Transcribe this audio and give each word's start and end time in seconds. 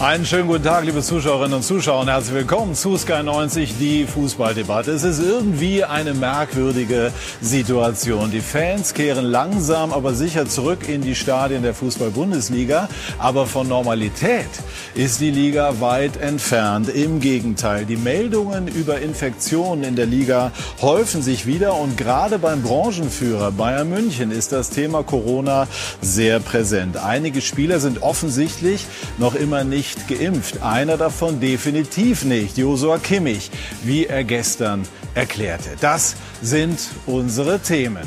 Einen 0.00 0.24
schönen 0.24 0.48
guten 0.48 0.64
Tag, 0.64 0.86
liebe 0.86 1.02
Zuschauerinnen 1.02 1.52
und 1.52 1.62
Zuschauer, 1.62 2.00
und 2.00 2.08
herzlich 2.08 2.34
willkommen 2.34 2.74
zu 2.74 2.96
Sky 2.96 3.22
90, 3.22 3.76
die 3.78 4.06
Fußballdebatte. 4.06 4.92
Es 4.92 5.02
ist 5.02 5.20
irgendwie 5.20 5.84
eine 5.84 6.14
merkwürdige 6.14 7.12
Situation. 7.42 8.30
Die 8.30 8.40
Fans 8.40 8.94
kehren 8.94 9.26
langsam, 9.26 9.92
aber 9.92 10.14
sicher 10.14 10.46
zurück 10.46 10.88
in 10.88 11.02
die 11.02 11.14
Stadien 11.14 11.62
der 11.62 11.74
Fußball-Bundesliga. 11.74 12.88
Aber 13.18 13.44
von 13.44 13.68
Normalität 13.68 14.48
ist 14.94 15.20
die 15.20 15.30
Liga 15.30 15.82
weit 15.82 16.16
entfernt. 16.16 16.88
Im 16.88 17.20
Gegenteil, 17.20 17.84
die 17.84 17.96
Meldungen 17.96 18.68
über 18.68 19.00
Infektionen 19.00 19.84
in 19.84 19.96
der 19.96 20.06
Liga 20.06 20.50
häufen 20.80 21.20
sich 21.20 21.44
wieder 21.44 21.74
und 21.74 21.98
gerade 21.98 22.38
beim 22.38 22.62
Branchenführer 22.62 23.52
Bayern 23.52 23.90
München 23.90 24.30
ist 24.30 24.52
das 24.52 24.70
Thema 24.70 25.02
Corona 25.02 25.68
sehr 26.00 26.40
präsent. 26.40 26.96
Einige 26.96 27.42
Spieler 27.42 27.80
sind 27.80 28.02
offensichtlich 28.02 28.86
noch 29.18 29.34
immer 29.34 29.62
nicht 29.62 29.89
nicht 29.96 30.08
geimpft. 30.08 30.62
Einer 30.62 30.96
davon 30.96 31.40
definitiv 31.40 32.24
nicht. 32.24 32.58
Josua 32.58 32.98
Kimmich, 32.98 33.50
wie 33.82 34.06
er 34.06 34.24
gestern 34.24 34.86
erklärte. 35.14 35.70
Das 35.80 36.16
sind 36.42 36.78
unsere 37.06 37.58
Themen. 37.60 38.06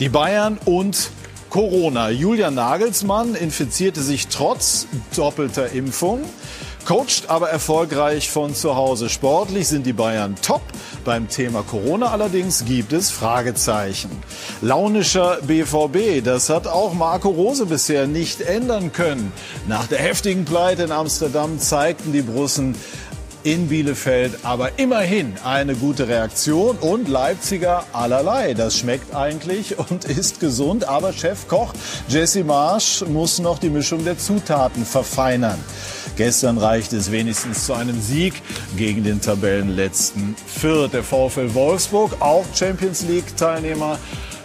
Die 0.00 0.08
Bayern 0.08 0.58
und 0.64 1.10
Corona. 1.50 2.10
Julian 2.10 2.54
Nagelsmann 2.54 3.34
infizierte 3.34 4.02
sich 4.02 4.28
trotz 4.28 4.86
doppelter 5.14 5.70
Impfung 5.72 6.24
coacht 6.84 7.28
aber 7.28 7.50
erfolgreich 7.50 8.30
von 8.30 8.54
zu 8.54 8.76
Hause. 8.76 9.08
Sportlich 9.08 9.68
sind 9.68 9.86
die 9.86 9.92
Bayern 9.92 10.36
top. 10.42 10.62
Beim 11.04 11.28
Thema 11.28 11.62
Corona 11.62 12.10
allerdings 12.10 12.64
gibt 12.64 12.92
es 12.92 13.10
Fragezeichen. 13.10 14.10
Launischer 14.60 15.38
BVB, 15.42 16.24
das 16.24 16.48
hat 16.48 16.66
auch 16.66 16.94
Marco 16.94 17.30
Rose 17.30 17.66
bisher 17.66 18.06
nicht 18.06 18.40
ändern 18.40 18.92
können. 18.92 19.32
Nach 19.66 19.86
der 19.86 19.98
heftigen 19.98 20.44
Pleite 20.44 20.84
in 20.84 20.92
Amsterdam 20.92 21.58
zeigten 21.58 22.12
die 22.12 22.22
Brussen 22.22 22.76
in 23.44 23.68
Bielefeld 23.68 24.38
aber 24.44 24.78
immerhin 24.78 25.34
eine 25.44 25.74
gute 25.74 26.08
Reaktion 26.08 26.76
und 26.78 27.08
Leipziger 27.08 27.84
allerlei. 27.92 28.54
Das 28.54 28.78
schmeckt 28.78 29.14
eigentlich 29.14 29.78
und 29.78 30.04
ist 30.04 30.40
gesund, 30.40 30.86
aber 30.86 31.12
Chefkoch 31.12 31.72
Jesse 32.08 32.44
Marsch 32.44 33.04
muss 33.06 33.38
noch 33.38 33.58
die 33.58 33.70
Mischung 33.70 34.04
der 34.04 34.18
Zutaten 34.18 34.84
verfeinern. 34.84 35.58
Gestern 36.24 36.56
reichte 36.56 36.98
es 36.98 37.10
wenigstens 37.10 37.66
zu 37.66 37.74
einem 37.74 38.00
Sieg 38.00 38.34
gegen 38.76 39.02
den 39.02 39.20
Tabellenletzten 39.20 40.36
Fürth. 40.46 40.92
Der 40.92 41.02
VfL 41.02 41.52
Wolfsburg, 41.52 42.14
auch 42.20 42.44
Champions 42.54 43.02
League 43.08 43.36
Teilnehmer, 43.36 43.98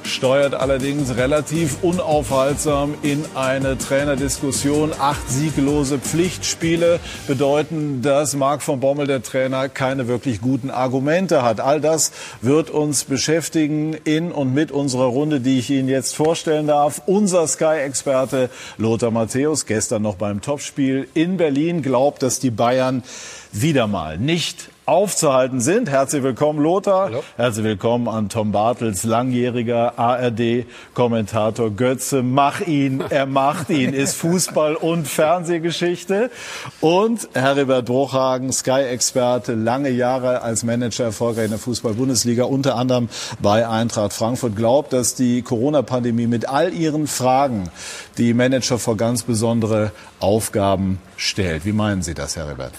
steuert 0.08 0.56
allerdings 0.56 1.16
relativ 1.16 1.78
unaufhaltsam 1.84 2.96
in 3.02 3.24
eine 3.36 3.78
Trainerdiskussion. 3.78 4.92
Acht 4.98 5.30
sieglose 5.30 6.00
Pflichtspiele 6.00 7.00
bedeuten, 7.28 8.02
dass 8.02 8.36
Marc 8.36 8.62
von 8.62 8.80
Bommel, 8.80 9.08
der 9.08 9.22
Trainer, 9.22 9.70
keine 9.70 10.08
wirklich 10.08 10.42
guten 10.42 10.70
Argumente 10.70 11.44
hat. 11.44 11.60
All 11.60 11.82
das 11.82 12.12
wird 12.42 12.70
uns 12.70 13.04
beschäftigen 13.04 13.94
in 13.94 14.32
und 14.32 14.54
mit 14.54 14.72
unserer 14.72 15.06
Runde, 15.06 15.40
die 15.40 15.60
ich 15.60 15.70
Ihnen 15.70 15.90
jetzt 15.90 16.16
vorstellen 16.16 16.68
darf. 16.68 17.02
Unser 17.06 17.48
Sky-Experte 17.48 18.50
Lothar 18.78 19.12
Matthäus, 19.12 19.66
gestern 19.66 20.02
noch 20.02 20.16
beim 20.16 20.42
Topspiel 20.42 21.08
in 21.14 21.38
Berlin, 21.38 21.82
glaubt, 21.82 22.24
dass 22.24 22.40
die 22.40 22.52
Bayern 22.52 23.04
wieder 23.52 23.88
mal 23.88 24.18
nicht 24.18 24.70
aufzuhalten 24.88 25.60
sind. 25.60 25.90
Herzlich 25.90 26.24
willkommen, 26.24 26.60
Lothar. 26.60 27.10
Hallo. 27.10 27.24
Herzlich 27.36 27.66
willkommen 27.66 28.08
an 28.08 28.30
Tom 28.30 28.54
Bartels, 28.54 29.04
langjähriger 29.04 30.00
ARD-Kommentator. 30.00 31.72
Götze, 31.72 32.24
mach 32.24 32.62
ihn, 32.62 33.04
er 33.10 33.26
macht 33.26 33.70
ihn, 33.70 33.94
ist 33.94 34.20
Fußball- 34.20 34.76
und 34.76 35.06
Fernsehgeschichte. 35.06 36.32
Und 36.80 37.28
Heribert 37.34 37.86
Bruchhagen, 37.86 38.54
Sky-Experte, 38.54 39.56
lange 39.56 39.90
Jahre 39.90 40.42
als 40.42 40.64
Manager 40.64 41.04
erfolgreich 41.04 41.46
in 41.46 41.52
der 41.52 41.60
Fußball-Bundesliga, 41.60 42.46
unter 42.46 42.76
anderem 42.76 43.10
bei 43.42 43.68
Eintracht 43.68 44.14
Frankfurt, 44.14 44.56
glaubt, 44.56 44.94
dass 44.94 45.16
die 45.16 45.42
Corona-Pandemie 45.42 46.28
mit 46.28 46.48
all 46.48 46.74
ihren 46.74 47.08
Fragen 47.08 47.70
die 48.18 48.34
Manager 48.34 48.80
vor 48.80 48.96
ganz 48.96 49.24
besondere 49.24 49.92
Aufgaben 50.22 51.00
stellt. 51.18 51.66
Wie 51.66 51.74
meinen 51.74 52.04
Sie 52.04 52.14
das, 52.14 52.38
Heribert? 52.38 52.72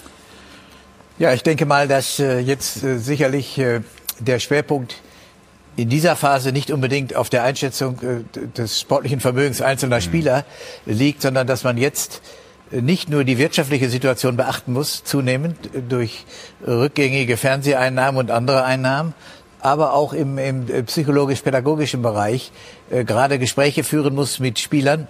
Ja, 1.19 1.33
ich 1.33 1.43
denke 1.43 1.65
mal, 1.65 1.89
dass 1.89 2.17
äh, 2.19 2.39
jetzt 2.39 2.81
äh, 2.81 2.97
sicherlich 2.97 3.57
äh, 3.57 3.81
der 4.19 4.39
Schwerpunkt 4.39 4.95
in 5.75 5.89
dieser 5.89 6.15
Phase 6.15 6.53
nicht 6.53 6.71
unbedingt 6.71 7.13
auf 7.13 7.29
der 7.29 7.43
Einschätzung 7.43 7.99
des 8.57 8.79
sportlichen 8.79 9.19
Vermögens 9.19 9.61
einzelner 9.61 9.97
mhm. 9.97 10.01
Spieler 10.01 10.45
liegt, 10.85 11.21
sondern 11.21 11.45
dass 11.45 11.63
man 11.63 11.77
jetzt 11.77 12.21
nicht 12.71 13.09
nur 13.09 13.23
die 13.23 13.37
wirtschaftliche 13.37 13.89
Situation 13.89 14.35
beachten 14.35 14.73
muss, 14.73 15.03
zunehmend 15.03 15.57
durch 15.87 16.25
rückgängige 16.65 17.37
Fernseheinnahmen 17.37 18.19
und 18.19 18.31
andere 18.31 18.63
Einnahmen, 18.63 19.13
aber 19.61 19.93
auch 19.93 20.11
im, 20.11 20.37
im 20.37 20.65
psychologisch-pädagogischen 20.85 22.01
Bereich 22.01 22.51
äh, 22.89 23.03
gerade 23.05 23.39
Gespräche 23.39 23.83
führen 23.83 24.15
muss 24.15 24.39
mit 24.39 24.59
Spielern, 24.59 25.07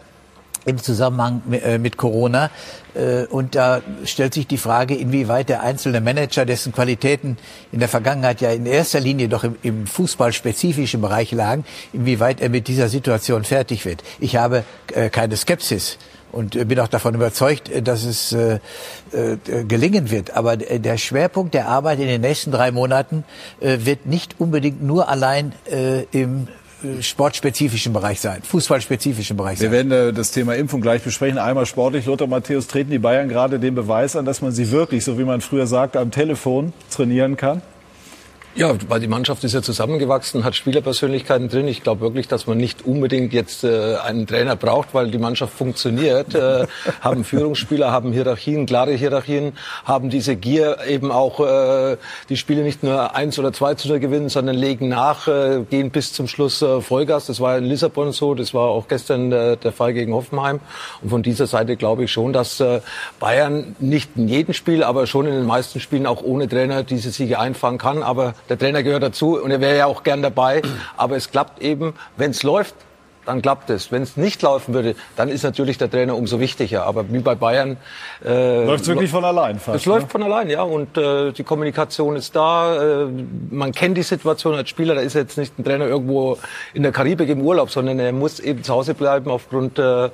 im 0.65 0.77
Zusammenhang 0.77 1.41
äh, 1.51 1.77
mit 1.77 1.97
Corona. 1.97 2.49
Äh, 2.93 3.25
und 3.25 3.55
da 3.55 3.81
stellt 4.05 4.33
sich 4.33 4.47
die 4.47 4.57
Frage, 4.57 4.95
inwieweit 4.95 5.49
der 5.49 5.63
einzelne 5.63 6.01
Manager, 6.01 6.45
dessen 6.45 6.73
Qualitäten 6.73 7.37
in 7.71 7.79
der 7.79 7.89
Vergangenheit 7.89 8.41
ja 8.41 8.51
in 8.51 8.65
erster 8.65 8.99
Linie 8.99 9.29
doch 9.29 9.43
im, 9.43 9.55
im 9.61 9.87
fußballspezifischen 9.87 11.01
Bereich 11.01 11.31
lagen, 11.31 11.65
inwieweit 11.93 12.41
er 12.41 12.49
mit 12.49 12.67
dieser 12.67 12.89
Situation 12.89 13.43
fertig 13.43 13.85
wird. 13.85 14.03
Ich 14.19 14.35
habe 14.35 14.63
äh, 14.93 15.09
keine 15.09 15.37
Skepsis 15.37 15.97
und 16.31 16.67
bin 16.67 16.79
auch 16.79 16.87
davon 16.87 17.15
überzeugt, 17.15 17.71
dass 17.87 18.03
es 18.03 18.35
gelingen 19.67 20.11
wird. 20.11 20.37
Aber 20.37 20.57
der 20.57 20.97
Schwerpunkt 20.99 21.55
der 21.55 21.67
Arbeit 21.67 21.97
in 21.99 22.05
den 22.05 22.21
nächsten 22.21 22.51
drei 22.51 22.69
Monaten 22.69 23.23
wird 23.59 24.05
nicht 24.05 24.35
unbedingt 24.37 24.83
nur 24.83 25.09
allein 25.09 25.53
im 26.11 26.47
sportspezifischen 27.01 27.93
Bereich 27.93 28.21
sein, 28.21 28.41
fußballspezifischen 28.43 29.35
Bereich 29.35 29.59
sein. 29.59 29.71
Wir 29.71 29.71
werden 29.71 29.91
äh, 29.91 30.13
das 30.13 30.31
Thema 30.31 30.55
Impfung 30.55 30.81
gleich 30.81 31.01
besprechen. 31.01 31.37
Einmal 31.37 31.65
sportlich. 31.65 32.05
Lothar 32.05 32.27
Matthäus, 32.27 32.67
treten 32.67 32.91
die 32.91 32.99
Bayern 32.99 33.29
gerade 33.29 33.59
den 33.59 33.75
Beweis 33.75 34.15
an, 34.15 34.25
dass 34.25 34.41
man 34.41 34.51
sie 34.51 34.71
wirklich, 34.71 35.03
so 35.03 35.17
wie 35.19 35.23
man 35.23 35.41
früher 35.41 35.67
sagt, 35.67 35.97
am 35.97 36.11
Telefon 36.11 36.73
trainieren 36.89 37.37
kann? 37.37 37.61
Ja, 38.59 38.75
weil 38.89 38.99
die 38.99 39.07
Mannschaft 39.07 39.45
ist 39.45 39.53
ja 39.53 39.61
zusammengewachsen, 39.61 40.43
hat 40.43 40.53
Spielerpersönlichkeiten 40.53 41.47
drin. 41.47 41.65
Ich 41.69 41.81
glaube 41.81 42.01
wirklich, 42.01 42.27
dass 42.27 42.45
man 42.45 42.57
nicht 42.57 42.85
unbedingt 42.85 43.31
jetzt 43.31 43.63
äh, 43.63 43.95
einen 43.95 44.27
Trainer 44.27 44.57
braucht, 44.57 44.93
weil 44.93 45.09
die 45.11 45.17
Mannschaft 45.17 45.53
funktioniert. 45.53 46.35
Äh, 46.35 46.67
haben 46.99 47.23
Führungsspieler, 47.23 47.89
haben 47.89 48.11
Hierarchien, 48.11 48.65
klare 48.65 48.91
Hierarchien, 48.91 49.53
haben 49.85 50.09
diese 50.09 50.35
Gier 50.35 50.79
eben 50.85 51.09
auch 51.09 51.39
äh, 51.39 51.95
die 52.27 52.35
Spiele 52.35 52.63
nicht 52.63 52.83
nur 52.83 53.15
eins 53.15 53.39
oder 53.39 53.53
zwei 53.53 53.75
zu 53.75 53.97
gewinnen, 53.97 54.27
sondern 54.27 54.57
legen 54.57 54.89
nach, 54.89 55.29
äh, 55.29 55.63
gehen 55.69 55.89
bis 55.89 56.11
zum 56.11 56.27
Schluss 56.27 56.61
äh, 56.61 56.81
Vollgas. 56.81 57.27
Das 57.27 57.39
war 57.39 57.57
in 57.57 57.63
Lissabon 57.63 58.11
so, 58.11 58.35
das 58.35 58.53
war 58.53 58.67
auch 58.67 58.89
gestern 58.89 59.31
äh, 59.31 59.55
der 59.55 59.71
Fall 59.71 59.93
gegen 59.93 60.13
Hoffenheim. 60.13 60.59
Und 61.01 61.11
von 61.11 61.23
dieser 61.23 61.47
Seite 61.47 61.77
glaube 61.77 62.03
ich 62.03 62.11
schon, 62.11 62.33
dass 62.33 62.59
äh, 62.59 62.81
Bayern 63.21 63.77
nicht 63.79 64.17
in 64.17 64.27
jedem 64.27 64.53
Spiel, 64.53 64.83
aber 64.83 65.07
schon 65.07 65.27
in 65.27 65.33
den 65.33 65.45
meisten 65.45 65.79
Spielen 65.79 66.05
auch 66.05 66.21
ohne 66.21 66.49
Trainer 66.49 66.83
diese 66.83 67.11
Siege 67.11 67.39
einfangen 67.39 67.77
kann. 67.77 68.03
Aber 68.03 68.33
der 68.49 68.57
Trainer 68.57 68.83
gehört 68.83 69.03
dazu 69.03 69.39
und 69.41 69.51
er 69.51 69.61
wäre 69.61 69.77
ja 69.77 69.85
auch 69.85 70.03
gern 70.03 70.21
dabei. 70.21 70.61
Aber 70.97 71.15
es 71.15 71.31
klappt 71.31 71.61
eben, 71.61 71.93
wenn 72.17 72.31
es 72.31 72.43
läuft, 72.43 72.75
dann 73.29 73.43
klappt 73.43 73.69
es. 73.69 73.91
Wenn 73.91 74.01
es 74.01 74.17
nicht 74.17 74.41
laufen 74.41 74.73
würde, 74.73 74.95
dann 75.15 75.29
ist 75.29 75.43
natürlich 75.43 75.77
der 75.77 75.89
Trainer 75.89 76.15
umso 76.15 76.39
wichtiger. 76.39 76.85
Aber 76.85 77.11
wie 77.13 77.19
bei 77.19 77.35
Bayern 77.35 77.77
äh, 78.25 78.65
läuft 78.65 78.83
es 78.83 78.87
wirklich 78.87 79.11
von 79.11 79.23
allein. 79.23 79.59
Fast, 79.59 79.81
es 79.81 79.85
ne? 79.85 79.93
läuft 79.93 80.11
von 80.11 80.23
allein, 80.23 80.49
ja. 80.49 80.63
Und 80.63 80.97
äh, 80.97 81.31
die 81.31 81.43
Kommunikation 81.43 82.15
ist 82.15 82.35
da. 82.35 83.03
Äh, 83.03 83.07
man 83.51 83.71
kennt 83.71 83.97
die 83.97 84.03
Situation 84.03 84.55
als 84.55 84.69
Spieler. 84.69 84.95
Da 84.95 85.01
ist 85.01 85.13
jetzt 85.13 85.37
nicht 85.37 85.59
ein 85.59 85.63
Trainer 85.63 85.85
irgendwo 85.85 86.39
in 86.73 86.81
der 86.81 86.91
Karibik 86.91 87.29
im 87.29 87.41
Urlaub, 87.41 87.69
sondern 87.69 87.99
er 87.99 88.11
muss 88.11 88.39
eben 88.39 88.63
zu 88.63 88.73
Hause 88.73 88.95
bleiben 88.95 89.29
aufgrund 89.29 89.77
äh, 89.77 90.09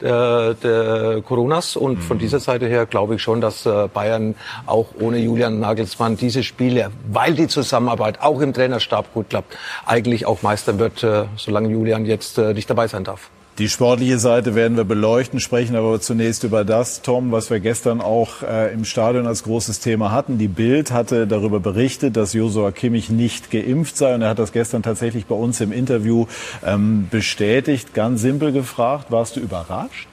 der, 0.00 0.54
der 0.54 1.22
Coronas. 1.26 1.74
Und 1.74 1.98
mhm. 1.98 2.02
von 2.02 2.18
dieser 2.20 2.38
Seite 2.38 2.68
her 2.68 2.86
glaube 2.86 3.16
ich 3.16 3.22
schon, 3.22 3.40
dass 3.40 3.66
äh, 3.66 3.88
Bayern 3.92 4.36
auch 4.66 4.86
ohne 5.00 5.18
Julian 5.18 5.58
Nagelsmann 5.58 6.16
diese 6.16 6.44
Spiele, 6.44 6.92
weil 7.10 7.34
die 7.34 7.48
Zusammenarbeit 7.48 8.22
auch 8.22 8.40
im 8.40 8.52
Trainerstab 8.52 9.12
gut 9.12 9.30
klappt, 9.30 9.56
eigentlich 9.86 10.24
auch 10.24 10.42
meistern 10.42 10.78
wird, 10.78 11.02
äh, 11.02 11.24
solange 11.34 11.68
Julian 11.70 12.06
jetzt 12.06 12.38
äh, 12.38 12.54
nicht 12.60 12.68
dabei 12.68 12.88
sein 12.88 13.04
darf. 13.04 13.30
Die 13.58 13.68
sportliche 13.68 14.18
Seite 14.18 14.54
werden 14.54 14.76
wir 14.76 14.84
beleuchten, 14.84 15.40
sprechen 15.40 15.76
aber 15.76 16.00
zunächst 16.00 16.44
über 16.44 16.64
das, 16.64 17.02
Tom, 17.02 17.32
was 17.32 17.50
wir 17.50 17.60
gestern 17.60 18.00
auch 18.00 18.42
äh, 18.42 18.72
im 18.72 18.84
Stadion 18.84 19.26
als 19.26 19.42
großes 19.42 19.80
Thema 19.80 20.12
hatten. 20.12 20.38
Die 20.38 20.48
Bild 20.48 20.92
hatte 20.92 21.26
darüber 21.26 21.58
berichtet, 21.58 22.16
dass 22.16 22.32
Josua 22.32 22.70
Kimmich 22.70 23.10
nicht 23.10 23.50
geimpft 23.50 23.96
sei 23.96 24.14
und 24.14 24.22
er 24.22 24.30
hat 24.30 24.38
das 24.38 24.52
gestern 24.52 24.82
tatsächlich 24.82 25.26
bei 25.26 25.34
uns 25.34 25.60
im 25.60 25.72
Interview 25.72 26.26
ähm, 26.64 27.08
bestätigt. 27.10 27.92
Ganz 27.94 28.20
simpel 28.20 28.52
gefragt, 28.52 29.10
warst 29.10 29.36
du 29.36 29.40
überrascht? 29.40 30.09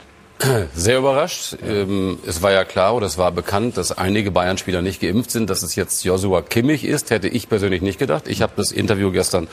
Sehr 0.75 0.99
überrascht. 0.99 1.57
Ähm, 1.67 2.19
es 2.25 2.41
war 2.41 2.51
ja 2.51 2.63
klar 2.63 2.95
oder 2.95 3.07
es 3.07 3.17
war 3.17 3.31
bekannt, 3.31 3.77
dass 3.77 3.91
einige 3.91 4.31
Bayern-Spieler 4.31 4.81
nicht 4.81 5.01
geimpft 5.01 5.31
sind. 5.31 5.49
Dass 5.49 5.63
es 5.63 5.75
jetzt 5.75 6.03
Joshua 6.03 6.41
Kimmich 6.41 6.85
ist, 6.85 7.09
hätte 7.09 7.27
ich 7.27 7.49
persönlich 7.49 7.81
nicht 7.81 7.99
gedacht. 7.99 8.27
Ich 8.27 8.41
habe 8.41 8.53
das 8.55 8.71
Interview 8.71 9.11
gestern 9.11 9.47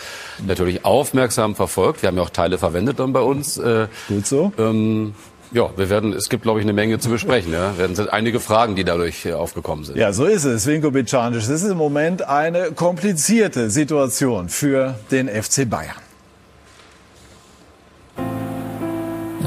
natürlich 0.47 0.85
aufmerksam 0.85 1.55
verfolgt. 1.55 2.03
Wir 2.03 2.09
haben 2.09 2.17
ja 2.17 2.23
auch 2.23 2.31
Teile 2.31 2.59
verwendet 2.59 2.99
dann 3.01 3.13
bei 3.13 3.21
uns. 3.21 3.57
Äh, 3.57 3.89
Gut 4.09 4.27
so. 4.27 4.53
Ähm, 4.59 5.15
Ja, 5.53 5.71
wir 5.77 5.89
werden, 5.89 6.13
es 6.13 6.29
gibt, 6.29 6.43
glaube 6.43 6.59
ich, 6.61 6.67
eine 6.67 6.73
Menge 6.73 6.99
zu 6.99 7.09
besprechen. 7.09 7.53
Ja. 7.53 7.79
Werden 7.79 7.95
sind 7.97 8.13
einige 8.13 8.41
Fragen, 8.41 8.75
die 8.77 8.85
dadurch 8.85 9.25
äh, 9.25 9.33
aufgekommen 9.35 9.85
sind. 9.85 9.97
Ja, 9.97 10.13
so 10.13 10.25
ist 10.27 10.45
es. 10.45 10.67
Vinko 10.67 10.91
Bicanic. 10.91 11.39
Es 11.39 11.49
ist 11.49 11.63
im 11.65 11.79
Moment 11.79 12.27
eine 12.29 12.73
komplizierte 12.73 13.71
Situation 13.71 14.49
für 14.49 14.99
den 15.11 15.29
FC 15.29 15.69
Bayern. 15.69 15.95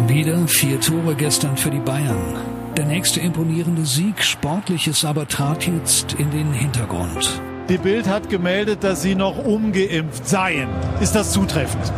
Wieder 0.07 0.47
vier 0.47 0.79
Tore 0.79 1.15
gestern 1.15 1.57
für 1.57 1.69
die 1.69 1.79
Bayern. 1.79 2.35
Der 2.77 2.85
nächste 2.85 3.19
imponierende 3.19 3.85
Sieg, 3.85 4.23
sportliches 4.23 5.03
aber 5.03 5.27
trat 5.27 5.67
jetzt 5.67 6.13
in 6.13 6.31
den 6.31 6.53
Hintergrund. 6.53 7.41
Die 7.67 7.77
Bild 7.77 8.07
hat 8.07 8.29
gemeldet, 8.29 8.85
dass 8.85 9.01
sie 9.01 9.15
noch 9.15 9.37
umgeimpft 9.37 10.25
seien. 10.25 10.69
Ist 11.01 11.13
das 11.13 11.33
zutreffend? 11.33 11.91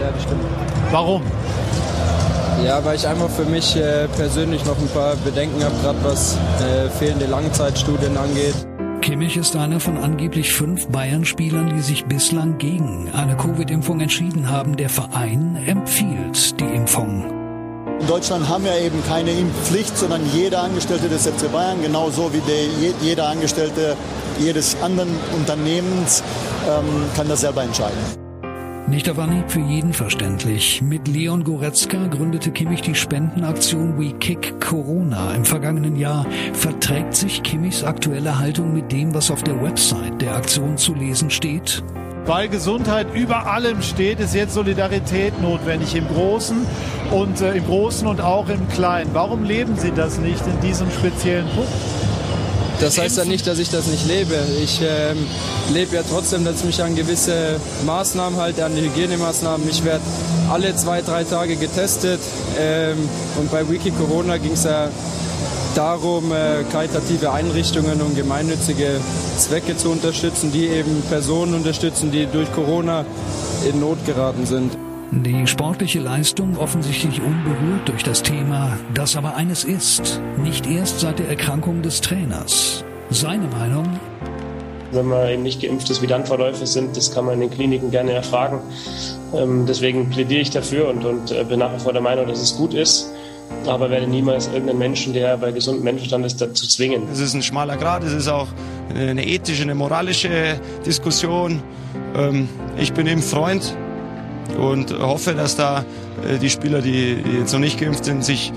Ja, 0.00 0.10
das 0.10 0.22
stimmt. 0.24 0.40
Warum? 0.90 1.22
Ja, 2.64 2.84
weil 2.84 2.96
ich 2.96 3.06
einfach 3.06 3.30
für 3.30 3.44
mich 3.44 3.76
äh, 3.76 4.08
persönlich 4.16 4.64
noch 4.64 4.78
ein 4.78 4.88
paar 4.88 5.14
Bedenken 5.16 5.62
habe, 5.62 5.74
gerade 5.80 5.98
was 6.02 6.36
äh, 6.60 6.90
fehlende 6.98 7.26
Langzeitstudien 7.26 8.16
angeht. 8.16 8.54
Kimmich 9.00 9.36
ist 9.36 9.54
einer 9.54 9.78
von 9.78 9.98
angeblich 9.98 10.52
fünf 10.52 10.88
Bayern-Spielern, 10.88 11.72
die 11.76 11.82
sich 11.82 12.04
bislang 12.06 12.58
gegen 12.58 13.10
eine 13.12 13.36
Covid-Impfung 13.36 14.00
entschieden 14.00 14.50
haben. 14.50 14.76
Der 14.76 14.88
Verein 14.88 15.56
empfiehlt 15.66 16.58
die 16.58 16.64
Impfung. 16.64 17.33
In 18.00 18.06
Deutschland 18.06 18.48
haben 18.48 18.64
wir 18.64 18.76
eben 18.78 19.02
keine 19.06 19.30
Impfpflicht, 19.30 19.96
sondern 19.96 20.20
jeder 20.32 20.62
Angestellte 20.62 21.08
des 21.08 21.26
FC 21.26 21.50
Bayern, 21.50 21.80
genauso 21.82 22.32
wie 22.32 22.40
der, 22.40 22.92
jeder 23.00 23.28
Angestellte 23.28 23.96
jedes 24.38 24.76
anderen 24.82 25.08
Unternehmens, 25.34 26.22
ähm, 26.68 26.84
kann 27.16 27.28
das 27.28 27.40
selber 27.40 27.62
entscheiden. 27.62 27.98
Nicht 28.86 29.08
auf 29.08 29.18
Anhieb 29.18 29.50
für 29.50 29.60
jeden 29.60 29.94
verständlich. 29.94 30.82
Mit 30.82 31.08
Leon 31.08 31.42
Goretzka 31.42 32.06
gründete 32.08 32.50
Kimmich 32.50 32.82
die 32.82 32.94
Spendenaktion 32.94 33.98
We 33.98 34.12
Kick 34.12 34.60
Corona. 34.60 35.34
Im 35.34 35.46
vergangenen 35.46 35.96
Jahr 35.96 36.26
verträgt 36.52 37.14
sich 37.14 37.42
Kimmichs 37.42 37.82
aktuelle 37.82 38.38
Haltung 38.38 38.74
mit 38.74 38.92
dem, 38.92 39.14
was 39.14 39.30
auf 39.30 39.42
der 39.42 39.62
Website 39.62 40.20
der 40.20 40.36
Aktion 40.36 40.76
zu 40.76 40.94
lesen 40.94 41.30
steht? 41.30 41.82
Weil 42.26 42.48
Gesundheit 42.48 43.06
über 43.14 43.46
allem 43.46 43.82
steht, 43.82 44.18
ist 44.18 44.34
jetzt 44.34 44.54
Solidarität 44.54 45.40
notwendig 45.42 45.94
im 45.94 46.08
Großen 46.08 46.66
und 47.10 47.40
äh, 47.42 47.52
im 47.52 47.66
Großen 47.66 48.06
und 48.06 48.22
auch 48.22 48.48
im 48.48 48.66
Kleinen. 48.68 49.10
Warum 49.12 49.44
leben 49.44 49.76
Sie 49.76 49.92
das 49.92 50.18
nicht 50.18 50.42
in 50.46 50.58
diesem 50.60 50.90
speziellen 50.90 51.46
Punkt? 51.48 51.70
Das 52.80 52.98
heißt 52.98 53.18
ja 53.18 53.24
nicht, 53.24 53.46
dass 53.46 53.58
ich 53.58 53.70
das 53.70 53.86
nicht 53.86 54.06
lebe. 54.06 54.34
Ich 54.62 54.80
ähm, 54.82 55.18
lebe 55.72 55.96
ja 55.96 56.02
trotzdem, 56.02 56.44
dass 56.44 56.60
ich 56.60 56.64
mich 56.64 56.82
an 56.82 56.96
gewisse 56.96 57.60
Maßnahmen 57.86 58.38
halte, 58.38 58.64
an 58.64 58.74
die 58.74 58.82
Hygienemaßnahmen. 58.82 59.68
Ich 59.68 59.84
werde 59.84 60.02
alle 60.50 60.74
zwei, 60.76 61.02
drei 61.02 61.24
Tage 61.24 61.56
getestet. 61.56 62.20
Ähm, 62.58 62.96
und 63.38 63.50
bei 63.50 63.68
Wiki 63.68 63.90
Corona 63.90 64.38
ging 64.38 64.52
es 64.52 64.64
ja 64.64 64.88
darum, 65.74 66.32
äh, 66.32 66.64
karitative 66.70 67.32
Einrichtungen 67.32 68.00
und 68.00 68.16
gemeinnützige 68.16 69.00
Zwecke 69.36 69.76
zu 69.76 69.90
unterstützen, 69.90 70.52
die 70.52 70.66
eben 70.66 71.02
Personen 71.08 71.54
unterstützen, 71.54 72.10
die 72.10 72.26
durch 72.26 72.52
Corona 72.52 73.04
in 73.68 73.80
Not 73.80 73.98
geraten 74.06 74.46
sind. 74.46 74.76
Die 75.10 75.46
sportliche 75.46 76.00
Leistung 76.00 76.56
offensichtlich 76.58 77.20
unberührt 77.20 77.88
durch 77.88 78.02
das 78.02 78.22
Thema, 78.22 78.78
das 78.94 79.16
aber 79.16 79.36
eines 79.36 79.64
ist, 79.64 80.20
nicht 80.38 80.66
erst 80.66 81.00
seit 81.00 81.18
der 81.18 81.28
Erkrankung 81.28 81.82
des 81.82 82.00
Trainers. 82.00 82.84
Seine 83.10 83.46
Meinung? 83.46 84.00
Wenn 84.92 85.06
man 85.06 85.28
eben 85.28 85.42
nicht 85.42 85.60
geimpft 85.60 85.90
ist, 85.90 86.02
wie 86.02 86.06
dann 86.06 86.24
Verläufe 86.24 86.66
sind, 86.66 86.96
das 86.96 87.12
kann 87.12 87.26
man 87.26 87.34
in 87.34 87.40
den 87.40 87.50
Kliniken 87.50 87.90
gerne 87.90 88.12
erfragen. 88.12 88.60
Ähm, 89.34 89.66
deswegen 89.66 90.08
plädiere 90.10 90.40
ich 90.40 90.50
dafür 90.50 90.88
und, 90.88 91.04
und 91.04 91.30
äh, 91.32 91.44
bin 91.44 91.58
nach 91.58 91.74
wie 91.74 91.80
vor 91.80 91.92
der 91.92 92.02
Meinung, 92.02 92.26
dass 92.26 92.40
es 92.40 92.56
gut 92.56 92.74
ist 92.74 93.13
aber 93.66 93.90
werde 93.90 94.06
niemals 94.06 94.48
irgendeinen 94.48 94.78
Menschen, 94.78 95.12
der 95.12 95.36
bei 95.36 95.52
gesundem 95.52 95.84
Menschenverstand 95.84 96.26
ist, 96.26 96.40
dazu 96.40 96.66
zwingen. 96.66 97.04
Es 97.12 97.20
ist 97.20 97.34
ein 97.34 97.42
schmaler 97.42 97.76
Grad, 97.76 98.02
es 98.04 98.12
ist 98.12 98.28
auch 98.28 98.48
eine 98.94 99.26
ethische, 99.26 99.62
eine 99.62 99.74
moralische 99.74 100.60
Diskussion. 100.84 101.62
Ähm, 102.16 102.48
ich 102.76 102.92
bin 102.92 103.06
eben 103.06 103.22
Freund 103.22 103.76
und 104.58 104.96
hoffe, 104.98 105.34
dass 105.34 105.56
da 105.56 105.84
äh, 106.28 106.38
die 106.38 106.50
Spieler, 106.50 106.80
die, 106.80 107.16
jetzt 107.38 107.52
noch 107.52 107.60
nicht 107.60 107.80
geimpft 107.80 108.04
sind, 108.04 108.24
sich 108.24 108.52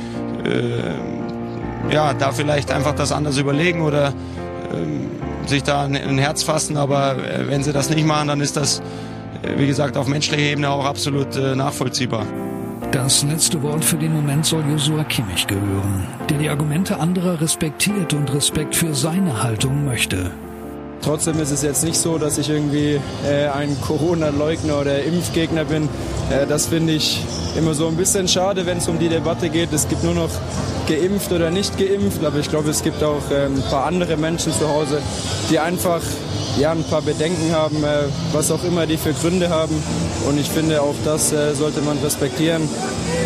äh, 0.45 1.93
ja, 1.93 2.13
da 2.13 2.31
vielleicht 2.31 2.71
einfach 2.71 2.93
das 2.93 3.11
anders 3.11 3.37
überlegen 3.37 3.81
oder 3.81 4.09
äh, 4.09 5.47
sich 5.47 5.63
da 5.63 5.83
ein 5.83 6.17
Herz 6.17 6.43
fassen. 6.43 6.77
Aber 6.77 7.15
äh, 7.17 7.47
wenn 7.47 7.63
sie 7.63 7.73
das 7.73 7.89
nicht 7.89 8.05
machen, 8.05 8.27
dann 8.27 8.41
ist 8.41 8.57
das, 8.57 8.81
wie 9.55 9.67
gesagt, 9.67 9.97
auf 9.97 10.07
menschlicher 10.07 10.41
Ebene 10.41 10.69
auch 10.69 10.85
absolut 10.85 11.35
nachvollziehbar. 11.55 12.25
Das 12.91 13.23
letzte 13.23 13.61
Wort 13.63 13.83
für 13.83 13.97
den 13.97 14.13
Moment 14.13 14.45
soll 14.45 14.63
Josua 14.71 15.03
Kimmich 15.03 15.45
gehören, 15.45 16.07
der 16.29 16.37
die 16.37 16.49
Argumente 16.49 16.99
anderer 16.99 17.41
respektiert 17.41 18.13
und 18.13 18.33
Respekt 18.33 18.75
für 18.77 18.95
seine 18.95 19.43
Haltung 19.43 19.83
möchte. 19.83 20.31
Trotzdem 21.01 21.39
ist 21.41 21.51
es 21.51 21.63
jetzt 21.63 21.83
nicht 21.83 21.97
so, 21.97 22.17
dass 22.17 22.37
ich 22.37 22.49
irgendwie 22.49 22.99
äh, 23.25 23.47
ein 23.49 23.75
Corona-Leugner 23.81 24.79
oder 24.79 25.03
Impfgegner 25.03 25.65
bin. 25.65 25.89
Äh, 26.31 26.47
das 26.47 26.67
finde 26.67 26.93
ich 26.93 27.21
immer 27.57 27.73
so 27.73 27.87
ein 27.87 27.97
bisschen 27.97 28.27
schade, 28.27 28.65
wenn 28.65 28.77
es 28.77 28.87
um 28.87 28.97
die 28.99 29.09
Debatte 29.09 29.49
geht. 29.49 29.73
Es 29.73 29.87
gibt 29.89 30.03
nur 30.03 30.15
noch 30.15 30.29
geimpft 30.87 31.31
oder 31.33 31.51
nicht 31.51 31.77
geimpft, 31.77 32.23
aber 32.23 32.39
ich 32.39 32.49
glaube, 32.49 32.69
es 32.69 32.83
gibt 32.83 33.03
auch 33.03 33.29
äh, 33.31 33.47
ein 33.47 33.61
paar 33.69 33.85
andere 33.85 34.15
Menschen 34.15 34.53
zu 34.53 34.67
Hause, 34.67 35.01
die 35.49 35.59
einfach 35.59 36.01
ja, 36.57 36.71
ein 36.71 36.83
paar 36.83 37.01
Bedenken 37.01 37.51
haben, 37.51 37.83
äh, 37.83 38.03
was 38.33 38.51
auch 38.51 38.63
immer 38.63 38.85
die 38.85 38.97
für 38.97 39.13
Gründe 39.13 39.49
haben. 39.49 39.75
Und 40.27 40.39
ich 40.39 40.49
finde, 40.49 40.81
auch 40.81 40.95
das 41.05 41.31
äh, 41.31 41.53
sollte 41.53 41.81
man 41.81 41.97
respektieren, 41.99 42.67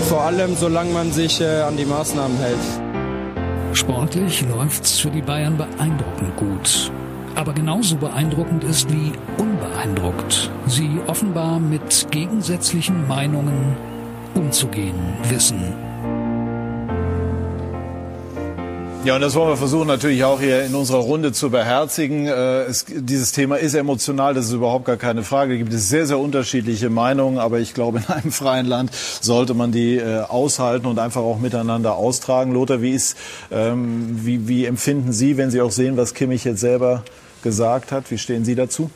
vor 0.09 0.21
allem 0.21 0.55
solange 0.55 0.91
man 0.91 1.11
sich 1.11 1.41
äh, 1.41 1.61
an 1.61 1.77
die 1.77 1.85
Maßnahmen 1.85 2.37
hält. 2.37 3.75
Sportlich 3.77 4.41
läuft's 4.41 4.99
für 4.99 5.09
die 5.09 5.21
Bayern 5.21 5.57
beeindruckend 5.57 6.35
gut 6.37 6.91
aber 7.35 7.53
genauso 7.53 7.97
beeindruckend 7.97 8.63
ist 8.63 8.91
wie 8.91 9.11
unbeeindruckt. 9.37 10.51
Sie 10.67 10.99
offenbar 11.07 11.59
mit 11.59 12.07
gegensätzlichen 12.11 13.07
Meinungen 13.07 13.75
umzugehen 14.35 15.15
wissen. 15.23 15.90
Ja, 19.03 19.15
und 19.15 19.21
das 19.21 19.33
wollen 19.33 19.49
wir 19.49 19.57
versuchen 19.57 19.87
natürlich 19.87 20.23
auch 20.23 20.39
hier 20.39 20.63
in 20.63 20.75
unserer 20.75 20.99
Runde 20.99 21.31
zu 21.31 21.49
beherzigen. 21.49 22.27
Äh, 22.27 22.65
es, 22.65 22.85
dieses 22.87 23.31
Thema 23.31 23.55
ist 23.55 23.73
emotional, 23.73 24.35
das 24.35 24.45
ist 24.45 24.53
überhaupt 24.53 24.85
gar 24.85 24.97
keine 24.97 25.23
Frage. 25.23 25.53
Da 25.53 25.57
gibt 25.57 25.73
es 25.73 25.89
sehr, 25.89 26.05
sehr 26.05 26.19
unterschiedliche 26.19 26.91
Meinungen, 26.91 27.39
aber 27.39 27.59
ich 27.59 27.73
glaube, 27.73 27.97
in 28.07 28.13
einem 28.13 28.31
freien 28.31 28.67
Land 28.67 28.91
sollte 28.93 29.55
man 29.55 29.71
die 29.71 29.95
äh, 29.95 30.19
aushalten 30.19 30.85
und 30.85 30.99
einfach 30.99 31.21
auch 31.21 31.39
miteinander 31.39 31.95
austragen. 31.95 32.53
Lothar, 32.53 32.83
wie, 32.83 32.91
ist, 32.91 33.17
ähm, 33.49 34.19
wie, 34.23 34.47
wie 34.47 34.65
empfinden 34.65 35.13
Sie, 35.13 35.35
wenn 35.35 35.49
Sie 35.49 35.61
auch 35.61 35.71
sehen, 35.71 35.97
was 35.97 36.13
Kimmich 36.13 36.43
jetzt 36.43 36.59
selber 36.59 37.03
gesagt 37.41 37.91
hat. 37.91 38.11
Wie 38.11 38.19
stehen 38.19 38.45
Sie 38.45 38.53
dazu? 38.53 38.91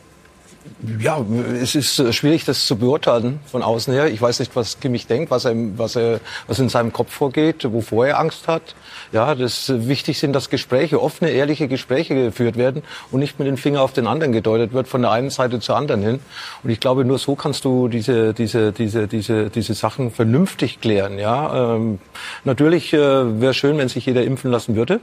Ja, 0.99 1.23
es 1.61 1.75
ist 1.75 1.99
äh, 1.99 2.13
schwierig, 2.13 2.45
das 2.45 2.67
zu 2.67 2.75
beurteilen 2.75 3.39
von 3.47 3.63
außen 3.63 3.93
her. 3.93 4.07
Ich 4.07 4.21
weiß 4.21 4.39
nicht, 4.39 4.55
was 4.55 4.79
Kimmich 4.79 5.07
denkt, 5.07 5.31
was, 5.31 5.45
er, 5.45 5.55
was, 5.77 5.95
er, 5.95 6.19
was 6.47 6.59
in 6.59 6.69
seinem 6.69 6.91
Kopf 6.91 7.11
vorgeht, 7.11 7.71
wovor 7.71 8.07
er 8.07 8.19
Angst 8.19 8.47
hat. 8.47 8.75
Ja, 9.11 9.35
das 9.35 9.69
äh, 9.69 9.87
wichtig 9.87 10.19
sind, 10.19 10.33
dass 10.33 10.49
Gespräche, 10.49 11.01
offene, 11.01 11.31
ehrliche 11.31 11.67
Gespräche 11.67 12.15
geführt 12.15 12.57
werden 12.57 12.83
und 13.11 13.19
nicht 13.19 13.39
mit 13.39 13.47
dem 13.47 13.57
Finger 13.57 13.81
auf 13.81 13.93
den 13.93 14.07
anderen 14.07 14.33
gedeutet 14.33 14.73
wird, 14.73 14.87
von 14.87 15.01
der 15.01 15.11
einen 15.11 15.29
Seite 15.29 15.59
zur 15.59 15.75
anderen 15.75 16.01
hin. 16.01 16.19
Und 16.63 16.69
ich 16.69 16.79
glaube, 16.79 17.05
nur 17.05 17.19
so 17.19 17.35
kannst 17.35 17.65
du 17.65 17.87
diese, 17.87 18.33
diese, 18.33 18.71
diese, 18.71 19.07
diese, 19.07 19.49
diese 19.49 19.73
Sachen 19.73 20.11
vernünftig 20.11 20.81
klären. 20.81 21.17
Ja, 21.19 21.75
ähm, 21.75 21.99
natürlich 22.43 22.93
äh, 22.93 23.41
wäre 23.41 23.53
schön, 23.53 23.77
wenn 23.77 23.89
sich 23.89 24.05
jeder 24.05 24.23
impfen 24.23 24.51
lassen 24.51 24.75
würde. 24.75 24.99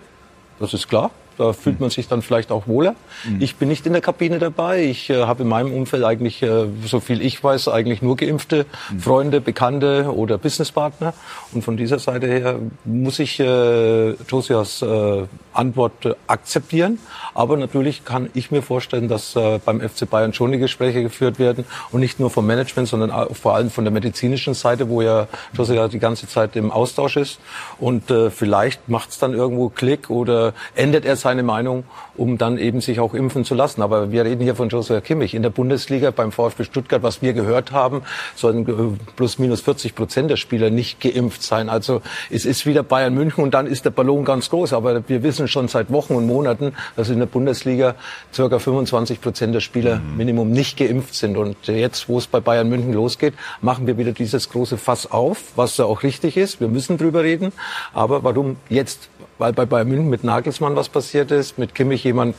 Das 0.60 0.74
ist 0.74 0.88
klar. 0.88 1.10
Da 1.42 1.52
fühlt 1.52 1.80
man 1.80 1.90
sich 1.90 2.06
dann 2.06 2.22
vielleicht 2.22 2.52
auch 2.52 2.68
wohler. 2.68 2.94
Mhm. 3.24 3.40
Ich 3.40 3.56
bin 3.56 3.68
nicht 3.68 3.84
in 3.84 3.94
der 3.94 4.00
Kabine 4.00 4.38
dabei. 4.38 4.84
Ich 4.84 5.10
äh, 5.10 5.24
habe 5.24 5.42
in 5.42 5.48
meinem 5.48 5.74
Umfeld 5.74 6.04
eigentlich, 6.04 6.40
äh, 6.40 6.66
so 6.86 7.00
viel 7.00 7.20
ich 7.20 7.42
weiß, 7.42 7.66
eigentlich 7.66 8.00
nur 8.00 8.16
geimpfte 8.16 8.64
mhm. 8.92 9.00
Freunde, 9.00 9.40
Bekannte 9.40 10.14
oder 10.14 10.38
Businesspartner. 10.38 11.14
Und 11.52 11.64
von 11.64 11.76
dieser 11.76 11.98
Seite 11.98 12.28
her 12.28 12.60
muss 12.84 13.18
ich 13.18 13.40
äh, 13.40 14.12
Josias 14.28 14.82
äh, 14.82 15.24
Antwort 15.52 16.06
äh, 16.06 16.14
akzeptieren. 16.28 17.00
Aber 17.34 17.56
natürlich 17.56 18.04
kann 18.04 18.30
ich 18.34 18.52
mir 18.52 18.62
vorstellen, 18.62 19.08
dass 19.08 19.34
äh, 19.34 19.58
beim 19.64 19.80
FC 19.80 20.08
Bayern 20.08 20.32
schon 20.32 20.52
die 20.52 20.58
Gespräche 20.58 21.02
geführt 21.02 21.40
werden 21.40 21.64
und 21.90 22.00
nicht 22.00 22.20
nur 22.20 22.30
vom 22.30 22.46
Management, 22.46 22.88
sondern 22.88 23.10
auch 23.10 23.34
vor 23.34 23.56
allem 23.56 23.70
von 23.70 23.84
der 23.84 23.92
medizinischen 23.92 24.54
Seite, 24.54 24.88
wo 24.88 25.02
ja 25.02 25.26
Josia 25.54 25.88
die 25.88 25.98
ganze 25.98 26.28
Zeit 26.28 26.54
im 26.54 26.70
Austausch 26.70 27.16
ist. 27.16 27.40
Und 27.80 28.12
äh, 28.12 28.30
vielleicht 28.30 28.88
macht 28.88 29.10
es 29.10 29.18
dann 29.18 29.34
irgendwo 29.34 29.70
Klick 29.70 30.08
oder 30.08 30.52
ändert 30.76 31.04
er 31.04 31.16
seine 31.32 31.42
Meinung, 31.42 31.84
um 32.14 32.36
dann 32.36 32.58
eben 32.58 32.82
sich 32.82 33.00
auch 33.00 33.14
impfen 33.14 33.44
zu 33.44 33.54
lassen. 33.54 33.80
Aber 33.80 34.12
wir 34.12 34.24
reden 34.26 34.42
hier 34.42 34.54
von 34.54 34.68
Joshua 34.68 35.00
Kimmich. 35.00 35.34
In 35.34 35.42
der 35.42 35.48
Bundesliga 35.48 36.10
beim 36.10 36.30
VfB 36.30 36.64
Stuttgart, 36.64 37.02
was 37.02 37.22
wir 37.22 37.32
gehört 37.32 37.72
haben, 37.72 38.02
sollen 38.36 38.68
äh, 38.68 38.98
plus 39.16 39.38
minus 39.38 39.62
40 39.62 39.94
Prozent 39.94 40.30
der 40.30 40.36
Spieler 40.36 40.68
nicht 40.68 41.00
geimpft 41.00 41.42
sein. 41.42 41.70
Also 41.70 42.02
es 42.28 42.44
ist 42.44 42.66
wieder 42.66 42.82
Bayern 42.82 43.14
München 43.14 43.42
und 43.42 43.54
dann 43.54 43.66
ist 43.66 43.86
der 43.86 43.90
Ballon 43.90 44.26
ganz 44.26 44.50
groß. 44.50 44.74
Aber 44.74 45.08
wir 45.08 45.22
wissen 45.22 45.48
schon 45.48 45.68
seit 45.68 45.90
Wochen 45.90 46.14
und 46.14 46.26
Monaten, 46.26 46.74
dass 46.96 47.08
in 47.08 47.18
der 47.18 47.26
Bundesliga 47.26 47.94
circa 48.34 48.58
25 48.58 49.22
Prozent 49.22 49.54
der 49.54 49.60
Spieler 49.60 50.00
mhm. 50.00 50.16
Minimum 50.18 50.50
nicht 50.50 50.76
geimpft 50.76 51.14
sind. 51.14 51.38
Und 51.38 51.56
jetzt, 51.66 52.10
wo 52.10 52.18
es 52.18 52.26
bei 52.26 52.40
Bayern 52.40 52.68
München 52.68 52.92
losgeht, 52.92 53.32
machen 53.62 53.86
wir 53.86 53.96
wieder 53.96 54.12
dieses 54.12 54.50
große 54.50 54.76
Fass 54.76 55.10
auf, 55.10 55.38
was 55.56 55.78
ja 55.78 55.86
auch 55.86 56.02
richtig 56.02 56.36
ist. 56.36 56.60
Wir 56.60 56.68
müssen 56.68 56.98
drüber 56.98 57.22
reden. 57.22 57.52
Aber 57.94 58.22
warum 58.22 58.56
jetzt? 58.68 59.08
Weil 59.42 59.52
bei 59.52 59.66
Bayern 59.66 59.88
München 59.88 60.08
mit 60.08 60.22
Nagelsmann 60.22 60.76
was 60.76 60.88
passiert 60.88 61.32
ist, 61.32 61.58
mit 61.58 61.74
Kimmich 61.74 62.04
jemand 62.04 62.36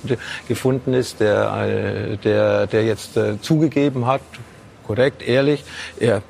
gefunden 0.47 0.93
ist, 0.93 1.19
der, 1.19 1.53
äh, 1.67 2.15
der, 2.15 2.65
der 2.65 2.85
jetzt 2.85 3.17
äh, 3.17 3.41
zugegeben 3.41 4.05
hat, 4.05 4.21
korrekt, 4.87 5.21
ehrlich, 5.21 5.65
er 5.99 6.21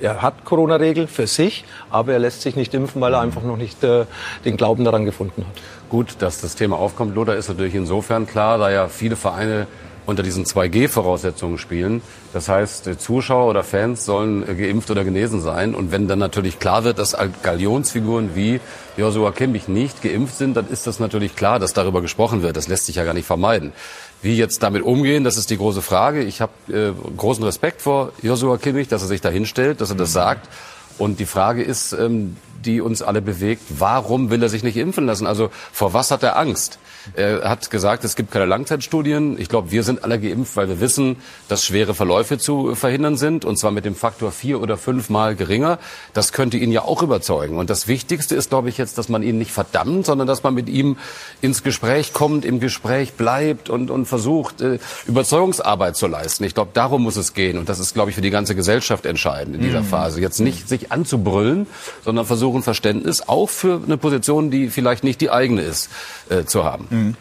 er 0.00 0.20
hat 0.20 0.44
Corona-Regel 0.44 1.06
für 1.06 1.28
sich, 1.28 1.64
aber 1.90 2.12
er 2.12 2.18
lässt 2.18 2.42
sich 2.42 2.56
nicht 2.56 2.74
impfen, 2.74 3.00
weil 3.00 3.14
er 3.14 3.20
einfach 3.20 3.42
noch 3.42 3.56
nicht 3.56 3.84
äh, 3.84 4.04
den 4.44 4.56
Glauben 4.56 4.84
daran 4.84 5.04
gefunden 5.04 5.44
hat. 5.44 5.62
Gut, 5.90 6.16
dass 6.18 6.40
das 6.40 6.56
Thema 6.56 6.76
aufkommt, 6.76 7.14
Lothar, 7.14 7.36
ist 7.36 7.48
natürlich 7.48 7.76
insofern 7.76 8.26
klar, 8.26 8.58
da 8.58 8.70
ja 8.70 8.88
viele 8.88 9.14
Vereine 9.14 9.68
unter 10.08 10.22
diesen 10.22 10.46
2G-Voraussetzungen 10.46 11.58
spielen. 11.58 12.00
Das 12.32 12.48
heißt, 12.48 12.88
Zuschauer 12.98 13.50
oder 13.50 13.62
Fans 13.62 14.06
sollen 14.06 14.46
geimpft 14.56 14.90
oder 14.90 15.04
genesen 15.04 15.42
sein. 15.42 15.74
Und 15.74 15.92
wenn 15.92 16.08
dann 16.08 16.18
natürlich 16.18 16.58
klar 16.58 16.82
wird, 16.84 16.98
dass 16.98 17.14
Galionsfiguren 17.42 18.34
wie 18.34 18.58
Joshua 18.96 19.32
Kimmich 19.32 19.68
nicht 19.68 20.00
geimpft 20.00 20.38
sind, 20.38 20.56
dann 20.56 20.66
ist 20.70 20.86
das 20.86 20.98
natürlich 20.98 21.36
klar, 21.36 21.58
dass 21.58 21.74
darüber 21.74 22.00
gesprochen 22.00 22.40
wird. 22.40 22.56
Das 22.56 22.68
lässt 22.68 22.86
sich 22.86 22.96
ja 22.96 23.04
gar 23.04 23.12
nicht 23.12 23.26
vermeiden. 23.26 23.74
Wie 24.22 24.34
jetzt 24.34 24.62
damit 24.62 24.82
umgehen, 24.82 25.24
das 25.24 25.36
ist 25.36 25.50
die 25.50 25.58
große 25.58 25.82
Frage. 25.82 26.22
Ich 26.22 26.40
habe 26.40 26.52
äh, 26.72 26.92
großen 27.14 27.44
Respekt 27.44 27.82
vor 27.82 28.12
Joshua 28.22 28.56
Kimmich, 28.56 28.88
dass 28.88 29.02
er 29.02 29.08
sich 29.08 29.20
da 29.20 29.28
hinstellt, 29.28 29.82
dass 29.82 29.90
er 29.90 29.96
das 29.96 30.14
sagt. 30.14 30.48
Und 30.96 31.20
die 31.20 31.26
Frage 31.26 31.62
ist, 31.62 31.92
ähm, 31.92 32.38
die 32.64 32.80
uns 32.80 33.02
alle 33.02 33.20
bewegt, 33.20 33.62
warum 33.68 34.30
will 34.30 34.42
er 34.42 34.48
sich 34.48 34.62
nicht 34.62 34.78
impfen 34.78 35.04
lassen? 35.04 35.26
Also 35.26 35.50
vor 35.70 35.92
was 35.92 36.10
hat 36.10 36.22
er 36.22 36.38
Angst? 36.38 36.78
Er 37.14 37.48
hat 37.48 37.70
gesagt, 37.70 38.04
es 38.04 38.16
gibt 38.16 38.30
keine 38.30 38.46
Langzeitstudien. 38.46 39.38
Ich 39.40 39.48
glaube, 39.48 39.70
wir 39.70 39.82
sind 39.82 40.04
alle 40.04 40.20
geimpft, 40.20 40.56
weil 40.56 40.68
wir 40.68 40.80
wissen, 40.80 41.16
dass 41.48 41.64
schwere 41.64 41.94
Verläufe 41.94 42.38
zu 42.38 42.74
verhindern 42.74 43.16
sind, 43.16 43.44
und 43.44 43.58
zwar 43.58 43.70
mit 43.70 43.84
dem 43.84 43.94
Faktor 43.94 44.32
vier 44.32 44.60
oder 44.60 44.76
fünfmal 44.76 45.34
geringer. 45.34 45.78
Das 46.14 46.32
könnte 46.32 46.56
ihn 46.56 46.72
ja 46.72 46.82
auch 46.82 47.02
überzeugen. 47.02 47.58
Und 47.58 47.70
das 47.70 47.88
Wichtigste 47.88 48.34
ist, 48.34 48.50
glaube 48.50 48.68
ich, 48.68 48.78
jetzt, 48.78 48.98
dass 48.98 49.08
man 49.08 49.22
ihn 49.22 49.38
nicht 49.38 49.50
verdammt, 49.50 50.06
sondern 50.06 50.26
dass 50.26 50.42
man 50.42 50.54
mit 50.54 50.68
ihm 50.68 50.96
ins 51.40 51.62
Gespräch 51.62 52.12
kommt, 52.12 52.44
im 52.44 52.60
Gespräch 52.60 53.14
bleibt 53.14 53.70
und, 53.70 53.90
und 53.90 54.06
versucht, 54.06 54.60
äh, 54.60 54.78
Überzeugungsarbeit 55.06 55.96
zu 55.96 56.06
leisten. 56.06 56.44
Ich 56.44 56.54
glaube, 56.54 56.70
darum 56.74 57.02
muss 57.02 57.16
es 57.16 57.34
gehen. 57.34 57.58
Und 57.58 57.68
das 57.68 57.78
ist, 57.78 57.94
glaube 57.94 58.10
ich, 58.10 58.14
für 58.14 58.22
die 58.22 58.30
ganze 58.30 58.54
Gesellschaft 58.54 59.06
entscheidend 59.06 59.56
in 59.56 59.62
dieser 59.62 59.82
mhm. 59.82 59.86
Phase. 59.86 60.20
Jetzt 60.20 60.40
nicht 60.40 60.68
sich 60.68 60.92
anzubrüllen, 60.92 61.66
sondern 62.04 62.26
versuchen, 62.26 62.62
Verständnis 62.62 63.28
auch 63.28 63.48
für 63.48 63.80
eine 63.84 63.96
Position, 63.96 64.50
die 64.50 64.68
vielleicht 64.68 65.04
nicht 65.04 65.20
die 65.20 65.30
eigene 65.30 65.62
ist, 65.62 65.90
äh, 66.28 66.44
zu 66.44 66.64
haben. 66.64 66.86
Mhm. 66.98 67.16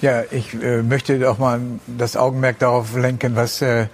Ja, 0.00 0.22
ich 0.30 0.54
äh, 0.54 0.82
möchte 0.82 1.30
auch 1.30 1.38
mal 1.38 1.60
das 1.86 2.16
Augenmerk 2.16 2.58
darauf 2.58 2.94
lenken, 2.94 3.36
was 3.36 3.62
äh, 3.62 3.86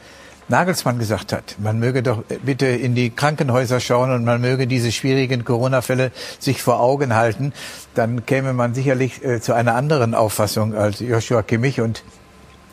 Nagelsmann 0.50 0.98
gesagt 0.98 1.32
hat. 1.32 1.56
Man 1.58 1.78
möge 1.78 2.02
doch 2.02 2.24
bitte 2.44 2.66
in 2.66 2.94
die 2.94 3.10
Krankenhäuser 3.10 3.78
schauen 3.78 4.10
und 4.10 4.24
man 4.24 4.40
möge 4.40 4.66
diese 4.66 4.90
schwierigen 4.90 5.44
Corona-Fälle 5.44 6.10
sich 6.40 6.62
vor 6.62 6.80
Augen 6.80 7.14
halten. 7.14 7.52
Dann 7.94 8.26
käme 8.26 8.52
man 8.52 8.74
sicherlich 8.74 9.24
äh, 9.24 9.40
zu 9.40 9.54
einer 9.54 9.76
anderen 9.76 10.14
Auffassung 10.14 10.74
als 10.74 10.98
Joshua 10.98 11.42
Kimmich. 11.42 11.80
Und 11.80 12.02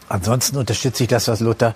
ansonsten 0.10 0.58
unterstütze 0.58 1.04
ich 1.04 1.10
das, 1.10 1.28
was 1.28 1.40
Luther 1.40 1.76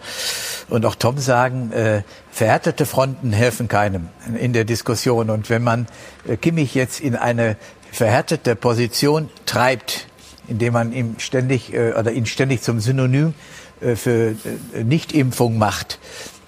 und 0.70 0.86
auch 0.86 0.96
Tom 0.96 1.20
sagen. 1.20 1.72
Äh, 1.72 2.02
verhärtete 2.32 2.88
Fronten 2.88 3.32
helfen 3.32 3.68
keinem 3.68 4.10
in 4.40 4.54
der 4.54 4.66
Diskussion. 4.66 5.30
Und 5.30 5.52
wenn 5.52 5.64
man 5.64 5.86
äh, 6.28 6.38
Kimmich 6.38 6.74
jetzt 6.74 7.00
in 7.00 7.16
eine 7.16 7.58
verhärtete 7.92 8.56
Position 8.56 9.30
treibt, 9.46 10.08
indem 10.48 10.74
man 10.74 10.94
ihm 10.94 11.16
ständig 11.20 11.74
äh, 11.74 11.94
oder 11.94 12.12
ihn 12.12 12.26
ständig 12.26 12.62
zum 12.62 12.80
Synonym 12.80 13.34
äh, 13.82 13.96
für 13.96 14.36
äh, 14.74 14.84
Nichtimpfung 14.84 15.58
macht, 15.58 16.00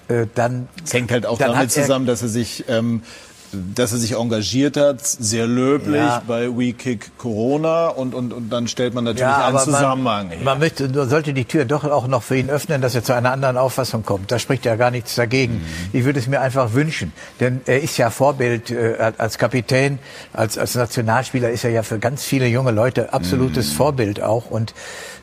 äh, 0.08 0.26
dann 0.34 0.68
es 0.84 0.92
hängt 0.92 1.10
halt 1.10 1.26
auch 1.26 1.38
damit 1.38 1.70
zusammen, 1.70 2.06
dass 2.06 2.22
er 2.22 2.28
sich 2.28 2.64
ähm, 2.68 3.02
dass 3.74 3.92
er 3.92 3.98
sich 3.98 4.12
engagiert 4.12 4.76
hat, 4.76 5.04
sehr 5.06 5.46
löblich 5.46 5.96
ja. 5.96 6.22
bei 6.26 6.48
WeKick 6.48 7.16
Corona 7.18 7.88
und, 7.88 8.14
und, 8.14 8.32
und 8.32 8.50
dann 8.50 8.68
stellt 8.68 8.94
man 8.94 9.04
natürlich 9.04 9.22
ja, 9.22 9.46
einen 9.46 9.58
Zusammenhang 9.58 10.28
man, 10.28 10.36
her. 10.36 10.44
Man 10.44 10.58
möchte, 10.58 11.08
sollte 11.08 11.32
die 11.32 11.44
Tür 11.44 11.64
doch 11.64 11.84
auch 11.84 12.06
noch 12.06 12.22
für 12.22 12.36
ihn 12.36 12.50
öffnen, 12.50 12.80
dass 12.80 12.94
er 12.94 13.04
zu 13.04 13.14
einer 13.14 13.32
anderen 13.32 13.56
Auffassung 13.56 14.04
kommt. 14.04 14.30
Da 14.30 14.38
spricht 14.38 14.64
ja 14.64 14.76
gar 14.76 14.90
nichts 14.90 15.14
dagegen. 15.14 15.54
Mhm. 15.54 15.64
Ich 15.92 16.04
würde 16.04 16.18
es 16.18 16.26
mir 16.26 16.40
einfach 16.40 16.72
wünschen, 16.72 17.12
denn 17.40 17.60
er 17.66 17.82
ist 17.82 17.96
ja 17.96 18.10
Vorbild 18.10 18.70
äh, 18.70 19.12
als 19.18 19.38
Kapitän, 19.38 19.98
als, 20.32 20.58
als 20.58 20.74
Nationalspieler 20.74 21.50
ist 21.50 21.64
er 21.64 21.70
ja 21.70 21.82
für 21.82 21.98
ganz 21.98 22.24
viele 22.24 22.46
junge 22.46 22.70
Leute 22.70 23.12
absolutes 23.12 23.72
mhm. 23.72 23.76
Vorbild 23.76 24.22
auch 24.22 24.50
und 24.50 24.74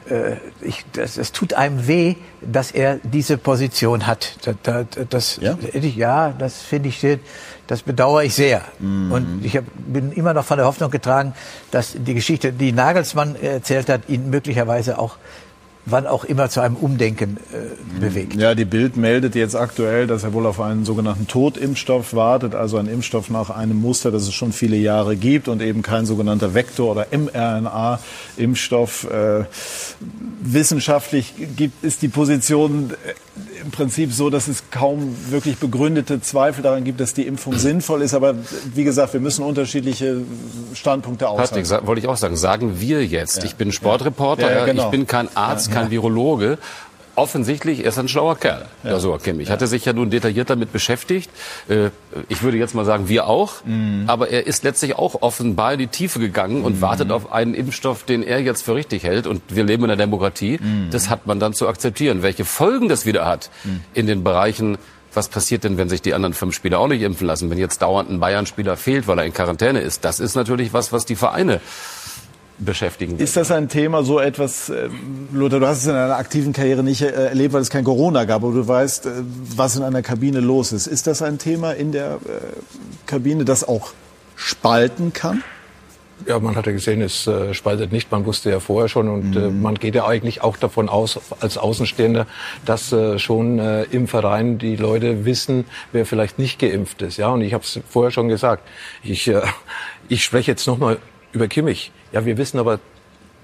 äh, 0.10 0.38
ich, 0.62 0.86
das, 0.94 1.18
es 1.18 1.32
tut 1.32 1.54
einem 1.54 1.88
weh, 1.88 2.16
dass 2.42 2.72
er 2.72 3.00
diese 3.04 3.38
Position 3.38 4.08
hat. 4.08 4.36
Das, 4.64 4.86
das, 5.10 5.40
ja? 5.42 5.58
ja, 5.74 6.34
das 6.38 6.62
finde 6.62 6.90
ich, 6.90 7.00
das 7.72 7.84
bedauere 7.84 8.26
ich 8.26 8.34
sehr. 8.34 8.64
Mhm. 8.80 9.12
Und 9.14 9.46
ich 9.46 9.56
hab, 9.56 9.64
bin 9.78 10.12
immer 10.12 10.34
noch 10.34 10.44
von 10.44 10.58
der 10.58 10.66
Hoffnung 10.66 10.92
getragen, 10.92 11.34
dass 11.72 11.94
die 11.98 12.14
Geschichte, 12.14 12.52
die 12.52 12.74
Nagelsmann 12.74 13.38
erzählt 13.42 13.88
hat, 13.88 14.10
ihn 14.10 14.30
möglicherweise 14.30 15.00
auch 15.00 15.16
wann 15.86 16.06
auch 16.06 16.26
immer 16.26 16.50
zu 16.50 16.60
einem 16.60 16.76
Umdenken 16.76 17.38
äh, 17.38 18.00
bewegt. 18.00 18.36
Ja, 18.36 18.54
die 18.56 18.66
Bild 18.66 18.98
meldet 18.98 19.36
jetzt 19.36 19.56
aktuell, 19.56 20.06
dass 20.06 20.24
er 20.24 20.34
wohl 20.34 20.46
auf 20.46 20.60
einen 20.60 20.86
sogenannten 20.86 21.28
Totimpfstoff 21.28 22.14
wartet, 22.14 22.54
also 22.56 22.78
ein 22.78 22.88
Impfstoff 22.88 23.30
nach 23.30 23.50
einem 23.50 23.82
Muster, 23.82 24.12
das 24.12 24.24
es 24.24 24.34
schon 24.34 24.52
viele 24.52 24.76
Jahre 24.76 25.16
gibt 25.16 25.48
und 25.48 25.62
eben 25.62 25.82
kein 25.82 26.06
sogenannter 26.06 26.54
Vektor- 26.54 26.92
oder 26.92 27.08
mRNA-Impfstoff. 27.12 29.06
Äh, 29.06 29.46
wissenschaftlich 30.44 31.34
gibt, 31.56 31.84
ist 31.84 32.02
die 32.02 32.10
Position 32.10 32.92
äh, 32.92 33.14
im 33.62 33.72
Prinzip 33.72 34.14
so, 34.14 34.30
dass 34.30 34.48
es 34.48 34.64
kaum 34.72 35.16
wirklich 35.30 35.58
begründete 35.58 36.22
Zweifel 36.22 36.62
daran 36.62 36.84
gibt, 36.84 37.00
dass 37.00 37.14
die 37.14 37.28
Impfung 37.28 37.58
sinnvoll 37.58 38.02
ist. 38.02 38.14
Aber 38.14 38.36
wie 38.74 38.84
gesagt, 38.84 39.14
wir 39.14 39.20
müssen 39.20 39.44
unterschiedliche 39.44 40.22
Standpunkte 40.74 41.30
aushalten. 41.30 41.64
Patrick, 41.68 41.88
wollte 41.88 42.02
ich 42.02 42.08
auch 42.08 42.18
sagen. 42.18 42.36
Sagen 42.36 42.80
wir 42.80 43.06
jetzt. 43.06 43.38
Ja. 43.38 43.44
Ich 43.46 43.56
bin 43.56 43.72
Sportreporter, 43.72 44.52
ja, 44.52 44.66
genau. 44.66 44.86
ich 44.86 44.92
bin 44.92 45.08
kein 45.08 45.36
Arzt, 45.36 45.72
kein 45.72 45.92
Virologe 45.92 46.58
offensichtlich, 47.22 47.82
er 47.82 47.90
ist 47.90 48.00
ein 48.00 48.08
schlauer 48.08 48.36
Kerl, 48.36 48.66
ja. 48.84 48.92
Joshua 48.92 49.20
Kimmich. 49.20 49.48
Ja. 49.48 49.54
Hatte 49.54 49.68
sich 49.68 49.86
ja 49.86 49.94
nun 49.94 50.10
detailliert 50.10 50.50
damit 50.50 50.74
beschäftigt. 50.74 51.30
Äh, 51.70 51.90
ich 52.30 52.42
würde 52.42 52.58
jetzt 52.58 52.74
mal 52.74 52.84
sagen, 52.84 53.08
wir 53.08 53.28
auch. 53.28 53.64
Mhm. 53.64 54.06
Aber 54.08 54.30
er 54.30 54.48
ist 54.48 54.64
letztlich 54.64 54.96
auch 54.98 55.22
offenbar 55.22 55.74
in 55.74 55.80
die 55.80 55.88
Tiefe 55.88 56.20
gegangen 56.20 56.64
und 56.64 56.78
mhm. 56.78 56.82
wartet 56.82 57.12
auf 57.12 57.32
einen 57.32 57.54
Impfstoff, 57.54 58.04
den 58.04 58.24
er 58.24 58.42
jetzt 58.42 58.64
für 58.64 58.74
richtig 58.74 59.04
hält. 59.04 59.28
Und 59.28 59.44
wir 59.50 59.64
leben 59.64 59.84
in 59.84 59.90
der 59.90 59.98
Demokratie. 59.98 60.60
Mhm. 60.62 60.90
Das 60.90 61.10
hat 61.10 61.28
man 61.28 61.40
dann 61.40 61.54
zu 61.54 61.68
akzeptieren. 61.68 62.24
Welche 62.24 62.44
Folgen 62.44 62.90
das 62.90 63.06
wieder 63.06 63.26
hat 63.26 63.52
mhm. 63.64 63.82
in 63.94 64.08
den 64.08 64.24
Bereichen, 64.24 64.80
was 65.14 65.28
passiert 65.28 65.64
denn, 65.64 65.78
wenn 65.78 65.90
sich 65.90 66.02
die 66.02 66.14
anderen 66.14 66.34
fünf 66.34 66.56
Spieler 66.56 66.80
auch 66.80 66.88
nicht 66.88 67.02
impfen 67.02 67.28
lassen? 67.28 67.50
Wenn 67.50 67.58
jetzt 67.58 67.82
dauernd 67.82 68.10
ein 68.10 68.20
Bayern-Spieler 68.20 68.78
fehlt, 68.78 69.08
weil 69.08 69.20
er 69.20 69.26
in 69.26 69.34
Quarantäne 69.34 69.82
ist. 69.82 70.06
Das 70.06 70.20
ist 70.20 70.36
natürlich 70.36 70.74
was, 70.74 70.94
was 70.94 71.06
die 71.06 71.16
Vereine 71.16 71.60
beschäftigen. 72.64 73.18
Ist 73.18 73.38
das 73.38 73.52
ein 73.52 73.70
Thema, 73.70 74.04
so 74.04 74.20
etwas, 74.20 74.70
äh, 74.70 74.90
Lothar, 75.34 75.60
du 75.60 75.68
hast 75.68 75.80
es 75.80 75.88
in 75.88 75.94
deiner 75.94 76.18
aktiven 76.18 76.54
Karriere 76.54 76.84
nicht 76.84 77.02
äh, 77.02 77.10
erlebt, 77.12 77.54
weil 77.54 77.62
es 77.62 77.70
kein 77.70 77.84
Corona 77.84 78.26
gab, 78.26 78.44
aber 78.44 78.54
du 78.54 78.68
weißt, 78.68 79.06
äh, 79.08 79.10
was 79.56 79.76
in 79.76 79.84
einer 79.84 80.02
Kabine 80.02 80.40
los 80.40 80.72
ist. 80.72 80.88
Ist 80.88 81.08
das 81.08 81.22
ein 81.22 81.38
Thema 81.38 81.72
in 81.72 81.92
der 81.92 82.20
Kabine, 83.06 83.46
das 83.46 83.68
auch 83.68 83.94
spalten 84.36 85.14
kann? 85.14 85.44
Ja, 86.28 86.40
man 86.40 86.56
hat 86.56 86.68
ja 86.68 86.72
gesehen, 86.72 87.02
es 87.02 87.26
äh, 87.26 87.54
spaltet 87.56 87.92
nicht. 87.92 88.12
Man 88.12 88.26
wusste 88.26 88.52
ja 88.52 88.60
vorher 88.60 88.90
schon 88.90 89.10
und 89.10 89.32
mhm. 89.32 89.38
äh, 89.38 89.50
man 89.50 89.76
geht 89.76 89.96
ja 89.96 90.06
eigentlich 90.06 90.44
auch 90.44 90.56
davon 90.56 90.88
aus, 90.88 91.20
als 91.40 91.58
Außenstehender, 91.58 92.28
dass 92.66 92.92
äh, 92.92 93.18
schon 93.18 93.60
im 93.92 94.08
Verein 94.08 94.58
die 94.58 94.76
Leute 94.76 95.26
wissen, 95.26 95.66
wer 95.92 96.06
vielleicht 96.06 96.38
nicht 96.38 96.60
geimpft 96.60 97.02
ist. 97.02 97.18
Ja, 97.18 97.30
und 97.30 97.42
ich 97.42 97.54
habe 97.54 97.64
es 97.64 97.80
vorher 97.90 98.12
schon 98.12 98.28
gesagt. 98.28 98.68
Ich, 99.04 99.32
ich 100.10 100.24
spreche 100.24 100.52
jetzt 100.52 100.68
nochmal 100.68 100.98
über 101.34 101.48
Kimmich. 101.48 101.92
Ja, 102.12 102.26
wir 102.26 102.38
wissen 102.38 102.60
aber, 102.60 102.80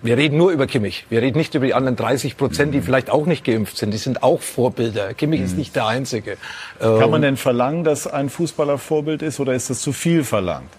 wir 0.01 0.17
reden 0.17 0.37
nur 0.37 0.51
über 0.51 0.67
Kimmich. 0.67 1.05
Wir 1.09 1.21
reden 1.21 1.37
nicht 1.37 1.55
über 1.55 1.65
die 1.65 1.73
anderen 1.73 1.95
30 1.95 2.37
Prozent, 2.37 2.73
die 2.73 2.79
mhm. 2.79 2.83
vielleicht 2.83 3.09
auch 3.09 3.25
nicht 3.25 3.43
geimpft 3.43 3.77
sind. 3.77 3.91
Die 3.91 3.97
sind 3.97 4.21
auch 4.21 4.41
Vorbilder. 4.41 5.13
Kimmich 5.13 5.39
mhm. 5.39 5.45
ist 5.45 5.57
nicht 5.57 5.75
der 5.75 5.87
Einzige. 5.87 6.37
Kann 6.79 7.09
man 7.09 7.15
ähm, 7.15 7.21
denn 7.21 7.37
verlangen, 7.37 7.83
dass 7.83 8.05
ein 8.05 8.29
Fußballer 8.29 8.77
Vorbild 8.77 9.21
ist 9.21 9.39
oder 9.39 9.53
ist 9.53 9.69
das 9.69 9.81
zu 9.81 9.93
viel 9.93 10.23
verlangt? 10.23 10.69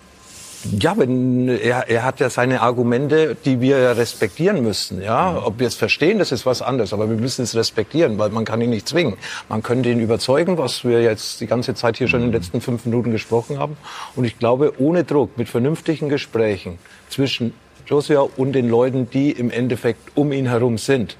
Ja, 0.64 0.98
wenn 0.98 1.48
er, 1.48 1.88
er 1.88 2.04
hat 2.04 2.18
ja 2.18 2.30
seine 2.30 2.60
Argumente, 2.62 3.36
die 3.44 3.60
wir 3.60 3.76
respektieren 3.96 4.62
müssen. 4.62 5.00
Ja, 5.00 5.32
mhm. 5.32 5.46
ob 5.46 5.58
wir 5.60 5.68
es 5.68 5.74
verstehen, 5.74 6.18
das 6.18 6.32
ist 6.32 6.46
was 6.46 6.62
anderes, 6.62 6.92
aber 6.92 7.08
wir 7.08 7.16
müssen 7.16 7.42
es 7.42 7.54
respektieren, 7.54 8.18
weil 8.18 8.30
man 8.30 8.44
kann 8.44 8.60
ihn 8.60 8.70
nicht 8.70 8.88
zwingen. 8.88 9.16
Man 9.48 9.62
könnte 9.62 9.90
ihn 9.90 10.00
überzeugen, 10.00 10.58
was 10.58 10.84
wir 10.84 11.00
jetzt 11.02 11.40
die 11.40 11.46
ganze 11.46 11.74
Zeit 11.74 11.96
hier 11.96 12.08
schon 12.08 12.20
in 12.20 12.26
den 12.26 12.30
mhm. 12.30 12.36
letzten 12.36 12.60
fünf 12.60 12.84
Minuten 12.84 13.12
gesprochen 13.12 13.58
haben. 13.58 13.76
Und 14.16 14.24
ich 14.24 14.38
glaube, 14.38 14.72
ohne 14.78 15.04
Druck, 15.04 15.38
mit 15.38 15.48
vernünftigen 15.48 16.08
Gesprächen 16.08 16.78
zwischen 17.08 17.54
Josia 17.86 18.20
und 18.20 18.52
den 18.52 18.68
Leuten, 18.68 19.08
die 19.10 19.30
im 19.30 19.50
Endeffekt 19.50 20.16
um 20.16 20.32
ihn 20.32 20.46
herum 20.46 20.78
sind, 20.78 21.16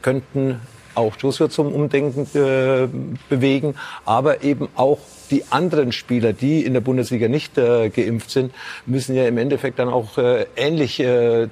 könnten 0.00 0.60
auch 0.94 1.16
Joshua 1.16 1.48
zum 1.48 1.72
Umdenken 1.72 2.26
äh, 2.34 2.88
bewegen, 3.28 3.74
aber 4.04 4.42
eben 4.42 4.68
auch 4.74 4.98
die 5.30 5.44
anderen 5.50 5.92
Spieler, 5.92 6.32
die 6.32 6.64
in 6.64 6.74
der 6.74 6.80
Bundesliga 6.80 7.28
nicht 7.28 7.56
äh, 7.56 7.88
geimpft 7.88 8.30
sind, 8.30 8.52
müssen 8.84 9.14
ja 9.14 9.26
im 9.26 9.38
Endeffekt 9.38 9.78
dann 9.78 9.88
auch 9.88 10.18
äh, 10.18 10.46
ähnlich 10.56 11.00
äh, 11.00 11.48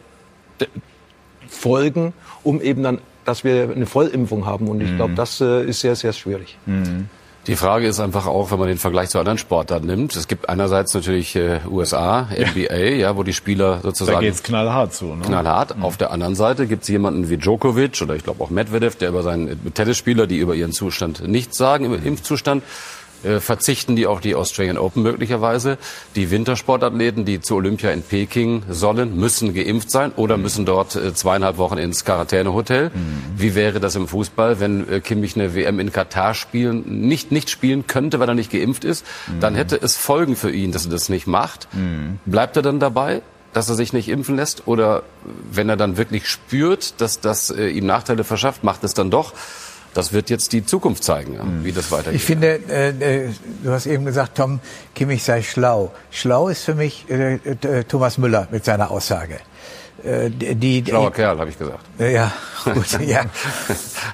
folgen, 1.48 2.12
um 2.42 2.60
eben 2.60 2.82
dann, 2.82 2.98
dass 3.24 3.44
wir 3.44 3.70
eine 3.70 3.86
Vollimpfung 3.86 4.44
haben. 4.44 4.68
Und 4.68 4.82
ich 4.82 4.94
glaube, 4.96 5.14
das 5.14 5.40
äh, 5.40 5.64
ist 5.64 5.80
sehr, 5.80 5.96
sehr 5.96 6.12
schwierig. 6.12 6.58
Mhm. 6.66 7.08
Die 7.50 7.56
Frage 7.56 7.88
ist 7.88 7.98
einfach 7.98 8.26
auch, 8.26 8.52
wenn 8.52 8.60
man 8.60 8.68
den 8.68 8.78
Vergleich 8.78 9.08
zu 9.08 9.18
anderen 9.18 9.36
Sportarten 9.36 9.88
nimmt. 9.88 10.14
Es 10.14 10.28
gibt 10.28 10.48
einerseits 10.48 10.94
natürlich 10.94 11.34
äh, 11.34 11.58
USA, 11.68 12.28
NBA, 12.30 12.76
ja. 12.76 12.94
ja. 12.94 13.16
wo 13.16 13.24
die 13.24 13.32
Spieler 13.32 13.80
sozusagen. 13.82 14.18
Da 14.18 14.20
geht's 14.20 14.44
knallhart 14.44 14.94
zu. 14.94 15.06
Ne? 15.06 15.24
Knallhart. 15.26 15.76
Mhm. 15.76 15.82
Auf 15.82 15.96
der 15.96 16.12
anderen 16.12 16.36
Seite 16.36 16.68
gibt's 16.68 16.86
jemanden 16.86 17.28
wie 17.28 17.38
Djokovic 17.38 18.00
oder 18.02 18.14
ich 18.14 18.22
glaube 18.22 18.44
auch 18.44 18.50
Medvedev, 18.50 18.94
der 18.94 19.08
über 19.08 19.24
seinen 19.24 19.74
Tennisspieler, 19.74 20.28
die 20.28 20.38
über 20.38 20.54
ihren 20.54 20.70
Zustand 20.70 21.26
nichts 21.26 21.58
sagen 21.58 21.86
im 21.86 22.06
Impfzustand, 22.06 22.62
äh, 23.24 23.40
verzichten 23.40 23.96
die 23.96 24.06
auf 24.06 24.20
die 24.20 24.34
Australian 24.34 24.78
Open 24.78 25.02
möglicherweise. 25.02 25.78
Die 26.16 26.30
Wintersportathleten, 26.30 27.24
die 27.24 27.40
zu 27.40 27.56
Olympia 27.56 27.90
in 27.90 28.02
Peking 28.02 28.62
sollen, 28.68 29.16
müssen 29.16 29.54
geimpft 29.54 29.90
sein 29.90 30.12
oder 30.16 30.36
mhm. 30.36 30.42
müssen 30.42 30.66
dort 30.66 30.96
äh, 30.96 31.14
zweieinhalb 31.14 31.58
Wochen 31.58 31.78
ins 31.78 32.04
Quarantänehotel. 32.04 32.90
Mhm. 32.90 33.22
Wie 33.36 33.54
wäre 33.54 33.80
das 33.80 33.96
im 33.96 34.08
Fußball, 34.08 34.60
wenn 34.60 34.88
äh, 34.88 35.00
Kimmich 35.00 35.36
eine 35.36 35.54
WM 35.54 35.80
in 35.80 35.92
Katar 35.92 36.34
spielen, 36.34 36.84
nicht, 36.86 37.32
nicht 37.32 37.50
spielen 37.50 37.86
könnte, 37.86 38.20
weil 38.20 38.28
er 38.28 38.34
nicht 38.34 38.50
geimpft 38.50 38.84
ist? 38.84 39.04
Mhm. 39.26 39.40
Dann 39.40 39.54
hätte 39.54 39.76
es 39.76 39.96
Folgen 39.96 40.36
für 40.36 40.50
ihn, 40.50 40.72
dass 40.72 40.86
er 40.86 40.90
das 40.90 41.08
nicht 41.08 41.26
macht. 41.26 41.68
Mhm. 41.72 42.18
Bleibt 42.26 42.56
er 42.56 42.62
dann 42.62 42.80
dabei? 42.80 43.22
dass 43.52 43.68
er 43.68 43.74
sich 43.74 43.92
nicht 43.92 44.08
impfen 44.08 44.36
lässt 44.36 44.68
oder 44.68 45.02
wenn 45.50 45.68
er 45.68 45.76
dann 45.76 45.96
wirklich 45.96 46.28
spürt, 46.28 47.00
dass 47.00 47.20
das 47.20 47.50
äh, 47.50 47.68
ihm 47.68 47.86
Nachteile 47.86 48.24
verschafft, 48.24 48.64
macht 48.64 48.84
es 48.84 48.94
dann 48.94 49.10
doch. 49.10 49.34
Das 49.94 50.12
wird 50.12 50.30
jetzt 50.30 50.52
die 50.52 50.64
Zukunft 50.64 51.02
zeigen, 51.02 51.34
ja, 51.34 51.42
wie 51.64 51.72
das 51.72 51.90
weitergeht. 51.90 52.14
Ich 52.20 52.24
finde, 52.24 52.60
äh, 52.68 53.24
äh, 53.24 53.28
du 53.62 53.72
hast 53.72 53.86
eben 53.86 54.04
gesagt, 54.04 54.36
Tom 54.36 54.60
Kimmich 54.94 55.24
sei 55.24 55.42
schlau. 55.42 55.90
Schlau 56.10 56.48
ist 56.48 56.64
für 56.64 56.74
mich 56.74 57.10
äh, 57.10 57.34
äh, 57.34 57.84
Thomas 57.84 58.16
Müller 58.16 58.46
mit 58.50 58.64
seiner 58.64 58.90
Aussage. 58.90 59.40
Äh, 60.04 60.30
die, 60.30 60.84
Schlauer 60.86 61.12
Kerl, 61.12 61.38
habe 61.38 61.50
ich 61.50 61.58
gesagt. 61.58 61.84
Ja, 61.98 62.32
gut, 62.64 63.00
ja. 63.06 63.24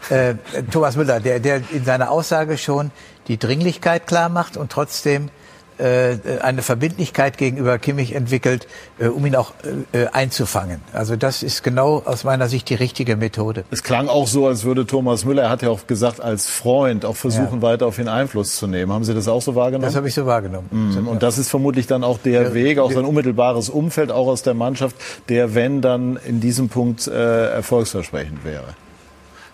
Äh, 0.08 0.34
Thomas 0.70 0.96
Müller, 0.96 1.20
der, 1.20 1.40
der 1.40 1.62
in 1.70 1.84
seiner 1.84 2.10
Aussage 2.10 2.56
schon 2.58 2.90
die 3.28 3.38
Dringlichkeit 3.38 4.06
klar 4.06 4.28
macht 4.28 4.56
und 4.56 4.72
trotzdem 4.72 5.30
eine 5.78 6.62
Verbindlichkeit 6.62 7.38
gegenüber 7.38 7.78
Kimmich 7.78 8.14
entwickelt, 8.14 8.66
äh, 8.98 9.08
um 9.08 9.24
ihn 9.26 9.36
auch 9.36 9.52
äh, 9.92 10.06
einzufangen. 10.12 10.80
Also 10.92 11.16
das 11.16 11.42
ist 11.42 11.62
genau 11.62 12.02
aus 12.04 12.24
meiner 12.24 12.48
Sicht 12.48 12.68
die 12.68 12.74
richtige 12.74 13.16
Methode. 13.16 13.64
Es 13.70 13.82
klang 13.82 14.08
auch 14.08 14.26
so, 14.26 14.46
als 14.46 14.64
würde 14.64 14.86
Thomas 14.86 15.24
Müller, 15.24 15.44
er 15.44 15.50
hat 15.50 15.62
ja 15.62 15.70
auch 15.70 15.86
gesagt, 15.86 16.20
als 16.20 16.46
Freund 16.46 17.04
auch 17.04 17.16
versuchen, 17.16 17.56
ja. 17.56 17.62
weiter 17.62 17.86
auf 17.86 17.98
ihn 17.98 18.08
Einfluss 18.08 18.56
zu 18.56 18.66
nehmen. 18.66 18.92
Haben 18.92 19.04
Sie 19.04 19.14
das 19.14 19.28
auch 19.28 19.42
so 19.42 19.54
wahrgenommen? 19.54 19.84
Das 19.84 19.96
habe 19.96 20.08
ich 20.08 20.14
so 20.14 20.26
wahrgenommen. 20.26 20.68
Mhm. 20.70 21.08
Und 21.08 21.22
das 21.22 21.38
ist 21.38 21.50
vermutlich 21.50 21.86
dann 21.86 22.04
auch 22.04 22.18
der 22.18 22.42
ja, 22.42 22.54
Weg, 22.54 22.78
auch 22.78 22.92
sein 22.92 23.04
unmittelbares 23.04 23.68
Umfeld, 23.68 24.10
auch 24.10 24.28
aus 24.28 24.42
der 24.42 24.54
Mannschaft, 24.54 24.96
der, 25.28 25.54
wenn 25.54 25.80
dann 25.80 26.18
in 26.26 26.40
diesem 26.40 26.68
Punkt 26.68 27.06
äh, 27.06 27.50
erfolgsversprechend 27.50 28.44
wäre. 28.44 28.74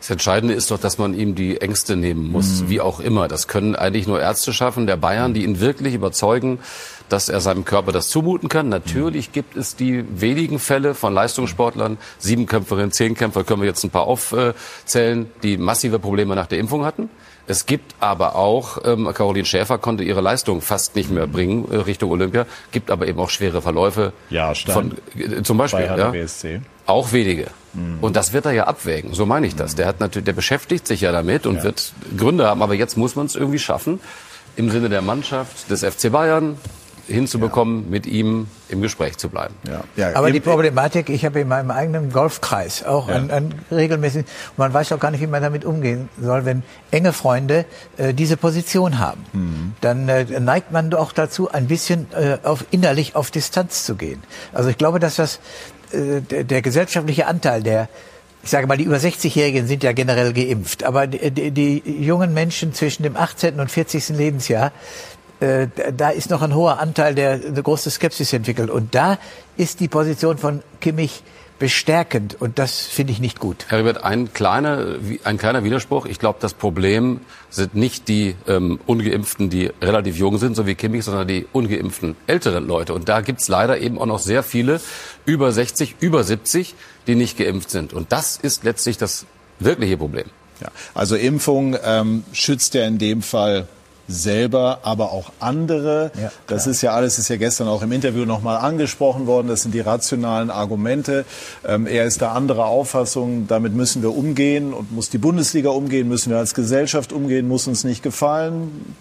Das 0.03 0.11
Entscheidende 0.11 0.53
ist 0.53 0.73
doch, 0.73 0.81
dass 0.81 0.99
man 0.99 1.15
ihm 1.15 1.37
die 1.37 1.61
Ängste 1.61 1.95
nehmen 1.95 2.33
muss, 2.33 2.63
mhm. 2.63 2.69
wie 2.69 2.81
auch 2.81 2.99
immer. 2.99 3.29
Das 3.29 3.47
können 3.47 3.77
eigentlich 3.77 4.09
nur 4.09 4.21
Ärzte 4.21 4.53
schaffen, 4.53 4.89
der 4.89 4.97
Bayern, 4.97 5.33
die 5.33 5.45
ihn 5.45 5.61
wirklich 5.61 5.95
überzeugen, 5.95 6.59
dass 7.09 7.29
er 7.29 7.41
seinem 7.41 7.65
Körper 7.65 7.93
das 7.93 8.09
zumuten 8.09 8.49
kann. 8.49 8.69
Natürlich 8.69 9.29
mhm. 9.29 9.33
gibt 9.33 9.57
es 9.57 9.77
die 9.77 10.05
wenigen 10.21 10.59
Fälle 10.59 10.97
von 10.97 11.15
Leistungssportlern, 11.15 11.99
Siebenkämpferinnen, 12.19 12.91
Zehnkämpfer, 12.91 13.45
können 13.45 13.63
wir 13.63 13.69
jetzt 13.69 13.85
ein 13.85 13.91
paar 13.91 14.09
aufzählen, 14.09 15.31
die 15.45 15.57
massive 15.57 16.01
Probleme 16.01 16.35
nach 16.35 16.49
der 16.49 16.59
Impfung 16.59 16.85
hatten. 16.85 17.09
Es 17.47 17.67
gibt 17.67 17.95
aber 18.01 18.35
auch, 18.35 18.79
ähm, 18.85 19.09
Caroline 19.15 19.45
Schäfer 19.45 19.79
konnte 19.79 20.03
ihre 20.03 20.21
Leistung 20.21 20.63
fast 20.63 20.97
nicht 20.97 21.13
mehr 21.13 21.29
bringen 21.29 21.71
äh, 21.71 21.77
Richtung 21.77 22.11
Olympia, 22.11 22.47
gibt 22.73 22.91
aber 22.91 23.07
eben 23.07 23.21
auch 23.21 23.31
schwere 23.31 23.63
Verläufe. 23.63 24.13
Ja, 24.31 24.53
von, 24.53 24.97
äh, 25.17 25.43
zum 25.45 25.59
Beispiel. 25.59 25.85
ja, 25.85 26.11
BSC. 26.11 26.61
Auch 26.87 27.13
wenige. 27.13 27.49
Mhm. 27.75 27.99
Und 28.01 28.17
das 28.17 28.33
wird 28.33 28.45
er 28.45 28.53
ja 28.53 28.65
abwägen. 28.65 29.15
So 29.15 29.27
meine 29.27 29.47
ich 29.47 29.57
das. 29.57 29.75
Der 29.75 29.87
hat 29.87 30.01
natürlich, 30.01 30.25
der 30.25 30.33
beschäftigt 30.33 30.87
sich 30.87 31.01
ja 31.01 31.13
damit 31.13 31.47
und 31.47 31.57
ja. 31.57 31.65
wird 31.65 31.93
Gründe 32.17 32.47
haben. 32.47 32.63
Aber 32.63 32.75
jetzt 32.75 32.97
muss 32.97 33.17
man 33.17 33.27
es 33.27 33.37
irgendwie 33.37 33.59
schaffen, 33.59 34.01
im 34.57 34.71
Sinne 34.71 34.89
der 34.89 35.03
Mannschaft 35.03 35.71
des 35.71 35.85
FC 35.85 36.11
Bayern 36.11 36.57
hinzubekommen, 37.07 37.85
ja. 37.85 37.91
mit 37.91 38.07
ihm 38.07 38.47
im 38.69 38.81
Gespräch 38.81 39.19
zu 39.19 39.29
bleiben. 39.29 39.55
Ja. 39.69 39.83
Ja. 39.97 40.17
Aber 40.17 40.31
die 40.31 40.41
Problematik, 40.41 41.09
ich 41.09 41.25
habe 41.25 41.41
in 41.41 41.49
meinem 41.49 41.71
eigenen 41.71 42.11
Golfkreis 42.11 42.85
auch 42.85 43.09
ja. 43.09 43.17
ein, 43.17 43.31
ein 43.31 43.55
regelmäßig, 43.71 44.25
man 44.57 44.73
weiß 44.73 44.93
auch 44.93 45.01
gar 45.01 45.11
nicht, 45.11 45.21
wie 45.21 45.27
man 45.27 45.43
damit 45.43 45.65
umgehen 45.65 46.09
soll, 46.21 46.45
wenn 46.45 46.63
enge 46.91 47.13
Freunde 47.13 47.65
äh, 47.97 48.15
diese 48.15 48.37
Position 48.37 48.99
haben. 48.99 49.25
Mhm. 49.33 49.73
Dann 49.81 50.09
äh, 50.09 50.41
neigt 50.41 50.73
man 50.73 50.91
doch 50.91 51.13
dazu, 51.13 51.51
ein 51.51 51.67
bisschen 51.67 52.07
äh, 52.13 52.39
auf, 52.45 52.65
innerlich 52.71 53.17
auf 53.17 53.31
Distanz 53.31 53.85
zu 53.85 53.97
gehen. 53.97 54.23
Also 54.53 54.71
ich 54.71 54.79
glaube, 54.79 55.01
dass 55.01 55.17
das 55.17 55.41
der, 55.93 56.45
der 56.45 56.63
gesellschaftliche 56.63 57.27
Anteil 57.27 57.63
der 57.63 57.89
ich 58.45 58.51
sage 58.51 58.67
mal, 58.67 58.77
die 58.77 58.85
über 58.85 58.97
60-Jährigen 58.97 59.69
sind 59.69 59.85
ja 59.85 59.93
generell 59.93 60.33
geimpft, 60.33 60.83
aber 60.83 61.07
die, 61.07 61.31
die, 61.31 61.51
die, 61.53 62.05
jungen 62.05 62.35
Menschen 62.35 62.75
zwischen 62.75 63.05
dem 63.05 63.17
18. 63.17 63.61
und 63.61 63.71
40. 63.71 64.09
Lebensjahr, 64.09 64.73
äh, 65.39 65.69
da 65.97 66.11
ist 66.11 66.31
noch 66.31 66.43
ein 66.43 66.55
hoher 66.55 66.81
Anteil, 66.81 67.15
der 67.15 67.33
eine 67.33 67.63
große 67.63 67.91
Skepsis 67.91 68.33
entwickelt. 68.33 68.71
Und 68.71 68.95
da 68.95 69.19
ist 69.57 69.81
die 69.81 69.89
Position 69.89 70.39
von 70.39 70.63
Kimmich 70.81 71.23
bestärkend 71.63 72.35
und 72.41 72.59
das 72.59 72.81
finde 72.81 73.13
ich 73.13 73.21
nicht 73.21 73.39
gut. 73.39 73.67
Herr 73.69 73.79
Riebert, 73.79 74.03
ein 74.03 74.33
kleiner, 74.33 74.97
ein 75.23 75.39
kleiner 75.39 75.63
Widerspruch. 75.63 76.07
Ich 76.07 76.19
glaube, 76.19 76.41
das 76.41 76.55
Problem 76.55 77.21
sind 77.51 77.77
nicht 77.77 78.09
die 78.09 78.35
ähm, 78.49 78.81
Ungeimpften, 78.85 79.49
die 79.49 79.71
relativ 79.81 80.17
jung 80.17 80.39
sind, 80.39 80.57
so 80.57 80.67
wie 80.67 80.75
Kimmich, 80.75 81.05
sondern 81.05 81.29
die 81.29 81.47
ungeimpften 81.53 82.17
älteren 82.27 82.67
Leute. 82.67 82.95
Und 82.95 83.09
da 83.09 83.21
gibt's 83.21 83.47
leider 83.47 83.79
eben 83.79 84.01
auch 84.01 84.07
noch 84.07 84.19
sehr 84.19 84.43
viele 84.43 84.81
über 85.25 85.53
60, 85.53 85.95
über 86.01 86.25
70, 86.25 86.75
die 87.07 87.15
nicht 87.15 87.39
geimpft 87.39 87.71
sind. 87.71 87.93
Und 87.93 88.11
das 88.11 88.39
ist 88.39 88.65
letztlich 88.65 88.99
das 88.99 89.25
wirkliche 89.61 89.97
Problem. 89.97 90.27
Ja, 90.61 90.67
also 90.95 91.15
Impfung 91.15 91.77
ähm, 91.85 92.25
schützt 92.33 92.75
ja 92.75 92.85
in 92.89 92.99
dem 92.99 93.23
Fall 93.23 93.69
selber, 94.09 94.81
aber 94.83 95.13
auch 95.13 95.33
andere. 95.41 96.11
Ja, 96.21 96.33
das 96.47 96.67
ist 96.67 96.83
ja 96.83 96.93
alles, 96.93 97.19
ist 97.19 97.29
ja 97.29 97.37
gestern 97.37 97.69
auch 97.69 97.83
im 97.83 97.93
Interview 97.93 98.25
nochmal 98.25 98.59
angesprochen 98.59 99.27
worden. 99.27 99.49
Das 99.49 99.63
sind 99.63 99.73
die 99.75 99.81
rationalen 99.81 100.51
Argumente. 100.51 101.25
Ähm, 101.67 101.87
er 101.87 102.05
ist 102.05 102.23
da 102.23 102.33
anderer 102.33 102.67
Auffassung. 102.67 103.47
Damit 103.49 103.75
müssen 103.75 104.03
wir 104.03 104.15
umgehen 104.15 104.73
und 104.73 104.93
muss 104.93 105.11
die 105.11 105.19
Bundesliga 105.19 105.71
umgehen, 105.71 106.09
müssen 106.09 106.31
wir 106.31 106.39
als 106.39 106.55
Gesellschaft 106.55 107.13
umgehen, 107.13 107.49
muss 107.49 107.67
uns 107.67 107.85
nicht 107.85 108.03
gefallen. 108.03 108.95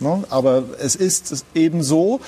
No? 0.00 0.24
Aber 0.30 0.64
es 0.78 0.94
ist 0.94 1.44
eben 1.54 1.82
so. 1.82 2.20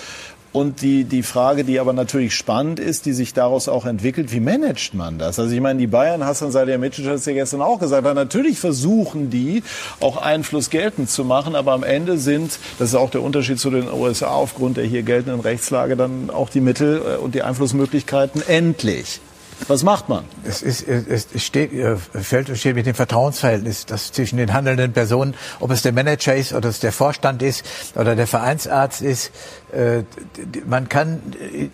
Und 0.52 0.80
die, 0.80 1.04
die 1.04 1.22
Frage, 1.22 1.62
die 1.62 1.78
aber 1.78 1.92
natürlich 1.92 2.34
spannend 2.34 2.80
ist, 2.80 3.04
die 3.04 3.12
sich 3.12 3.34
daraus 3.34 3.68
auch 3.68 3.84
entwickelt, 3.84 4.32
wie 4.32 4.40
managt 4.40 4.94
man 4.94 5.18
das? 5.18 5.38
Also 5.38 5.54
ich 5.54 5.60
meine, 5.60 5.78
die 5.78 5.86
Bayern, 5.86 6.24
Hassan 6.24 6.50
Salihamidzic 6.50 7.06
hat 7.06 7.16
es 7.16 7.26
ja 7.26 7.34
gestern 7.34 7.60
auch 7.60 7.78
gesagt, 7.78 8.02
natürlich 8.14 8.58
versuchen 8.58 9.28
die 9.28 9.62
auch 10.00 10.16
Einfluss 10.16 10.70
geltend 10.70 11.10
zu 11.10 11.24
machen, 11.24 11.54
aber 11.54 11.72
am 11.72 11.82
Ende 11.82 12.16
sind, 12.16 12.58
das 12.78 12.90
ist 12.90 12.94
auch 12.94 13.10
der 13.10 13.22
Unterschied 13.22 13.60
zu 13.60 13.70
den 13.70 13.92
USA 13.92 14.28
aufgrund 14.28 14.78
der 14.78 14.84
hier 14.84 15.02
geltenden 15.02 15.40
Rechtslage, 15.40 15.96
dann 15.96 16.30
auch 16.30 16.48
die 16.48 16.60
Mittel 16.60 17.02
äh, 17.02 17.16
und 17.16 17.34
die 17.34 17.42
Einflussmöglichkeiten 17.42 18.42
endlich. 18.46 19.20
Was 19.66 19.82
macht 19.82 20.08
man? 20.08 20.24
Es, 20.44 20.62
ist, 20.62 20.86
es 20.86 21.26
steht, 21.44 21.72
äh, 21.72 21.96
fällt 21.96 22.48
und 22.48 22.56
steht 22.56 22.76
mit 22.76 22.86
dem 22.86 22.94
Vertrauensverhältnis, 22.94 23.86
das 23.86 24.12
zwischen 24.12 24.36
den 24.38 24.52
handelnden 24.52 24.92
Personen, 24.92 25.34
ob 25.60 25.70
es 25.70 25.82
der 25.82 25.92
Manager 25.92 26.34
ist 26.34 26.52
oder 26.52 26.68
es 26.68 26.80
der 26.80 26.92
Vorstand 26.92 27.42
ist 27.42 27.64
oder 27.94 28.14
der 28.14 28.26
Vereinsarzt 28.26 29.02
ist. 29.02 29.32
Äh, 29.72 30.04
man 30.66 30.88
kann 30.88 31.22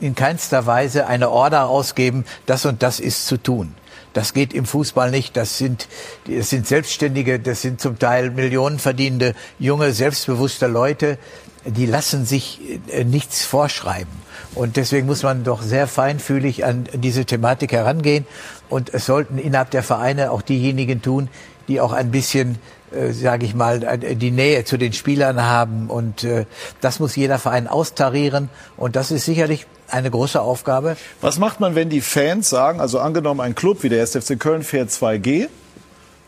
in 0.01 0.15
keinster 0.15 0.67
Weise 0.67 1.07
eine 1.07 1.31
Order 1.31 1.69
ausgeben, 1.69 2.25
das 2.47 2.65
und 2.65 2.83
das 2.83 3.01
ist 3.01 3.27
zu 3.27 3.37
tun. 3.37 3.75
Das 4.15 4.33
geht 4.33 4.55
im 4.55 4.65
Fußball 4.65 5.11
nicht. 5.11 5.37
Das 5.37 5.59
sind, 5.59 5.89
das 6.27 6.49
sind 6.49 6.67
Selbstständige, 6.67 7.39
das 7.41 7.63
sind 7.63 7.81
zum 7.81 7.99
Teil 7.99 8.31
Millionenverdienende, 8.31 9.35
junge, 9.59 9.93
selbstbewusste 9.93 10.69
Leute. 10.69 11.19
Die 11.67 11.87
lassen 11.87 12.25
sich 12.25 12.61
äh, 12.89 13.05
nichts 13.05 13.45
vorschreiben. 13.45 14.24
Und 14.55 14.77
deswegen 14.77 15.07
muss 15.07 15.23
man 15.23 15.45
doch 15.45 15.63
sehr 15.63 15.87
feinfühlig 15.87 16.65
an 16.65 16.89
diese 16.93 17.25
Thematik 17.25 17.73
herangehen. 17.73 18.27
Und 18.69 18.93
es 18.95 19.07
sollten 19.07 19.39
innerhalb 19.39 19.71
der 19.71 19.83
Vereine 19.83 20.31
auch 20.31 20.43
diejenigen 20.43 21.03
tun, 21.03 21.29
die 21.69 21.81
auch 21.81 21.93
ein 21.93 22.11
bisschen, 22.11 22.59
äh, 22.93 23.13
sage 23.13 23.47
ich 23.47 23.55
mal, 23.55 23.83
äh, 23.83 24.15
die 24.15 24.31
Nähe 24.31 24.65
zu 24.65 24.77
den 24.77 24.93
Spielern 24.93 25.43
haben. 25.43 25.89
Und 25.89 26.25
äh, 26.25 26.47
das 26.81 27.01
muss 27.01 27.17
jeder 27.17 27.39
Verein 27.39 27.67
austarieren. 27.67 28.49
Und 28.77 28.97
das 28.97 29.11
ist 29.11 29.25
sicherlich 29.25 29.67
eine 29.89 30.11
große 30.11 30.41
Aufgabe. 30.41 30.97
Was 31.21 31.39
macht 31.39 31.61
man, 31.61 31.75
wenn 31.75 31.89
die 31.89 32.01
Fans 32.01 32.49
sagen, 32.49 32.81
also 32.81 33.01
angenommen 33.01 33.41
ein 33.41 33.55
Club 33.55 33.83
wie 33.83 33.89
der 33.89 34.03
SFC 34.03 34.39
Köln 34.39 34.63
fährt 34.63 34.91
2G, 34.91 35.49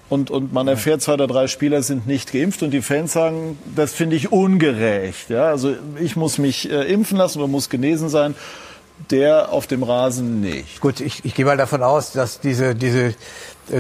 und, 0.09 0.31
und 0.31 0.53
man 0.53 0.69
erfährt, 0.69 1.03
zwei 1.03 1.15
oder 1.15 1.27
drei 1.27 1.47
Spieler 1.49 1.83
sind 1.83 2.07
nicht 2.07 2.33
geimpft 2.33 2.63
und 2.63 2.71
die 2.71 2.83
Fans 2.83 3.13
sagen, 3.13 3.59
das 3.75 3.93
finde 3.93 4.17
ich 4.17 4.33
ungerecht. 4.33 5.31
Ja, 5.31 5.47
also 5.47 5.75
ich 6.01 6.17
muss 6.17 6.39
mich 6.39 6.71
äh, 6.71 6.83
impfen 6.93 7.19
lassen 7.19 7.39
oder 7.39 7.49
muss 7.49 7.69
genesen 7.69 8.09
sein 8.09 8.35
der 9.11 9.53
auf 9.53 9.67
dem 9.67 9.83
Rasen 9.83 10.41
nicht. 10.41 10.81
Gut, 10.81 11.01
ich, 11.01 11.25
ich 11.25 11.35
gehe 11.35 11.45
mal 11.45 11.57
davon 11.57 11.83
aus, 11.83 12.13
dass 12.13 12.41
diese, 12.41 12.75
diese 12.75 13.15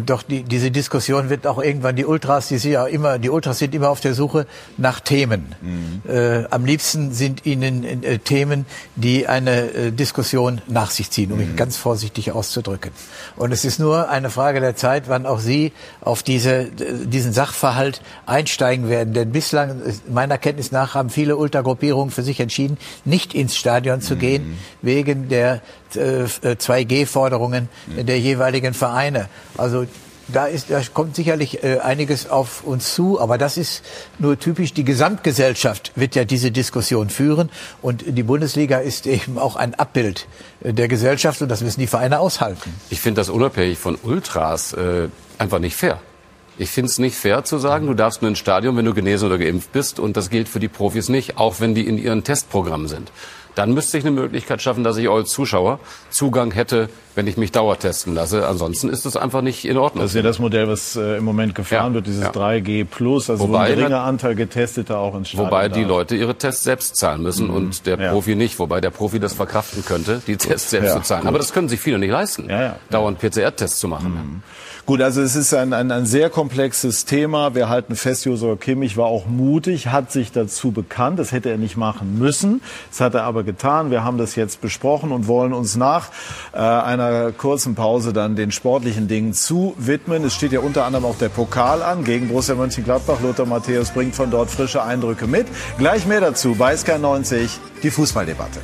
doch 0.05 0.22
die, 0.22 0.42
diese 0.42 0.70
Diskussion 0.70 1.31
wird 1.31 1.46
auch 1.46 1.62
irgendwann 1.62 1.94
die 1.94 2.05
Ultras, 2.05 2.49
die 2.49 2.59
sind 2.59 2.72
ja 2.72 2.87
immer, 2.87 3.18
die 3.18 3.31
Ultras 3.31 3.59
sind 3.59 3.75
immer 3.75 3.90
auf 3.90 4.01
der 4.01 4.14
Suche 4.14 4.46
nach 4.77 5.01
Themen. 5.01 5.55
Mhm. 5.61 6.03
Äh, 6.11 6.44
am 6.51 6.64
liebsten 6.64 7.12
sind 7.12 7.46
ihnen 7.46 7.85
äh, 8.03 8.18
Themen, 8.18 8.66
die 8.96 9.29
eine 9.29 9.70
äh, 9.72 9.92
Diskussion 9.92 10.61
nach 10.66 10.90
sich 10.90 11.11
ziehen, 11.11 11.31
um 11.31 11.38
mhm. 11.38 11.46
mich 11.46 11.57
ganz 11.57 11.77
vorsichtig 11.77 12.33
auszudrücken. 12.33 12.90
Und 13.37 13.53
es 13.53 13.64
ist 13.64 13.79
nur 13.79 14.09
eine 14.11 14.31
Frage 14.31 14.61
der 14.61 14.75
Zeit, 14.75 15.05
wann 15.07 15.25
auch 15.25 15.38
Sie 15.38 15.72
auf 16.01 16.22
diese, 16.22 16.64
diesen 16.64 17.33
Sachverhalt 17.33 18.03
einsteigen 18.27 18.88
werden. 18.88 19.14
Denn 19.14 19.31
bislang, 19.31 19.83
meiner 20.09 20.38
Kenntnis 20.38 20.72
nach, 20.72 20.94
haben 20.94 21.11
viele 21.11 21.37
Ultragruppierungen 21.37 22.11
für 22.11 22.22
sich 22.22 22.40
entschieden, 22.40 22.77
nicht 23.05 23.35
ins 23.35 23.57
Stadion 23.57 24.01
zu 24.01 24.14
mhm. 24.14 24.18
gehen, 24.18 24.59
wegen 24.83 25.29
der 25.29 25.61
2G-Forderungen 25.94 27.68
äh, 27.96 28.05
der 28.05 28.18
jeweiligen 28.18 28.75
Vereine. 28.75 29.29
Also 29.57 29.87
da, 30.29 30.46
ist, 30.46 30.70
da 30.70 30.81
kommt 30.92 31.14
sicherlich 31.14 31.62
äh, 31.62 31.79
einiges 31.79 32.29
auf 32.29 32.64
uns 32.64 32.94
zu, 32.94 33.20
aber 33.20 33.38
das 33.38 33.57
ist 33.57 33.85
nur 34.18 34.38
typisch. 34.38 34.72
Die 34.72 34.85
Gesamtgesellschaft 34.85 35.92
wird 35.94 36.14
ja 36.14 36.25
diese 36.25 36.51
Diskussion 36.51 37.11
führen 37.11 37.51
und 37.83 38.05
die 38.07 38.22
Bundesliga 38.22 38.79
ist 38.79 39.07
eben 39.07 39.38
auch 39.38 39.57
ein 39.57 39.75
Abbild 39.75 40.27
äh, 40.62 40.72
der 40.72 40.88
Gesellschaft 40.88 41.42
und 41.42 41.49
das 41.49 41.61
müssen 41.61 41.81
die 41.81 41.87
Vereine 41.87 42.18
aushalten. 42.18 42.75
Ich 42.90 43.01
finde 43.01 43.20
das 43.20 43.29
unabhängig 43.29 43.79
von 43.79 43.96
Ultras 44.03 44.72
äh, 44.72 45.09
einfach 45.38 45.59
nicht 45.59 45.77
fair. 45.77 46.01
Ich 46.59 46.70
finde 46.70 46.90
es 46.90 46.99
nicht 46.99 47.16
fair 47.16 47.44
zu 47.44 47.59
sagen, 47.59 47.87
du 47.87 47.92
darfst 47.92 48.22
nur 48.22 48.31
ins 48.31 48.38
Stadion, 48.38 48.77
wenn 48.79 48.87
du 48.87 48.94
genesen 48.94 49.29
oder 49.29 49.37
geimpft 49.37 49.72
bist 49.72 50.01
und 50.01 50.16
das 50.16 50.31
gilt 50.31 50.49
für 50.49 50.59
die 50.59 50.68
Profis 50.68 51.11
nicht, 51.11 51.37
auch 51.37 51.61
wenn 51.61 51.75
die 51.75 51.87
in 51.87 51.99
ihren 51.99 52.25
Testprogrammen 52.25 52.88
sind. 52.88 53.12
Dann 53.57 53.73
müsste 53.73 53.97
ich 53.97 54.05
eine 54.05 54.12
Möglichkeit 54.12 54.61
schaffen, 54.61 54.85
dass 54.85 54.99
ich 54.99 55.09
als 55.09 55.31
Zuschauer 55.31 55.81
Zugang 56.11 56.53
hätte, 56.53 56.90
wenn 57.14 57.27
ich 57.27 57.38
mich 57.38 57.53
dauertesten 57.53 58.14
lasse. 58.14 58.47
Ansonsten 58.47 58.90
ist 58.90 59.07
das 59.07 59.16
einfach 59.16 59.40
nicht 59.40 59.64
in 59.64 59.79
Ordnung. 59.79 60.03
Das 60.03 60.11
ist 60.11 60.16
ja 60.16 60.23
das 60.23 60.38
Modell, 60.38 60.69
was 60.69 60.95
äh, 60.95 61.16
im 61.16 61.25
Moment 61.25 61.55
gefahren 61.55 61.92
ja, 61.92 61.95
wird, 61.95 62.07
dieses 62.07 62.23
ja. 62.23 62.31
3G 62.33 62.85
Plus, 62.85 63.31
also 63.31 63.45
wobei, 63.45 63.53
wo 63.53 63.62
ein 63.62 63.77
geringer 63.77 64.03
Anteil 64.03 64.35
Getesteter 64.35 64.99
auch 64.99 65.16
ins 65.16 65.31
Stadion 65.31 65.47
Wobei 65.47 65.71
die 65.71 65.85
Leute 65.85 66.16
ihre 66.16 66.35
Tests 66.35 66.64
selbst 66.64 66.97
zahlen 66.97 67.23
müssen 67.23 67.49
mhm. 67.49 67.55
und 67.55 67.87
der 67.87 67.99
ja. 67.99 68.11
Profi 68.11 68.37
nicht, 68.37 68.59
wobei 68.59 68.83
der 68.83 68.90
Profi 68.90 69.21
das 69.21 69.33
verkraften 69.33 69.83
könnte, 69.87 70.21
die 70.27 70.37
Tests 70.37 70.69
selbst 70.69 70.92
zu 70.92 71.01
zahlen. 71.01 71.27
Aber 71.27 71.38
das 71.38 71.55
können 71.55 71.71
sich 71.71 71.81
viele 71.81 71.99
nicht 71.99 72.11
leisten, 72.11 72.51
dauernd 72.90 73.19
PCR-Tests 73.19 73.81
zu 73.81 73.88
machen. 73.88 74.12
Mhm. 74.12 74.42
Gut, 74.87 75.03
also 75.03 75.20
es 75.20 75.35
ist 75.35 75.53
ein, 75.53 75.72
ein, 75.72 75.90
ein 75.90 76.07
sehr 76.07 76.31
komplexes 76.31 77.07
Thema. 77.07 77.57
Wir 77.57 77.68
halten 77.68 77.96
fest, 77.96 78.25
Josua 78.25 78.55
Kimmich 78.55 78.96
war 78.96 79.07
auch 79.07 79.27
mutig, 79.27 79.88
hat 79.88 80.12
sich 80.12 80.31
dazu 80.31 80.70
bekannt. 80.70 81.18
Das 81.18 81.33
hätte 81.33 81.51
er 81.51 81.59
nicht 81.59 81.77
machen 81.77 82.20
müssen. 82.20 82.62
Das 82.90 83.01
hat 83.01 83.14
er 83.14 83.25
aber 83.25 83.42
getan. 83.42 83.90
Wir 83.90 84.05
haben 84.05 84.16
das 84.16 84.37
jetzt 84.37 84.61
besprochen 84.61 85.11
und 85.11 85.27
wollen 85.27 85.53
uns 85.53 85.75
nach 85.75 86.11
äh, 86.53 86.59
einer 86.59 87.33
kurzen 87.33 87.75
Pause 87.75 88.12
dann 88.12 88.37
den 88.37 88.53
sportlichen 88.53 89.09
Dingen 89.09 89.33
zu 89.33 89.75
widmen. 89.77 90.22
Es 90.22 90.37
steht 90.37 90.53
ja 90.53 90.61
unter 90.61 90.85
anderem 90.85 91.05
auch 91.05 91.18
der 91.18 91.31
Pokal 91.31 91.83
an 91.83 92.05
gegen 92.05 92.29
Borussia 92.29 92.55
Mönchengladbach. 92.55 93.20
Lothar 93.20 93.46
Matthäus 93.46 93.90
bringt 93.90 94.14
von 94.14 94.31
dort 94.31 94.51
frische 94.51 94.85
Eindrücke 94.85 95.27
mit. 95.27 95.49
Gleich 95.79 96.07
mehr 96.07 96.20
dazu 96.20 96.55
bei 96.55 96.75
SK90, 96.75 97.49
die 97.83 97.90
Fußballdebatte. 97.90 98.61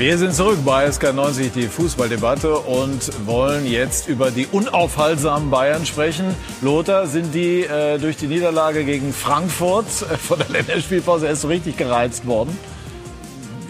Wir 0.00 0.16
sind 0.16 0.34
zurück 0.34 0.56
bei 0.64 0.88
SK90, 0.88 1.50
die 1.54 1.66
Fußballdebatte 1.66 2.56
und 2.56 3.26
wollen 3.26 3.66
jetzt 3.66 4.08
über 4.08 4.30
die 4.30 4.46
unaufhaltsamen 4.46 5.50
Bayern 5.50 5.84
sprechen. 5.84 6.34
Lothar, 6.62 7.06
sind 7.06 7.34
die 7.34 7.64
äh, 7.64 7.98
durch 7.98 8.16
die 8.16 8.26
Niederlage 8.26 8.86
gegen 8.86 9.12
Frankfurt 9.12 9.84
äh, 9.84 10.16
von 10.16 10.38
der 10.38 10.48
Länderspielpause 10.48 11.26
erst 11.26 11.42
so 11.42 11.48
richtig 11.48 11.76
gereizt 11.76 12.26
worden? 12.26 12.56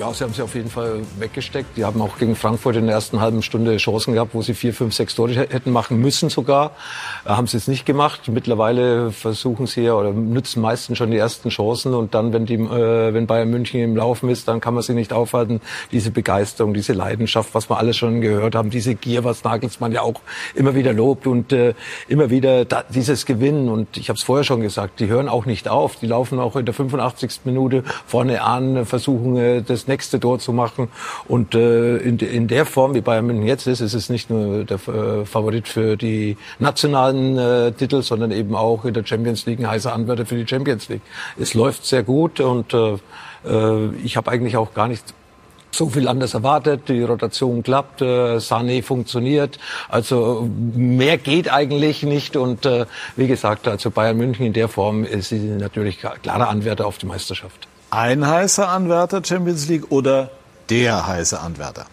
Ja, 0.01 0.15
sie 0.15 0.25
haben 0.25 0.33
sie 0.33 0.41
auf 0.41 0.55
jeden 0.55 0.71
Fall 0.71 1.03
weggesteckt. 1.19 1.77
Die 1.77 1.85
haben 1.85 2.01
auch 2.01 2.17
gegen 2.17 2.35
Frankfurt 2.35 2.75
in 2.75 2.87
der 2.87 2.95
ersten 2.95 3.21
halben 3.21 3.43
Stunde 3.43 3.77
Chancen 3.77 4.15
gehabt, 4.15 4.33
wo 4.33 4.41
sie 4.41 4.55
vier, 4.55 4.73
fünf, 4.73 4.95
sechs 4.95 5.15
Tore 5.15 5.35
hätten 5.35 5.73
machen 5.73 6.01
müssen 6.01 6.31
sogar. 6.31 6.71
Äh, 7.27 7.29
haben 7.29 7.47
sie 7.47 7.59
es 7.59 7.69
nicht 7.69 7.85
gemacht. 7.85 8.23
Mittlerweile 8.29 9.13
versuchen 9.13 9.67
sie 9.67 9.83
ja 9.83 9.93
oder 9.93 10.13
nützen 10.13 10.63
meistens 10.63 10.97
schon 10.97 11.11
die 11.11 11.19
ersten 11.19 11.51
Chancen 11.51 11.93
und 11.93 12.15
dann, 12.15 12.33
wenn 12.33 12.47
die, 12.47 12.55
äh, 12.55 13.13
wenn 13.13 13.27
Bayern 13.27 13.51
München 13.51 13.79
im 13.83 13.95
Laufen 13.95 14.31
ist, 14.31 14.49
dann 14.49 14.63
kann 14.63 14.73
man 14.73 14.83
sie 14.83 14.95
nicht 14.95 15.13
aufhalten. 15.13 15.61
Diese 15.93 16.11
Begeisterung, 16.11 16.73
diese 16.73 16.95
Leidenschaft, 16.95 17.55
was 17.55 17.69
wir 17.69 17.77
alles 17.77 17.99
schon 17.99 18.23
gehört 18.23 18.55
haben, 18.55 18.71
diese 18.71 18.95
Gier, 18.95 19.23
was 19.25 19.45
Nagelsmann 19.45 19.93
ja 19.93 20.01
auch 20.01 20.23
immer 20.55 20.75
wieder 20.75 20.95
lobt 20.95 21.27
und 21.27 21.53
äh, 21.53 21.75
immer 22.09 22.31
wieder 22.31 22.65
da, 22.65 22.85
dieses 22.89 23.27
Gewinnen. 23.27 23.69
Und 23.69 23.99
ich 23.99 24.09
habe 24.09 24.17
es 24.17 24.23
vorher 24.23 24.45
schon 24.45 24.63
gesagt, 24.63 24.99
die 24.99 25.09
hören 25.09 25.29
auch 25.29 25.45
nicht 25.45 25.69
auf. 25.69 25.97
Die 25.97 26.07
laufen 26.07 26.39
auch 26.39 26.57
in 26.57 26.65
der 26.65 26.73
85. 26.73 27.41
Minute 27.45 27.85
vorne 28.07 28.43
an, 28.43 28.87
versuchen 28.87 29.37
äh, 29.37 29.61
das 29.61 29.90
nächste 29.91 30.19
Tor 30.19 30.39
zu 30.39 30.53
machen. 30.53 30.89
Und 31.29 31.55
äh, 31.55 31.97
in, 31.99 32.19
in 32.19 32.49
der 32.49 32.65
Form, 32.65 32.95
wie 32.95 33.03
Bayern 33.03 33.27
München 33.27 33.47
jetzt 33.47 33.67
ist, 33.67 33.81
ist 33.81 33.95
es 33.95 34.09
nicht 34.09 34.31
nur 34.31 34.65
der 34.65 34.79
äh, 34.89 35.27
Favorit 35.27 35.69
für 35.69 35.97
die 35.97 36.37
nationalen 36.59 37.37
äh, 37.37 37.73
Titel, 37.73 38.03
sondern 38.03 38.31
eben 38.31 38.55
auch 38.55 38.85
in 38.85 38.95
der 38.95 39.05
Champions 39.05 39.47
League 39.47 39.61
ein 39.61 39.69
heißer 39.69 39.93
Anwärter 39.93 40.25
für 40.25 40.37
die 40.37 40.49
Champions 40.49 40.89
League. 40.89 41.03
Es 41.39 41.55
läuft 41.55 41.85
sehr 41.85 42.03
gut 42.03 42.41
und 42.41 42.73
äh, 42.73 42.95
äh 43.45 43.91
ich 44.05 44.17
habe 44.17 44.31
eigentlich 44.31 44.57
auch 44.57 44.73
gar 44.75 44.89
nicht 44.89 45.05
so 45.73 45.89
viel 45.89 46.09
anders 46.09 46.35
erwartet. 46.35 46.89
Die 46.89 47.03
Rotation 47.03 47.63
klappt, 47.63 48.03
äh, 48.03 48.39
Sané 48.39 48.83
funktioniert. 48.83 49.59
Also 49.89 50.49
mehr 50.75 51.19
geht 51.19 51.53
eigentlich 51.53 52.03
nicht. 52.03 52.37
Und 52.37 52.67
äh, 52.67 52.87
wie 53.17 53.27
gesagt, 53.27 53.69
also 53.69 53.91
Bayern 53.91 54.17
München 54.17 54.47
in 54.47 54.53
der 54.53 54.69
Form 54.69 55.05
ist 55.05 55.33
natürlich 55.33 55.99
klarer 56.23 56.49
Anwärter 56.49 56.87
auf 56.87 56.99
die 56.99 57.07
Meisterschaft 57.07 57.69
ein 57.91 58.27
heißer 58.27 58.69
Anwärter 58.69 59.23
Champions 59.25 59.69
League 59.69 59.91
oder 59.91 60.31
der 60.69 61.07
heiße 61.07 61.39
Anwärter? 61.41 61.87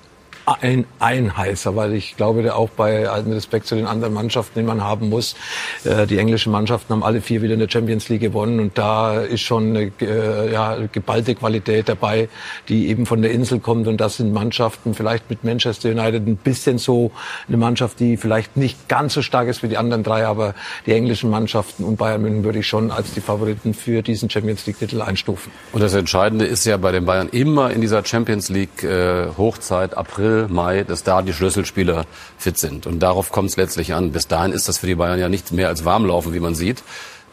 Ein, 0.47 0.85
ein 0.99 1.35
heißer, 1.35 1.75
weil 1.75 1.93
ich 1.93 2.15
glaube, 2.15 2.55
auch 2.55 2.69
bei 2.69 3.09
allem 3.09 3.31
Respekt 3.33 3.67
zu 3.67 3.75
den 3.75 3.85
anderen 3.85 4.13
Mannschaften, 4.13 4.59
den 4.59 4.65
man 4.65 4.81
haben 4.81 5.09
muss, 5.09 5.35
äh, 5.83 6.07
die 6.07 6.17
englischen 6.17 6.51
Mannschaften 6.51 6.93
haben 6.93 7.03
alle 7.03 7.19
vier 7.21 7.41
wieder 7.41 7.53
in 7.53 7.59
der 7.59 7.69
Champions 7.69 8.07
League 8.07 8.21
gewonnen 8.21 8.59
und 8.61 8.77
da 8.77 9.19
ist 9.19 9.41
schon 9.41 9.75
eine 9.75 9.91
äh, 9.99 10.51
ja, 10.51 10.77
geballte 10.91 11.35
Qualität 11.35 11.89
dabei, 11.89 12.29
die 12.69 12.87
eben 12.87 13.05
von 13.05 13.21
der 13.21 13.31
Insel 13.31 13.59
kommt 13.59 13.87
und 13.87 13.97
das 13.99 14.17
sind 14.17 14.31
Mannschaften, 14.31 14.93
vielleicht 14.93 15.29
mit 15.29 15.43
Manchester 15.43 15.89
United 15.89 16.25
ein 16.25 16.37
bisschen 16.37 16.77
so 16.77 17.11
eine 17.47 17.57
Mannschaft, 17.57 17.99
die 17.99 18.15
vielleicht 18.15 18.55
nicht 18.55 18.87
ganz 18.87 19.15
so 19.15 19.21
stark 19.21 19.49
ist 19.49 19.63
wie 19.63 19.67
die 19.67 19.77
anderen 19.77 20.03
drei, 20.03 20.25
aber 20.25 20.55
die 20.85 20.93
englischen 20.93 21.29
Mannschaften 21.29 21.83
und 21.83 21.97
Bayern 21.97 22.21
München 22.21 22.43
würde 22.45 22.59
ich 22.59 22.67
schon 22.67 22.91
als 22.91 23.13
die 23.13 23.21
Favoriten 23.21 23.73
für 23.73 24.01
diesen 24.01 24.29
Champions 24.29 24.65
League 24.65 24.79
Titel 24.79 25.01
einstufen. 25.01 25.51
Und 25.73 25.83
das 25.83 25.93
Entscheidende 25.93 26.45
ist 26.45 26.65
ja 26.65 26.77
bei 26.77 26.93
den 26.93 27.05
Bayern 27.05 27.27
immer 27.29 27.71
in 27.71 27.81
dieser 27.81 28.05
Champions 28.05 28.47
League 28.49 28.83
äh, 28.83 29.27
Hochzeit 29.37 29.97
April 30.37 30.53
Mai, 30.53 30.83
dass 30.83 31.03
da 31.03 31.21
die 31.21 31.33
Schlüsselspieler 31.33 32.05
fit 32.37 32.57
sind. 32.57 32.85
Und 32.85 32.99
darauf 32.99 33.31
kommt 33.31 33.49
es 33.49 33.57
letztlich 33.57 33.93
an. 33.93 34.11
Bis 34.11 34.27
dahin 34.27 34.51
ist 34.51 34.67
das 34.67 34.77
für 34.77 34.87
die 34.87 34.95
Bayern 34.95 35.19
ja 35.19 35.29
nicht 35.29 35.51
mehr 35.51 35.67
als 35.67 35.85
Warmlaufen, 35.85 36.33
wie 36.33 36.39
man 36.39 36.55
sieht. 36.55 36.83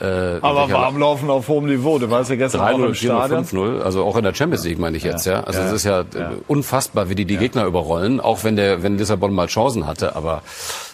Äh, 0.00 0.38
aber 0.40 0.68
Warmlaufen 0.70 1.30
auf 1.30 1.46
hohem 1.46 1.66
Niveau. 1.66 1.98
Du 1.98 2.10
weißt 2.10 2.30
ja 2.30 2.36
gestern 2.36 2.62
3 2.62 2.72
-0, 2.72 2.74
auch 2.74 2.88
im 2.88 2.94
Stadion. 2.94 3.44
5-0, 3.44 3.80
also 3.80 4.04
auch 4.04 4.16
in 4.16 4.24
der 4.24 4.34
Champions 4.34 4.64
League 4.64 4.78
meine 4.80 4.96
ich 4.96 5.04
jetzt, 5.04 5.24
ja. 5.24 5.34
ja. 5.34 5.44
Also 5.44 5.60
es 5.60 5.72
ist 5.72 5.84
ja, 5.84 6.04
ja, 6.14 6.32
unfassbar, 6.48 7.08
wie 7.10 7.14
die 7.14 7.26
die 7.26 7.36
Gegner 7.36 7.64
überrollen, 7.64 8.18
auch 8.18 8.42
wenn 8.42 8.56
der, 8.56 8.82
wenn 8.82 8.98
Lissabon 8.98 9.32
mal 9.32 9.46
Chancen 9.46 9.86
hatte. 9.86 10.16
Aber 10.16 10.42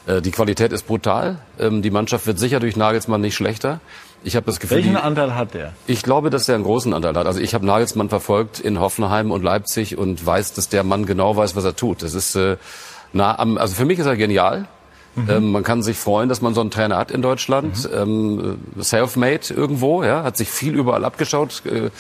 äh, 0.06 0.20
die 0.20 0.30
Qualität 0.30 0.72
ist 0.72 0.86
brutal. 0.86 1.38
Ähm, 1.58 1.80
die 1.80 1.90
Mannschaft 1.90 2.26
wird 2.26 2.38
sicher 2.38 2.60
durch 2.60 2.76
Nagelsmann 2.76 3.22
nicht 3.22 3.34
schlechter. 3.34 3.80
Ich 4.22 4.37
habe 4.37 4.46
das 4.46 4.61
Gefühl. 4.61 4.78
Welchen 4.78 4.96
Anteil 4.96 5.35
hat 5.35 5.54
der? 5.54 5.72
Ich 5.87 6.02
glaube, 6.02 6.30
dass 6.30 6.44
der 6.44 6.56
einen 6.56 6.64
großen 6.64 6.92
Anteil 6.92 7.14
hat. 7.14 7.26
Also 7.26 7.40
ich 7.40 7.54
habe 7.54 7.64
Nagelsmann 7.64 8.09
verfolgt 8.09 8.61
in 8.61 8.78
Hoffenheim 8.78 9.30
und 9.30 9.42
Leipzig 9.42 9.96
und 9.96 10.24
weiß, 10.24 10.52
dass 10.54 10.68
der 10.68 10.85
Mann 10.85 11.06
genau 11.06 11.37
weiß, 11.37 11.56
was 11.56 11.64
er 11.64 11.74
tut. 11.74 12.02
Das 12.02 12.14
ist 12.14 12.35
äh, 12.35 12.56
nah 13.12 13.38
am, 13.38 13.56
also 13.56 13.74
für 13.74 13.85
mich 13.85 13.98
ist 13.98 14.06
er 14.06 14.16
genial. 14.16 14.66
Mhm. 15.16 15.30
Ähm, 15.30 15.52
man 15.52 15.62
kann 15.62 15.83
sich 15.83 15.96
freuen, 15.96 16.28
dass 16.28 16.40
man 16.40 16.54
so 16.54 16.61
einen 16.61 16.70
Trainer 16.70 16.96
hat 16.96 17.11
in 17.11 17.22
Deutschland. 17.22 17.90
Mhm. 17.90 18.59
Ähm, 18.76 18.83
Self-made 18.83 19.52
irgendwo, 19.54 20.04
ja, 20.04 20.22
hat 20.22 20.37
sich 20.37 20.50
viel 20.50 20.74
überall 20.74 21.04
abgeschaut. 21.04 21.62
Äh, 21.66 21.90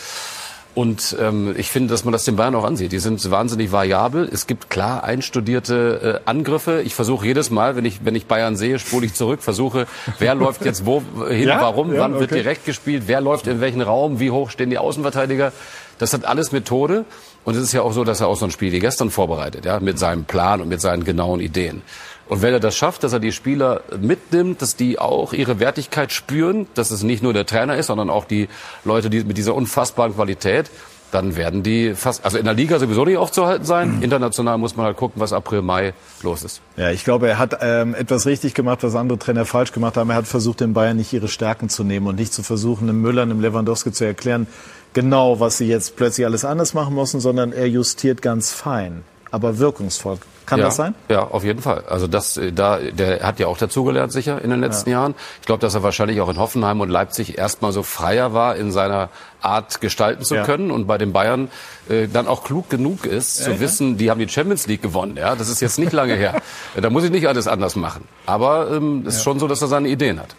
und 0.74 1.16
ähm, 1.20 1.54
ich 1.56 1.70
finde, 1.70 1.90
dass 1.90 2.04
man 2.04 2.12
das 2.12 2.24
den 2.24 2.36
Bayern 2.36 2.54
auch 2.54 2.64
ansieht. 2.64 2.92
Die 2.92 3.00
sind 3.00 3.28
wahnsinnig 3.30 3.72
variabel. 3.72 4.28
Es 4.32 4.46
gibt 4.46 4.70
klar 4.70 5.02
einstudierte 5.02 6.20
äh, 6.24 6.28
Angriffe. 6.28 6.82
Ich 6.82 6.94
versuche 6.94 7.26
jedes 7.26 7.50
Mal, 7.50 7.74
wenn 7.74 7.84
ich, 7.84 8.04
wenn 8.04 8.14
ich 8.14 8.26
Bayern 8.26 8.56
sehe, 8.56 8.78
spule 8.78 9.06
ich 9.06 9.14
zurück, 9.14 9.42
versuche, 9.42 9.86
wer 10.20 10.34
läuft 10.36 10.64
jetzt 10.64 10.86
wo 10.86 11.02
hin, 11.28 11.48
ja? 11.48 11.60
warum, 11.60 11.92
ja, 11.92 12.00
wann 12.00 12.12
okay. 12.12 12.20
wird 12.20 12.30
direkt 12.32 12.64
gespielt, 12.66 13.04
wer 13.06 13.20
läuft 13.20 13.48
in 13.48 13.60
welchen 13.60 13.80
Raum, 13.80 14.20
wie 14.20 14.30
hoch 14.30 14.50
stehen 14.50 14.70
die 14.70 14.78
Außenverteidiger. 14.78 15.52
Das 15.98 16.14
hat 16.14 16.24
alles 16.24 16.52
Methode. 16.52 17.04
Und 17.44 17.56
es 17.56 17.62
ist 17.62 17.72
ja 17.72 17.82
auch 17.82 17.92
so, 17.92 18.04
dass 18.04 18.20
er 18.20 18.28
auch 18.28 18.36
so 18.36 18.44
ein 18.44 18.50
Spiel 18.50 18.70
wie 18.70 18.80
gestern 18.80 19.10
vorbereitet, 19.10 19.64
ja, 19.64 19.80
mit 19.80 19.98
seinem 19.98 20.24
Plan 20.24 20.60
und 20.60 20.68
mit 20.68 20.80
seinen 20.80 21.04
genauen 21.04 21.40
Ideen. 21.40 21.82
Und 22.30 22.42
wenn 22.42 22.54
er 22.54 22.60
das 22.60 22.76
schafft, 22.76 23.02
dass 23.02 23.12
er 23.12 23.18
die 23.18 23.32
Spieler 23.32 23.82
mitnimmt, 24.00 24.62
dass 24.62 24.76
die 24.76 25.00
auch 25.00 25.32
ihre 25.32 25.58
Wertigkeit 25.58 26.12
spüren, 26.12 26.68
dass 26.74 26.92
es 26.92 27.02
nicht 27.02 27.24
nur 27.24 27.32
der 27.32 27.44
Trainer 27.44 27.76
ist, 27.76 27.88
sondern 27.88 28.08
auch 28.08 28.24
die 28.24 28.48
Leute, 28.84 29.10
die 29.10 29.24
mit 29.24 29.36
dieser 29.36 29.56
unfassbaren 29.56 30.14
Qualität, 30.14 30.70
dann 31.10 31.34
werden 31.34 31.64
die 31.64 31.94
fast, 31.96 32.24
also 32.24 32.38
in 32.38 32.44
der 32.44 32.54
Liga 32.54 32.78
sowieso 32.78 33.04
nicht 33.04 33.16
aufzuhalten 33.16 33.66
sein. 33.66 33.96
Mhm. 33.96 34.02
International 34.04 34.58
muss 34.58 34.76
man 34.76 34.86
halt 34.86 34.96
gucken, 34.96 35.20
was 35.20 35.32
April, 35.32 35.62
Mai 35.62 35.92
los 36.22 36.44
ist. 36.44 36.60
Ja, 36.76 36.92
ich 36.92 37.02
glaube, 37.02 37.28
er 37.28 37.38
hat 37.38 37.58
ähm, 37.62 37.96
etwas 37.96 38.26
richtig 38.26 38.54
gemacht, 38.54 38.84
was 38.84 38.94
andere 38.94 39.18
Trainer 39.18 39.44
falsch 39.44 39.72
gemacht 39.72 39.96
haben. 39.96 40.10
Er 40.10 40.16
hat 40.16 40.28
versucht, 40.28 40.60
den 40.60 40.72
Bayern 40.72 40.98
nicht 40.98 41.12
ihre 41.12 41.26
Stärken 41.26 41.68
zu 41.68 41.82
nehmen 41.82 42.06
und 42.06 42.14
nicht 42.14 42.32
zu 42.32 42.44
versuchen, 42.44 42.88
einem 42.88 43.02
Müller, 43.02 43.22
einem 43.22 43.40
Lewandowski 43.40 43.90
zu 43.90 44.04
erklären, 44.04 44.46
genau, 44.92 45.40
was 45.40 45.58
sie 45.58 45.66
jetzt 45.66 45.96
plötzlich 45.96 46.26
alles 46.26 46.44
anders 46.44 46.74
machen 46.74 46.94
müssen, 46.94 47.18
sondern 47.18 47.52
er 47.52 47.66
justiert 47.66 48.22
ganz 48.22 48.52
fein, 48.52 49.02
aber 49.30 49.58
wirkungsvoll. 49.58 50.18
Kann 50.46 50.58
ja, 50.58 50.64
das 50.64 50.76
sein? 50.76 50.96
Ja, 51.08 51.22
auf 51.22 51.44
jeden 51.44 51.62
Fall. 51.62 51.84
Also 51.88 52.08
das, 52.08 52.36
äh, 52.36 52.52
da, 52.52 52.78
der 52.78 53.20
hat 53.20 53.38
ja 53.38 53.46
auch 53.46 53.56
dazugelernt 53.56 54.10
sicher 54.12 54.42
in 54.42 54.50
den 54.50 54.60
letzten 54.60 54.90
ja. 54.90 54.98
Jahren. 54.98 55.14
Ich 55.40 55.46
glaube, 55.46 55.60
dass 55.60 55.74
er 55.74 55.84
wahrscheinlich 55.84 56.20
auch 56.20 56.28
in 56.28 56.38
Hoffenheim 56.38 56.80
und 56.80 56.88
Leipzig 56.88 57.38
erstmal 57.38 57.70
so 57.70 57.84
freier 57.84 58.32
war 58.32 58.56
in 58.56 58.72
seiner 58.72 59.10
Art 59.40 59.80
gestalten 59.80 60.24
zu 60.24 60.34
ja. 60.34 60.44
können 60.44 60.72
und 60.72 60.88
bei 60.88 60.98
den 60.98 61.12
Bayern 61.12 61.50
äh, 61.88 62.08
dann 62.08 62.26
auch 62.26 62.42
klug 62.42 62.68
genug 62.68 63.06
ist 63.06 63.38
ja, 63.38 63.44
zu 63.44 63.60
wissen, 63.60 63.96
die 63.96 64.10
haben 64.10 64.18
die 64.18 64.28
Champions 64.28 64.66
League 64.66 64.82
gewonnen. 64.82 65.16
Ja, 65.16 65.36
das 65.36 65.48
ist 65.48 65.60
jetzt 65.60 65.78
nicht 65.78 65.92
lange 65.92 66.14
her. 66.14 66.42
da 66.80 66.90
muss 66.90 67.04
ich 67.04 67.12
nicht 67.12 67.28
alles 67.28 67.46
anders 67.46 67.76
machen. 67.76 68.08
Aber 68.26 68.72
ähm, 68.72 69.06
ist 69.06 69.22
schon 69.22 69.38
so, 69.38 69.46
dass 69.46 69.62
er 69.62 69.68
seine 69.68 69.88
Ideen 69.88 70.18
hat. 70.18 70.34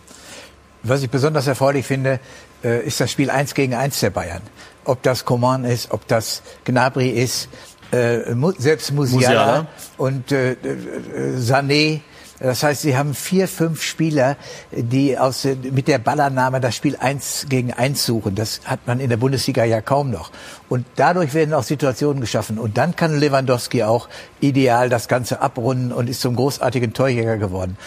Was 0.83 1.03
ich 1.03 1.09
besonders 1.09 1.47
erfreulich 1.47 1.85
finde, 1.85 2.19
äh, 2.63 2.85
ist 2.85 2.99
das 2.99 3.11
Spiel 3.11 3.29
1 3.29 3.53
gegen 3.53 3.75
1 3.75 3.99
der 4.01 4.09
Bayern. 4.09 4.41
Ob 4.83 5.03
das 5.03 5.25
Coman 5.25 5.63
ist, 5.63 5.91
ob 5.91 6.07
das 6.07 6.41
Gnabry 6.65 7.09
ist, 7.09 7.49
äh, 7.91 8.19
selbst 8.57 8.91
Musiala, 8.93 9.17
Musiala. 9.21 9.67
und 9.97 10.31
äh, 10.31 10.51
äh, 10.53 11.37
Sané. 11.37 12.01
Das 12.39 12.63
heißt, 12.63 12.81
sie 12.81 12.97
haben 12.97 13.13
vier, 13.13 13.47
fünf 13.47 13.83
Spieler, 13.83 14.35
die 14.71 15.15
aus, 15.15 15.45
mit 15.45 15.87
der 15.87 15.99
Ballannahme 15.99 16.59
das 16.59 16.75
Spiel 16.75 16.95
eins 16.95 17.45
gegen 17.49 17.71
eins 17.71 18.03
suchen. 18.03 18.33
Das 18.33 18.61
hat 18.65 18.87
man 18.87 18.99
in 18.99 19.09
der 19.09 19.17
Bundesliga 19.17 19.63
ja 19.63 19.79
kaum 19.79 20.09
noch. 20.09 20.31
Und 20.67 20.87
dadurch 20.95 21.35
werden 21.35 21.53
auch 21.53 21.61
Situationen 21.61 22.19
geschaffen. 22.19 22.57
Und 22.57 22.79
dann 22.79 22.95
kann 22.95 23.19
Lewandowski 23.19 23.83
auch 23.83 24.09
ideal 24.39 24.89
das 24.89 25.07
Ganze 25.07 25.39
abrunden 25.39 25.91
und 25.91 26.09
ist 26.09 26.21
zum 26.21 26.35
großartigen 26.35 26.93
Torjäger 26.93 27.37
geworden. 27.37 27.77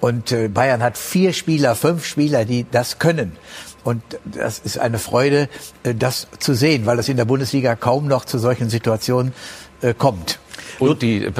Und 0.00 0.32
äh, 0.32 0.48
Bayern 0.48 0.82
hat 0.82 0.98
vier 0.98 1.32
Spieler, 1.32 1.74
fünf 1.74 2.04
Spieler, 2.04 2.44
die 2.44 2.66
das 2.70 2.98
können. 2.98 3.32
Und 3.84 4.02
das 4.24 4.58
ist 4.58 4.78
eine 4.78 4.98
Freude, 4.98 5.48
äh, 5.82 5.94
das 5.94 6.26
zu 6.38 6.54
sehen, 6.54 6.86
weil 6.86 6.98
es 6.98 7.08
in 7.08 7.16
der 7.16 7.24
Bundesliga 7.24 7.76
kaum 7.76 8.06
noch 8.06 8.24
zu 8.24 8.38
solchen 8.38 8.70
Situationen 8.70 9.32
äh, 9.84 9.94
kommt. 9.94 10.38
Und 10.78 11.02
die, 11.02 11.30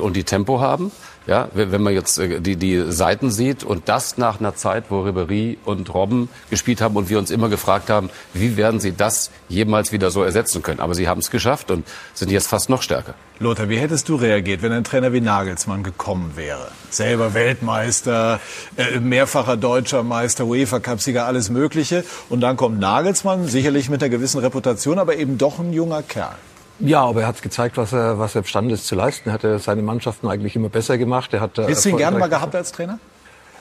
und 0.00 0.14
die 0.14 0.24
Tempo 0.24 0.60
haben? 0.60 0.92
Ja, 1.26 1.48
wenn 1.54 1.82
man 1.82 1.92
jetzt 1.92 2.18
äh, 2.18 2.40
die, 2.40 2.54
die 2.54 2.92
Seiten 2.92 3.32
sieht 3.32 3.64
und 3.64 3.88
das 3.88 4.16
nach 4.16 4.38
einer 4.38 4.54
Zeit, 4.54 4.84
wo 4.90 5.00
Ribery 5.00 5.58
und 5.64 5.92
Robben 5.92 6.28
gespielt 6.50 6.80
haben 6.80 6.94
und 6.94 7.08
wir 7.08 7.18
uns 7.18 7.32
immer 7.32 7.48
gefragt 7.48 7.90
haben, 7.90 8.10
wie 8.32 8.56
werden 8.56 8.78
sie 8.78 8.92
das 8.92 9.32
jemals 9.48 9.90
wieder 9.90 10.12
so 10.12 10.22
ersetzen 10.22 10.62
können. 10.62 10.78
Aber 10.78 10.94
sie 10.94 11.08
haben 11.08 11.20
es 11.20 11.32
geschafft 11.32 11.72
und 11.72 11.84
sind 12.14 12.30
jetzt 12.30 12.46
fast 12.46 12.70
noch 12.70 12.80
stärker. 12.80 13.14
Lothar, 13.40 13.68
wie 13.68 13.78
hättest 13.78 14.08
du 14.08 14.14
reagiert, 14.14 14.62
wenn 14.62 14.70
ein 14.70 14.84
Trainer 14.84 15.12
wie 15.12 15.20
Nagelsmann 15.20 15.82
gekommen 15.82 16.34
wäre? 16.36 16.68
Selber 16.90 17.34
Weltmeister, 17.34 18.38
äh, 18.76 19.00
mehrfacher 19.00 19.56
deutscher 19.56 20.04
Meister, 20.04 20.44
UEFA-Cupsieger, 20.44 21.26
alles 21.26 21.50
Mögliche. 21.50 22.04
Und 22.28 22.40
dann 22.40 22.56
kommt 22.56 22.78
Nagelsmann, 22.78 23.48
sicherlich 23.48 23.90
mit 23.90 24.00
einer 24.00 24.10
gewissen 24.10 24.38
Reputation, 24.38 25.00
aber 25.00 25.16
eben 25.16 25.38
doch 25.38 25.58
ein 25.58 25.72
junger 25.72 26.04
Kerl. 26.04 26.36
Ja, 26.78 27.02
aber 27.02 27.22
er 27.22 27.26
hat 27.28 27.40
gezeigt, 27.42 27.76
was 27.76 27.92
er, 27.92 28.18
was 28.18 28.34
er 28.34 28.40
imstande 28.40 28.74
ist 28.74 28.86
zu 28.86 28.94
leisten. 28.94 29.30
Er 29.30 29.32
hat 29.34 29.62
seine 29.62 29.82
Mannschaften 29.82 30.28
eigentlich 30.28 30.56
immer 30.56 30.68
besser 30.68 30.98
gemacht. 30.98 31.32
Er 31.32 31.40
hat, 31.40 31.56
Hättest 31.56 31.84
du 31.84 31.90
ihn 31.90 31.96
gerne 31.96 32.18
mal 32.18 32.28
gehabt 32.28 32.54
als 32.54 32.72
Trainer? 32.72 32.98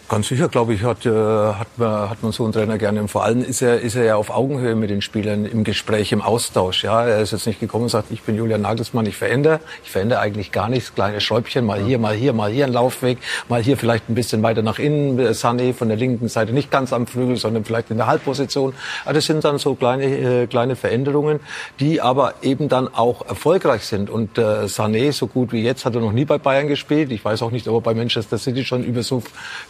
Ganz 0.07 0.27
sicher, 0.27 0.49
glaube 0.49 0.75
ich, 0.75 0.83
hat, 0.83 1.03
äh, 1.07 1.09
hat, 1.09 1.67
man, 1.77 2.11
hat 2.11 2.21
man 2.21 2.31
so 2.31 2.43
einen 2.43 2.53
Trainer 2.53 2.77
gerne. 2.77 3.01
Und 3.01 3.07
vor 3.07 3.23
allem 3.23 3.43
ist 3.43 3.63
er, 3.63 3.81
ist 3.81 3.95
er 3.95 4.03
ja 4.03 4.15
auf 4.17 4.29
Augenhöhe 4.29 4.75
mit 4.75 4.91
den 4.91 5.01
Spielern 5.01 5.45
im 5.45 5.63
Gespräch, 5.63 6.11
im 6.11 6.21
Austausch. 6.21 6.83
Ja, 6.83 7.07
er 7.07 7.21
ist 7.21 7.31
jetzt 7.31 7.47
nicht 7.47 7.59
gekommen 7.59 7.85
und 7.85 7.89
sagt, 7.89 8.11
ich 8.11 8.21
bin 8.21 8.35
Julian 8.35 8.61
Nagelsmann, 8.61 9.07
ich 9.07 9.17
verändere. 9.17 9.61
Ich 9.83 9.89
verändere 9.89 10.19
eigentlich 10.19 10.51
gar 10.51 10.69
nichts. 10.69 10.93
Kleine 10.93 11.21
Schräubchen, 11.21 11.65
mal 11.65 11.81
hier, 11.81 11.97
mal 11.97 12.13
hier, 12.13 12.33
mal 12.33 12.51
hier 12.51 12.65
ein 12.65 12.73
Laufweg, 12.73 13.17
mal 13.49 13.63
hier 13.63 13.77
vielleicht 13.77 14.07
ein 14.07 14.13
bisschen 14.13 14.43
weiter 14.43 14.61
nach 14.61 14.77
innen. 14.77 15.19
Sané 15.33 15.73
von 15.73 15.87
der 15.87 15.97
linken 15.97 16.27
Seite 16.27 16.53
nicht 16.53 16.69
ganz 16.69 16.93
am 16.93 17.07
Flügel, 17.07 17.37
sondern 17.37 17.65
vielleicht 17.65 17.89
in 17.89 17.97
der 17.97 18.05
Halbposition. 18.05 18.75
Aber 19.05 19.15
das 19.15 19.25
sind 19.25 19.43
dann 19.43 19.57
so 19.57 19.73
kleine, 19.73 20.03
äh, 20.05 20.45
kleine 20.45 20.75
Veränderungen, 20.75 21.39
die 21.79 21.99
aber 21.99 22.35
eben 22.43 22.69
dann 22.69 22.93
auch 22.93 23.27
erfolgreich 23.27 23.81
sind. 23.85 24.11
Und 24.11 24.37
äh, 24.37 24.65
Sané, 24.67 25.11
so 25.13 25.25
gut 25.25 25.51
wie 25.51 25.63
jetzt, 25.63 25.83
hat 25.83 25.95
er 25.95 26.01
noch 26.01 26.11
nie 26.11 26.25
bei 26.25 26.37
Bayern 26.37 26.67
gespielt. 26.67 27.11
Ich 27.11 27.25
weiß 27.25 27.41
auch 27.41 27.49
nicht, 27.49 27.67
ob 27.67 27.77
er 27.77 27.81
bei 27.81 27.95
Manchester 27.95 28.37
City 28.37 28.63
schon 28.63 28.83
über 28.83 29.01
so 29.01 29.23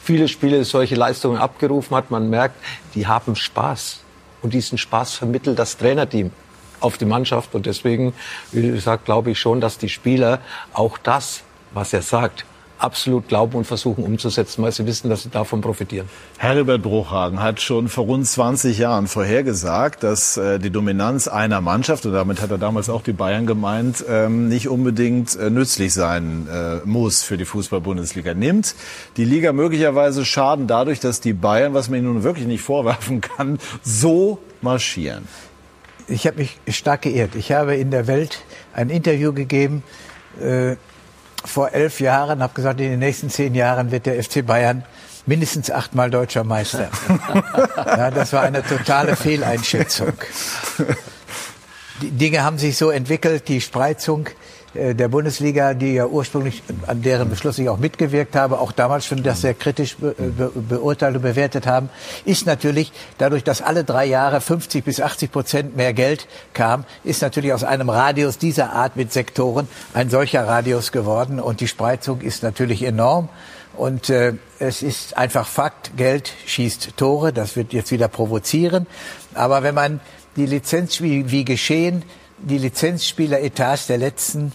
viele 0.03 0.24
viele 0.25 0.55
Spiele 0.55 0.65
solche 0.65 0.95
Leistungen 0.95 1.37
abgerufen 1.37 1.95
hat. 1.95 2.09
Man 2.09 2.29
merkt, 2.29 2.55
die 2.95 3.05
haben 3.05 3.35
Spaß. 3.35 3.99
Und 4.41 4.53
diesen 4.53 4.77
Spaß 4.77 5.13
vermittelt 5.13 5.59
das 5.59 5.77
Trainerteam 5.77 6.31
auf 6.79 6.97
die 6.97 7.05
Mannschaft. 7.05 7.53
Und 7.53 7.65
deswegen, 7.65 8.13
wie 8.51 8.71
gesagt, 8.71 9.05
glaube 9.05 9.31
ich 9.31 9.39
schon, 9.39 9.61
dass 9.61 9.77
die 9.77 9.89
Spieler 9.89 10.39
auch 10.73 10.97
das, 10.97 11.43
was 11.73 11.93
er 11.93 12.01
sagt, 12.01 12.45
absolut 12.77 13.27
glauben 13.27 13.57
und 13.57 13.65
versuchen 13.65 14.03
umzusetzen, 14.03 14.63
weil 14.63 14.71
sie 14.71 14.85
wissen, 14.85 15.09
dass 15.09 15.23
sie 15.23 15.29
davon 15.29 15.61
profitieren. 15.61 16.07
Herbert 16.37 16.81
Bruchhagen 16.81 17.41
hat 17.41 17.61
schon 17.61 17.87
vor 17.87 18.05
rund 18.05 18.27
20 18.27 18.77
Jahren 18.77 19.07
vorhergesagt, 19.07 20.03
dass 20.03 20.37
äh, 20.37 20.59
die 20.59 20.69
Dominanz 20.69 21.27
einer 21.27 21.61
Mannschaft, 21.61 22.05
und 22.05 22.13
damit 22.13 22.41
hat 22.41 22.51
er 22.51 22.57
damals 22.57 22.89
auch 22.89 23.01
die 23.01 23.13
Bayern 23.13 23.45
gemeint, 23.45 24.03
ähm, 24.09 24.47
nicht 24.49 24.67
unbedingt 24.67 25.35
äh, 25.35 25.49
nützlich 25.49 25.93
sein 25.93 26.47
äh, 26.51 26.85
muss 26.85 27.23
für 27.23 27.37
die 27.37 27.45
Fußball-Bundesliga. 27.45 28.33
Nimmt 28.33 28.75
die 29.17 29.25
Liga 29.25 29.53
möglicherweise 29.53 30.25
Schaden 30.25 30.67
dadurch, 30.67 30.99
dass 30.99 31.21
die 31.21 31.33
Bayern, 31.33 31.73
was 31.73 31.89
man 31.89 31.99
ihnen 31.99 32.13
nun 32.13 32.23
wirklich 32.23 32.47
nicht 32.47 32.61
vorwerfen 32.61 33.21
kann, 33.21 33.59
so 33.83 34.39
marschieren? 34.61 35.27
Ich 36.07 36.27
habe 36.27 36.37
mich 36.37 36.59
stark 36.69 37.03
geirrt. 37.03 37.35
Ich 37.35 37.51
habe 37.51 37.75
in 37.75 37.89
der 37.89 38.05
Welt 38.05 38.43
ein 38.73 38.89
Interview 38.89 39.33
gegeben, 39.33 39.83
äh, 40.39 40.75
vor 41.45 41.71
elf 41.73 41.99
Jahren, 41.99 42.41
habe 42.41 42.53
gesagt, 42.53 42.79
in 42.79 42.89
den 42.89 42.99
nächsten 42.99 43.29
zehn 43.29 43.55
Jahren 43.55 43.91
wird 43.91 44.05
der 44.05 44.21
FC 44.21 44.45
Bayern 44.45 44.83
mindestens 45.25 45.71
achtmal 45.71 46.09
deutscher 46.09 46.43
Meister. 46.43 46.89
ja, 47.77 48.11
das 48.11 48.33
war 48.33 48.43
eine 48.43 48.63
totale 48.63 49.15
Fehleinschätzung. 49.15 50.13
Die 52.01 52.11
Dinge 52.11 52.43
haben 52.43 52.57
sich 52.57 52.77
so 52.77 52.89
entwickelt, 52.89 53.47
die 53.47 53.61
Spreizung 53.61 54.27
der 54.75 55.07
Bundesliga, 55.07 55.73
die 55.73 55.93
ja 55.93 56.05
ursprünglich 56.05 56.61
an 56.85 57.01
deren 57.01 57.29
Beschluss 57.29 57.57
ich 57.59 57.69
auch 57.69 57.77
mitgewirkt 57.77 58.35
habe, 58.35 58.59
auch 58.59 58.71
damals 58.71 59.05
schon 59.05 59.23
das 59.23 59.41
sehr 59.41 59.53
kritisch 59.53 59.95
be 59.97 60.13
beurteilt 60.53 61.15
und 61.15 61.21
bewertet 61.21 61.65
haben, 61.65 61.89
ist 62.25 62.45
natürlich 62.45 62.91
dadurch, 63.17 63.43
dass 63.43 63.61
alle 63.61 63.83
drei 63.83 64.05
Jahre 64.05 64.41
50 64.41 64.83
bis 64.83 65.01
80 65.01 65.31
Prozent 65.31 65.75
mehr 65.75 65.93
Geld 65.93 66.27
kam, 66.53 66.85
ist 67.03 67.21
natürlich 67.21 67.53
aus 67.53 67.63
einem 67.63 67.89
Radius 67.89 68.37
dieser 68.37 68.73
Art 68.73 68.95
mit 68.95 69.13
Sektoren 69.13 69.67
ein 69.93 70.09
solcher 70.09 70.47
Radius 70.47 70.91
geworden 70.91 71.39
und 71.39 71.61
die 71.61 71.67
Spreizung 71.67 72.21
ist 72.21 72.43
natürlich 72.43 72.83
enorm. 72.83 73.29
Und 73.77 74.09
äh, 74.09 74.33
es 74.59 74.81
ist 74.81 75.17
einfach 75.17 75.47
Fakt, 75.47 75.97
Geld 75.97 76.31
schießt 76.45 76.95
Tore, 76.97 77.33
das 77.33 77.55
wird 77.55 77.73
jetzt 77.73 77.91
wieder 77.91 78.07
provozieren. 78.07 78.87
Aber 79.33 79.63
wenn 79.63 79.75
man 79.75 79.99
die 80.35 80.45
Lizenz 80.45 81.01
wie, 81.01 81.29
wie 81.31 81.45
geschehen 81.45 82.03
die 82.37 82.57
Lizenzspieler-Etats 82.57 83.87
der 83.87 83.97
letzten 83.97 84.51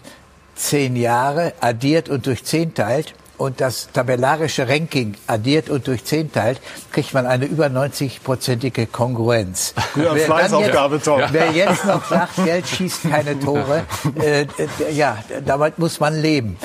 zehn 0.54 0.96
Jahre 0.96 1.54
addiert 1.60 2.08
und 2.08 2.26
durch 2.26 2.44
zehn 2.44 2.74
teilt 2.74 3.14
und 3.40 3.62
das 3.62 3.88
tabellarische 3.92 4.68
Ranking 4.68 5.14
addiert 5.26 5.70
und 5.70 5.86
durch 5.86 6.04
zehn 6.04 6.30
teilt, 6.30 6.60
kriegt 6.92 7.14
man 7.14 7.26
eine 7.26 7.46
über 7.46 7.66
90-prozentige 7.66 8.86
Kongruenz. 8.86 9.74
Ja, 9.96 10.14
wer, 10.14 10.26
Fleißaufgabe, 10.26 10.96
jetzt, 10.96 11.04
Tom. 11.04 11.20
wer 11.30 11.50
jetzt 11.50 11.84
noch 11.84 12.04
sagt, 12.08 12.44
Geld 12.44 12.66
schießt 12.68 13.10
keine 13.10 13.38
Tore, 13.40 13.84
äh, 14.20 14.42
äh, 14.42 14.46
ja, 14.92 15.18
damit 15.44 15.78
muss 15.78 15.98
man 15.98 16.20
leben. 16.20 16.56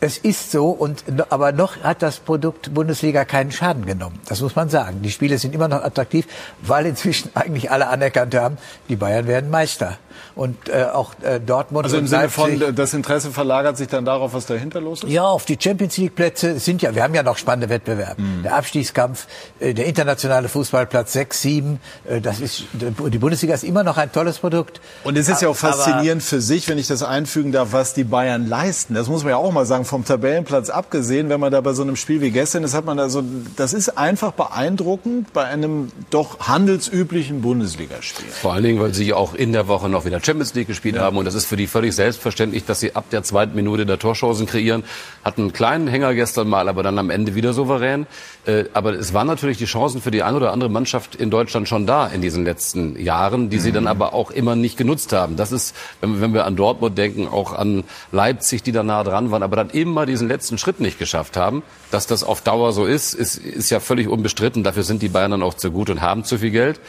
Es 0.00 0.18
ist 0.18 0.50
so, 0.50 0.70
und, 0.70 1.04
aber 1.30 1.52
noch 1.52 1.82
hat 1.82 2.02
das 2.02 2.18
Produkt 2.18 2.72
Bundesliga 2.74 3.24
keinen 3.24 3.52
Schaden 3.52 3.84
genommen. 3.86 4.18
Das 4.28 4.40
muss 4.40 4.56
man 4.56 4.68
sagen. 4.68 5.02
Die 5.02 5.10
Spiele 5.10 5.38
sind 5.38 5.54
immer 5.54 5.68
noch 5.68 5.82
attraktiv, 5.82 6.26
weil 6.62 6.86
inzwischen 6.86 7.30
eigentlich 7.34 7.70
alle 7.70 7.88
anerkannt 7.88 8.34
haben, 8.34 8.56
die 8.88 8.96
Bayern 8.96 9.26
werden 9.26 9.50
Meister 9.50 9.98
und 10.36 10.68
äh, 10.68 10.84
auch 10.84 11.14
äh, 11.22 11.40
Dortmund. 11.40 11.84
Also 11.84 11.96
im 11.96 12.06
Sinne 12.06 12.28
von, 12.28 12.74
das 12.74 12.94
Interesse 12.94 13.30
verlagert 13.30 13.76
sich 13.76 13.88
dann 13.88 14.04
darauf, 14.04 14.34
was 14.34 14.46
dahinter 14.46 14.80
los 14.80 15.02
ist? 15.02 15.10
Ja, 15.10 15.24
auf 15.24 15.44
die 15.44 15.56
Champions 15.60 15.96
League 15.96 16.14
Plätze 16.14 16.58
sind 16.58 16.82
ja, 16.82 16.94
wir 16.94 17.02
haben 17.02 17.14
ja 17.14 17.22
noch 17.22 17.38
spannende 17.38 17.68
Wettbewerbe. 17.68 18.20
Mhm. 18.20 18.42
Der 18.42 18.56
Abstiegskampf, 18.56 19.26
äh, 19.60 19.74
der 19.74 19.86
internationale 19.86 20.48
Fußballplatz 20.48 21.12
6, 21.12 21.42
7, 21.42 21.80
äh, 22.08 22.20
das 22.20 22.40
ist, 22.40 22.64
die 22.72 23.18
Bundesliga 23.18 23.54
ist 23.54 23.64
immer 23.64 23.84
noch 23.84 23.96
ein 23.96 24.10
tolles 24.10 24.38
Produkt. 24.38 24.80
Und 25.04 25.16
es 25.16 25.28
ist 25.28 25.42
ja 25.42 25.48
auch 25.48 25.56
faszinierend 25.56 26.22
für 26.22 26.40
sich, 26.40 26.68
wenn 26.68 26.78
ich 26.78 26.88
das 26.88 27.02
einfügen 27.02 27.52
darf, 27.52 27.72
was 27.72 27.94
die 27.94 28.04
Bayern 28.04 28.48
leisten. 28.48 28.94
Das 28.94 29.08
muss 29.08 29.22
man 29.22 29.30
ja 29.30 29.36
auch 29.36 29.52
mal 29.52 29.66
sagen, 29.66 29.84
vom 29.84 30.04
Tabellenplatz 30.04 30.70
abgesehen, 30.70 31.28
wenn 31.28 31.40
man 31.40 31.52
da 31.52 31.60
bei 31.60 31.72
so 31.74 31.82
einem 31.82 31.96
Spiel 31.96 32.20
wie 32.20 32.30
gestern 32.30 32.64
ist, 32.64 32.74
hat 32.74 32.84
man 32.84 32.96
da 32.96 33.08
so, 33.08 33.22
das 33.56 33.72
ist 33.72 33.96
einfach 33.96 34.32
beeindruckend 34.32 35.32
bei 35.32 35.44
einem 35.44 35.92
doch 36.10 36.40
handelsüblichen 36.40 37.40
Bundesligaspiel. 37.40 38.28
Vor 38.30 38.54
allen 38.54 38.64
Dingen, 38.64 38.80
weil 38.80 38.94
sie 38.94 39.12
auch 39.12 39.34
in 39.34 39.52
der 39.52 39.68
Woche 39.68 39.88
noch 39.88 40.04
wieder 40.04 40.20
Champions 40.24 40.54
League 40.54 40.66
gespielt 40.66 40.96
ja. 40.96 41.02
haben. 41.02 41.16
Und 41.16 41.24
das 41.24 41.34
ist 41.34 41.46
für 41.46 41.56
die 41.56 41.66
völlig 41.66 41.94
selbstverständlich, 41.94 42.64
dass 42.64 42.80
sie 42.80 42.94
ab 42.94 43.04
der 43.10 43.22
zweiten 43.22 43.54
Minute 43.54 43.86
der 43.86 43.98
Torchancen 43.98 44.46
kreieren. 44.46 44.84
Hatten 45.24 45.42
einen 45.42 45.52
kleinen 45.52 45.88
Hänger 45.88 46.14
gestern 46.14 46.48
mal, 46.48 46.68
aber 46.68 46.82
dann 46.82 46.98
am 46.98 47.10
Ende 47.10 47.34
wieder 47.34 47.52
souverän. 47.52 48.06
Äh, 48.46 48.64
aber 48.72 48.94
es 48.94 49.14
waren 49.14 49.26
natürlich 49.26 49.58
die 49.58 49.64
Chancen 49.64 50.00
für 50.00 50.10
die 50.10 50.22
eine 50.22 50.36
oder 50.36 50.52
andere 50.52 50.70
Mannschaft 50.70 51.14
in 51.14 51.30
Deutschland 51.30 51.68
schon 51.68 51.86
da 51.86 52.06
in 52.06 52.22
diesen 52.22 52.44
letzten 52.44 53.00
Jahren, 53.00 53.50
die 53.50 53.58
sie 53.58 53.72
dann 53.72 53.84
mhm. 53.84 53.88
aber 53.88 54.14
auch 54.14 54.30
immer 54.30 54.56
nicht 54.56 54.76
genutzt 54.76 55.12
haben. 55.12 55.36
Das 55.36 55.52
ist, 55.52 55.74
wenn 56.00 56.34
wir 56.34 56.44
an 56.44 56.56
Dortmund 56.56 56.96
denken, 56.98 57.28
auch 57.28 57.52
an 57.52 57.84
Leipzig, 58.12 58.62
die 58.62 58.72
da 58.72 58.82
nah 58.82 59.04
dran 59.04 59.30
waren, 59.30 59.42
aber 59.42 59.56
dann 59.56 59.70
immer 59.70 60.06
diesen 60.06 60.28
letzten 60.28 60.58
Schritt 60.58 60.80
nicht 60.80 60.98
geschafft 60.98 61.36
haben. 61.36 61.62
Dass 61.90 62.06
das 62.06 62.24
auf 62.24 62.40
Dauer 62.40 62.72
so 62.72 62.84
ist, 62.84 63.14
ist, 63.14 63.36
ist 63.36 63.70
ja 63.70 63.80
völlig 63.80 64.08
unbestritten. 64.08 64.64
Dafür 64.64 64.82
sind 64.82 65.02
die 65.02 65.08
Bayern 65.08 65.30
dann 65.30 65.42
auch 65.42 65.54
zu 65.54 65.70
gut 65.70 65.90
und 65.90 66.00
haben 66.00 66.24
zu 66.24 66.38
viel 66.38 66.50
Geld. 66.50 66.80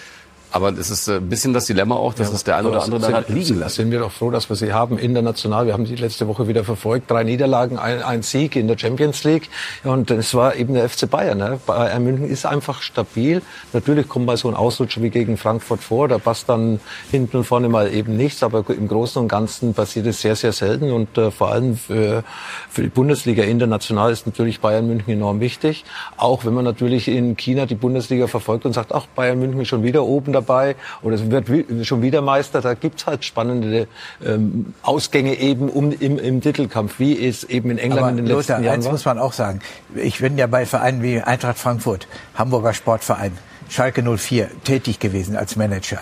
Aber 0.56 0.70
es 0.70 0.90
ist 0.90 1.10
äh, 1.10 1.18
ein 1.18 1.28
bisschen 1.28 1.52
das 1.52 1.66
Dilemma 1.66 1.96
auch, 1.96 2.14
dass 2.14 2.30
ja, 2.30 2.36
es 2.36 2.46
der 2.46 2.56
eine 2.56 2.70
oder 2.70 2.82
andere 2.82 3.02
dann 3.02 3.14
hat 3.14 3.28
liegen 3.28 3.60
lassen. 3.60 3.76
Sind 3.76 3.92
wir 3.92 4.00
doch 4.00 4.12
froh, 4.14 4.32
dass 4.32 4.48
wir 4.48 4.56
sie 4.56 4.72
haben 4.72 4.98
international. 4.98 5.66
Wir 5.66 5.74
haben 5.74 5.86
sie 5.86 5.96
letzte 5.96 6.30
Woche 6.30 6.48
wieder 6.48 6.64
verfolgt. 6.64 7.12
Drei 7.12 7.26
Niederlagen, 7.26 7.78
ein, 7.78 8.02
ein 8.02 8.24
Sieg 8.24 8.56
in 8.56 8.70
der 8.70 8.78
Champions 8.78 9.26
League. 9.26 9.50
Und 9.84 10.12
es 10.12 10.34
war 10.34 10.56
eben 10.56 10.74
der 10.74 10.88
FC 10.88 11.10
Bayern. 11.10 11.40
Ne? 11.40 11.60
Bayern 11.66 12.02
München 12.06 12.30
ist 12.30 12.46
einfach 12.46 12.82
stabil. 12.82 13.42
Natürlich 13.74 14.08
kommt 14.08 14.28
mal 14.28 14.38
so 14.38 14.48
ein 14.48 14.56
Ausrutscher 14.56 15.02
wie 15.02 15.10
gegen 15.10 15.36
Frankfurt 15.36 15.82
vor. 15.82 16.08
Da 16.08 16.20
passt 16.20 16.48
dann 16.48 16.80
hinten 17.12 17.36
und 17.36 17.44
vorne 17.44 17.68
mal 17.68 17.94
eben 17.94 18.16
nichts. 18.16 18.42
Aber 18.42 18.64
im 18.70 18.88
Großen 18.88 19.22
und 19.22 19.28
Ganzen 19.28 19.74
passiert 19.74 20.06
es 20.06 20.22
sehr, 20.22 20.38
sehr 20.38 20.54
selten. 20.54 20.94
Und 20.94 21.18
äh, 21.18 21.32
vor 21.32 21.52
allem 21.52 21.76
für, 21.76 22.24
für 22.70 22.82
die 22.82 22.88
Bundesliga 22.88 23.44
international 23.44 24.14
ist 24.14 24.26
natürlich 24.26 24.62
Bayern 24.62 24.88
München 24.88 25.12
enorm 25.12 25.42
wichtig. 25.42 25.84
Auch 26.16 26.46
wenn 26.46 26.54
man 26.54 26.64
natürlich 26.64 27.10
in 27.10 27.36
China 27.36 27.66
die 27.66 27.76
Bundesliga 27.76 28.28
verfolgt 28.28 28.66
und 28.66 28.72
sagt, 28.72 28.94
ach, 28.94 29.06
Bayern 29.08 29.38
München 29.38 29.60
ist 29.60 29.68
schon 29.68 29.84
wieder 29.84 30.06
oben 30.06 30.32
dabei 30.46 30.76
oder 31.02 31.16
es 31.16 31.30
wird 31.30 31.48
schon 31.86 32.02
wieder 32.02 32.22
Meister. 32.22 32.62
Da 32.62 32.74
gibt's 32.74 33.06
halt 33.06 33.26
spannende 33.26 33.88
ähm, 34.24 34.74
Ausgänge 34.82 35.36
eben 35.36 35.70
um, 35.70 35.92
im, 35.92 36.18
im 36.18 36.42
Titelkampf, 36.42 37.00
wie 37.00 37.26
es 37.26 37.44
eben 37.44 37.72
in 37.72 37.78
England 37.78 38.02
Aber 38.02 38.10
in 38.12 38.18
den 38.18 38.28
Lothar, 38.28 38.38
letzten 38.38 38.64
Jahren 38.64 38.76
eins 38.76 38.86
war. 38.86 38.92
muss 38.92 39.06
man 39.06 39.20
auch 39.20 39.34
sagen. 39.34 39.60
Ich 39.96 40.20
bin 40.20 40.38
ja 40.38 40.48
bei 40.48 40.66
Vereinen 40.66 41.02
wie 41.02 41.22
Eintracht 41.22 41.58
Frankfurt, 41.58 42.08
Hamburger 42.36 42.74
Sportverein, 42.74 43.38
Schalke 43.70 44.04
04 44.04 44.50
tätig 44.64 45.00
gewesen 45.00 45.36
als 45.36 45.56
Manager. 45.56 46.00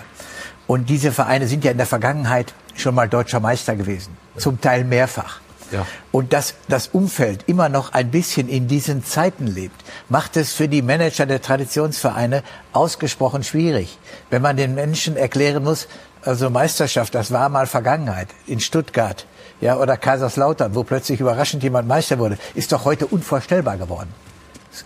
Und 0.67 0.89
diese 0.89 1.11
Vereine 1.11 1.47
sind 1.47 1.63
ja 1.63 1.71
in 1.71 1.77
der 1.77 1.85
Vergangenheit 1.85 2.53
schon 2.75 2.95
mal 2.95 3.09
deutscher 3.09 3.39
Meister 3.39 3.75
gewesen. 3.75 4.17
Zum 4.37 4.59
Teil 4.61 4.83
mehrfach. 4.83 5.42
Ja. 5.73 5.85
Und 6.11 6.31
dass 6.31 6.53
das 6.69 6.87
Umfeld 6.87 7.43
immer 7.47 7.67
noch 7.67 7.91
ein 7.93 8.11
bisschen 8.11 8.47
in 8.47 8.67
diesen 8.67 9.03
Zeiten 9.03 9.47
lebt, 9.47 9.75
macht 10.07 10.37
es 10.37 10.53
für 10.53 10.67
die 10.67 10.81
Manager 10.81 11.25
der 11.25 11.41
Traditionsvereine 11.41 12.43
ausgesprochen 12.71 13.43
schwierig. 13.43 13.97
Wenn 14.29 14.41
man 14.41 14.55
den 14.55 14.75
Menschen 14.75 15.17
erklären 15.17 15.63
muss, 15.63 15.87
also 16.21 16.49
Meisterschaft, 16.49 17.13
das 17.15 17.31
war 17.31 17.49
mal 17.49 17.67
Vergangenheit 17.67 18.29
in 18.47 18.59
Stuttgart, 18.59 19.25
ja, 19.59 19.77
oder 19.77 19.97
Kaiserslautern, 19.97 20.75
wo 20.75 20.83
plötzlich 20.83 21.19
überraschend 21.19 21.63
jemand 21.63 21.87
Meister 21.87 22.19
wurde, 22.19 22.37
ist 22.53 22.71
doch 22.71 22.85
heute 22.85 23.07
unvorstellbar 23.07 23.77
geworden. 23.77 24.13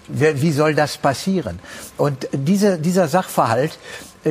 Wie 0.08 0.52
soll 0.52 0.76
das 0.76 0.97
passieren? 0.97 1.60
Und 1.97 2.28
diese, 2.34 2.78
dieser 2.78 3.08
Sachverhalt, 3.08 3.78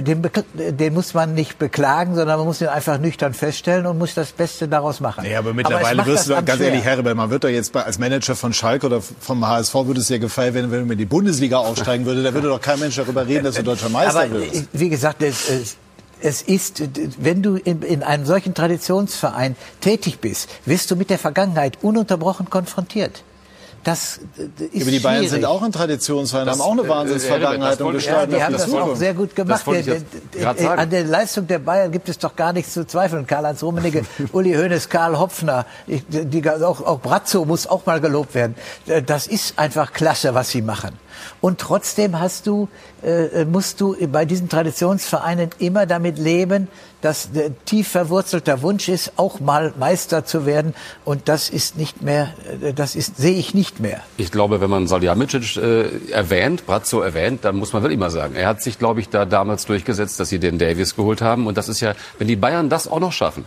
den, 0.03 0.23
den, 0.55 0.95
muss 0.95 1.15
man 1.15 1.35
nicht 1.35 1.59
beklagen, 1.59 2.15
sondern 2.15 2.39
man 2.39 2.47
muss 2.47 2.61
ihn 2.61 2.69
einfach 2.69 2.99
nüchtern 2.99 3.35
feststellen 3.35 3.87
und 3.87 3.99
muss 3.99 4.15
das 4.15 4.33
Beste 4.33 4.69
daraus 4.69 5.01
machen. 5.01 5.25
Ja, 5.25 5.39
aber 5.39 5.55
mittlerweile 5.55 6.03
aber 6.03 6.11
wirst 6.13 6.29
du, 6.29 6.35
ganz 6.35 6.55
schwer. 6.55 6.69
ehrlich, 6.69 6.85
Herbert, 6.85 7.17
man 7.17 7.31
wird 7.31 7.45
doch 7.45 7.49
jetzt 7.49 7.75
als 7.77 7.99
Manager 7.99 8.35
von 8.35 8.53
Schalke 8.53 8.87
oder 8.87 9.01
vom 9.01 9.47
HSV 9.47 9.75
würde 9.75 10.01
es 10.01 10.07
dir 10.07 10.19
gefallen, 10.19 10.55
wenn, 10.55 10.71
wenn 10.71 10.81
man 10.83 10.93
in 10.93 10.99
die 10.99 11.05
Bundesliga 11.05 11.59
aufsteigen 11.59 12.07
würde, 12.07 12.23
da 12.23 12.33
würde 12.33 12.49
doch 12.49 12.61
kein 12.61 12.79
Mensch 12.79 12.97
darüber 12.97 13.27
reden, 13.27 13.45
dass 13.45 13.57
du 13.57 13.63
deutscher 13.63 13.89
Meister 13.89 14.23
aber, 14.23 14.41
wirst. 14.41 14.69
Wie 14.73 14.89
gesagt, 14.89 15.23
es, 15.23 15.49
es, 15.49 15.77
es 16.21 16.43
ist, 16.43 16.83
wenn 17.19 17.43
du 17.43 17.57
in, 17.57 17.83
in, 17.83 18.03
einem 18.03 18.25
solchen 18.25 18.55
Traditionsverein 18.55 19.57
tätig 19.81 20.21
bist, 20.21 20.49
wirst 20.65 20.91
du 20.91 20.97
mit 20.97 21.11
der 21.11 21.19
Vergangenheit 21.19 21.79
ununterbrochen 21.83 22.51
konfrontiert. 22.51 23.23
Das 23.87 24.19
ist 24.73 24.83
Aber 24.83 24.91
die 24.91 24.99
Bayern 24.99 25.19
schwierig. 25.19 25.31
sind 25.31 25.45
auch 25.45 25.63
ein 25.63 25.71
Traditionsverein, 25.71 26.51
haben 26.51 26.61
auch 26.61 26.73
eine 26.73 26.83
äh, 26.83 26.89
Wahnsinnsvergangenheit 26.89 27.81
und 27.81 27.93
gestalten 27.93 28.33
ja, 28.33 28.39
Die 28.39 28.45
haben 28.45 28.53
das 28.55 28.75
auch 28.75 28.97
sehr 28.97 29.15
gut 29.15 29.37
gemacht. 29.37 29.65
Der, 29.65 30.77
an 30.77 30.91
der 30.91 31.05
Leistung 31.05 31.47
der 31.47 31.61
Bayern 31.61 31.93
gibt 31.93 32.09
es 32.09 32.19
doch 32.19 32.35
gar 32.35 32.53
nichts 32.53 32.73
zu 32.73 32.85
zweifeln. 32.85 33.29
Karl-Heinz 33.29 33.63
Rummenigge, 33.63 34.05
Uli 34.33 34.55
Hoeneß, 34.55 34.89
Karl 34.89 35.17
Hopfner, 35.21 35.67
ich, 35.87 36.03
die, 36.09 36.51
auch, 36.51 36.81
auch 36.81 36.99
Brazzo 36.99 37.45
muss 37.45 37.69
auch 37.69 37.87
mal 37.87 38.01
gelobt 38.01 38.35
werden. 38.35 38.57
Das 39.07 39.29
ist 39.29 39.57
einfach 39.57 39.93
klasse, 39.93 40.35
was 40.35 40.51
sie 40.51 40.63
machen. 40.63 40.99
Und 41.41 41.61
trotzdem 41.61 42.19
hast 42.19 42.49
du, 42.49 42.69
äh, 43.05 43.45
musst 43.45 43.81
du 43.81 43.97
bei 44.09 44.25
diesen 44.25 44.49
Traditionsvereinen 44.49 45.51
immer 45.59 45.87
damit 45.87 46.19
leben, 46.19 46.67
dass 47.07 47.31
der 47.31 47.53
tief 47.65 47.87
verwurzelter 47.87 48.63
Wunsch 48.63 48.89
ist, 48.89 49.13
auch 49.15 49.39
mal 49.39 49.73
Meister 49.79 50.25
zu 50.25 50.45
werden. 50.45 50.75
Und 51.05 51.29
das 51.29 51.49
ist 51.49 51.79
nicht 51.79 52.03
mehr, 52.03 52.35
äh, 52.61 52.73
das 52.73 52.97
ist, 52.97 53.17
sehe 53.17 53.39
ich 53.39 53.55
nicht 53.55 53.79
mehr. 53.79 54.01
Ich 54.17 54.33
glaube, 54.33 54.61
wenn 54.61 54.69
man 54.69 54.89
Salihamidzic 54.89 55.57
äh, 55.57 56.11
erwähnt, 56.11 56.67
Brazzo 56.67 57.01
erwähnt, 57.01 57.45
dann 57.45 57.55
muss 57.57 57.73
man 57.73 57.85
wirklich 57.85 58.01
mal 58.01 58.11
sagen, 58.11 58.35
er 58.35 58.49
hat 58.49 58.61
sich, 58.61 58.81
glaube 58.81 58.99
ich, 58.99 59.09
da 59.09 59.25
damals 59.25 59.67
durchgesetzt, 59.67 60.19
dass 60.19 60.31
sie 60.31 60.41
den 60.41 60.59
Davies 60.59 60.97
geholt 60.97 61.23
haben. 61.23 61.47
Und 61.47 61.57
das 61.57 61.69
ist 61.69 61.81
ja, 61.81 61.95
wenn 62.19 62.27
die 62.27 62.35
Bayern 62.35 62.69
das 62.69 62.89
auch 62.89 62.99
noch 62.99 63.13
schaffen, 63.13 63.45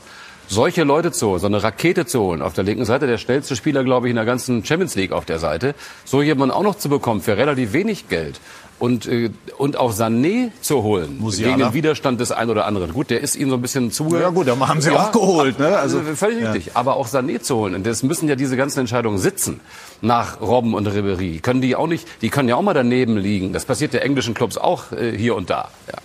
solche 0.48 0.86
Leute 0.86 1.12
zu 1.12 1.28
holen, 1.28 1.40
so 1.42 1.48
eine 1.48 1.62
Rakete 1.62 2.06
zu 2.06 2.22
holen, 2.22 2.42
auf 2.42 2.54
der 2.54 2.64
linken 2.64 2.86
Seite 2.86 3.08
der 3.08 3.18
schnellste 3.18 3.58
Spieler, 3.58 3.84
glaube 3.84 4.08
ich, 4.08 4.12
in 4.12 4.16
der 4.16 4.26
ganzen 4.26 4.64
Champions 4.64 4.96
League 4.96 5.12
auf 5.12 5.26
der 5.26 5.40
Seite, 5.40 5.76
so 6.06 6.22
jemanden 6.22 6.56
auch 6.56 6.64
noch 6.64 6.76
zu 6.76 6.88
bekommen 6.88 7.20
für 7.20 7.36
relativ 7.36 7.74
wenig 7.74 8.08
Geld 8.08 8.40
und, 8.80 9.06
äh, 9.06 9.30
und 9.58 9.78
auch 9.78 9.94
Sané 9.94 10.52
zu 10.62 10.84
holen 10.84 11.18
Musiala. 11.20 11.56
gegen 11.56 11.70
den 11.70 11.74
Widerstand 11.74 12.20
des 12.20 12.32
einen 12.32 12.50
oder 12.50 12.66
anderen. 12.66 12.94
Gut, 12.94 13.10
der 13.10 13.22
ist 13.22 13.36
ihnen 13.36 13.50
so 13.50 13.58
ein 13.58 13.62
bisschen 13.62 13.92
zu. 13.92 14.10
Ja 14.16 14.30
gut, 14.30 14.48
da 14.48 14.58
haben 14.60 14.82
sie 14.82 14.92
ja, 14.92 15.08
auch 15.08 15.12
geholt. 15.12 15.60
Ne? 15.60 15.78
Also, 15.78 16.00
also 16.00 16.16
völlig 16.16 16.42
ja. 16.42 16.52
richtig. 16.52 16.76
Aber 16.76 16.96
auch 16.96 17.08
Sané 17.08 17.42
zu 17.42 17.58
holen. 17.58 17.76
Und 17.76 17.86
das 17.86 18.04
müssen 18.04 18.28
ja 18.30 18.36
diese 18.36 18.58
ganzen 18.58 18.80
Entscheidungen 18.80 19.18
sitzen 19.18 19.60
nach 20.02 20.42
Robben 20.42 20.74
und 20.74 20.88
Ribery. 20.88 21.40
Können 21.40 21.62
die 21.62 21.76
auch 21.76 21.88
nicht, 21.88 22.08
die 22.22 22.30
können 22.30 22.50
ja 22.50 22.56
auch 22.56 22.62
mal 22.62 22.74
daneben 22.74 23.18
liegen. 23.18 23.54
Das 23.54 23.66
passiert 23.66 23.94
der 23.94 24.04
englischen 24.04 24.34
Clubs 24.34 24.58
auch 24.58 24.92
äh, 24.92 25.16
hier 25.16 25.36
und 25.36 25.50
da. 25.50 25.70
Ja. 25.88 26.00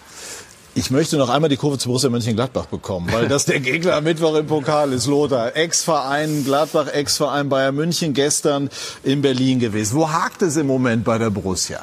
Ich 0.76 0.90
möchte 0.90 1.16
noch 1.16 1.28
einmal 1.28 1.48
die 1.48 1.56
Kurve 1.56 1.78
zu 1.78 1.86
Borussia 1.86 2.10
Mönchengladbach 2.10 2.66
bekommen, 2.66 3.08
weil 3.12 3.28
das 3.28 3.44
der 3.44 3.60
Gegner 3.60 3.94
am 3.94 4.02
Mittwoch 4.02 4.34
im 4.34 4.48
Pokal 4.48 4.92
ist. 4.92 5.06
Lothar, 5.06 5.54
Ex-Verein 5.54 6.44
Gladbach, 6.44 6.88
Ex-Verein 6.88 7.48
Bayern 7.48 7.76
München 7.76 8.12
gestern 8.12 8.68
in 9.04 9.22
Berlin 9.22 9.60
gewesen. 9.60 9.96
Wo 9.96 10.10
hakt 10.10 10.42
es 10.42 10.56
im 10.56 10.66
Moment 10.66 11.04
bei 11.04 11.16
der 11.16 11.30
Borussia? 11.30 11.78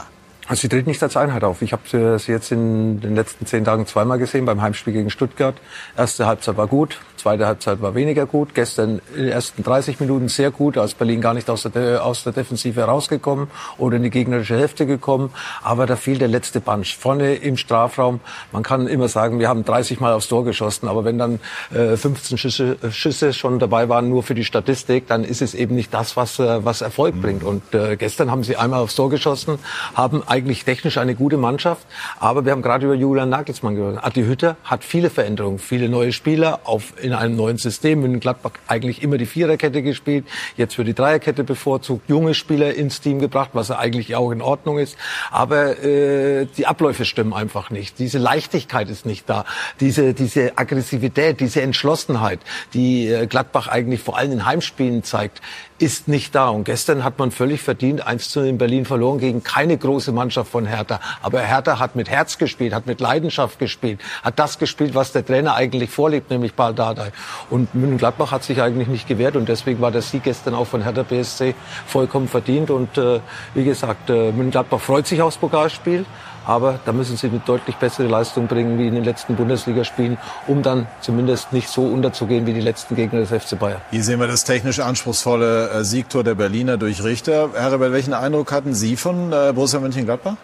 Also 0.47 0.61
sie 0.61 0.69
tritt 0.69 0.87
nicht 0.87 1.01
als 1.01 1.15
Einheit 1.15 1.43
auf. 1.43 1.61
Ich 1.61 1.71
habe 1.71 1.83
sie 1.87 2.31
jetzt 2.31 2.51
in 2.51 2.99
den 2.99 3.15
letzten 3.15 3.45
zehn 3.45 3.63
Tagen 3.63 3.85
zweimal 3.85 4.17
gesehen, 4.17 4.45
beim 4.45 4.61
Heimspiel 4.61 4.91
gegen 4.91 5.09
Stuttgart. 5.09 5.55
Erste 5.95 6.25
Halbzeit 6.25 6.57
war 6.57 6.67
gut, 6.67 6.99
zweite 7.15 7.45
Halbzeit 7.45 7.81
war 7.81 7.93
weniger 7.93 8.25
gut. 8.25 8.55
Gestern 8.55 9.01
in 9.15 9.23
den 9.23 9.31
ersten 9.31 9.63
30 9.63 9.99
Minuten 9.99 10.27
sehr 10.29 10.49
gut, 10.49 10.77
als 10.77 10.95
Berlin 10.95 11.21
gar 11.21 11.33
nicht 11.35 11.49
aus 11.49 11.63
der, 11.63 12.03
aus 12.03 12.23
der 12.23 12.33
Defensive 12.33 12.81
rausgekommen 12.81 13.47
oder 13.77 13.97
in 13.97 14.03
die 14.03 14.09
gegnerische 14.09 14.57
Hälfte 14.57 14.85
gekommen. 14.85 15.31
Aber 15.61 15.85
da 15.85 15.95
fiel 15.95 16.17
der 16.17 16.27
letzte 16.27 16.59
Bunch. 16.59 16.97
Vorne 16.97 17.35
im 17.35 17.57
Strafraum, 17.57 18.19
man 18.51 18.63
kann 18.63 18.87
immer 18.87 19.07
sagen, 19.07 19.39
wir 19.39 19.47
haben 19.47 19.63
30 19.63 19.99
Mal 19.99 20.13
aufs 20.13 20.27
Tor 20.27 20.43
geschossen, 20.43 20.87
aber 20.87 21.05
wenn 21.05 21.19
dann 21.19 21.39
äh, 21.71 21.95
15 21.95 22.37
Schüsse, 22.39 22.77
Schüsse 22.91 23.33
schon 23.33 23.59
dabei 23.59 23.87
waren, 23.89 24.09
nur 24.09 24.23
für 24.23 24.35
die 24.35 24.43
Statistik, 24.43 25.07
dann 25.07 25.23
ist 25.23 25.41
es 25.41 25.53
eben 25.53 25.75
nicht 25.75 25.93
das, 25.93 26.17
was, 26.17 26.39
äh, 26.39 26.65
was 26.65 26.81
Erfolg 26.81 27.15
mhm. 27.15 27.21
bringt. 27.21 27.43
Und 27.43 27.73
äh, 27.73 27.95
gestern 27.95 28.31
haben 28.31 28.43
sie 28.43 28.57
einmal 28.57 28.81
aufs 28.81 28.95
Tor 28.95 29.11
geschossen, 29.11 29.59
haben 29.93 30.23
eigentlich 30.31 30.63
technisch 30.63 30.97
eine 30.97 31.13
gute 31.13 31.35
Mannschaft. 31.35 31.85
Aber 32.19 32.45
wir 32.45 32.53
haben 32.53 32.61
gerade 32.61 32.85
über 32.85 32.95
Julian 32.95 33.29
Nagelsmann 33.29 33.75
gehört. 33.75 34.03
Adi 34.03 34.23
Hütter 34.23 34.55
hat 34.63 34.85
viele 34.85 35.09
Veränderungen, 35.09 35.59
viele 35.59 35.89
neue 35.89 36.13
Spieler 36.13 36.61
auf, 36.63 36.93
in 37.01 37.11
einem 37.11 37.35
neuen 37.35 37.57
System. 37.57 38.05
In 38.05 38.19
Gladbach 38.21 38.51
eigentlich 38.67 39.03
immer 39.03 39.17
die 39.17 39.25
Viererkette 39.25 39.83
gespielt. 39.83 40.25
Jetzt 40.55 40.77
wird 40.77 40.87
die 40.87 40.93
Dreierkette 40.93 41.43
bevorzugt. 41.43 42.09
Junge 42.09 42.33
Spieler 42.33 42.73
ins 42.73 43.01
Team 43.01 43.19
gebracht, 43.19 43.49
was 43.53 43.71
eigentlich 43.71 44.15
auch 44.15 44.31
in 44.31 44.41
Ordnung 44.41 44.79
ist. 44.79 44.95
Aber 45.31 45.83
äh, 45.83 46.45
die 46.45 46.65
Abläufe 46.65 47.03
stimmen 47.03 47.33
einfach 47.33 47.69
nicht. 47.69 47.99
Diese 47.99 48.17
Leichtigkeit 48.17 48.89
ist 48.89 49.05
nicht 49.05 49.29
da. 49.29 49.43
Diese, 49.81 50.13
diese 50.13 50.57
Aggressivität, 50.57 51.41
diese 51.41 51.61
Entschlossenheit, 51.61 52.39
die 52.73 53.07
äh, 53.07 53.27
Gladbach 53.27 53.67
eigentlich 53.67 53.99
vor 53.99 54.17
allem 54.17 54.31
in 54.31 54.45
Heimspielen 54.45 55.03
zeigt, 55.03 55.41
ist 55.81 56.07
nicht 56.07 56.35
da. 56.35 56.49
Und 56.49 56.65
gestern 56.65 57.03
hat 57.03 57.17
man 57.17 57.31
völlig 57.31 57.61
verdient 57.61 58.05
1 58.05 58.29
zu 58.29 58.41
in 58.41 58.57
Berlin 58.57 58.85
verloren 58.85 59.17
gegen 59.17 59.43
keine 59.43 59.77
große 59.77 60.11
Mannschaft 60.11 60.51
von 60.51 60.65
Hertha. 60.65 60.99
Aber 61.21 61.41
Hertha 61.41 61.79
hat 61.79 61.95
mit 61.95 62.09
Herz 62.09 62.37
gespielt, 62.37 62.73
hat 62.73 62.85
mit 62.85 63.01
Leidenschaft 63.01 63.57
gespielt, 63.57 63.99
hat 64.23 64.37
das 64.37 64.59
gespielt, 64.59 64.93
was 64.93 65.11
der 65.11 65.25
Trainer 65.25 65.55
eigentlich 65.55 65.89
vorlebt, 65.89 66.29
nämlich 66.29 66.55
Paul 66.55 66.73
Dardai. 66.73 67.11
Und 67.49 67.73
München-Gladbach 67.73 68.31
hat 68.31 68.43
sich 68.43 68.61
eigentlich 68.61 68.87
nicht 68.87 69.07
gewehrt 69.07 69.35
und 69.35 69.49
deswegen 69.49 69.81
war 69.81 69.91
der 69.91 70.03
Sieg 70.03 70.23
gestern 70.23 70.53
auch 70.53 70.67
von 70.67 70.83
Hertha 70.83 71.03
BSC 71.03 71.55
vollkommen 71.87 72.27
verdient. 72.27 72.69
Und 72.69 72.97
äh, 72.97 73.19
wie 73.53 73.63
gesagt, 73.63 74.09
äh, 74.09 74.31
München-Gladbach 74.31 74.79
freut 74.79 75.07
sich 75.07 75.21
aufs 75.21 75.37
Pokalspiel. 75.37 76.05
Aber 76.45 76.79
da 76.85 76.91
müssen 76.91 77.17
sie 77.17 77.27
eine 77.27 77.39
deutlich 77.39 77.75
bessere 77.75 78.07
Leistung 78.07 78.47
bringen 78.47 78.79
wie 78.79 78.87
in 78.87 78.95
den 78.95 79.03
letzten 79.03 79.35
Bundesligaspielen, 79.35 80.17
um 80.47 80.63
dann 80.63 80.87
zumindest 81.01 81.53
nicht 81.53 81.69
so 81.69 81.83
unterzugehen 81.83 82.45
wie 82.47 82.53
die 82.53 82.61
letzten 82.61 82.95
Gegner 82.95 83.19
des 83.19 83.29
FC 83.29 83.59
Bayern. 83.59 83.81
Hier 83.91 84.03
sehen 84.03 84.19
wir 84.19 84.27
das 84.27 84.43
technisch 84.43 84.79
anspruchsvolle 84.79 85.69
äh, 85.69 85.83
Siegtor 85.83 86.23
der 86.23 86.35
Berliner 86.35 86.77
durch 86.77 87.03
Richter. 87.03 87.49
Herr 87.53 87.71
Rebell, 87.71 87.93
welchen 87.93 88.13
Eindruck 88.13 88.51
hatten 88.51 88.73
Sie 88.73 88.95
von 88.95 89.31
äh, 89.31 89.51
Borussia 89.53 89.79
Mönchengladbach? 89.79 90.35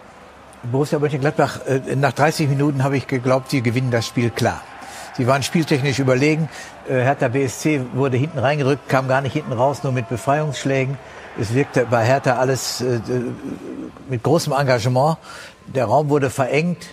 Borussia 0.70 0.98
Mönchengladbach, 1.00 1.60
äh, 1.66 1.96
nach 1.96 2.12
30 2.12 2.48
Minuten 2.48 2.84
habe 2.84 2.96
ich 2.96 3.08
geglaubt, 3.08 3.50
sie 3.50 3.62
gewinnen 3.62 3.90
das 3.90 4.06
Spiel 4.06 4.30
klar. 4.30 4.62
Sie 5.16 5.26
waren 5.26 5.42
spieltechnisch 5.42 5.98
überlegen. 5.98 6.48
Hertha 6.86 7.26
BSC 7.26 7.80
wurde 7.94 8.16
hinten 8.16 8.38
reingedrückt, 8.38 8.88
kam 8.88 9.08
gar 9.08 9.20
nicht 9.20 9.32
hinten 9.32 9.52
raus, 9.52 9.82
nur 9.82 9.92
mit 9.92 10.08
Befreiungsschlägen. 10.08 10.96
Es 11.40 11.54
wirkte 11.54 11.86
bei 11.90 12.04
Hertha 12.04 12.36
alles 12.36 12.84
mit 14.08 14.22
großem 14.22 14.52
Engagement 14.52 15.16
der 15.74 15.86
Raum 15.86 16.08
wurde 16.08 16.30
verengt. 16.30 16.86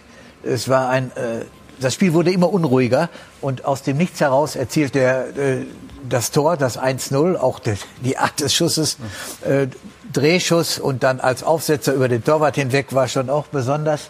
Es 0.44 0.70
war 0.70 0.90
ein, 0.90 1.12
äh, 1.16 1.46
das 1.80 1.94
Spiel 1.94 2.14
wurde 2.14 2.32
immer 2.32 2.52
unruhiger 2.52 3.10
und 3.42 3.66
aus 3.66 3.82
dem 3.82 3.98
Nichts 3.98 4.22
heraus 4.22 4.56
erzielt 4.56 4.96
der 4.96 5.38
äh, 5.38 5.66
das 6.08 6.32
Tor, 6.32 6.58
das 6.58 6.80
1-0, 6.80 7.36
auch 7.36 7.60
de, 7.60 7.76
die 8.02 8.18
Art 8.18 8.40
des 8.40 8.54
Schusses, 8.54 8.98
äh, 9.44 9.68
Drehschuss 10.14 10.80
und 10.80 11.04
dann 11.04 11.20
als 11.20 11.44
Aufsetzer 11.44 11.94
über 11.94 12.08
den 12.08 12.24
Torwart 12.24 12.56
hinweg 12.56 12.94
war 12.94 13.08
schon 13.08 13.30
auch 13.30 13.48
besonders. 13.48 14.10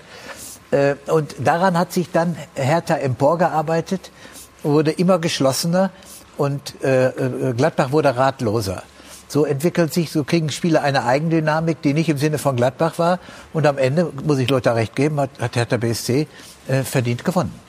Äh, 0.71 0.95
und 1.07 1.35
daran 1.39 1.77
hat 1.77 1.93
sich 1.93 2.11
dann 2.11 2.35
Hertha 2.55 2.95
emporgearbeitet, 2.95 4.11
wurde 4.63 4.91
immer 4.91 5.19
geschlossener 5.19 5.91
und 6.37 6.81
äh, 6.83 7.07
äh, 7.07 7.53
Gladbach 7.53 7.91
wurde 7.91 8.15
ratloser. 8.15 8.83
So 9.27 9.45
entwickelt 9.45 9.93
sich, 9.93 10.11
so 10.11 10.23
kriegen 10.23 10.49
Spiele 10.49 10.81
eine 10.81 11.03
Eigendynamik, 11.03 11.81
die 11.81 11.93
nicht 11.93 12.09
im 12.09 12.17
Sinne 12.17 12.37
von 12.37 12.55
Gladbach 12.55 12.99
war. 12.99 13.19
Und 13.53 13.65
am 13.65 13.77
Ende, 13.77 14.11
muss 14.23 14.39
ich 14.39 14.49
Lothar 14.49 14.75
recht 14.75 14.95
geben, 14.95 15.19
hat, 15.19 15.31
hat 15.39 15.55
Hertha 15.55 15.77
BSC 15.77 16.27
äh, 16.67 16.83
verdient 16.83 17.25
gewonnen. 17.25 17.65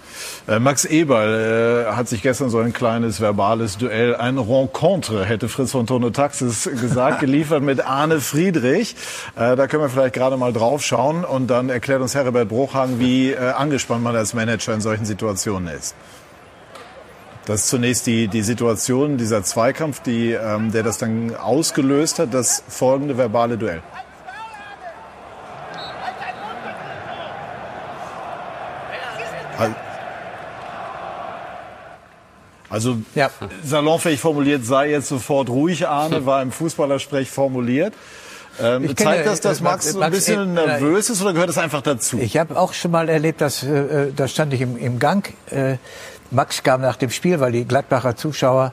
Äh, 0.49 0.59
Max 0.59 0.85
Eberl 0.85 1.87
äh, 1.89 1.93
hat 1.93 2.09
sich 2.09 2.23
gestern 2.23 2.51
so 2.51 2.59
ein 2.59 2.73
kleines 2.73 3.21
verbales 3.21 3.79
Duell, 3.79 4.17
ein 4.17 4.39
Rencontre, 4.39 5.25
hätte 5.25 5.49
Fritz 5.49 5.73
von 5.73 5.87
Tono 5.87 6.11
Taxis 6.11 6.65
gesagt, 6.81 7.21
geliefert 7.21 7.63
mit 7.63 7.85
Arne 7.85 8.21
Friedrich. 8.21 8.97
Äh, 9.37 9.57
da 9.57 9.67
können 9.67 9.83
wir 9.83 9.91
vielleicht 9.91 10.15
gerade 10.15 10.37
mal 10.37 10.53
drauf 10.53 10.83
schauen 10.83 11.25
und 11.25 11.49
dann 11.49 11.69
erklärt 11.69 12.01
uns 12.01 12.15
Herbert 12.15 12.49
Bruchhagen, 12.49 13.01
wie 13.01 13.33
äh, 13.33 13.39
angespannt 13.39 14.03
man 14.03 14.17
als 14.17 14.35
Manager 14.35 14.75
in 14.75 14.81
solchen 14.81 15.05
Situationen 15.05 15.69
ist. 15.75 15.95
Das 17.47 17.61
ist 17.61 17.69
zunächst 17.69 18.07
die, 18.09 18.27
die 18.27 18.43
Situation, 18.43 19.19
dieser 19.19 19.45
Zweikampf, 19.45 20.01
die, 20.01 20.33
ähm, 20.33 20.73
der 20.73 20.83
das 20.83 20.99
dann 20.99 21.35
ausgelöst 21.37 22.19
hat, 22.19 22.35
das 22.35 22.65
folgende 22.69 23.17
verbale 23.17 23.57
Duell. 23.57 23.83
Also 32.69 32.99
ja. 33.15 33.31
salonfähig 33.65 34.21
formuliert, 34.21 34.65
sei 34.65 34.91
jetzt 34.91 35.09
sofort 35.09 35.49
ruhig, 35.49 35.87
Arne, 35.87 36.27
war 36.27 36.43
im 36.43 36.51
Fußballersprech 36.51 37.31
formuliert. 37.31 37.95
Ähm, 38.61 38.97
zeigt 38.97 39.27
das, 39.27 39.41
dass 39.41 39.61
Max, 39.61 39.95
Max 39.95 40.05
ein 40.05 40.11
bisschen 40.11 40.57
äh, 40.57 40.67
nervös 40.67 41.11
ist 41.11 41.23
oder 41.23 41.33
gehört 41.33 41.49
das 41.49 41.59
einfach 41.59 41.83
dazu? 41.83 42.19
Ich 42.19 42.37
habe 42.39 42.59
auch 42.59 42.73
schon 42.73 42.91
mal 42.91 43.09
erlebt, 43.09 43.41
dass 43.41 43.63
äh, 43.63 44.13
da 44.15 44.27
stand 44.29 44.53
ich 44.53 44.63
im, 44.63 44.77
im 44.77 44.99
Gang. 44.99 45.33
Äh, 45.51 45.77
Max 46.31 46.63
kam 46.63 46.81
nach 46.81 46.97
dem 46.97 47.11
Spiel, 47.11 47.41
weil 47.41 47.53
die 47.53 47.65
Gladbacher 47.65 48.17
Zuschauer 48.17 48.73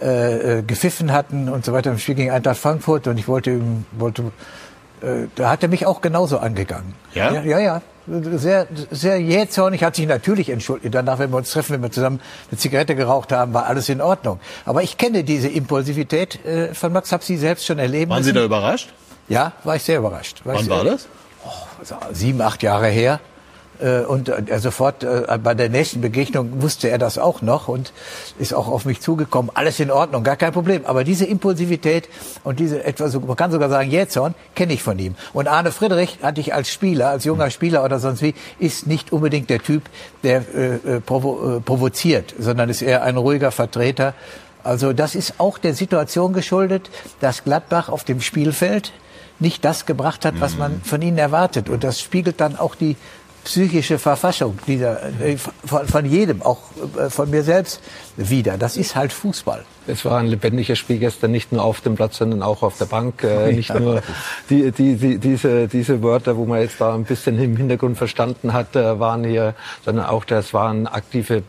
äh, 0.00 0.58
äh, 0.58 0.62
gepfiffen 0.62 1.12
hatten 1.12 1.48
und 1.48 1.64
so 1.64 1.72
weiter 1.72 1.90
im 1.90 1.98
Spiel 1.98 2.16
gegen 2.16 2.30
Eintracht 2.30 2.58
Frankfurt 2.58 3.06
und 3.06 3.18
ich 3.18 3.28
wollte 3.28 3.52
ihm, 3.52 3.84
wollte, 3.92 4.32
äh, 5.00 5.28
da 5.36 5.50
hat 5.50 5.62
er 5.62 5.68
mich 5.68 5.86
auch 5.86 6.00
genauso 6.00 6.38
angegangen. 6.38 6.94
Ja? 7.14 7.32
Ja, 7.32 7.42
ja. 7.42 7.58
ja. 7.58 7.82
Sehr, 8.08 8.66
sehr 8.90 9.20
jähzornig, 9.20 9.84
hat 9.84 9.94
sich 9.94 10.08
natürlich 10.08 10.48
entschuldigt. 10.48 10.92
Danach, 10.92 11.20
wenn 11.20 11.30
wir 11.30 11.36
uns 11.36 11.52
treffen, 11.52 11.74
wenn 11.74 11.82
wir 11.82 11.92
zusammen 11.92 12.20
eine 12.50 12.58
Zigarette 12.58 12.96
geraucht 12.96 13.30
haben, 13.30 13.54
war 13.54 13.66
alles 13.66 13.88
in 13.88 14.00
Ordnung. 14.00 14.40
Aber 14.64 14.82
ich 14.82 14.96
kenne 14.96 15.22
diese 15.22 15.46
Impulsivität 15.46 16.44
äh, 16.44 16.74
von 16.74 16.92
Max, 16.92 17.12
habe 17.12 17.22
sie 17.22 17.36
selbst 17.36 17.64
schon 17.64 17.78
erleben 17.78 18.10
Waren 18.10 18.18
müssen. 18.18 18.30
Sie 18.30 18.34
da 18.34 18.44
überrascht? 18.44 18.92
Ja, 19.28 19.52
war 19.62 19.76
ich 19.76 19.84
sehr 19.84 19.98
überrascht. 19.98 20.40
War 20.44 20.56
Wann 20.56 20.68
war 20.68 20.84
das? 20.84 21.06
Oh, 21.44 21.94
sieben, 22.12 22.40
acht 22.40 22.64
Jahre 22.64 22.88
her. 22.88 23.20
Äh, 23.82 24.04
und 24.04 24.28
äh, 24.28 24.58
sofort 24.58 25.02
äh, 25.02 25.38
bei 25.42 25.54
der 25.54 25.68
nächsten 25.68 26.00
Begegnung 26.00 26.62
wusste 26.62 26.88
er 26.88 26.98
das 26.98 27.18
auch 27.18 27.42
noch 27.42 27.68
und 27.68 27.92
ist 28.38 28.54
auch 28.54 28.68
auf 28.68 28.84
mich 28.84 29.00
zugekommen. 29.00 29.50
Alles 29.54 29.80
in 29.80 29.90
Ordnung, 29.90 30.22
gar 30.22 30.36
kein 30.36 30.52
Problem. 30.52 30.86
Aber 30.86 31.04
diese 31.04 31.24
Impulsivität 31.24 32.08
und 32.44 32.60
diese 32.60 32.84
etwas, 32.84 33.14
man 33.14 33.36
kann 33.36 33.50
sogar 33.50 33.68
sagen 33.68 33.90
Jähzorn, 33.90 34.34
kenne 34.54 34.74
ich 34.74 34.82
von 34.82 34.98
ihm. 34.98 35.16
Und 35.32 35.48
Arne 35.48 35.72
Friedrich 35.72 36.18
hatte 36.22 36.40
ich 36.40 36.54
als 36.54 36.70
Spieler, 36.70 37.08
als 37.08 37.24
junger 37.24 37.50
Spieler 37.50 37.84
oder 37.84 37.98
sonst 37.98 38.22
wie, 38.22 38.34
ist 38.58 38.86
nicht 38.86 39.12
unbedingt 39.12 39.50
der 39.50 39.58
Typ, 39.58 39.82
der 40.22 40.42
äh, 40.54 41.00
provo 41.00 41.56
äh, 41.56 41.60
provoziert, 41.60 42.34
sondern 42.38 42.68
ist 42.68 42.82
eher 42.82 43.02
ein 43.02 43.16
ruhiger 43.16 43.50
Vertreter. 43.50 44.14
Also 44.62 44.92
das 44.92 45.16
ist 45.16 45.34
auch 45.38 45.58
der 45.58 45.74
Situation 45.74 46.32
geschuldet, 46.32 46.88
dass 47.20 47.42
Gladbach 47.42 47.88
auf 47.88 48.04
dem 48.04 48.20
Spielfeld 48.20 48.92
nicht 49.40 49.64
das 49.64 49.86
gebracht 49.86 50.24
hat, 50.24 50.40
was 50.40 50.56
man 50.56 50.80
von 50.82 51.02
ihnen 51.02 51.18
erwartet. 51.18 51.68
Und 51.68 51.82
das 51.82 52.00
spiegelt 52.00 52.40
dann 52.40 52.56
auch 52.56 52.76
die 52.76 52.96
psychische 53.44 53.98
Verfassung 53.98 54.58
dieser, 54.66 55.02
äh, 55.20 55.36
von, 55.36 55.86
von 55.86 56.06
jedem, 56.06 56.42
auch 56.42 56.58
äh, 56.98 57.10
von 57.10 57.30
mir 57.30 57.42
selbst 57.42 57.80
wieder. 58.16 58.58
Das 58.58 58.76
ist 58.76 58.94
halt 58.94 59.12
Fußball. 59.12 59.64
Es 59.86 60.04
war 60.04 60.18
ein 60.18 60.28
lebendiges 60.28 60.78
Spiel 60.78 60.98
gestern, 60.98 61.32
nicht 61.32 61.50
nur 61.50 61.64
auf 61.64 61.80
dem 61.80 61.96
Platz, 61.96 62.18
sondern 62.18 62.42
auch 62.42 62.62
auf 62.62 62.78
der 62.78 62.84
Bank. 62.84 63.24
Äh, 63.24 63.52
nicht 63.52 63.74
nur 63.74 64.00
die, 64.48 64.70
die, 64.70 64.94
die, 64.94 65.18
diese, 65.18 65.66
diese 65.66 66.02
Wörter, 66.02 66.36
wo 66.36 66.44
man 66.44 66.60
jetzt 66.60 66.80
da 66.80 66.94
ein 66.94 67.04
bisschen 67.04 67.36
im 67.42 67.56
Hintergrund 67.56 67.98
verstanden 67.98 68.52
hat, 68.52 68.76
äh, 68.76 69.00
waren 69.00 69.24
hier, 69.24 69.54
sondern 69.84 70.06
auch 70.06 70.24
das 70.24 70.54
waren 70.54 70.86
aktive 70.86 71.42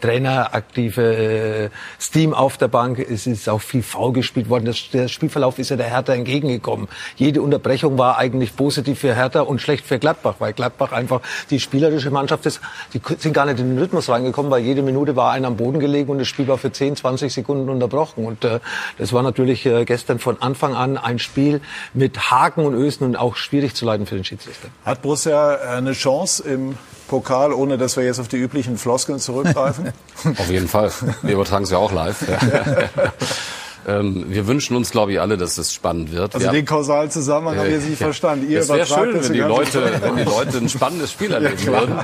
Trainer, 0.00 0.52
aktive 0.52 1.16
äh, 1.16 1.70
Steam 2.00 2.34
auf 2.34 2.56
der 2.56 2.68
Bank. 2.68 2.98
Es 2.98 3.26
ist 3.28 3.48
auch 3.48 3.60
viel 3.60 3.84
faul 3.84 4.12
gespielt 4.12 4.48
worden. 4.48 4.64
Das, 4.64 4.90
der 4.92 5.06
Spielverlauf 5.06 5.60
ist 5.60 5.70
ja 5.70 5.76
der 5.76 5.90
Hertha 5.90 6.12
entgegengekommen. 6.12 6.88
Jede 7.14 7.40
Unterbrechung 7.40 7.98
war 7.98 8.18
eigentlich 8.18 8.56
positiv 8.56 8.98
für 8.98 9.14
Hertha 9.14 9.42
und 9.42 9.60
schlecht 9.60 9.86
für 9.86 10.00
Gladbach, 10.00 10.36
weil 10.40 10.52
Gladbach 10.54 10.90
einfach 10.90 11.20
die 11.50 11.60
spielerische 11.60 12.10
Mannschaft 12.10 12.46
ist. 12.46 12.60
Die 12.94 13.00
sind 13.18 13.32
gar 13.32 13.46
nicht 13.46 13.58
in 13.58 13.70
den 13.70 13.78
Rhythmus 13.78 14.08
reingekommen, 14.08 14.50
weil 14.50 14.62
jede 14.62 14.82
Minute 14.82 15.16
war 15.16 15.32
einer 15.32 15.48
am 15.48 15.56
Boden 15.56 15.80
gelegen 15.80 16.10
und 16.10 16.18
das 16.18 16.28
Spiel 16.28 16.48
war 16.48 16.58
für 16.58 16.72
10, 16.72 16.96
20 16.96 17.32
Sekunden 17.32 17.68
unterbrochen. 17.68 18.24
Und 18.24 18.44
äh, 18.44 18.60
das 18.98 19.12
war 19.12 19.22
natürlich 19.22 19.66
äh, 19.66 19.84
gestern 19.84 20.18
von 20.18 20.40
Anfang 20.40 20.74
an 20.74 20.96
ein 20.98 21.18
Spiel 21.18 21.60
mit 21.94 22.30
Haken 22.30 22.64
und 22.64 22.74
Ösen 22.74 23.04
und 23.04 23.16
auch 23.16 23.36
schwierig 23.36 23.74
zu 23.74 23.84
leiten 23.84 24.06
für 24.06 24.14
den 24.14 24.24
Schiedsrichter. 24.24 24.68
Hat 24.84 25.02
Borussia 25.02 25.54
äh, 25.54 25.58
eine 25.76 25.92
Chance 25.92 26.42
im 26.48 26.76
Pokal, 27.08 27.52
ohne 27.52 27.78
dass 27.78 27.96
wir 27.96 28.04
jetzt 28.04 28.18
auf 28.18 28.28
die 28.28 28.36
üblichen 28.36 28.78
Floskeln 28.78 29.18
zurückgreifen? 29.18 29.92
auf 30.24 30.50
jeden 30.50 30.68
Fall. 30.68 30.90
Wir 31.22 31.34
übertragen 31.34 31.64
es 31.64 31.70
ja 31.70 31.78
auch 31.78 31.92
live. 31.92 32.16
Ähm, 33.86 34.24
wir 34.28 34.46
wünschen 34.48 34.76
uns, 34.76 34.90
glaube 34.90 35.12
ich, 35.12 35.20
alle, 35.20 35.36
dass 35.36 35.58
es 35.58 35.72
spannend 35.72 36.10
wird. 36.10 36.34
Also 36.34 36.46
wir 36.46 36.52
den 36.52 36.64
kausalen 36.64 37.10
Zusammenhang 37.10 37.54
äh, 37.54 37.58
haben 37.60 37.70
wir 37.70 37.78
nicht 37.78 38.00
ja. 38.00 38.06
verstanden. 38.06 38.50
Ihr 38.50 38.60
es 38.60 38.68
wäre 38.68 38.84
schön, 38.84 39.22
wenn 39.22 39.32
die, 39.32 39.38
Leute, 39.38 39.92
wenn 40.00 40.16
die 40.16 40.24
Leute 40.24 40.58
ein 40.58 40.68
spannendes 40.68 41.12
Spiel 41.12 41.32
erleben 41.32 41.56
ja, 41.64 41.72
würden. 41.72 41.94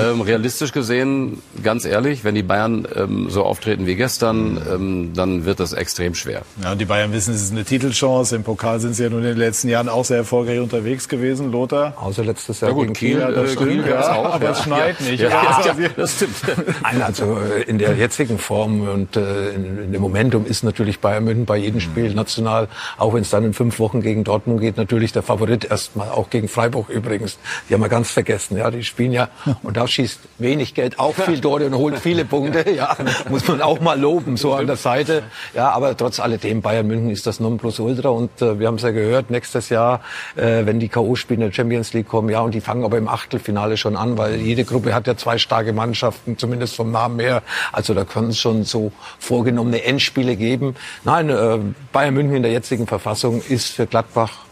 Ähm, 0.00 0.20
realistisch 0.22 0.72
gesehen, 0.72 1.42
ganz 1.62 1.84
ehrlich, 1.84 2.24
wenn 2.24 2.34
die 2.34 2.42
Bayern 2.42 2.88
ähm, 2.94 3.28
so 3.28 3.44
auftreten 3.44 3.86
wie 3.86 3.94
gestern, 3.94 4.60
ähm, 4.72 5.12
dann 5.14 5.44
wird 5.44 5.60
das 5.60 5.74
extrem 5.74 6.14
schwer. 6.14 6.42
Ja, 6.62 6.72
und 6.72 6.80
die 6.80 6.86
Bayern 6.86 7.12
wissen, 7.12 7.34
es 7.34 7.42
ist 7.42 7.52
eine 7.52 7.64
Titelchance. 7.64 8.34
Im 8.34 8.42
Pokal 8.42 8.80
sind 8.80 8.94
sie 8.94 9.02
ja 9.02 9.10
nun 9.10 9.20
in 9.20 9.28
den 9.28 9.38
letzten 9.38 9.68
Jahren 9.68 9.90
auch 9.90 10.06
sehr 10.06 10.18
erfolgreich 10.18 10.60
unterwegs 10.60 11.08
gewesen, 11.08 11.52
Lothar. 11.52 11.92
Außer 11.96 12.24
letztes 12.24 12.60
Jahr 12.60 12.70
ja, 12.70 12.74
gut, 12.74 12.84
gegen 12.84 12.94
Kiel. 12.94 13.16
Kiel 13.18 13.34
das 13.34 13.50
äh, 13.50 13.52
stimmt, 13.52 13.70
Kiel 13.84 13.86
ja, 13.86 14.14
auch, 14.14 14.34
aber 14.34 14.50
es 14.50 14.62
schneit 14.62 15.00
nicht. 15.02 15.20
Ja, 15.20 15.60
das 15.96 16.16
stimmt. 16.16 16.36
Also 16.82 17.38
äh, 17.38 17.62
in 17.64 17.78
der 17.78 17.96
jetzigen 17.96 18.38
Form 18.38 18.88
und 18.88 19.16
äh, 19.16 19.50
in, 19.50 19.84
in 19.84 19.92
dem 19.92 20.00
Momentum 20.00 20.46
ist 20.46 20.64
natürlich 20.64 21.00
Bayern 21.18 21.24
München 21.24 21.46
bei 21.46 21.56
jedem 21.56 21.80
Spiel 21.80 22.14
national, 22.14 22.68
auch 22.96 23.14
wenn 23.14 23.22
es 23.22 23.30
dann 23.30 23.44
in 23.44 23.52
fünf 23.52 23.78
Wochen 23.78 24.00
gegen 24.00 24.24
Dortmund 24.24 24.60
geht, 24.60 24.76
natürlich 24.76 25.12
der 25.12 25.22
Favorit 25.22 25.64
erstmal, 25.64 26.10
auch 26.10 26.30
gegen 26.30 26.48
Freiburg 26.48 26.88
übrigens. 26.88 27.38
Die 27.68 27.74
haben 27.74 27.80
wir 27.80 27.88
ganz 27.88 28.10
vergessen. 28.10 28.56
Ja, 28.56 28.70
die 28.70 28.84
spielen 28.84 29.12
ja 29.12 29.28
und 29.62 29.76
da 29.76 29.86
schießt 29.86 30.20
wenig 30.38 30.74
Geld 30.74 30.98
auch 30.98 31.14
viel 31.14 31.40
Tore 31.40 31.66
und 31.66 31.74
holt 31.74 31.98
viele 31.98 32.24
Punkte. 32.28 32.70
Ja, 32.70 32.96
muss 33.28 33.46
man 33.48 33.60
auch 33.62 33.80
mal 33.80 33.98
loben 33.98 34.36
so 34.36 34.54
an 34.54 34.66
der 34.66 34.76
Seite. 34.76 35.24
Ja, 35.54 35.70
aber 35.70 35.96
trotz 35.96 36.20
alledem 36.20 36.62
Bayern 36.62 36.86
München 36.86 37.10
ist 37.10 37.26
das 37.26 37.40
Nonplusultra 37.40 38.08
und 38.10 38.40
äh, 38.40 38.58
wir 38.58 38.66
haben 38.68 38.76
es 38.76 38.82
ja 38.82 38.90
gehört 38.90 39.30
nächstes 39.30 39.68
Jahr, 39.68 40.00
äh, 40.36 40.66
wenn 40.66 40.78
die 40.78 40.88
KO-Spiele 40.88 41.44
in 41.44 41.50
der 41.50 41.54
Champions 41.54 41.92
League 41.92 42.08
kommen, 42.08 42.28
ja 42.28 42.40
und 42.40 42.54
die 42.54 42.60
fangen 42.60 42.84
aber 42.84 42.98
im 42.98 43.08
Achtelfinale 43.08 43.76
schon 43.76 43.96
an, 43.96 44.18
weil 44.18 44.36
jede 44.36 44.64
Gruppe 44.64 44.94
hat 44.94 45.06
ja 45.06 45.16
zwei 45.16 45.38
starke 45.38 45.72
Mannschaften, 45.72 46.38
zumindest 46.38 46.76
vom 46.76 46.92
Namen 46.92 47.18
her. 47.20 47.42
Also 47.72 47.94
da 47.94 48.04
können 48.04 48.30
es 48.30 48.38
schon 48.38 48.64
so 48.64 48.92
vorgenommene 49.18 49.84
Endspiele 49.84 50.36
geben. 50.36 50.76
Nein, 51.08 51.30
äh, 51.30 51.58
Bayern 51.90 52.12
München 52.12 52.36
in 52.36 52.42
der 52.42 52.52
jetzigen 52.52 52.86
Verfassung 52.86 53.40
ist 53.48 53.68
für 53.68 53.86
Gladbach 53.86 54.44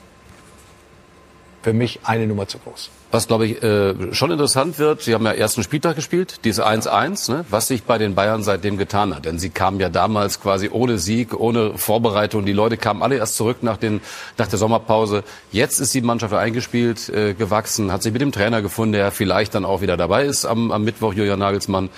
für 1.61 1.75
mich 1.75 2.01
eine 2.05 2.27
Nummer 2.27 2.49
zu 2.49 2.59
groß. 2.59 2.89
Was, 3.11 3.29
glaube 3.29 3.45
ich, 3.45 3.63
äh, 3.63 4.15
schon 4.15 4.31
interessant 4.31 4.79
wird, 4.79 5.03
Sie 5.03 5.13
haben 5.13 5.27
ja 5.27 5.33
ersten 5.33 5.63
Spieltag 5.63 5.97
gespielt, 5.97 6.41
diese 6.45 6.67
1-1, 6.67 7.31
ne, 7.31 7.45
was 7.51 7.69
sich 7.69 7.83
bei 7.83 7.99
den 7.99 8.15
Bayern 8.15 8.43
seitdem 8.43 8.79
getan 8.79 9.15
hat. 9.15 9.27
Denn 9.27 9.39
sie 9.39 9.51
kamen 9.51 9.81
ja 9.81 9.91
damals 9.91 10.41
quasi 10.41 10.71
ohne 10.73 10.97
Sieg, 10.97 11.39
ohne 11.39 11.77
Vorbereitung. 11.77 12.47
Die 12.47 12.55
Leute 12.55 12.79
kamen 12.79 13.03
alle 13.03 13.17
erst 13.17 13.35
zurück 13.35 13.59
nach, 13.63 13.77
den, 13.77 14.01
nach 14.39 14.49
der 14.49 14.59
Sommerpause. 14.59 15.25
Jetzt 15.53 15.79
ist 15.79 15.93
die 15.93 16.01
Mannschaft 16.01 16.33
eingespielt, 16.33 17.11
äh, 17.11 17.35
gewachsen, 17.35 17.93
hat 17.93 18.03
sich 18.03 18.15
mit 18.15 18.23
dem 18.23 18.33
Trainer 18.33 18.63
gefunden, 18.63 18.95
der 18.95 19.11
vielleicht 19.11 19.55
dann 19.55 19.67
auch 19.67 19.83
wieder 19.83 19.99
dabei 19.99 20.25
ist 20.25 20.47
am, 20.47 20.73
am 20.73 20.85
Mittwoch, 20.85 21.13
Julian 21.13 21.39
Nagelsmann. 21.39 21.91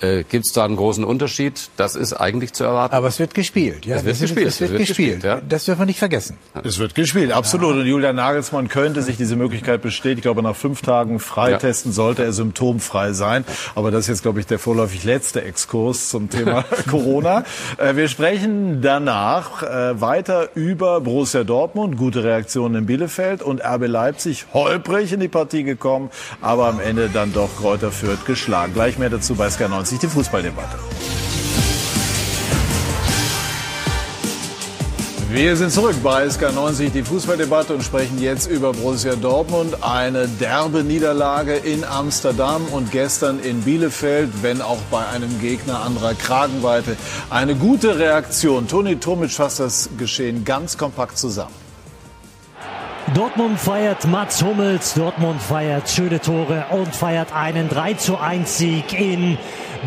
Äh, 0.00 0.22
Gibt 0.24 0.46
es 0.46 0.52
da 0.52 0.64
einen 0.64 0.76
großen 0.76 1.04
Unterschied? 1.04 1.70
Das 1.76 1.96
ist 1.96 2.12
eigentlich 2.12 2.52
zu 2.52 2.64
erwarten. 2.64 2.94
Aber 2.94 3.08
es 3.08 3.18
wird 3.18 3.34
gespielt. 3.34 3.84
Ja? 3.84 3.96
Es 3.96 4.04
wird, 4.04 4.20
gespielt. 4.20 4.46
Es 4.46 4.60
wird, 4.60 4.70
es 4.70 4.78
wird 4.78 4.86
gespielt. 4.86 5.14
gespielt 5.14 5.24
ja? 5.24 5.40
Das 5.46 5.64
dürfen 5.64 5.80
wir 5.80 5.86
nicht 5.86 5.98
vergessen. 5.98 6.38
Es 6.62 6.78
wird 6.78 6.94
gespielt, 6.94 7.32
absolut. 7.32 7.74
Ja. 7.74 7.80
Und 7.80 7.86
Julian 7.86 8.16
Nagelsmann 8.16 8.68
könnte 8.68 9.02
sich 9.02 9.16
diese 9.16 9.34
Möglichkeit 9.34 9.82
bestehen. 9.82 10.16
Ich 10.18 10.22
glaube, 10.22 10.42
nach 10.42 10.54
fünf 10.54 10.82
Tagen 10.82 11.18
freitesten 11.18 11.90
ja. 11.90 11.94
sollte 11.94 12.22
er 12.22 12.32
symptomfrei 12.32 13.12
sein. 13.12 13.44
Aber 13.74 13.90
das 13.90 14.02
ist 14.02 14.08
jetzt, 14.08 14.22
glaube 14.22 14.38
ich, 14.40 14.46
der 14.46 14.58
vorläufig 14.58 15.04
letzte 15.04 15.42
Exkurs 15.42 16.10
zum 16.10 16.30
Thema 16.30 16.64
Corona. 16.90 17.44
Äh, 17.78 17.96
wir 17.96 18.08
sprechen 18.08 18.80
danach 18.80 19.62
äh, 19.64 20.00
weiter 20.00 20.50
über 20.54 21.00
Borussia 21.00 21.42
Dortmund, 21.42 21.96
gute 21.96 22.22
Reaktionen 22.22 22.76
in 22.76 22.86
Bielefeld 22.86 23.42
und 23.42 23.60
RB 23.64 23.88
Leipzig 23.88 24.46
holprig 24.52 25.12
in 25.12 25.20
die 25.20 25.28
Partie 25.28 25.64
gekommen, 25.64 26.10
aber 26.40 26.66
am 26.66 26.78
Ende 26.78 27.10
dann 27.12 27.32
doch 27.32 27.48
Kräuter 27.58 27.90
Fürth 27.90 28.24
geschlagen. 28.26 28.74
Gleich 28.74 28.98
mehr 28.98 29.10
dazu 29.10 29.34
bei 29.34 29.50
Sky 29.50 29.68
90 29.68 29.87
die 29.96 30.06
Fußballdebatte. 30.08 30.78
Wir 35.30 35.56
sind 35.56 35.70
zurück 35.70 35.96
bei 36.02 36.24
SK90, 36.24 36.88
die 36.88 37.02
Fußballdebatte 37.02 37.74
und 37.74 37.84
sprechen 37.84 38.18
jetzt 38.18 38.50
über 38.50 38.72
Borussia 38.72 39.14
Dortmund. 39.14 39.84
Eine 39.84 40.26
derbe 40.26 40.82
Niederlage 40.82 41.54
in 41.54 41.84
Amsterdam 41.84 42.64
und 42.72 42.90
gestern 42.92 43.38
in 43.38 43.60
Bielefeld, 43.60 44.30
wenn 44.42 44.62
auch 44.62 44.80
bei 44.90 45.06
einem 45.06 45.38
Gegner 45.38 45.82
anderer 45.82 46.14
Kragenweite. 46.14 46.96
Eine 47.28 47.54
gute 47.54 47.98
Reaktion. 47.98 48.68
Toni 48.68 48.96
Tomic 48.96 49.30
fasst 49.30 49.60
das 49.60 49.90
Geschehen 49.98 50.46
ganz 50.46 50.78
kompakt 50.78 51.18
zusammen. 51.18 51.54
Dortmund 53.14 53.60
feiert 53.60 54.06
Mats 54.06 54.42
Hummels, 54.42 54.94
Dortmund 54.94 55.42
feiert 55.42 55.88
schöne 55.88 56.20
Tore 56.20 56.66
und 56.70 56.94
feiert 56.94 57.34
einen 57.34 57.68
3 57.68 57.94
zu 57.94 58.18
1 58.18 58.58
Sieg 58.58 58.98
in 58.98 59.38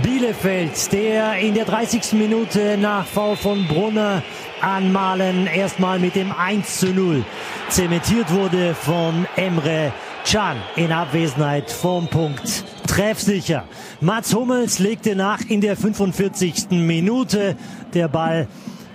Bielefeld, 0.02 0.92
der 0.92 1.38
in 1.40 1.54
der 1.54 1.66
30. 1.66 2.14
Minute 2.14 2.78
nach 2.78 3.06
Foul 3.06 3.36
von 3.36 3.68
Brunner 3.68 4.24
anmalen 4.62 5.48
erstmal 5.48 6.00
mit 6.00 6.16
dem 6.16 6.32
1 6.32 6.80
zu 6.80 6.88
0 6.88 7.26
zementiert 7.70 8.32
wurde 8.32 8.74
von 8.74 9.28
Emre 9.36 9.92
Can 10.26 10.58
in 10.76 10.92
Abwesenheit 10.92 11.72
vom 11.72 12.08
Punkt 12.08 12.64
treffsicher. 12.88 13.66
Mats 14.02 14.34
Hummels 14.34 14.80
legte 14.80 15.16
nach 15.16 15.42
in 15.48 15.62
der 15.62 15.78
45. 15.78 16.72
Minute. 16.72 17.56
Der 17.94 18.08
Ball 18.08 18.48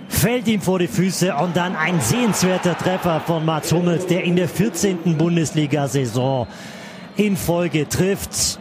fällt 0.09 0.49
ihm 0.49 0.61
vor 0.61 0.79
die 0.79 0.89
Füße 0.89 1.35
und 1.35 1.57
dann 1.57 1.77
ein 1.77 2.01
sehenswerter 2.01 2.77
Treffer 2.77 3.21
von 3.21 3.45
Mats 3.45 3.73
Hummels, 3.73 4.07
der 4.07 4.25
in 4.25 4.37
der 4.37 4.49
14. 4.49 5.17
Bundesliga-Saison 5.17 6.47
in 7.17 7.37
Folge 7.37 7.89
trifft 7.89 8.59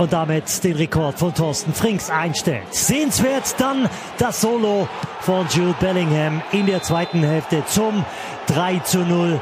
und 0.00 0.14
damit 0.14 0.64
den 0.64 0.76
Rekord 0.76 1.18
von 1.18 1.34
Thorsten 1.34 1.74
Frings 1.74 2.08
einstellt. 2.08 2.62
Sehenswert 2.70 3.54
dann 3.58 3.86
das 4.16 4.40
Solo 4.40 4.88
von 5.20 5.46
Jude 5.50 5.74
Bellingham 5.78 6.40
in 6.52 6.64
der 6.64 6.82
zweiten 6.82 7.22
Hälfte 7.22 7.62
zum 7.66 8.06
3 8.46 8.78
zu 8.78 9.00
0. 9.00 9.38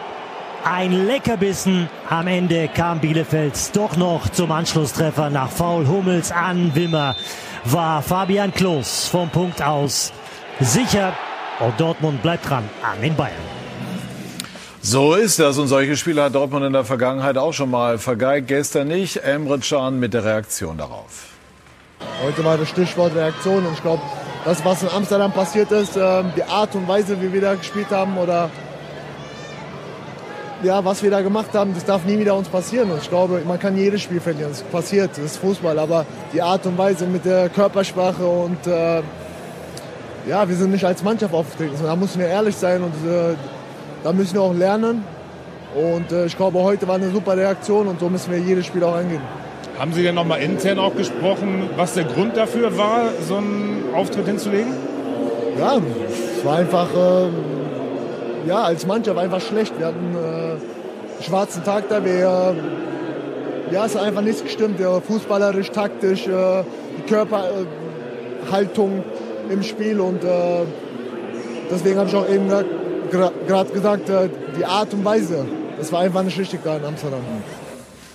Ein 0.64 1.06
Leckerbissen. 1.06 1.88
Am 2.11 2.26
Ende 2.26 2.66
kam 2.66 2.98
Bielefeld 2.98 3.54
doch 3.76 3.96
noch 3.96 4.28
zum 4.30 4.50
Anschlusstreffer 4.50 5.30
nach 5.30 5.48
Foul 5.48 5.86
Hummels 5.86 6.32
an 6.32 6.74
Wimmer. 6.74 7.14
War 7.64 8.02
Fabian 8.02 8.52
Klos 8.52 9.06
vom 9.06 9.30
Punkt 9.30 9.62
aus 9.62 10.12
sicher. 10.59 11.12
Und 11.61 11.78
Dortmund 11.78 12.20
bleibt 12.20 12.50
dran 12.50 12.68
an 12.82 13.00
den 13.00 13.14
Bayern. 13.14 13.57
So 14.81 15.14
ist 15.14 15.39
das. 15.39 15.59
Und 15.59 15.68
solche 15.68 15.97
Spiele 15.97 16.22
hat 16.22 16.35
Dortmund 16.35 16.64
in 16.64 16.72
der 16.72 16.85
Vergangenheit 16.85 17.37
auch 17.37 17.53
schon 17.53 17.70
mal 17.70 17.99
vergeigt. 17.99 18.49
Gestern 18.49 18.89
nicht. 18.89 19.16
Emre 19.16 19.59
Can 19.59 19.99
mit 19.99 20.14
der 20.14 20.24
Reaktion 20.24 20.79
darauf. 20.79 21.26
Heute 22.22 22.45
war 22.45 22.57
das 22.57 22.68
Stichwort 22.68 23.14
Reaktion. 23.14 23.66
Und 23.66 23.72
ich 23.74 23.83
glaube, 23.83 24.03
das, 24.45 24.64
was 24.64 24.83
in 24.83 24.89
Amsterdam 24.89 25.33
passiert 25.33 25.72
ist, 25.72 25.97
ähm, 25.97 26.33
die 26.37 26.45
Art 26.45 26.74
und 26.74 26.87
Weise, 26.87 27.20
wie 27.20 27.33
wir 27.33 27.41
da 27.41 27.55
gespielt 27.55 27.91
haben 27.91 28.16
oder 28.16 28.51
ja, 30.62 30.85
was 30.85 31.03
wir 31.03 31.11
da 31.11 31.20
gemacht 31.20 31.55
haben, 31.55 31.72
das 31.74 31.85
darf 31.85 32.05
nie 32.05 32.18
wieder 32.18 32.35
uns 32.35 32.49
passieren. 32.49 32.91
Und 32.91 33.03
ich 33.03 33.09
glaube, 33.09 33.43
man 33.47 33.59
kann 33.59 33.76
jedes 33.76 34.03
Spiel 34.03 34.20
verlieren. 34.20 34.51
Das 34.51 34.62
passiert, 34.62 35.11
das 35.12 35.24
ist 35.24 35.37
Fußball. 35.39 35.79
Aber 35.79 36.07
die 36.33 36.41
Art 36.41 36.66
und 36.66 36.79
Weise 36.79 37.07
mit 37.07 37.24
der 37.24 37.49
Körpersprache 37.49 38.24
und 38.24 38.66
äh, 38.66 39.03
ja, 40.29 40.49
wir 40.49 40.57
sind 40.57 40.72
nicht 40.72 40.85
als 40.85 41.03
Mannschaft 41.03 41.33
aufgetreten. 41.33 41.74
Da 41.83 41.97
müssen 41.97 42.20
wir 42.20 42.26
ehrlich 42.26 42.57
sein 42.57 42.83
und 42.83 42.93
äh, 43.09 43.35
da 44.05 44.12
müssen 44.12 44.34
wir 44.34 44.42
auch 44.42 44.55
lernen. 44.55 45.05
Und 45.74 46.12
äh, 46.12 46.26
ich 46.26 46.36
glaube, 46.36 46.62
heute 46.62 46.88
war 46.88 46.96
eine 46.96 47.11
super 47.11 47.36
Reaktion 47.36 47.88
und 47.88 48.01
so 48.01 48.09
müssen 48.09 48.32
wir 48.32 48.38
jedes 48.38 48.66
Spiel 48.66 48.82
auch 48.84 48.96
angehen. 48.96 49.20
Haben 49.78 49.92
Sie 49.92 50.03
denn 50.03 50.14
noch 50.14 50.24
mal 50.24 50.36
intern 50.36 50.78
auch 50.78 50.96
gesprochen, 50.96 51.70
was 51.76 51.94
der 51.94 52.05
Grund 52.05 52.36
dafür 52.36 52.76
war, 52.76 53.11
so 53.28 53.36
einen 53.36 53.84
Auftritt 53.94 54.26
hinzulegen? 54.26 54.72
Ja, 55.59 55.76
es 55.76 56.44
war 56.44 56.57
einfach 56.57 56.88
äh, 56.94 57.28
ja, 58.49 58.62
als 58.62 58.86
Mannschaft 58.86 59.18
einfach 59.18 59.40
schlecht. 59.40 59.78
Wir 59.78 59.86
hatten 59.86 60.14
äh, 60.14 60.18
einen 60.18 60.61
schwarzen 61.20 61.62
Tag 61.64 61.88
da. 61.88 62.05
Wir, 62.05 62.57
ja, 63.70 63.84
es 63.84 63.94
hat 63.94 64.03
einfach 64.03 64.22
nichts 64.22 64.42
gestimmt. 64.42 64.80
Ja, 64.80 65.01
fußballerisch, 65.01 65.70
taktisch, 65.70 66.26
äh, 66.26 66.64
die 66.96 67.03
Körperhaltung 67.09 69.05
im 69.51 69.62
Spiel 69.62 70.01
und 70.01 70.24
äh, 70.24 70.64
deswegen 71.70 71.99
habe 71.99 72.09
ich 72.09 72.16
auch 72.16 72.28
eben 72.28 72.49
gerade 73.11 73.72
gesagt, 73.72 74.09
äh, 74.09 74.28
die 74.56 74.64
Art 74.64 74.92
und 74.92 75.04
Weise, 75.04 75.46
das 75.78 75.92
war 75.92 76.00
einfach 76.00 76.22
nicht 76.22 76.38
richtig 76.38 76.61
da 76.64 76.76
in 76.76 76.84
Amsterdam. 76.84 77.20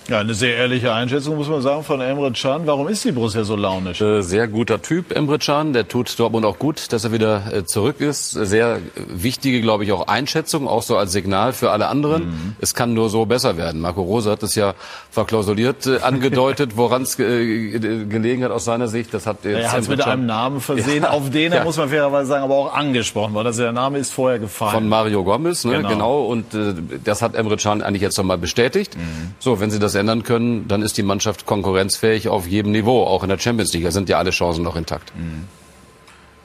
Ja, 0.08 0.18
eine 0.18 0.34
sehr 0.34 0.56
ehrliche 0.56 0.92
Einschätzung, 0.92 1.36
muss 1.36 1.48
man 1.48 1.62
sagen, 1.62 1.82
von 1.82 2.02
Emre 2.02 2.30
Can. 2.32 2.66
Warum 2.66 2.88
ist 2.88 3.04
die 3.04 3.12
Borussia 3.12 3.42
so 3.44 3.56
launisch? 3.56 4.02
Äh, 4.02 4.20
sehr 4.20 4.48
guter 4.48 4.82
Typ, 4.82 5.16
Emre 5.16 5.38
Can. 5.38 5.72
Der 5.72 5.88
tut 5.88 6.18
Dortmund 6.18 6.44
auch 6.44 6.58
gut, 6.58 6.92
dass 6.92 7.04
er 7.04 7.12
wieder 7.12 7.42
äh, 7.50 7.64
zurück 7.64 8.00
ist. 8.00 8.32
Sehr 8.32 8.80
wichtige, 8.94 9.62
glaube 9.62 9.84
ich, 9.84 9.92
auch 9.92 10.06
Einschätzung, 10.06 10.68
auch 10.68 10.82
so 10.82 10.98
als 10.98 11.12
Signal 11.12 11.54
für 11.54 11.70
alle 11.70 11.88
anderen. 11.88 12.26
Mhm. 12.26 12.56
Es 12.60 12.74
kann 12.74 12.92
nur 12.92 13.08
so 13.08 13.24
besser 13.24 13.56
werden. 13.56 13.80
Marco 13.80 14.02
Rose 14.02 14.30
hat 14.30 14.42
es 14.42 14.54
ja 14.56 14.74
verklausuliert 15.10 15.86
äh, 15.86 16.00
angedeutet, 16.00 16.72
woran 16.76 17.02
es 17.02 17.16
gelegen 17.16 18.44
hat 18.44 18.50
aus 18.50 18.66
seiner 18.66 18.88
Sicht. 18.88 19.14
Das 19.14 19.26
hat 19.26 19.38
jetzt 19.44 19.56
er 19.58 19.72
hat 19.72 19.80
es 19.80 19.88
mit 19.88 20.00
Can. 20.00 20.12
einem 20.12 20.26
Namen 20.26 20.60
versehen, 20.60 21.04
ja. 21.04 21.10
auf 21.10 21.30
den 21.30 21.52
er, 21.52 21.58
ja. 21.60 21.64
muss 21.64 21.78
man 21.78 21.88
fairerweise 21.88 22.28
sagen, 22.28 22.44
aber 22.44 22.54
auch 22.56 22.74
angesprochen 22.74 23.32
worden. 23.32 23.46
Also 23.46 23.62
der 23.62 23.72
Name 23.72 23.96
ist 23.96 24.12
vorher 24.12 24.38
gefallen. 24.38 24.72
Von 24.72 24.88
Mario 24.88 25.24
Gomez, 25.24 25.64
ne? 25.64 25.78
genau. 25.78 25.88
genau. 25.88 26.24
Und 26.24 26.52
äh, 26.52 26.74
das 27.02 27.22
hat 27.22 27.34
Emre 27.34 27.56
Can 27.56 27.80
eigentlich 27.80 28.02
jetzt 28.02 28.18
nochmal 28.18 28.36
bestätigt. 28.36 28.98
Mhm. 28.98 29.32
So, 29.38 29.60
wenn 29.60 29.70
Sie 29.70 29.78
das 29.78 29.93
ändern 29.94 30.22
können, 30.22 30.68
dann 30.68 30.82
ist 30.82 30.96
die 30.96 31.02
Mannschaft 31.02 31.46
konkurrenzfähig 31.46 32.28
auf 32.28 32.46
jedem 32.46 32.72
Niveau, 32.72 33.04
auch 33.04 33.22
in 33.22 33.28
der 33.28 33.38
Champions 33.38 33.72
League. 33.72 33.84
Da 33.84 33.90
sind 33.90 34.08
ja 34.08 34.18
alle 34.18 34.30
Chancen 34.30 34.62
noch 34.62 34.76
intakt. 34.76 35.12
Mhm. 35.16 35.44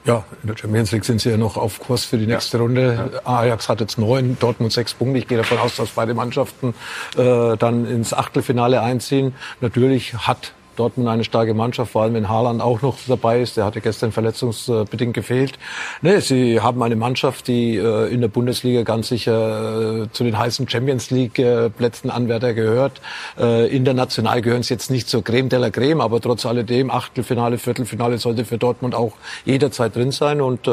Ja, 0.05 0.23
in 0.41 0.47
der 0.47 0.57
Champions 0.57 0.91
League 0.91 1.03
sind 1.05 1.21
sie 1.21 1.29
ja 1.29 1.37
noch 1.37 1.57
auf 1.57 1.79
Kurs 1.79 2.05
für 2.05 2.17
die 2.17 2.25
nächste 2.25 2.57
ja. 2.57 2.63
Runde. 2.63 3.11
Ja. 3.13 3.31
Ajax 3.31 3.67
hat 3.67 3.81
jetzt 3.81 3.97
neun, 3.97 4.37
Dortmund 4.39 4.71
sechs 4.71 4.93
Punkte. 4.93 5.19
Ich 5.19 5.27
gehe 5.27 5.37
davon 5.37 5.57
aus, 5.59 5.75
dass 5.75 5.89
beide 5.89 6.13
Mannschaften 6.13 6.73
äh, 7.17 7.57
dann 7.57 7.85
ins 7.85 8.13
Achtelfinale 8.13 8.81
einziehen. 8.81 9.35
Natürlich 9.61 10.13
hat 10.15 10.53
Dortmund 10.79 11.09
eine 11.09 11.23
starke 11.25 11.53
Mannschaft, 11.53 11.91
vor 11.91 12.03
allem 12.03 12.13
wenn 12.13 12.29
Haaland 12.29 12.61
auch 12.61 12.81
noch 12.81 12.97
dabei 13.07 13.41
ist. 13.41 13.57
Der 13.57 13.65
hatte 13.65 13.81
gestern 13.81 14.11
verletzungsbedingt 14.11 15.13
gefehlt. 15.13 15.59
Nee, 16.01 16.19
sie 16.21 16.61
haben 16.61 16.81
eine 16.81 16.95
Mannschaft, 16.95 17.47
die 17.47 17.75
äh, 17.75 18.13
in 18.13 18.21
der 18.21 18.29
Bundesliga 18.29 18.83
ganz 18.83 19.09
sicher 19.09 20.03
äh, 20.03 20.11
zu 20.11 20.23
den 20.23 20.37
heißen 20.37 20.69
Champions 20.69 21.11
League 21.11 21.37
äh, 21.37 21.69
Anwärter 22.07 22.53
gehört. 22.53 23.01
international 23.37 24.41
gehören 24.41 24.63
sie 24.63 24.73
jetzt 24.73 24.89
nicht 24.89 25.09
zur 25.09 25.23
Creme 25.23 25.49
de 25.49 25.59
la 25.59 25.69
Creme, 25.69 26.01
aber 26.01 26.21
trotz 26.21 26.45
alledem 26.45 26.89
Achtelfinale, 26.91 27.57
Viertelfinale 27.57 28.17
sollte 28.17 28.45
für 28.45 28.57
Dortmund 28.57 28.95
auch 28.95 29.13
jederzeit 29.45 29.95
drin 29.95 30.11
sein. 30.11 30.39
Und 30.41 30.67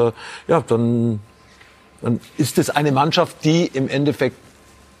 ja, 0.47 0.63
dann 0.67 1.19
dann 2.01 2.19
ist 2.37 2.57
es 2.57 2.69
eine 2.69 2.91
Mannschaft, 2.91 3.43
die 3.43 3.65
im 3.65 3.89
Endeffekt 3.89 4.37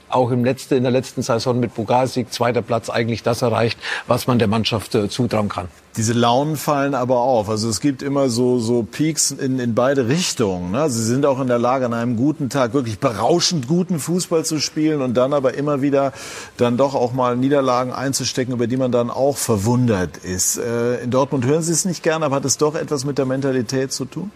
auch 0.09 0.31
im 0.31 0.43
letzte, 0.43 0.75
in 0.75 0.83
der 0.83 0.91
letzten 0.91 1.21
Saison 1.21 1.59
mit 1.59 1.73
Pokalsieg, 1.73 2.31
zweiter 2.31 2.61
Platz, 2.61 2.89
eigentlich 2.89 3.23
das 3.23 3.41
erreicht, 3.41 3.79
was 4.07 4.27
man 4.27 4.39
der 4.39 4.47
Mannschaft 4.47 4.95
äh, 4.95 5.09
zutrauen 5.09 5.49
kann. 5.49 5.67
Diese 5.97 6.13
Launen 6.13 6.57
fallen 6.57 6.93
aber 6.93 7.21
auf. 7.21 7.49
Also 7.49 7.67
es 7.69 7.81
gibt 7.81 8.03
immer 8.03 8.29
so, 8.29 8.59
so 8.59 8.83
Peaks 8.83 9.31
in, 9.31 9.57
in 9.57 9.73
beide 9.73 10.07
Richtungen. 10.07 10.71
Ne? 10.71 10.91
Sie 10.91 11.03
sind 11.03 11.25
auch 11.25 11.41
in 11.41 11.47
der 11.47 11.57
Lage, 11.57 11.87
an 11.87 11.93
einem 11.95 12.17
guten 12.17 12.49
Tag 12.49 12.75
wirklich 12.75 12.99
berauschend 12.99 13.67
guten 13.67 13.97
Fußball 13.97 14.45
zu 14.45 14.59
spielen 14.59 15.01
und 15.01 15.15
dann 15.15 15.33
aber 15.33 15.55
immer 15.55 15.81
wieder 15.81 16.13
dann 16.57 16.77
doch 16.77 16.93
auch 16.93 17.13
mal 17.13 17.35
Niederlagen 17.35 17.91
einzustecken, 17.91 18.53
über 18.53 18.67
die 18.67 18.77
man 18.77 18.91
dann 18.91 19.09
auch 19.09 19.37
verwundert 19.37 20.17
ist. 20.17 20.57
Äh, 20.57 20.99
in 20.99 21.09
Dortmund 21.09 21.45
hören 21.45 21.63
Sie 21.63 21.73
es 21.73 21.83
nicht 21.83 22.03
gerne, 22.03 22.25
aber 22.25 22.35
hat 22.35 22.45
es 22.45 22.57
doch 22.57 22.75
etwas 22.75 23.03
mit 23.03 23.17
der 23.17 23.25
Mentalität 23.25 23.91
zu 23.91 24.05
tun? 24.05 24.31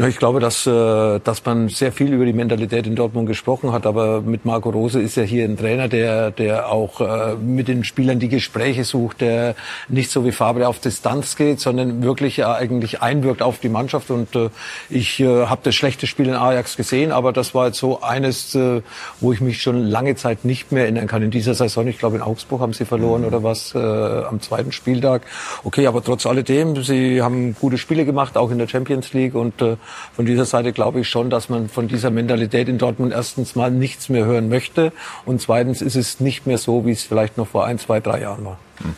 Ja, 0.00 0.06
ich 0.06 0.16
glaube, 0.18 0.38
dass, 0.38 0.64
äh, 0.64 1.18
dass 1.18 1.44
man 1.44 1.68
sehr 1.70 1.90
viel 1.90 2.12
über 2.12 2.24
die 2.24 2.32
Mentalität 2.32 2.86
in 2.86 2.94
Dortmund 2.94 3.26
gesprochen 3.26 3.72
hat, 3.72 3.84
aber 3.84 4.20
mit 4.20 4.44
Marco 4.44 4.70
Rose 4.70 5.00
ist 5.00 5.16
ja 5.16 5.24
hier 5.24 5.44
ein 5.44 5.56
Trainer, 5.56 5.88
der, 5.88 6.30
der 6.30 6.70
auch 6.70 7.00
äh, 7.00 7.34
mit 7.34 7.66
den 7.66 7.82
Spielern 7.82 8.20
die 8.20 8.28
Gespräche 8.28 8.84
sucht, 8.84 9.22
der 9.22 9.56
nicht 9.88 10.12
so 10.12 10.24
wie 10.24 10.30
Fabre 10.30 10.68
auf 10.68 10.78
Distanz 10.78 11.34
geht, 11.34 11.58
sondern 11.58 12.04
wirklich 12.04 12.36
ja 12.36 12.54
eigentlich 12.54 13.02
einwirkt 13.02 13.42
auf 13.42 13.58
die 13.58 13.68
Mannschaft. 13.68 14.12
Und 14.12 14.36
äh, 14.36 14.50
ich 14.88 15.18
äh, 15.18 15.46
habe 15.46 15.62
das 15.64 15.74
schlechte 15.74 16.06
Spiel 16.06 16.28
in 16.28 16.34
Ajax 16.34 16.76
gesehen, 16.76 17.10
aber 17.10 17.32
das 17.32 17.52
war 17.56 17.66
jetzt 17.66 17.78
so 17.78 18.00
eines, 18.00 18.54
äh, 18.54 18.82
wo 19.18 19.32
ich 19.32 19.40
mich 19.40 19.60
schon 19.60 19.84
lange 19.84 20.14
Zeit 20.14 20.44
nicht 20.44 20.70
mehr 20.70 20.84
erinnern 20.84 21.08
kann. 21.08 21.24
In 21.24 21.32
dieser 21.32 21.54
Saison, 21.54 21.88
ich 21.88 21.98
glaube 21.98 22.14
in 22.14 22.22
Augsburg 22.22 22.60
haben 22.60 22.72
sie 22.72 22.84
verloren 22.84 23.24
oder 23.24 23.42
was 23.42 23.74
äh, 23.74 23.78
am 23.78 24.40
zweiten 24.42 24.70
Spieltag. 24.70 25.22
Okay, 25.64 25.88
aber 25.88 26.04
trotz 26.04 26.24
alledem, 26.24 26.80
sie 26.84 27.20
haben 27.20 27.56
gute 27.58 27.78
Spiele 27.78 28.04
gemacht, 28.04 28.36
auch 28.36 28.52
in 28.52 28.58
der 28.58 28.68
Champions 28.68 29.12
League 29.12 29.34
und 29.34 29.60
äh, 29.60 29.76
von 30.12 30.26
dieser 30.26 30.44
Seite 30.44 30.72
glaube 30.72 31.00
ich 31.00 31.08
schon, 31.08 31.30
dass 31.30 31.48
man 31.48 31.68
von 31.68 31.88
dieser 31.88 32.10
Mentalität 32.10 32.68
in 32.68 32.78
Dortmund 32.78 33.12
erstens 33.12 33.54
mal 33.54 33.70
nichts 33.70 34.08
mehr 34.08 34.24
hören 34.24 34.48
möchte 34.48 34.92
und 35.24 35.40
zweitens 35.40 35.82
ist 35.82 35.96
es 35.96 36.20
nicht 36.20 36.46
mehr 36.46 36.58
so, 36.58 36.86
wie 36.86 36.92
es 36.92 37.02
vielleicht 37.02 37.36
noch 37.36 37.48
vor 37.48 37.64
ein, 37.64 37.78
zwei, 37.78 38.00
drei 38.00 38.20
Jahren 38.20 38.44
war. 38.44 38.58
Hm. 38.78 38.94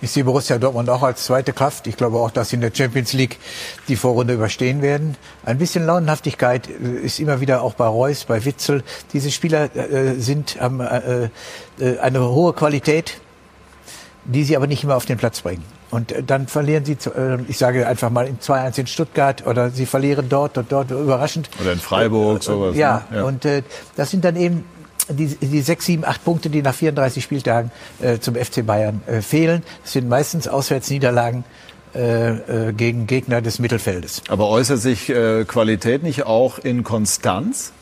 Ich 0.00 0.12
sehe 0.12 0.22
Borussia 0.22 0.58
Dortmund 0.58 0.88
auch 0.90 1.02
als 1.02 1.24
zweite 1.24 1.52
Kraft. 1.52 1.88
Ich 1.88 1.96
glaube 1.96 2.18
auch, 2.18 2.30
dass 2.30 2.50
sie 2.50 2.56
in 2.56 2.60
der 2.60 2.70
Champions 2.72 3.12
League 3.14 3.36
die 3.88 3.96
Vorrunde 3.96 4.34
überstehen 4.34 4.80
werden. 4.80 5.16
Ein 5.44 5.58
bisschen 5.58 5.84
Launenhaftigkeit 5.86 6.68
äh, 6.68 7.04
ist 7.04 7.18
immer 7.18 7.40
wieder 7.40 7.62
auch 7.62 7.74
bei 7.74 7.86
Reus, 7.86 8.24
bei 8.24 8.44
Witzel. 8.44 8.84
Diese 9.12 9.32
Spieler 9.32 9.74
äh, 9.74 10.14
sind 10.14 10.60
haben 10.60 10.80
äh, 10.80 11.30
äh, 11.80 11.98
eine 11.98 12.20
hohe 12.20 12.52
Qualität, 12.52 13.20
die 14.24 14.44
sie 14.44 14.56
aber 14.56 14.68
nicht 14.68 14.84
immer 14.84 14.94
auf 14.94 15.04
den 15.04 15.18
Platz 15.18 15.40
bringen. 15.40 15.64
Und 15.90 16.12
äh, 16.12 16.22
dann 16.22 16.46
verlieren 16.46 16.84
sie, 16.84 16.98
zu, 16.98 17.10
äh, 17.12 17.38
ich 17.48 17.58
sage 17.58 17.86
einfach 17.86 18.10
mal, 18.10 18.26
in 18.26 18.38
2-1 18.38 18.80
in 18.80 18.86
Stuttgart 18.86 19.46
oder 19.46 19.70
sie 19.70 19.86
verlieren 19.86 20.28
dort 20.28 20.58
und 20.58 20.70
dort 20.70 20.90
überraschend. 20.90 21.48
Oder 21.60 21.72
in 21.72 21.80
Freiburg, 21.80 22.42
sowas. 22.42 22.76
Ja, 22.76 23.04
ne? 23.10 23.18
ja. 23.18 23.24
und 23.24 23.44
äh, 23.44 23.62
das 23.96 24.10
sind 24.10 24.24
dann 24.24 24.36
eben 24.36 24.64
die, 25.08 25.26
die 25.26 25.60
sechs, 25.62 25.86
sieben, 25.86 26.04
acht 26.04 26.24
Punkte, 26.24 26.50
die 26.50 26.62
nach 26.62 26.74
34 26.74 27.22
Spieltagen 27.24 27.70
äh, 28.00 28.18
zum 28.18 28.34
FC 28.34 28.64
Bayern 28.64 29.00
äh, 29.06 29.22
fehlen. 29.22 29.62
Das 29.82 29.92
sind 29.92 30.08
meistens 30.08 30.48
Auswärtsniederlagen 30.48 31.44
äh, 31.94 32.68
äh, 32.68 32.72
gegen 32.74 33.06
Gegner 33.06 33.40
des 33.40 33.58
Mittelfeldes. 33.58 34.22
Aber 34.28 34.48
äußert 34.48 34.80
sich 34.80 35.08
äh, 35.08 35.44
Qualität 35.44 36.02
nicht 36.02 36.26
auch 36.26 36.58
in 36.58 36.84
Konstanz? 36.84 37.72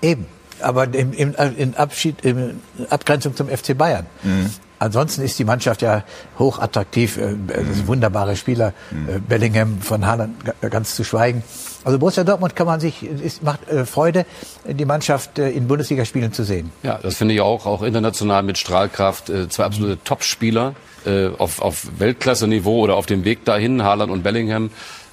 Eben. 0.00 0.26
Aber 0.62 0.92
im, 0.94 1.12
im, 1.12 1.34
in 1.56 1.74
Abschied, 1.74 2.22
in 2.22 2.60
Abgrenzung 2.88 3.36
zum 3.36 3.48
FC 3.48 3.76
Bayern. 3.76 4.06
Mhm. 4.22 4.50
Ansonsten 4.80 5.22
ist 5.22 5.38
die 5.38 5.44
Mannschaft 5.44 5.82
ja 5.82 6.02
hochattraktiv, 6.38 7.18
äh, 7.18 7.36
das 7.46 7.76
sind 7.76 7.86
wunderbare 7.86 8.34
Spieler, 8.34 8.72
äh, 8.90 9.18
Bellingham 9.20 9.80
von 9.80 10.06
Haaland 10.06 10.34
ga- 10.44 10.68
ganz 10.68 10.96
zu 10.96 11.04
schweigen. 11.04 11.44
Also 11.84 11.98
Borussia 11.98 12.24
Dortmund 12.24 12.56
kann 12.56 12.66
man 12.66 12.80
sich, 12.80 13.02
es 13.02 13.40
macht 13.42 13.68
äh, 13.68 13.84
Freude, 13.86 14.26
die 14.66 14.84
Mannschaft 14.86 15.38
äh, 15.38 15.50
in 15.50 15.68
Bundesligaspielen 15.68 16.32
zu 16.32 16.44
sehen. 16.44 16.72
Ja, 16.82 16.98
das 17.02 17.14
finde 17.16 17.34
ich 17.34 17.40
auch, 17.40 17.64
auch 17.66 17.82
international 17.82 18.42
mit 18.42 18.58
Strahlkraft. 18.58 19.30
Äh, 19.30 19.48
zwei 19.48 19.64
absolute 19.64 20.02
Top-Spieler 20.02 20.74
äh, 21.06 21.28
auf, 21.38 21.60
auf 21.62 21.86
Weltklasse-Niveau 21.98 22.80
oder 22.80 22.96
auf 22.96 23.06
dem 23.06 23.24
Weg 23.24 23.44
dahin, 23.44 23.82
Haaland 23.82 24.10
und 24.10 24.22
Bellingham. 24.22 24.70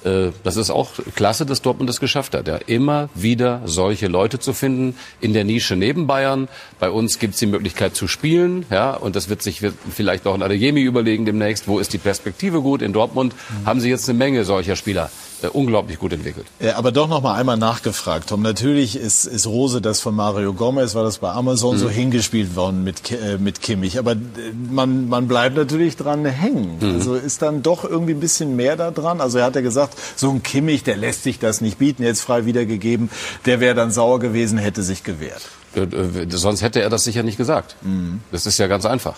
Äh, 0.08 0.32
das 0.44 0.56
ist 0.56 0.70
auch 0.70 0.90
klasse, 1.14 1.46
dass 1.46 1.62
Dortmund 1.62 1.88
das 1.88 2.00
geschafft 2.00 2.34
hat. 2.34 2.48
Ja, 2.48 2.56
immer 2.66 3.08
wieder 3.14 3.62
solche 3.64 4.08
Leute 4.08 4.38
zu 4.38 4.52
finden 4.52 4.96
in 5.20 5.32
der 5.32 5.44
Nische 5.44 5.76
neben 5.76 6.06
Bayern. 6.06 6.48
Bei 6.78 6.90
uns 6.90 7.18
gibt 7.18 7.34
es 7.34 7.40
die 7.40 7.46
Möglichkeit 7.46 7.94
zu 7.94 8.08
spielen, 8.08 8.64
ja, 8.70 8.94
und 8.94 9.16
das 9.16 9.28
wird 9.28 9.42
sich 9.42 9.62
vielleicht 9.90 10.26
auch 10.26 10.34
ein 10.34 10.42
Adeyemi 10.42 10.80
überlegen 10.80 11.24
demnächst. 11.24 11.68
Wo 11.68 11.78
ist 11.78 11.92
die 11.92 11.98
Perspektive 11.98 12.60
gut? 12.60 12.82
In 12.82 12.92
Dortmund 12.92 13.34
haben 13.64 13.80
sie 13.80 13.90
jetzt 13.90 14.08
eine 14.08 14.18
Menge 14.18 14.44
solcher 14.44 14.76
Spieler 14.76 15.10
unglaublich 15.52 15.98
gut 15.98 16.12
entwickelt. 16.12 16.46
Aber 16.76 16.92
doch 16.92 17.08
noch 17.08 17.22
mal 17.22 17.34
einmal 17.34 17.56
nachgefragt, 17.56 18.28
Tom. 18.30 18.42
Natürlich 18.42 18.96
ist, 18.96 19.24
ist 19.24 19.46
Rose 19.46 19.80
das 19.80 20.00
von 20.00 20.14
Mario 20.14 20.52
Gomez, 20.52 20.94
war 20.94 21.04
das 21.04 21.18
bei 21.18 21.30
Amazon 21.30 21.76
Mhm. 21.76 21.80
so 21.80 21.88
hingespielt 21.90 22.56
worden 22.56 22.82
mit, 22.84 23.10
äh, 23.12 23.38
mit 23.38 23.60
Kimmich. 23.62 23.98
Aber 23.98 24.12
äh, 24.12 24.16
man, 24.70 25.08
man 25.08 25.28
bleibt 25.28 25.56
natürlich 25.56 25.96
dran 25.96 26.24
hängen. 26.24 26.78
Mhm. 26.80 26.94
Also 26.94 27.14
ist 27.14 27.42
dann 27.42 27.62
doch 27.62 27.84
irgendwie 27.84 28.14
ein 28.14 28.20
bisschen 28.20 28.56
mehr 28.56 28.76
da 28.76 28.90
dran. 28.90 29.20
Also 29.20 29.38
er 29.38 29.44
hat 29.44 29.54
ja 29.54 29.60
gesagt, 29.60 29.96
so 30.16 30.30
ein 30.30 30.42
Kimmich, 30.42 30.82
der 30.82 30.96
lässt 30.96 31.22
sich 31.22 31.38
das 31.38 31.60
nicht 31.60 31.78
bieten, 31.78 32.02
jetzt 32.02 32.22
frei 32.22 32.44
wiedergegeben. 32.44 33.10
Der 33.46 33.60
wäre 33.60 33.74
dann 33.74 33.90
sauer 33.90 34.18
gewesen, 34.20 34.58
hätte 34.58 34.82
sich 34.82 35.04
gewehrt. 35.04 35.42
Äh, 35.74 35.82
äh, 35.82 36.26
sonst 36.30 36.62
hätte 36.62 36.80
er 36.82 36.90
das 36.90 37.04
sicher 37.04 37.22
nicht 37.22 37.36
gesagt. 37.36 37.76
Das 38.32 38.46
ist 38.46 38.58
ja 38.58 38.66
ganz 38.66 38.84
einfach. 38.86 39.16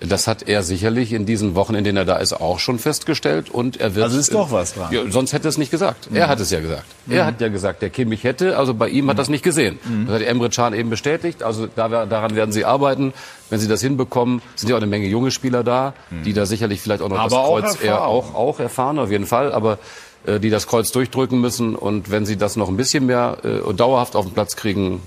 Das 0.00 0.26
hat 0.26 0.46
er 0.48 0.62
sicherlich 0.62 1.12
in 1.12 1.24
diesen 1.24 1.54
Wochen, 1.54 1.74
in 1.74 1.82
denen 1.82 1.96
er 1.96 2.04
da 2.04 2.16
ist, 2.16 2.34
auch 2.34 2.58
schon 2.58 2.78
festgestellt. 2.78 3.48
Und 3.50 3.78
er 3.78 3.94
wird. 3.94 4.04
Also 4.04 4.18
ist 4.18 4.34
doch 4.34 4.52
was 4.52 4.74
dran. 4.74 4.92
Ja, 4.92 5.00
sonst 5.10 5.32
hätte 5.32 5.46
er 5.46 5.50
es 5.50 5.58
nicht 5.58 5.70
gesagt. 5.70 6.08
Er 6.12 6.28
hat 6.28 6.38
es 6.40 6.50
ja 6.50 6.60
gesagt. 6.60 6.84
Er 7.08 7.24
hat 7.24 7.40
ja 7.40 7.48
gesagt, 7.48 7.80
der 7.82 7.90
Kimmich 7.90 8.24
hätte, 8.24 8.58
also 8.58 8.74
bei 8.74 8.88
ihm 8.88 9.08
hat 9.08 9.18
das 9.18 9.28
nicht 9.28 9.42
gesehen. 9.42 9.78
Das 10.06 10.16
hat 10.16 10.22
Emre 10.22 10.50
Can 10.50 10.74
eben 10.74 10.90
bestätigt. 10.90 11.42
Also 11.42 11.66
daran 11.66 12.36
werden 12.36 12.52
sie 12.52 12.64
arbeiten. 12.64 13.14
Wenn 13.48 13.60
sie 13.60 13.68
das 13.68 13.80
hinbekommen, 13.80 14.42
sind 14.54 14.68
ja 14.68 14.76
auch 14.76 14.80
eine 14.80 14.88
Menge 14.88 15.06
junge 15.06 15.30
Spieler 15.30 15.62
da, 15.64 15.94
die 16.10 16.32
da 16.32 16.46
sicherlich 16.46 16.80
vielleicht 16.80 17.00
auch 17.00 17.08
noch 17.08 17.18
Aber 17.18 17.30
das 17.30 17.38
auch 17.38 17.60
Kreuz 17.60 17.82
eher 17.82 17.92
erfahren. 17.92 18.08
auch, 18.08 18.34
auch 18.34 18.60
erfahren, 18.60 18.98
auf 18.98 19.10
jeden 19.10 19.26
Fall. 19.26 19.52
Aber 19.52 19.78
äh, 20.26 20.40
die 20.40 20.50
das 20.50 20.66
Kreuz 20.66 20.90
durchdrücken 20.92 21.40
müssen. 21.40 21.74
Und 21.74 22.10
wenn 22.10 22.26
sie 22.26 22.36
das 22.36 22.56
noch 22.56 22.68
ein 22.68 22.76
bisschen 22.76 23.06
mehr 23.06 23.38
äh, 23.44 23.72
dauerhaft 23.72 24.16
auf 24.16 24.26
den 24.26 24.34
Platz 24.34 24.56
kriegen, 24.56 25.00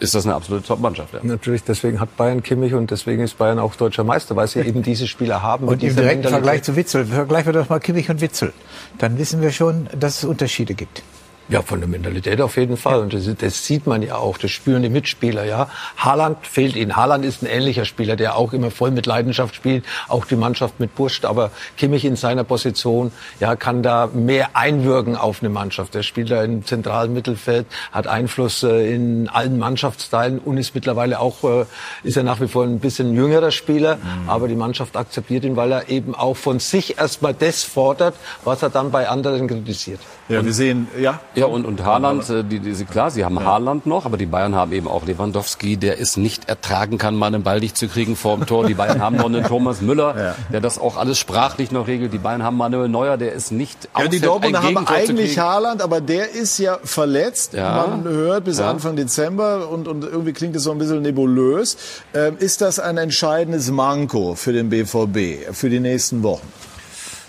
ist 0.00 0.14
das 0.14 0.24
eine 0.26 0.34
absolute 0.34 0.66
Top-Mannschaft. 0.66 1.14
Ja. 1.14 1.20
Natürlich, 1.22 1.62
deswegen 1.62 2.00
hat 2.00 2.16
Bayern 2.16 2.42
Kimmich 2.42 2.74
und 2.74 2.90
deswegen 2.90 3.22
ist 3.22 3.38
Bayern 3.38 3.58
auch 3.58 3.74
deutscher 3.76 4.04
Meister, 4.04 4.36
weil 4.36 4.48
sie 4.48 4.60
eben 4.60 4.82
diese 4.82 5.06
Spieler 5.06 5.42
haben. 5.42 5.66
Und 5.66 5.82
mit 5.82 5.90
im 5.90 5.96
direkten. 5.96 6.28
Vergleich 6.28 6.62
zu 6.62 6.76
Witzel, 6.76 7.04
vergleichen 7.06 7.52
wir 7.54 7.60
doch 7.60 7.68
mal 7.68 7.80
Kimmich 7.80 8.10
und 8.10 8.20
Witzel. 8.20 8.52
Dann 8.98 9.18
wissen 9.18 9.40
wir 9.40 9.52
schon, 9.52 9.88
dass 9.98 10.18
es 10.18 10.24
Unterschiede 10.24 10.74
gibt. 10.74 11.02
Ja, 11.48 11.60
von 11.60 11.78
der 11.78 11.88
Mentalität 11.88 12.40
auf 12.40 12.56
jeden 12.56 12.78
Fall. 12.78 13.00
Und 13.00 13.12
das, 13.12 13.28
das 13.36 13.66
sieht 13.66 13.86
man 13.86 14.02
ja 14.02 14.16
auch, 14.16 14.38
das 14.38 14.50
spüren 14.50 14.82
die 14.82 14.88
Mitspieler, 14.88 15.44
ja. 15.44 15.68
Haaland 15.98 16.46
fehlt 16.46 16.74
ihnen. 16.74 16.96
Haaland 16.96 17.22
ist 17.22 17.42
ein 17.42 17.46
ähnlicher 17.46 17.84
Spieler, 17.84 18.16
der 18.16 18.36
auch 18.36 18.54
immer 18.54 18.70
voll 18.70 18.90
mit 18.90 19.04
Leidenschaft 19.04 19.54
spielt, 19.54 19.84
auch 20.08 20.24
die 20.24 20.36
Mannschaft 20.36 20.80
mit 20.80 20.94
pusht. 20.94 21.26
Aber 21.26 21.50
Kimmich 21.76 22.06
in 22.06 22.16
seiner 22.16 22.44
Position, 22.44 23.12
ja, 23.40 23.56
kann 23.56 23.82
da 23.82 24.08
mehr 24.12 24.56
einwirken 24.56 25.16
auf 25.16 25.42
eine 25.42 25.50
Mannschaft. 25.50 25.94
Der 25.94 26.02
spielt 26.02 26.30
da 26.30 26.42
im 26.42 26.64
zentralen 26.64 27.12
Mittelfeld, 27.12 27.66
hat 27.92 28.06
Einfluss 28.06 28.62
äh, 28.62 28.94
in 28.94 29.28
allen 29.28 29.58
Mannschaftsteilen 29.58 30.38
und 30.38 30.56
ist 30.56 30.74
mittlerweile 30.74 31.20
auch, 31.20 31.44
äh, 31.44 31.66
ist 32.04 32.16
er 32.16 32.22
nach 32.22 32.40
wie 32.40 32.48
vor 32.48 32.64
ein 32.64 32.80
bisschen 32.80 33.14
jüngerer 33.14 33.50
Spieler. 33.50 33.98
Aber 34.26 34.48
die 34.48 34.56
Mannschaft 34.56 34.96
akzeptiert 34.96 35.44
ihn, 35.44 35.56
weil 35.56 35.72
er 35.72 35.88
eben 35.90 36.14
auch 36.14 36.36
von 36.36 36.58
sich 36.58 36.98
erstmal 36.98 37.34
das 37.34 37.64
fordert, 37.64 38.14
was 38.44 38.62
er 38.62 38.70
dann 38.70 38.90
bei 38.90 39.08
anderen 39.08 39.46
kritisiert. 39.46 40.00
Ja, 40.28 40.42
wir 40.42 40.52
sehen, 40.54 40.88
ja. 40.98 41.20
Ja, 41.34 41.46
und, 41.46 41.64
und 41.66 41.84
Haaland, 41.84 42.28
äh, 42.30 42.44
die, 42.44 42.60
die, 42.60 42.84
klar, 42.84 43.10
sie 43.10 43.24
haben 43.24 43.44
Haaland 43.44 43.86
noch, 43.86 44.06
aber 44.06 44.16
die 44.16 44.26
Bayern 44.26 44.54
haben 44.54 44.72
eben 44.72 44.86
auch 44.86 45.04
Lewandowski, 45.04 45.76
der 45.76 46.00
es 46.00 46.16
nicht 46.16 46.48
ertragen 46.48 46.98
kann, 46.98 47.16
mal 47.16 47.26
einen 47.26 47.42
Ball 47.42 47.60
nicht 47.60 47.76
zu 47.76 47.88
kriegen 47.88 48.14
vor 48.14 48.36
dem 48.36 48.46
Tor. 48.46 48.66
Die 48.66 48.74
Bayern 48.74 49.00
haben 49.02 49.16
noch 49.16 49.26
einen 49.26 49.44
Thomas 49.48 49.80
Müller, 49.80 50.36
der 50.52 50.60
das 50.60 50.78
auch 50.78 50.96
alles 50.96 51.18
sprachlich 51.18 51.72
noch 51.72 51.86
regelt. 51.88 52.12
Die 52.12 52.18
Bayern 52.18 52.42
haben 52.42 52.56
Manuel 52.56 52.88
Neuer, 52.88 53.16
der 53.16 53.32
ist 53.32 53.50
nicht 53.50 53.88
Ja, 53.98 54.06
die 54.06 54.20
Dortmunder 54.20 54.62
haben 54.62 54.68
Gegentor 54.68 54.96
eigentlich. 54.96 55.38
Haaland, 55.38 55.82
aber 55.82 56.00
der 56.00 56.30
ist 56.30 56.58
ja 56.58 56.78
verletzt. 56.84 57.54
Ja. 57.54 57.86
Man 57.88 58.04
hört 58.04 58.44
bis 58.44 58.58
Ja. 58.58 58.70
Anfang 58.70 58.96
Dezember 58.96 59.68
und, 59.68 59.88
und 59.88 60.04
irgendwie 60.04 60.32
klingt 60.32 60.54
es 60.56 60.62
so 60.62 60.70
ein 60.70 60.78
bisschen 60.78 61.02
nebulös. 61.02 61.76
Ähm, 62.14 62.36
ist 62.38 62.60
das 62.60 62.78
ein 62.78 62.96
entscheidendes 62.96 63.70
Manko 63.70 64.34
für 64.34 64.52
den 64.52 64.68
BVB 64.70 65.52
für 65.52 65.68
die 65.68 65.80
nächsten 65.80 66.22
Wochen? 66.22 66.46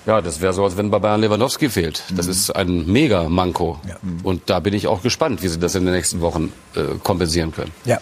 Ja, 0.06 0.22
das 0.22 0.40
wäre 0.42 0.54
so, 0.54 0.64
als 0.64 0.78
wenn 0.78 0.92
bei 0.92 1.00
Bayern 1.00 1.22
Lewandowski 1.22 1.70
fehlt. 1.70 2.04
Das 2.16 2.28
ist 2.28 2.52
ein 2.56 2.86
mega 2.86 3.28
Manko. 3.28 3.80
Und 4.24 4.44
da 4.50 4.60
bin 4.60 4.74
ich 4.74 4.86
auch 4.88 5.02
gespannt, 5.02 5.42
wie 5.42 5.48
sie 5.48 5.58
das 5.60 5.74
in 5.76 5.86
den 5.86 5.94
nächsten 5.96 6.22
Wochen 6.22 6.52
äh, 6.76 6.98
kompensieren 7.04 7.52
können. 7.52 7.72
Ja, 7.86 7.98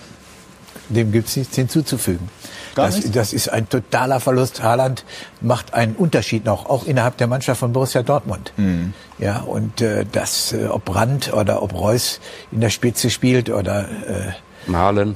dem 0.90 1.12
gibt 1.14 1.30
es 1.30 1.38
nichts 1.38 1.56
hinzuzufügen. 1.56 2.28
Gar 2.76 2.88
Das, 2.88 2.96
nichts? 2.98 3.12
das 3.12 3.32
ist 3.34 3.48
ein 3.50 3.70
totaler 3.70 4.20
Verlust. 4.20 4.62
Haaland 4.62 5.06
macht 5.40 5.74
einen 5.74 5.96
Unterschied 5.96 6.44
noch, 6.44 6.66
auch 6.66 6.86
innerhalb 6.86 7.16
der 7.18 7.28
Mannschaft 7.28 7.60
von 7.62 7.72
Borussia 7.72 8.04
Dortmund. 8.04 8.52
Mhm. 8.58 8.94
Ja, 9.20 9.40
und 9.42 9.80
äh, 9.80 10.06
das, 10.12 10.52
äh, 10.52 10.66
ob 10.66 10.84
Brandt 10.84 11.32
oder 11.32 11.64
ob 11.64 11.74
Reus 11.74 12.20
in 12.52 12.60
der 12.60 12.70
Spitze 12.70 13.12
spielt 13.12 13.50
oder 13.50 13.84
äh, 13.86 14.70
Malen. 14.70 15.16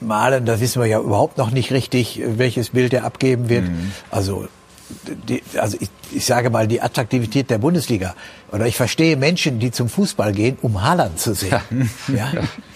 Malen, 0.00 0.44
da 0.44 0.60
wissen 0.60 0.82
wir 0.82 0.86
ja 0.86 1.00
überhaupt 1.00 1.38
noch 1.38 1.50
nicht 1.50 1.70
richtig, 1.72 2.20
äh, 2.20 2.38
welches 2.38 2.70
Bild 2.70 2.92
er 2.92 3.04
abgeben 3.04 3.48
wird. 3.48 3.64
Mhm. 3.64 3.92
Also, 4.10 4.48
die, 5.28 5.42
also 5.58 5.76
ich, 5.80 5.88
ich 6.12 6.24
sage 6.24 6.50
mal, 6.50 6.68
die 6.68 6.80
Attraktivität 6.80 7.50
der 7.50 7.58
Bundesliga. 7.58 8.14
Oder 8.52 8.66
ich 8.66 8.76
verstehe 8.76 9.16
Menschen, 9.16 9.58
die 9.58 9.70
zum 9.70 9.88
Fußball 9.88 10.32
gehen, 10.32 10.58
um 10.62 10.82
Haaland 10.82 11.18
zu 11.18 11.34
sehen. 11.34 11.60
Ja. 12.08 12.32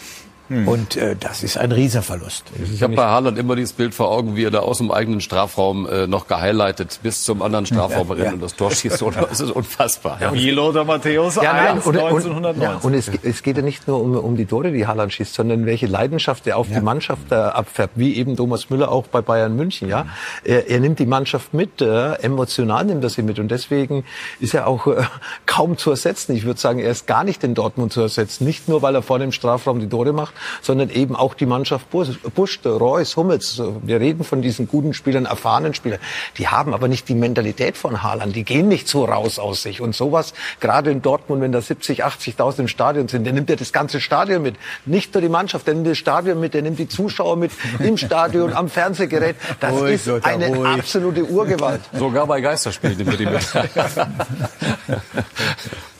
Und 0.49 0.97
äh, 0.97 1.15
das 1.19 1.43
ist 1.43 1.59
ein 1.59 1.73
Riesenverlust. 1.73 2.45
Ich 2.73 2.83
habe 2.83 2.95
bei 2.95 3.05
Haaland 3.05 3.39
immer 3.39 3.55
dieses 3.55 3.75
Bild 3.75 3.95
vor 3.95 4.11
Augen, 4.11 4.35
wie 4.35 4.45
er 4.45 4.51
da 4.51 4.61
aus 4.61 4.79
dem 4.79 4.91
eigenen 4.91 5.21
Strafraum 5.21 5.87
äh, 5.87 6.07
noch 6.07 6.27
gehighlightet 6.27 7.01
bis 7.03 7.25
zum 7.25 7.43
anderen 7.43 7.67
Strafraum 7.67 8.09
Ja, 8.09 8.15
rennt 8.15 8.27
ja. 8.27 8.33
und 8.33 8.43
das 8.43 8.57
Tor 8.57 8.71
schießt. 8.71 9.03
Oder? 9.03 9.23
Das 9.29 9.41
ist 9.41 9.51
unfassbar. 9.51 10.19
Ja. 10.21 10.33
Wie 10.33 10.51
Lothar 10.51 10.85
Matthäus 10.85 11.37
Ja, 11.37 11.53
nein, 11.53 11.77
1, 11.77 11.87
und, 11.87 11.97
und, 11.97 12.05
1990. 12.05 12.63
ja, 12.63 12.77
und 12.81 12.95
es, 12.95 13.11
es 13.23 13.43
geht 13.43 13.59
ja 13.59 13.63
nicht 13.63 13.87
nur 13.87 14.01
um, 14.01 14.17
um 14.17 14.37
die 14.37 14.47
Tore, 14.47 14.73
die 14.73 14.87
Haaland 14.87 15.13
schießt, 15.13 15.35
sondern 15.35 15.67
welche 15.67 15.87
Leidenschaft 15.87 16.47
er 16.47 16.57
auf 16.57 16.69
die 16.69 16.81
Mannschaft 16.81 17.31
äh, 17.31 17.35
abfärbt, 17.35 17.95
wie 17.97 18.17
eben 18.17 18.37
Thomas 18.37 18.71
Müller 18.71 18.91
auch 18.91 19.07
bei 19.07 19.21
Bayern 19.21 19.55
München. 19.55 19.89
Ja, 19.89 20.07
er, 20.45 20.71
er 20.71 20.81
nimmt 20.81 20.99
die 20.99 21.07
Mannschaft 21.07 21.53
mit, 21.53 21.83
äh, 21.83 22.15
emotional 22.23 22.85
nimmt 22.87 23.05
er 23.05 23.11
sie 23.11 23.23
mit 23.23 23.39
und 23.39 23.51
deswegen 23.51 24.05
ist 24.41 24.55
er 24.55 24.67
auch 24.67 24.87
äh, 24.87 25.03
kaum 25.47 25.77
zu 25.77 25.91
ersetzen. 25.91 26.35
Ich 26.35 26.45
würde 26.45 26.59
sagen, 26.59 26.79
er 26.79 26.91
ist 26.91 27.07
gar 27.07 27.25
nicht 27.25 27.45
in 27.45 27.55
Dortmund 27.55 27.93
zu 27.93 28.01
ersetzen, 28.01 28.45
nicht 28.45 28.69
nur 28.69 28.81
weil 28.83 28.95
er 28.95 29.03
vor 29.03 29.19
dem 29.19 29.33
Strafraum 29.33 29.81
die 29.81 29.89
Tore 29.89 30.13
macht, 30.13 30.35
sondern 30.63 30.91
eben 30.91 31.17
auch 31.17 31.35
die 31.35 31.47
Mannschaft 31.47 31.87
pusht. 31.91 32.67
Reus, 32.67 33.17
Hummels, 33.17 33.63
wir 33.83 34.01
reden 34.01 34.25
von 34.25 34.43
diesen 34.43 34.69
guten 34.69 34.95
Spielern, 34.95 35.25
erfahrenen 35.27 35.75
Spielern, 35.75 35.99
die 36.37 36.49
haben 36.49 36.75
aber 36.75 36.89
nicht 36.89 37.09
die 37.09 37.15
Mentalität 37.15 37.77
von 37.77 38.03
Haaland, 38.03 38.35
die 38.37 38.45
gehen 38.45 38.69
nicht 38.69 38.89
so 38.89 39.05
raus 39.05 39.39
aus 39.39 39.63
sich 39.63 39.81
und 39.81 39.95
sowas, 39.95 40.35
gerade 40.61 40.91
in 40.91 41.03
Dortmund, 41.03 41.43
wenn 41.43 41.53
da 41.53 41.61
70, 41.61 42.05
80.000 42.05 42.61
im 42.61 42.69
Stadion 42.69 43.09
sind, 43.09 43.25
der 43.25 43.33
nimmt 43.33 43.51
ja 43.51 43.57
das 43.57 43.73
ganze 43.73 44.01
Stadion 44.01 44.43
mit, 44.43 44.57
nicht 44.87 45.15
nur 45.15 45.23
die 45.23 45.29
Mannschaft, 45.29 45.67
der 45.67 45.75
nimmt 45.75 45.87
das 45.87 45.99
Stadion 45.99 46.41
mit, 46.41 46.55
der 46.55 46.63
nimmt 46.63 46.79
die 46.79 46.89
Zuschauer 46.89 47.37
mit 47.37 47.51
im 47.79 47.97
Stadion, 47.97 48.53
am 48.53 48.69
Fernsehgerät, 48.69 49.37
das 49.61 49.73
Ruhig, 49.73 49.95
ist 49.95 50.07
Lothar, 50.07 50.33
eine 50.33 50.49
ruhig. 50.49 50.67
absolute 50.79 51.25
Urgewalt. 51.25 51.81
Sogar 51.93 52.27
bei 52.27 52.41
Geisterspielen 52.41 52.97
nimmt 52.97 53.11
er 53.11 53.17
die 53.17 53.27
mit. 53.27 53.47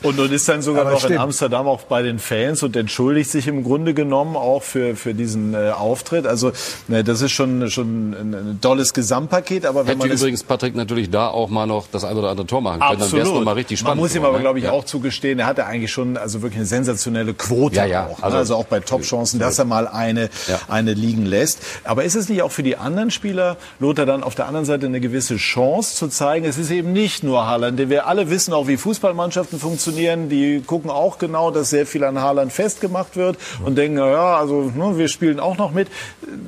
Und 0.01 0.15
nun 0.15 0.31
ist 0.31 0.47
dann 0.47 0.61
sogar 0.61 0.83
Aber 0.83 0.91
noch 0.91 1.01
in 1.01 1.07
stimmt. 1.07 1.19
Amsterdam 1.19 1.67
auch 1.67 1.81
bei 1.83 2.01
den 2.01 2.19
Fans 2.19 2.63
und 2.63 2.73
entschuldigt 2.77 3.29
sich 3.29 3.47
im 3.47 3.63
Grunde 3.63 3.93
genommen. 3.93 4.28
Bekommen, 4.33 4.35
auch 4.37 4.63
für, 4.63 4.95
für 4.95 5.13
diesen 5.13 5.53
äh, 5.53 5.71
Auftritt. 5.71 6.25
Also 6.27 6.51
ne, 6.87 7.03
das 7.03 7.21
ist 7.21 7.31
schon, 7.31 7.69
schon 7.69 8.13
ein, 8.13 8.59
tolles 8.61 8.93
Gesamtpaket. 8.93 9.65
Aber 9.65 9.81
wenn 9.81 9.97
Hätte 9.99 10.07
man 10.09 10.17
übrigens 10.17 10.43
Patrick 10.43 10.75
natürlich 10.75 11.09
da 11.09 11.27
auch 11.29 11.49
mal 11.49 11.65
noch 11.65 11.87
das 11.91 12.03
ein 12.03 12.15
oder 12.17 12.29
andere 12.29 12.47
Tor 12.47 12.61
machen 12.61 12.79
können, 12.79 12.99
dann 12.99 13.11
wäre 13.11 13.21
es 13.21 13.27
Absolut. 13.27 13.45
mal 13.45 13.53
richtig 13.53 13.79
spannend. 13.79 13.97
Man 13.97 14.03
muss 14.05 14.15
ihm 14.15 14.23
aber, 14.25 14.37
ne? 14.37 14.41
glaube 14.41 14.59
ich, 14.59 14.65
Ja. 14.65 14.71
auch 14.71 14.83
zugestehen, 14.83 15.39
er 15.39 15.45
hatte 15.47 15.65
eigentlich 15.65 15.91
schon 15.91 16.17
also 16.17 16.41
wirklich 16.41 16.57
eine 16.59 16.65
sensationelle 16.67 17.33
Quote 17.33 17.75
Ja, 17.77 17.85
ja. 17.85 18.05
auch. 18.07 18.17
ne? 18.19 18.23
Also- 18.23 18.37
Also, 18.37 18.55
auch 18.55 18.65
bei 18.65 18.79
Top-Chancen, 18.79 19.39
dass 19.39 19.59
er 19.59 19.65
mal 19.65 19.87
eine, 19.87 20.29
eine 20.69 20.93
liegen 20.93 21.25
lässt. 21.25 21.59
Aber 21.83 22.03
ist 22.03 22.15
es 22.15 22.29
nicht 22.29 22.41
auch 22.41 22.51
für 22.51 22.63
die 22.63 22.77
anderen 22.77 23.11
Spieler, 23.11 23.57
Lothar, 23.79 24.05
dann 24.05 24.23
auf 24.23 24.33
der 24.35 24.45
anderen 24.47 24.65
Seite 24.65 24.85
eine 24.85 24.99
gewisse 25.01 25.35
Chance 25.35 25.95
zu 25.95 26.07
zeigen, 26.07 26.45
es 26.45 26.57
ist 26.57 26.71
eben 26.71 26.93
nicht 26.93 27.23
nur 27.23 27.45
Haaland, 27.45 27.77
denn 27.79 27.89
wir 27.89 28.07
alle 28.07 28.29
wissen 28.29 28.53
auch, 28.53 28.67
wie 28.67 28.77
Fußballmannschaften 28.77 29.59
funktionieren. 29.59 30.29
Die 30.29 30.61
gucken 30.65 30.89
auch 30.89 31.17
genau, 31.17 31.51
dass 31.51 31.69
sehr 31.69 31.85
viel 31.85 32.03
an 32.03 32.19
Haaland 32.21 32.51
festgemacht 32.53 33.15
wird 33.17 33.37
und 33.63 33.77
denken, 33.77 33.95
na 33.97 34.07
ja, 34.19 34.37
also 34.37 34.71
ne, 34.75 34.97
wir 34.97 35.07
spielen 35.07 35.39
auch 35.39 35.57
noch 35.57 35.71
mit. 35.71 35.87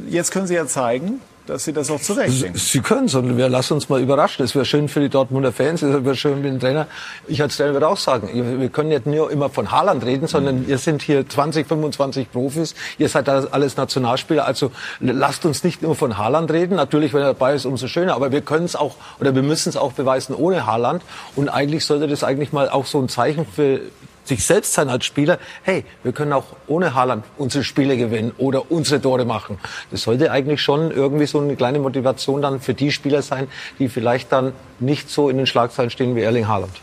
Jetzt 0.09 0.31
können 0.31 0.47
sie 0.47 0.55
ja 0.55 0.67
zeigen, 0.67 1.21
dass 1.47 1.63
sie 1.63 1.73
das 1.73 1.89
auch 1.89 1.99
zurechtdenken. 1.99 2.57
Sie 2.57 2.81
können 2.81 3.05
es 3.05 3.15
und 3.15 3.37
wir 3.37 3.49
lassen 3.49 3.73
uns 3.73 3.89
mal 3.89 4.01
überraschen. 4.01 4.43
Es 4.45 4.53
wäre 4.55 4.65
schön 4.65 4.87
für 4.87 4.99
die 4.99 5.09
Dortmunder 5.09 5.51
Fans, 5.51 5.81
es 5.81 6.03
wäre 6.03 6.15
schön 6.15 6.37
für 6.37 6.49
den 6.49 6.59
Trainer. 6.59 6.87
Ich 7.27 7.41
als 7.41 7.57
Trainer 7.57 7.73
würde 7.73 7.87
auch 7.87 7.97
sagen, 7.97 8.29
wir 8.59 8.69
können 8.69 8.89
nicht 8.89 9.05
nur 9.05 9.31
immer 9.31 9.49
von 9.49 9.71
Haaland 9.71 10.05
reden, 10.05 10.27
sondern 10.27 10.67
ihr 10.67 10.77
sind 10.77 11.01
hier 11.01 11.27
20, 11.27 11.67
25 11.67 12.31
Profis, 12.31 12.75
ihr 12.97 13.09
seid 13.09 13.27
alles 13.27 13.75
Nationalspieler, 13.75 14.45
also 14.45 14.71
lasst 14.99 15.45
uns 15.45 15.63
nicht 15.63 15.81
nur 15.81 15.95
von 15.95 16.17
Haaland 16.17 16.51
reden. 16.51 16.75
Natürlich, 16.75 17.13
wenn 17.13 17.21
er 17.21 17.27
dabei 17.27 17.55
ist, 17.55 17.65
umso 17.65 17.87
schöner, 17.87 18.15
aber 18.15 18.31
wir 18.31 18.41
können 18.41 18.65
es 18.65 18.75
auch 18.75 18.95
oder 19.19 19.33
wir 19.33 19.43
müssen 19.43 19.69
es 19.69 19.77
auch 19.77 19.93
beweisen 19.93 20.35
ohne 20.35 20.65
Haaland 20.65 21.01
und 21.35 21.49
eigentlich 21.49 21.85
sollte 21.85 22.07
das 22.07 22.23
eigentlich 22.23 22.53
mal 22.53 22.69
auch 22.69 22.85
so 22.85 22.99
ein 22.99 23.09
Zeichen 23.09 23.45
für 23.45 23.81
sich 24.23 24.45
selbst 24.45 24.73
sein 24.73 24.89
als 24.89 25.05
Spieler, 25.05 25.39
hey, 25.63 25.83
wir 26.03 26.11
können 26.11 26.33
auch 26.33 26.45
ohne 26.67 26.93
Haaland 26.93 27.25
unsere 27.37 27.63
Spiele 27.63 27.97
gewinnen 27.97 28.31
oder 28.37 28.71
unsere 28.71 29.01
Tore 29.01 29.25
machen. 29.25 29.59
Das 29.89 30.03
sollte 30.03 30.31
eigentlich 30.31 30.61
schon 30.61 30.91
irgendwie 30.91 31.25
so 31.25 31.39
eine 31.39 31.55
kleine 31.55 31.79
Motivation 31.79 32.41
dann 32.41 32.59
für 32.59 32.73
die 32.73 32.91
Spieler 32.91 33.21
sein, 33.21 33.47
die 33.79 33.89
vielleicht 33.89 34.31
dann 34.31 34.53
nicht 34.79 35.09
so 35.09 35.29
in 35.29 35.37
den 35.37 35.47
Schlagzeilen 35.47 35.89
stehen 35.89 36.15
wie 36.15 36.21
Erling 36.21 36.47
Haaland. 36.47 36.73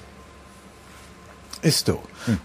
Ist 1.62 1.86
so. 1.86 2.00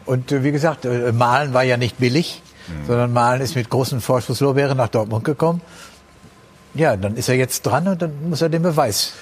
Und 0.05 0.31
äh, 0.31 0.43
wie 0.43 0.51
gesagt, 0.51 0.85
äh, 0.85 1.11
Malen 1.11 1.53
war 1.53 1.63
ja 1.63 1.77
nicht 1.77 1.99
billig, 1.99 2.41
sondern 2.87 3.11
Malen 3.11 3.41
ist 3.41 3.55
mit 3.55 3.69
großen 3.69 3.99
Vorschusslorbeeren 3.99 4.77
nach 4.77 4.87
Dortmund 4.87 5.25
gekommen. 5.25 5.61
Ja, 6.73 6.95
dann 6.95 7.17
ist 7.17 7.29
er 7.29 7.35
jetzt 7.35 7.63
dran 7.63 7.87
und 7.87 8.01
dann 8.01 8.29
muss 8.29 8.41
er 8.41 8.49
den 8.49 8.63
Beweis. 8.63 9.13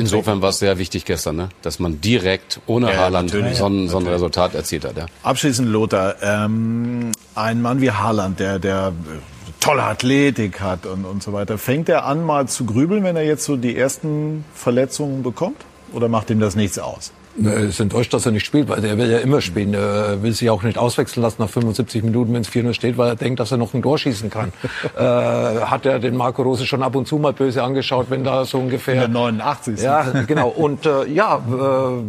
Insofern 0.00 0.42
war 0.42 0.50
es 0.50 0.58
sehr 0.58 0.78
wichtig 0.78 1.04
gestern, 1.04 1.36
ne? 1.36 1.48
dass 1.62 1.78
man 1.78 2.00
direkt 2.00 2.60
ohne 2.66 2.90
Ja, 2.90 2.96
Haaland 2.98 3.30
so 3.30 3.66
ein, 3.66 3.88
so 3.88 3.98
ein 3.98 4.06
Resultat 4.06 4.54
erzielt 4.54 4.84
hat. 4.84 4.96
Ja. 4.96 5.06
Abschließend, 5.22 5.68
Lothar, 5.68 6.16
ähm, 6.22 7.12
ein 7.34 7.62
Mann 7.62 7.80
wie 7.80 7.90
Haaland, 7.90 8.40
der, 8.40 8.58
der 8.58 8.88
äh, 8.88 9.18
tolle 9.60 9.84
Athletik 9.84 10.60
hat 10.60 10.86
und, 10.86 11.04
und 11.04 11.22
so 11.22 11.32
weiter, 11.32 11.58
fängt 11.58 11.88
er 11.88 12.04
an, 12.04 12.24
mal 12.24 12.48
zu 12.48 12.64
grübeln, 12.64 13.04
wenn 13.04 13.16
er 13.16 13.24
jetzt 13.24 13.44
so 13.44 13.56
die 13.56 13.76
ersten 13.76 14.44
Verletzungen 14.54 15.22
bekommt? 15.22 15.64
Oder 15.92 16.08
macht 16.08 16.30
ihm 16.30 16.40
das 16.40 16.56
nichts 16.56 16.78
aus? 16.78 17.12
Er 17.42 17.56
ist 17.58 17.80
enttäuscht, 17.80 18.14
dass 18.14 18.26
er 18.26 18.32
nicht 18.32 18.44
spielt, 18.44 18.68
weil 18.68 18.80
der 18.80 18.96
will 18.96 19.10
ja 19.10 19.18
immer 19.18 19.40
spielen. 19.40 19.74
Er 19.74 20.22
will 20.22 20.32
sich 20.32 20.48
auch 20.50 20.62
nicht 20.62 20.78
auswechseln 20.78 21.22
lassen 21.22 21.42
nach 21.42 21.48
75 21.48 22.04
Minuten, 22.04 22.32
wenn 22.32 22.42
es 22.42 22.48
4-0 22.48 22.74
steht, 22.74 22.96
weil 22.96 23.08
er 23.08 23.16
denkt, 23.16 23.40
dass 23.40 23.50
er 23.50 23.58
noch 23.58 23.74
ein 23.74 23.82
Tor 23.82 23.98
schießen 23.98 24.30
kann. 24.30 24.52
äh, 24.96 25.00
hat 25.00 25.84
er 25.84 25.98
den 25.98 26.16
Marco 26.16 26.42
Rose 26.42 26.64
schon 26.66 26.82
ab 26.82 26.94
und 26.94 27.08
zu 27.08 27.18
mal 27.18 27.32
böse 27.32 27.62
angeschaut, 27.62 28.06
wenn 28.10 28.22
da 28.22 28.44
so 28.44 28.58
ungefähr... 28.58 28.94
In 28.94 29.00
der 29.00 29.08
89. 29.08 29.80
Ja, 29.80 30.02
genau. 30.26 30.48
Und 30.56 30.86
äh, 30.86 31.06
ja, 31.08 31.36
äh, 31.36 32.02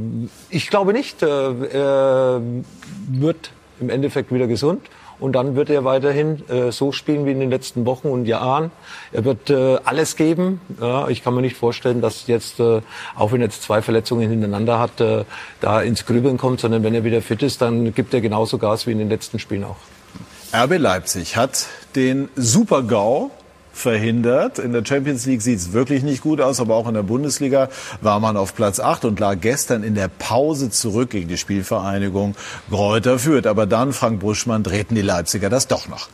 ich 0.49 0.69
glaube 0.69 0.93
nicht. 0.93 1.23
Äh, 1.23 1.27
er 1.27 2.41
wird 3.07 3.51
im 3.79 3.89
Endeffekt 3.89 4.31
wieder 4.31 4.47
gesund. 4.47 4.81
Und 5.19 5.33
dann 5.33 5.55
wird 5.55 5.69
er 5.69 5.85
weiterhin 5.85 6.47
äh, 6.49 6.71
so 6.71 6.91
spielen 6.91 7.25
wie 7.25 7.31
in 7.31 7.39
den 7.39 7.49
letzten 7.49 7.85
Wochen 7.85 8.07
und 8.07 8.25
Jahren. 8.25 8.71
Er 9.11 9.25
wird 9.25 9.49
äh, 9.49 9.77
alles 9.83 10.15
geben. 10.15 10.61
Ja, 10.81 11.07
ich 11.07 11.23
kann 11.23 11.33
mir 11.33 11.41
nicht 11.41 11.55
vorstellen, 11.55 12.01
dass 12.01 12.27
jetzt, 12.27 12.59
äh, 12.59 12.81
auch 13.15 13.31
wenn 13.31 13.41
er 13.41 13.47
jetzt 13.47 13.63
zwei 13.63 13.81
Verletzungen 13.81 14.29
hintereinander 14.29 14.79
hat, 14.79 14.99
äh, 14.99 15.25
da 15.61 15.81
ins 15.81 16.05
Grübeln 16.05 16.37
kommt, 16.37 16.59
sondern 16.59 16.83
wenn 16.83 16.93
er 16.93 17.03
wieder 17.03 17.21
fit 17.21 17.43
ist, 17.43 17.61
dann 17.61 17.93
gibt 17.93 18.13
er 18.13 18.21
genauso 18.21 18.57
Gas 18.57 18.87
wie 18.87 18.91
in 18.91 18.99
den 18.99 19.09
letzten 19.09 19.39
Spielen 19.39 19.63
auch. 19.63 19.77
RB 20.53 20.77
Leipzig 20.77 21.35
hat 21.37 21.67
den 21.95 22.29
Super-GAU 22.35 23.31
verhindert. 23.75 24.57
In 24.57 24.71
der 24.71 24.85
Champions 24.85 25.25
League 25.25 25.41
sieht 25.41 25.59
es 25.59 25.73
wirklich 25.73 26.01
nicht 26.01 26.21
gut 26.21 26.39
aus, 26.41 26.59
aber 26.59 26.75
auch 26.75 26.87
in 26.87 26.93
der 26.93 27.03
Bundesliga 27.03 27.69
war 28.01 28.19
man 28.19 28.37
auf 28.37 28.55
Platz 28.55 28.79
8 28.79 29.05
und 29.05 29.19
lag 29.19 29.39
gestern 29.41 29.83
in 29.83 29.95
der 29.95 30.07
Pause 30.07 30.69
zurück 30.69 31.09
gegen 31.09 31.27
die 31.27 31.37
Spielvereinigung 31.37 32.35
Gräuter 32.69 33.19
Fürth. 33.19 33.47
Aber 33.47 33.65
dann, 33.65 33.93
Frank 33.93 34.21
Buschmann, 34.21 34.63
drehten 34.63 34.95
die 34.95 35.01
Leipziger 35.01 35.49
das 35.49 35.67
doch 35.67 35.87
noch. 35.87 36.07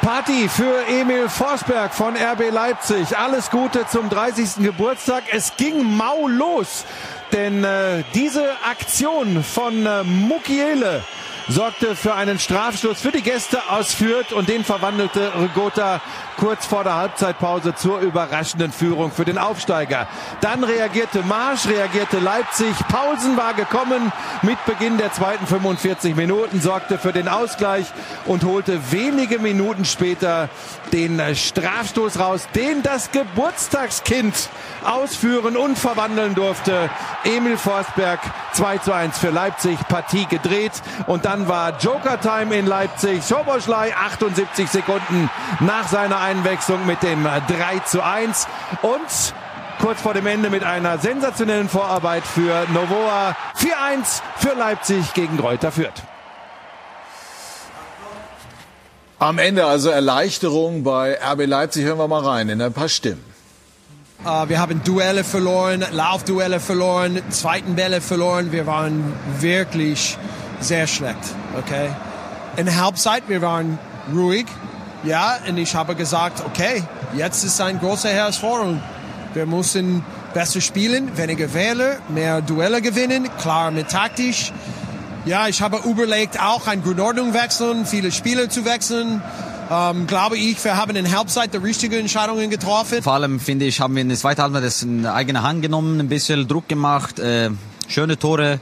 Party 0.00 0.48
für 0.48 0.86
Emil 0.88 1.28
Forsberg 1.28 1.92
von 1.92 2.14
RB 2.16 2.50
Leipzig. 2.50 3.18
Alles 3.18 3.50
Gute 3.50 3.86
zum 3.90 4.08
30. 4.08 4.64
Geburtstag. 4.64 5.24
Es 5.32 5.52
ging 5.58 5.84
mau 5.84 6.26
los, 6.28 6.86
denn 7.32 7.62
äh, 7.62 8.04
diese 8.14 8.44
Aktion 8.70 9.44
von 9.44 9.84
äh, 9.84 10.04
Mukiele 10.04 11.02
sorgte 11.48 11.96
für 11.96 12.14
einen 12.14 12.38
Strafstoß 12.38 13.00
für 13.00 13.12
die 13.12 13.22
Gäste 13.22 13.58
aus 13.70 13.94
Fürth 13.94 14.32
und 14.32 14.48
den 14.48 14.64
verwandelte 14.64 15.32
Rigota 15.34 16.00
kurz 16.36 16.66
vor 16.66 16.84
der 16.84 16.94
Halbzeitpause 16.96 17.74
zur 17.74 18.00
überraschenden 18.00 18.70
Führung 18.70 19.10
für 19.10 19.24
den 19.24 19.38
Aufsteiger. 19.38 20.06
Dann 20.40 20.62
reagierte 20.62 21.22
Marsch, 21.22 21.66
reagierte 21.66 22.18
Leipzig. 22.18 22.74
Pausen 22.88 23.36
war 23.36 23.54
gekommen. 23.54 24.12
Mit 24.42 24.64
Beginn 24.66 24.98
der 24.98 25.12
zweiten 25.12 25.46
45 25.46 26.14
Minuten 26.14 26.60
sorgte 26.60 26.98
für 26.98 27.12
den 27.12 27.28
Ausgleich 27.28 27.86
und 28.26 28.44
holte 28.44 28.92
wenige 28.92 29.38
Minuten 29.38 29.84
später 29.84 30.48
den 30.92 31.20
Strafstoß 31.34 32.18
raus, 32.18 32.48
den 32.54 32.82
das 32.82 33.10
Geburtstagskind 33.10 34.34
ausführen 34.84 35.56
und 35.56 35.78
verwandeln 35.78 36.34
durfte. 36.34 36.90
Emil 37.24 37.56
Forsberg 37.56 38.20
2 38.52 38.78
zu 38.78 38.92
1 38.92 39.18
für 39.18 39.30
Leipzig, 39.30 39.78
Partie 39.88 40.26
gedreht 40.26 40.72
und 41.06 41.24
dann 41.24 41.48
war 41.48 41.78
Joker-Time 41.78 42.54
in 42.56 42.66
Leipzig. 42.66 43.22
Soboschlei 43.22 43.94
78 43.94 44.68
Sekunden 44.68 45.30
nach 45.60 45.88
seiner 45.88 46.20
Einwechslung 46.20 46.86
mit 46.86 47.02
dem 47.02 47.24
3 47.24 47.78
zu 47.84 48.02
1 48.02 48.46
und 48.82 49.34
kurz 49.80 50.00
vor 50.00 50.14
dem 50.14 50.26
Ende 50.26 50.50
mit 50.50 50.64
einer 50.64 50.98
sensationellen 50.98 51.68
Vorarbeit 51.68 52.24
für 52.24 52.66
Novoa 52.72 53.36
4-1 53.56 54.22
für 54.36 54.54
Leipzig 54.54 55.14
gegen 55.14 55.36
Greuther 55.36 55.72
Fürth. 55.72 56.07
Am 59.20 59.38
Ende 59.38 59.66
also 59.66 59.90
Erleichterung 59.90 60.84
bei 60.84 61.18
RB 61.20 61.46
Leipzig. 61.46 61.84
Hören 61.84 61.98
wir 61.98 62.06
mal 62.06 62.24
rein 62.24 62.48
in 62.48 62.62
ein 62.62 62.72
paar 62.72 62.88
Stimmen. 62.88 63.24
Uh, 64.24 64.48
wir 64.48 64.60
haben 64.60 64.80
Duelle 64.84 65.24
verloren, 65.24 65.84
Laufduelle 65.90 66.60
verloren, 66.60 67.20
zweiten 67.30 67.74
Bälle 67.74 68.00
verloren. 68.00 68.52
Wir 68.52 68.68
waren 68.68 69.12
wirklich 69.40 70.16
sehr 70.60 70.86
schlecht. 70.86 71.18
Okay. 71.56 71.88
In 72.56 72.66
der 72.66 72.80
Halbzeit 72.80 73.24
wir 73.26 73.42
waren 73.42 73.80
ruhig. 74.14 74.46
Ja, 75.02 75.38
und 75.48 75.58
ich 75.58 75.74
habe 75.74 75.96
gesagt, 75.96 76.44
okay, 76.46 76.84
jetzt 77.16 77.42
ist 77.42 77.60
eine 77.60 77.78
große 77.78 78.08
Herausforderung. 78.08 78.80
Wir 79.34 79.46
müssen 79.46 80.04
besser 80.32 80.60
spielen, 80.60 81.16
weniger 81.16 81.52
Wähler, 81.54 81.96
mehr 82.08 82.40
Duelle 82.40 82.80
gewinnen, 82.82 83.28
klar 83.40 83.72
mit 83.72 83.88
taktisch. 83.88 84.52
Ja, 85.24 85.48
ich 85.48 85.60
habe 85.60 85.80
überlegt, 85.88 86.40
auch 86.40 86.66
eine 86.66 86.80
Grundordnung 86.80 87.34
wechseln, 87.34 87.84
viele 87.84 88.12
Spieler 88.12 88.48
zu 88.48 88.64
wechseln. 88.64 89.22
Ähm, 89.70 90.06
glaube 90.06 90.38
ich, 90.38 90.64
wir 90.64 90.76
haben 90.76 90.96
in 90.96 91.14
Halbzeit 91.14 91.52
die 91.52 91.58
richtigen 91.58 91.94
Entscheidungen 91.94 92.48
getroffen. 92.48 93.02
Vor 93.02 93.12
allem, 93.12 93.38
finde 93.38 93.66
ich, 93.66 93.80
haben 93.80 93.94
wir 93.94 94.02
in 94.02 94.08
der 94.08 94.16
zweiten 94.16 94.40
Halbzeit 94.40 94.64
das 94.64 94.82
in 94.82 95.04
eigene 95.04 95.42
Hand 95.42 95.60
genommen, 95.60 96.00
ein 96.00 96.08
bisschen 96.08 96.48
Druck 96.48 96.68
gemacht, 96.68 97.18
äh, 97.18 97.50
schöne 97.88 98.18
Tore. 98.18 98.60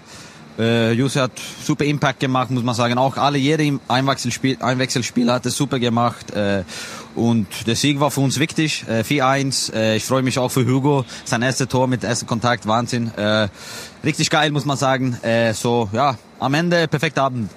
Äh, 0.59 0.93
Jose 0.93 1.21
hat 1.21 1.33
super 1.63 1.85
Impact 1.85 2.21
gemacht, 2.21 2.51
muss 2.51 2.63
man 2.65 2.75
sagen. 2.75 2.97
Auch 2.99 3.19
alle, 3.19 3.39
jeder 3.39 3.79
Einwechselspiel, 3.89 4.57
Einwechselspieler 4.61 5.35
hat 5.35 5.47
es 5.47 5.57
super 5.57 5.79
gemacht. 5.79 6.31
Äh, 6.33 6.65
und 7.15 7.47
der 7.67 7.77
Sieg 7.77 8.01
war 8.01 8.11
für 8.11 8.23
uns 8.23 8.39
wichtig. 8.39 8.85
Äh, 8.89 9.03
4-1. 9.03 9.75
Äh, 9.75 9.97
ich 9.97 10.05
freue 10.05 10.23
mich 10.23 10.39
auch 10.39 10.51
für 10.51 10.67
Hugo. 10.67 11.05
Sein 11.25 11.43
erstes 11.43 11.69
Tor 11.69 11.89
mit 11.89 12.05
ersten 12.05 12.27
Kontakt, 12.27 12.67
Wahnsinn. 12.67 13.13
Äh, 13.17 13.49
richtig 14.03 14.31
geil, 14.31 14.51
muss 14.51 14.65
man 14.65 14.79
sagen. 14.79 15.19
Äh, 15.23 15.53
so, 15.53 15.91
ja, 15.93 16.17
am 16.39 16.55
Ende 16.55 16.89
perfekter 16.89 17.23
Abend. 17.25 17.51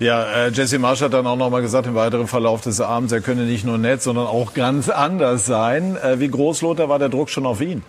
Ja, 0.00 0.22
äh, 0.22 0.50
Jesse 0.50 0.78
Marsch 0.78 1.00
hat 1.02 1.12
dann 1.12 1.26
auch 1.26 1.36
noch 1.36 1.50
mal 1.50 1.60
gesagt 1.60 1.88
im 1.88 1.96
weiteren 1.96 2.28
Verlauf 2.28 2.60
des 2.60 2.80
Abends, 2.80 3.12
er 3.12 3.20
könne 3.20 3.42
nicht 3.42 3.64
nur 3.64 3.78
nett, 3.78 4.00
sondern 4.00 4.28
auch 4.28 4.54
ganz 4.54 4.88
anders 4.88 5.44
sein. 5.44 5.96
Äh, 5.96 6.20
wie 6.20 6.28
groß, 6.28 6.62
Lothar, 6.62 6.88
war 6.88 7.00
der 7.00 7.08
Druck 7.08 7.30
schon 7.30 7.46
auf 7.46 7.60
ihn? 7.60 7.82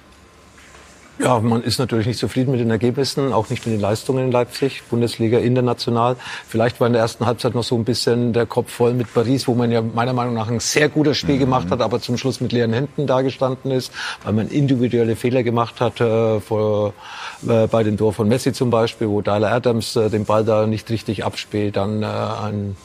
Ja, 1.21 1.37
man 1.41 1.63
ist 1.63 1.79
natürlich 1.79 2.07
nicht 2.07 2.17
zufrieden 2.17 2.51
mit 2.51 2.61
den 2.61 2.69
Ergebnissen, 2.69 3.33
auch 3.33 3.49
nicht 3.49 3.65
mit 3.65 3.75
den 3.75 3.81
Leistungen 3.81 4.27
in 4.27 4.31
Leipzig, 4.31 4.83
Bundesliga 4.89 5.37
international. 5.39 6.15
Vielleicht 6.47 6.79
war 6.79 6.87
in 6.87 6.93
der 6.93 7.01
ersten 7.01 7.25
Halbzeit 7.25 7.55
noch 7.55 7.65
so 7.65 7.75
ein 7.75 7.83
bisschen 7.83 8.31
der 8.31 8.45
Kopf 8.45 8.71
voll 8.71 8.93
mit 8.93 9.13
Paris, 9.13 9.45
wo 9.45 9.53
man 9.53 9.69
ja 9.69 9.81
meiner 9.81 10.13
Meinung 10.13 10.33
nach 10.33 10.49
ein 10.49 10.61
sehr 10.61 10.87
gutes 10.87 11.17
Spiel 11.17 11.35
mhm. 11.35 11.39
gemacht 11.39 11.71
hat, 11.71 11.81
aber 11.81 11.99
zum 11.99 12.17
Schluss 12.17 12.39
mit 12.39 12.53
leeren 12.53 12.71
Händen 12.71 13.05
dagestanden 13.05 13.71
ist, 13.71 13.91
weil 14.23 14.31
man 14.31 14.47
individuelle 14.47 15.17
Fehler 15.17 15.43
gemacht 15.43 15.81
hat 15.81 15.99
äh, 15.99 16.39
vor, 16.39 16.93
äh, 17.45 17.67
bei 17.67 17.83
dem 17.83 17.97
Tor 17.97 18.13
von 18.13 18.29
Messi 18.29 18.53
zum 18.53 18.69
Beispiel, 18.69 19.09
wo 19.09 19.21
Tyler 19.21 19.51
Adams 19.51 19.97
äh, 19.97 20.09
den 20.09 20.23
Ball 20.23 20.45
da 20.45 20.67
nicht 20.67 20.89
richtig 20.89 21.25
abspielt, 21.25 21.75
dann 21.75 22.01
äh, 22.01 22.05
ein 22.05 22.77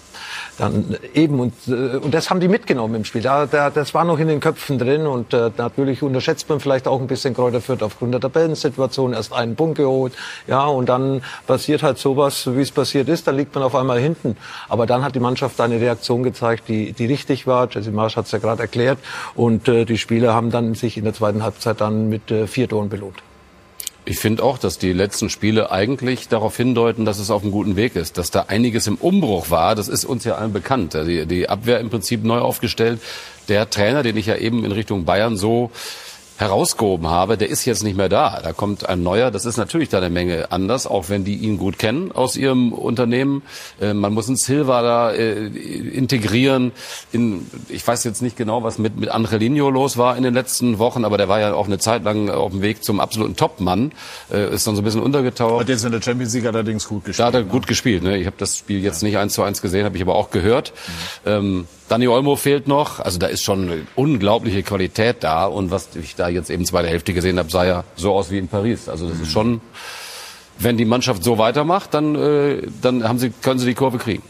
dann 0.59 0.97
eben 1.15 1.41
und, 1.41 1.53
äh, 1.67 1.97
und 1.97 2.15
das 2.15 2.31
haben 2.31 2.41
die 2.41 2.49
mitgenommen 2.49 2.95
im 2.95 3.05
Spiel. 3.05 3.23
Da, 3.23 3.47
da, 3.47 3.71
das 3.71 3.95
war 3.95 4.05
noch 4.05 4.19
in 4.19 4.29
den 4.29 4.41
Köpfen 4.41 4.79
drin 4.79 5.07
und 5.07 5.33
äh, 5.35 5.51
natürlich 5.57 6.03
unterschätzt 6.03 6.49
man 6.49 6.61
vielleicht 6.61 6.87
auch 6.87 7.01
ein 7.01 7.07
bisschen 7.07 7.35
Kräuter 7.35 7.61
Fürth 7.61 7.83
aufgrund 7.83 8.15
der 8.15 8.21
Tabellensituation. 8.21 9.13
Erst 9.13 9.33
einen 9.33 9.57
Punkt 9.57 9.77
geholt, 9.77 10.13
ja 10.47 10.65
und 10.67 10.89
dann 10.89 11.23
passiert 11.47 11.83
halt 11.83 11.99
sowas, 11.99 12.49
wie 12.55 12.61
es 12.61 12.71
passiert 12.71 13.09
ist. 13.09 13.27
Dann 13.27 13.37
liegt 13.37 13.55
man 13.55 13.65
auf 13.65 13.75
einmal 13.75 13.99
hinten. 13.99 14.37
Aber 14.69 14.87
dann 14.87 15.05
hat 15.05 15.15
die 15.15 15.21
Mannschaft 15.21 15.61
eine 15.61 15.81
Reaktion 15.81 16.23
gezeigt, 16.23 16.69
die, 16.69 16.93
die 16.93 17.07
richtig 17.07 17.47
war. 17.47 17.69
Jesse 17.71 17.91
Marsch 17.91 18.17
hat 18.17 18.27
es 18.27 18.33
ja 18.33 18.39
gerade 18.39 18.63
erklärt 18.63 18.99
und 19.35 19.69
äh, 19.69 19.85
die 19.85 19.99
Spieler 19.99 20.35
haben 20.35 20.51
dann 20.51 20.75
sich 20.75 20.97
in 20.97 21.05
der 21.05 21.15
zweiten 21.15 21.43
Halbzeit 21.43 21.81
dann 21.81 22.09
mit 22.09 22.31
äh, 22.31 22.47
vier 22.47 22.69
Toren 22.69 22.89
belohnt. 22.89 23.23
Ich 24.07 24.19
finde 24.19 24.43
auch, 24.43 24.59
dass 24.59 24.77
die 24.79 24.93
letzten 24.93 25.31
Spiele 25.31 25.71
eigentlich 25.71 26.29
darauf 26.29 26.57
hindeuten, 26.57 27.07
dass 27.07 27.19
es 27.19 27.31
auf 27.31 27.43
einem 27.43 27.53
guten 27.53 27.77
Weg 27.77 27.97
ist, 27.97 28.19
dass 28.19 28.31
da 28.31 28.47
einiges 28.49 28.87
im 28.87 28.97
Umbruch 28.97 29.49
war. 29.49 29.75
Das 29.75 29.89
ist 29.89 30.05
uns 30.05 30.25
ja 30.25 30.35
allen 30.35 30.53
bekannt. 30.53 30.93
Die, 30.93 31.25
die 31.25 31.49
Abwehr 31.49 31.81
im 31.81 31.89
Prinzip 31.89 32.23
neu 32.23 32.39
aufgestellt. 32.39 33.01
Der 33.49 33.71
Trainer, 33.71 34.03
den 34.03 34.19
ich 34.19 34.27
ja 34.27 34.37
eben 34.37 34.65
in 34.65 34.73
Richtung 34.73 35.07
Bayern 35.07 35.39
so 35.39 35.71
herausgehoben 36.37 37.07
habe, 37.09 37.39
der 37.39 37.49
ist 37.49 37.65
jetzt 37.65 37.85
nicht 37.85 37.97
mehr 37.97 38.09
da. 38.09 38.41
Da 38.43 38.53
kommt 38.53 38.89
ein 38.89 39.03
neuer. 39.03 39.31
Das 39.31 39.45
ist 39.45 39.57
natürlich 39.57 39.89
da 39.89 39.99
eine 39.99 40.11
Menge 40.11 40.51
anders, 40.51 40.87
auch 40.87 41.09
wenn 41.09 41.25
die 41.25 41.37
ihn 41.37 41.59
gut 41.59 41.79
kennen 41.79 42.11
aus 42.11 42.37
ihrem 42.37 42.73
Unternehmen. 42.73 43.43
Äh, 43.81 43.95
man 43.95 44.13
muss 44.13 44.27
einen 44.27 44.37
Silva 44.37 44.83
da 44.83 45.13
äh, 45.13 45.47
integrieren. 45.47 46.73
In, 47.13 47.47
ich 47.69 47.87
weiß 47.87 48.03
jetzt 48.05 48.21
nicht 48.21 48.37
genau, 48.37 48.65
was 48.65 48.79
mit, 48.79 48.99
mit 48.99 49.11
Angelino 49.11 49.71
los 49.71 49.97
war 49.97 50.17
in 50.17 50.25
den 50.25 50.35
letzten 50.35 50.79
Wochen, 50.79 51.05
aber 51.05 51.19
der 51.19 51.29
war 51.29 51.39
ja 51.39 51.55
auch 51.55 51.67
eine 51.67 51.79
Zeit 51.79 52.03
lang 52.03 52.29
auf 52.31 52.51
dem 52.51 52.63
Weg 52.63 52.83
zum 52.83 52.99
absoluten 52.99 53.37
Topmann. 53.37 53.93
Äh, 54.33 54.53
ist 54.53 54.67
dann 54.67 54.75
so 54.75 54.83
ein 54.83 54.85
bisschen 54.85 55.03
untergetaucht. 55.03 55.61
Hat 55.61 55.69
jetzt 55.69 55.85
in 55.85 55.93
der 55.93 56.03
Champions 56.03 56.35
League 56.35 56.47
allerdings 56.47 56.89
gut 56.89 57.05
gespielt. 57.05 57.21
Da 57.21 57.27
hat 57.27 57.35
er 57.35 57.45
gut 57.45 57.69
gespielt. 57.69 58.03
Ne? 58.03 58.19
Ich 58.19 58.27
habe 58.27 58.37
das 58.39 58.59
Spiel 58.59 58.83
jetzt 58.83 59.05
nicht 59.05 59.19
eins 59.19 59.35
zu 59.35 59.43
eins 59.45 59.63
gesehen, 59.63 59.85
habe 59.85 59.97
ich 59.97 60.03
aber 60.03 60.17
auch 60.17 60.31
gehört. 60.31 60.73
Mhm. 61.25 61.31
Ähm, 61.31 61.69
Dani 61.89 62.09
Olmo 62.09 62.37
fehlt 62.37 62.67
noch. 62.67 63.01
Also 63.01 63.19
da 63.19 63.27
ist 63.27 63.43
schon 63.43 63.71
eine 63.71 63.87
unglaubliche 63.95 64.63
Qualität 64.63 65.19
da. 65.21 65.45
Und 65.45 65.71
was 65.71 65.89
ich 65.97 66.17
da 66.17 66.24
jetzt 66.29 66.51
eben 66.51 66.65
zweite 66.65 66.89
Hälfte 66.89 67.13
gesehen 67.13 67.39
habe, 67.39 67.51
sah 67.51 67.65
ja 67.65 67.85
so 67.97 68.13
aus 68.13 68.31
wie 68.31 68.39
in 68.39 68.49
Paris. 68.49 68.89
Also 68.89 69.09
das 69.09 69.21
ist 69.21 69.33
schon, 69.33 69.61
wenn 70.59 70.77
die 70.77 70.85
Mannschaft 70.85 71.25
so 71.25 71.39
weitermacht, 71.39 71.95
dann, 71.95 72.15
äh, 72.15 72.63
dann 72.83 73.07
haben 73.09 73.19
sie, 73.19 73.31
können 73.31 73.59
sie 73.59 73.67
die 73.67 73.75
Kurve 73.75 73.99
kriegen. 73.99 74.23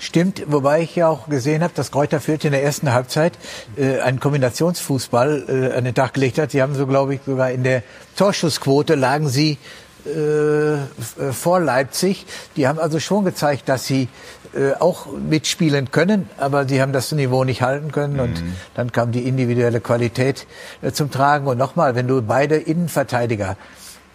Stimmt, 0.00 0.44
wobei 0.46 0.82
ich 0.82 0.94
ja 0.94 1.08
auch 1.08 1.28
gesehen 1.28 1.62
habe, 1.62 1.72
dass 1.74 1.90
Kräuter 1.90 2.20
Fürth 2.20 2.44
in 2.44 2.52
der 2.52 2.62
ersten 2.62 2.92
Halbzeit 2.92 3.32
äh, 3.76 3.98
einen 3.98 4.20
Kombinationsfußball 4.20 5.44
äh, 5.48 5.76
an 5.76 5.84
den 5.84 5.94
Tag 5.94 6.14
gelegt 6.14 6.38
hat. 6.38 6.52
Sie 6.52 6.62
haben 6.62 6.76
so, 6.76 6.86
glaube 6.86 7.16
ich, 7.16 7.20
sogar 7.26 7.50
in 7.50 7.64
der 7.64 7.82
Torschussquote 8.16 8.94
lagen 8.94 9.28
sie 9.28 9.58
äh, 10.04 11.32
vor 11.32 11.58
Leipzig. 11.58 12.26
Die 12.56 12.68
haben 12.68 12.78
also 12.78 13.00
schon 13.00 13.24
gezeigt, 13.24 13.68
dass 13.68 13.86
sie 13.86 14.08
äh, 14.54 14.72
auch 14.78 15.06
mitspielen 15.06 15.90
können, 15.90 16.28
aber 16.38 16.66
sie 16.66 16.80
haben 16.80 16.92
das 16.92 17.12
Niveau 17.12 17.44
nicht 17.44 17.62
halten 17.62 17.92
können 17.92 18.14
mhm. 18.14 18.20
und 18.20 18.42
dann 18.74 18.92
kam 18.92 19.12
die 19.12 19.26
individuelle 19.26 19.80
Qualität 19.80 20.46
äh, 20.82 20.92
zum 20.92 21.10
Tragen. 21.10 21.46
Und 21.46 21.58
nochmal, 21.58 21.94
wenn 21.94 22.08
du 22.08 22.22
beide 22.22 22.56
Innenverteidiger 22.56 23.56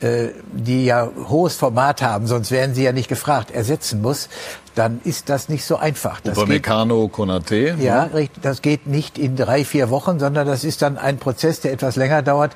äh, 0.03 0.31
die 0.51 0.84
ja 0.84 1.09
hohes 1.29 1.55
Format 1.55 2.01
haben, 2.01 2.27
sonst 2.27 2.51
wären 2.51 2.73
sie 2.73 2.84
ja 2.84 2.91
nicht 2.91 3.07
gefragt, 3.07 3.51
ersetzen 3.51 4.01
muss, 4.01 4.27
dann 4.75 4.99
ist 5.05 5.29
das 5.29 5.47
nicht 5.47 5.63
so 5.63 5.77
einfach. 5.77 6.19
Das 6.19 6.38
Upamecano, 6.38 7.07
Konate. 7.07 7.75
Ja, 7.79 8.03
richtig. 8.03 8.43
Das 8.43 8.61
geht 8.61 8.86
nicht 8.86 9.17
in 9.17 9.38
drei, 9.38 9.63
vier 9.63 9.89
Wochen, 9.89 10.19
sondern 10.19 10.45
das 10.45 10.65
ist 10.65 10.81
dann 10.81 10.97
ein 10.97 11.19
Prozess, 11.19 11.61
der 11.61 11.71
etwas 11.71 11.95
länger 11.95 12.21
dauert. 12.21 12.51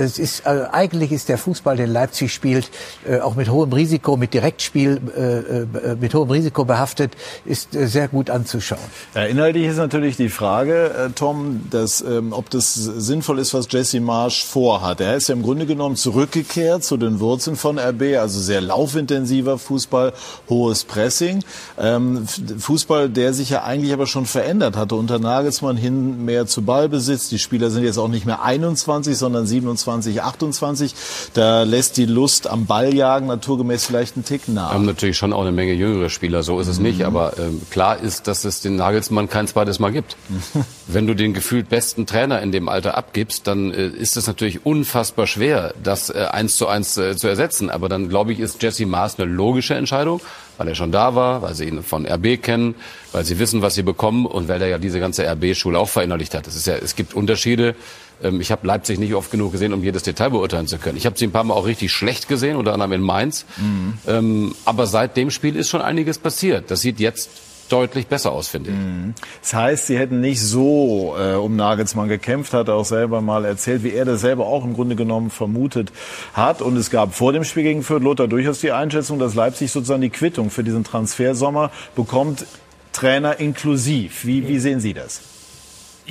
Es 0.00 0.18
ist, 0.18 0.46
äh, 0.46 0.64
eigentlich 0.72 1.12
ist 1.12 1.28
der 1.28 1.36
Fußball, 1.36 1.76
den 1.76 1.92
Leipzig 1.92 2.32
spielt, 2.32 2.70
äh, 3.06 3.20
auch 3.20 3.34
mit 3.34 3.50
hohem 3.50 3.72
Risiko, 3.72 4.16
mit 4.16 4.32
Direktspiel, 4.32 4.98
äh, 5.14 5.20
äh, 5.20 5.96
mit 6.00 6.14
hohem 6.14 6.30
Risiko 6.30 6.64
behaftet, 6.64 7.12
ist 7.44 7.72
sehr 7.72 8.08
gut 8.08 8.30
anzuschauen. 8.30 8.80
Ja, 9.14 9.24
inhaltlich 9.24 9.66
ist 9.66 9.76
natürlich 9.76 10.16
die 10.16 10.30
Frage, 10.30 11.10
Tom, 11.14 11.66
dass, 11.70 12.00
ähm, 12.00 12.32
ob 12.32 12.48
das 12.48 12.74
sinnvoll 12.74 13.38
ist, 13.40 13.52
was 13.52 13.66
Jesse 13.70 14.00
Marsch 14.00 14.44
vorhat. 14.44 15.00
Er 15.02 15.16
ist 15.16 15.28
ja 15.28 15.34
im 15.34 15.42
Grunde 15.42 15.66
genommen 15.66 15.96
zurückgekehrt 15.96 16.82
zu 16.82 16.96
den 16.96 17.20
Wurzeln 17.20 17.56
von 17.56 17.78
RB, 17.78 18.16
also 18.18 18.40
sehr 18.40 18.62
laufintensiver 18.62 19.58
Fußball, 19.58 20.14
hohes 20.48 20.84
Pressing. 20.84 21.44
Ähm, 21.78 22.26
Fußball, 22.58 23.10
der 23.10 23.34
sich 23.34 23.50
ja 23.50 23.64
eigentlich 23.64 23.92
aber 23.92 24.06
schon 24.06 24.24
verändert 24.24 24.76
hatte. 24.76 24.94
Unter 24.94 25.18
Nagelsmann 25.18 25.76
hin 25.76 26.24
mehr 26.24 26.46
zu 26.46 26.62
Ballbesitz. 26.62 27.28
Die 27.28 27.38
Spieler 27.38 27.70
sind 27.70 27.84
jetzt 27.84 27.98
auch 27.98 28.08
nicht 28.08 28.24
mehr 28.24 28.42
21, 28.42 29.18
sondern 29.18 29.46
27 29.46 29.89
2028. 29.90 30.94
Da 31.34 31.62
lässt 31.62 31.96
die 31.96 32.06
Lust 32.06 32.48
am 32.48 32.66
Balljagen 32.66 33.28
naturgemäß 33.28 33.84
vielleicht 33.84 34.16
einen 34.16 34.24
Tick 34.24 34.48
nach. 34.48 34.70
Wir 34.70 34.74
haben 34.74 34.86
natürlich 34.86 35.16
schon 35.16 35.32
auch 35.32 35.42
eine 35.42 35.52
Menge 35.52 35.72
jüngere 35.72 36.10
Spieler, 36.10 36.42
so 36.42 36.60
ist 36.60 36.68
es 36.68 36.78
mhm. 36.78 36.84
nicht. 36.84 37.04
Aber 37.04 37.38
ähm, 37.38 37.62
klar 37.70 37.98
ist, 37.98 38.26
dass 38.26 38.44
es 38.44 38.60
den 38.60 38.76
Nagelsmann 38.76 39.28
kein 39.28 39.46
zweites 39.46 39.78
Mal 39.78 39.92
gibt. 39.92 40.16
Wenn 40.86 41.06
du 41.06 41.14
den 41.14 41.34
gefühlt 41.34 41.68
besten 41.68 42.06
Trainer 42.06 42.40
in 42.40 42.52
dem 42.52 42.68
Alter 42.68 42.96
abgibst, 42.96 43.46
dann 43.46 43.72
äh, 43.72 43.88
ist 43.88 44.16
es 44.16 44.26
natürlich 44.26 44.64
unfassbar 44.64 45.26
schwer, 45.26 45.74
das 45.82 46.10
äh, 46.10 46.26
eins 46.30 46.56
zu 46.56 46.66
eins 46.66 46.96
äh, 46.96 47.16
zu 47.16 47.28
ersetzen. 47.28 47.70
Aber 47.70 47.88
dann, 47.88 48.08
glaube 48.08 48.32
ich, 48.32 48.40
ist 48.40 48.62
Jesse 48.62 48.86
Maas 48.86 49.18
eine 49.18 49.30
logische 49.30 49.74
Entscheidung, 49.74 50.20
weil 50.58 50.68
er 50.68 50.74
schon 50.74 50.92
da 50.92 51.14
war, 51.14 51.42
weil 51.42 51.54
sie 51.54 51.66
ihn 51.66 51.82
von 51.82 52.06
RB 52.06 52.42
kennen, 52.42 52.74
weil 53.12 53.24
sie 53.24 53.38
wissen, 53.38 53.62
was 53.62 53.74
sie 53.74 53.82
bekommen 53.82 54.26
und 54.26 54.48
weil 54.48 54.60
er 54.60 54.68
ja 54.68 54.78
diese 54.78 55.00
ganze 55.00 55.26
RB-Schule 55.26 55.78
auch 55.78 55.88
verinnerlicht 55.88 56.34
hat. 56.34 56.46
Es, 56.46 56.56
ist 56.56 56.66
ja, 56.66 56.74
es 56.74 56.96
gibt 56.96 57.14
Unterschiede 57.14 57.74
ähm, 58.22 58.40
ich 58.40 58.50
habe 58.50 58.66
Leipzig 58.66 58.98
nicht 58.98 59.14
oft 59.14 59.30
genug 59.30 59.52
gesehen, 59.52 59.72
um 59.72 59.82
jedes 59.82 60.02
Detail 60.02 60.30
beurteilen 60.30 60.66
zu 60.66 60.78
können. 60.78 60.96
Ich 60.96 61.06
habe 61.06 61.18
sie 61.18 61.26
ein 61.26 61.32
paar 61.32 61.44
Mal 61.44 61.54
auch 61.54 61.66
richtig 61.66 61.92
schlecht 61.92 62.28
gesehen, 62.28 62.56
unter 62.56 62.72
anderem 62.72 62.92
in 62.92 63.00
Mainz. 63.00 63.46
Mhm. 63.56 63.98
Ähm, 64.06 64.54
aber 64.64 64.86
seit 64.86 65.16
dem 65.16 65.30
Spiel 65.30 65.56
ist 65.56 65.68
schon 65.68 65.82
einiges 65.82 66.18
passiert. 66.18 66.70
Das 66.70 66.80
sieht 66.80 67.00
jetzt 67.00 67.30
deutlich 67.70 68.06
besser 68.08 68.32
aus, 68.32 68.48
finde 68.48 68.70
ich. 68.70 68.76
Mhm. 68.76 69.14
Das 69.40 69.54
heißt, 69.54 69.86
sie 69.86 69.98
hätten 69.98 70.20
nicht 70.20 70.40
so 70.40 71.14
äh, 71.18 71.34
um 71.34 71.56
Nagelsmann 71.56 72.08
gekämpft, 72.08 72.52
hat 72.52 72.68
er 72.68 72.74
auch 72.74 72.84
selber 72.84 73.20
mal 73.20 73.44
erzählt, 73.44 73.84
wie 73.84 73.92
er 73.92 74.04
das 74.04 74.20
selber 74.20 74.46
auch 74.46 74.64
im 74.64 74.74
Grunde 74.74 74.96
genommen 74.96 75.30
vermutet 75.30 75.92
hat. 76.34 76.62
Und 76.62 76.76
es 76.76 76.90
gab 76.90 77.14
vor 77.14 77.32
dem 77.32 77.44
Spiel 77.44 77.62
gegen 77.62 77.82
Fürth 77.82 78.02
Lothar 78.02 78.28
durchaus 78.28 78.60
die 78.60 78.72
Einschätzung, 78.72 79.18
dass 79.18 79.34
Leipzig 79.34 79.70
sozusagen 79.70 80.02
die 80.02 80.10
Quittung 80.10 80.50
für 80.50 80.64
diesen 80.64 80.84
Transfersommer 80.84 81.70
bekommt, 81.94 82.44
Trainer 82.92 83.38
inklusiv. 83.38 84.24
Wie, 84.26 84.48
wie 84.48 84.58
sehen 84.58 84.80
Sie 84.80 84.94
das? 84.94 85.20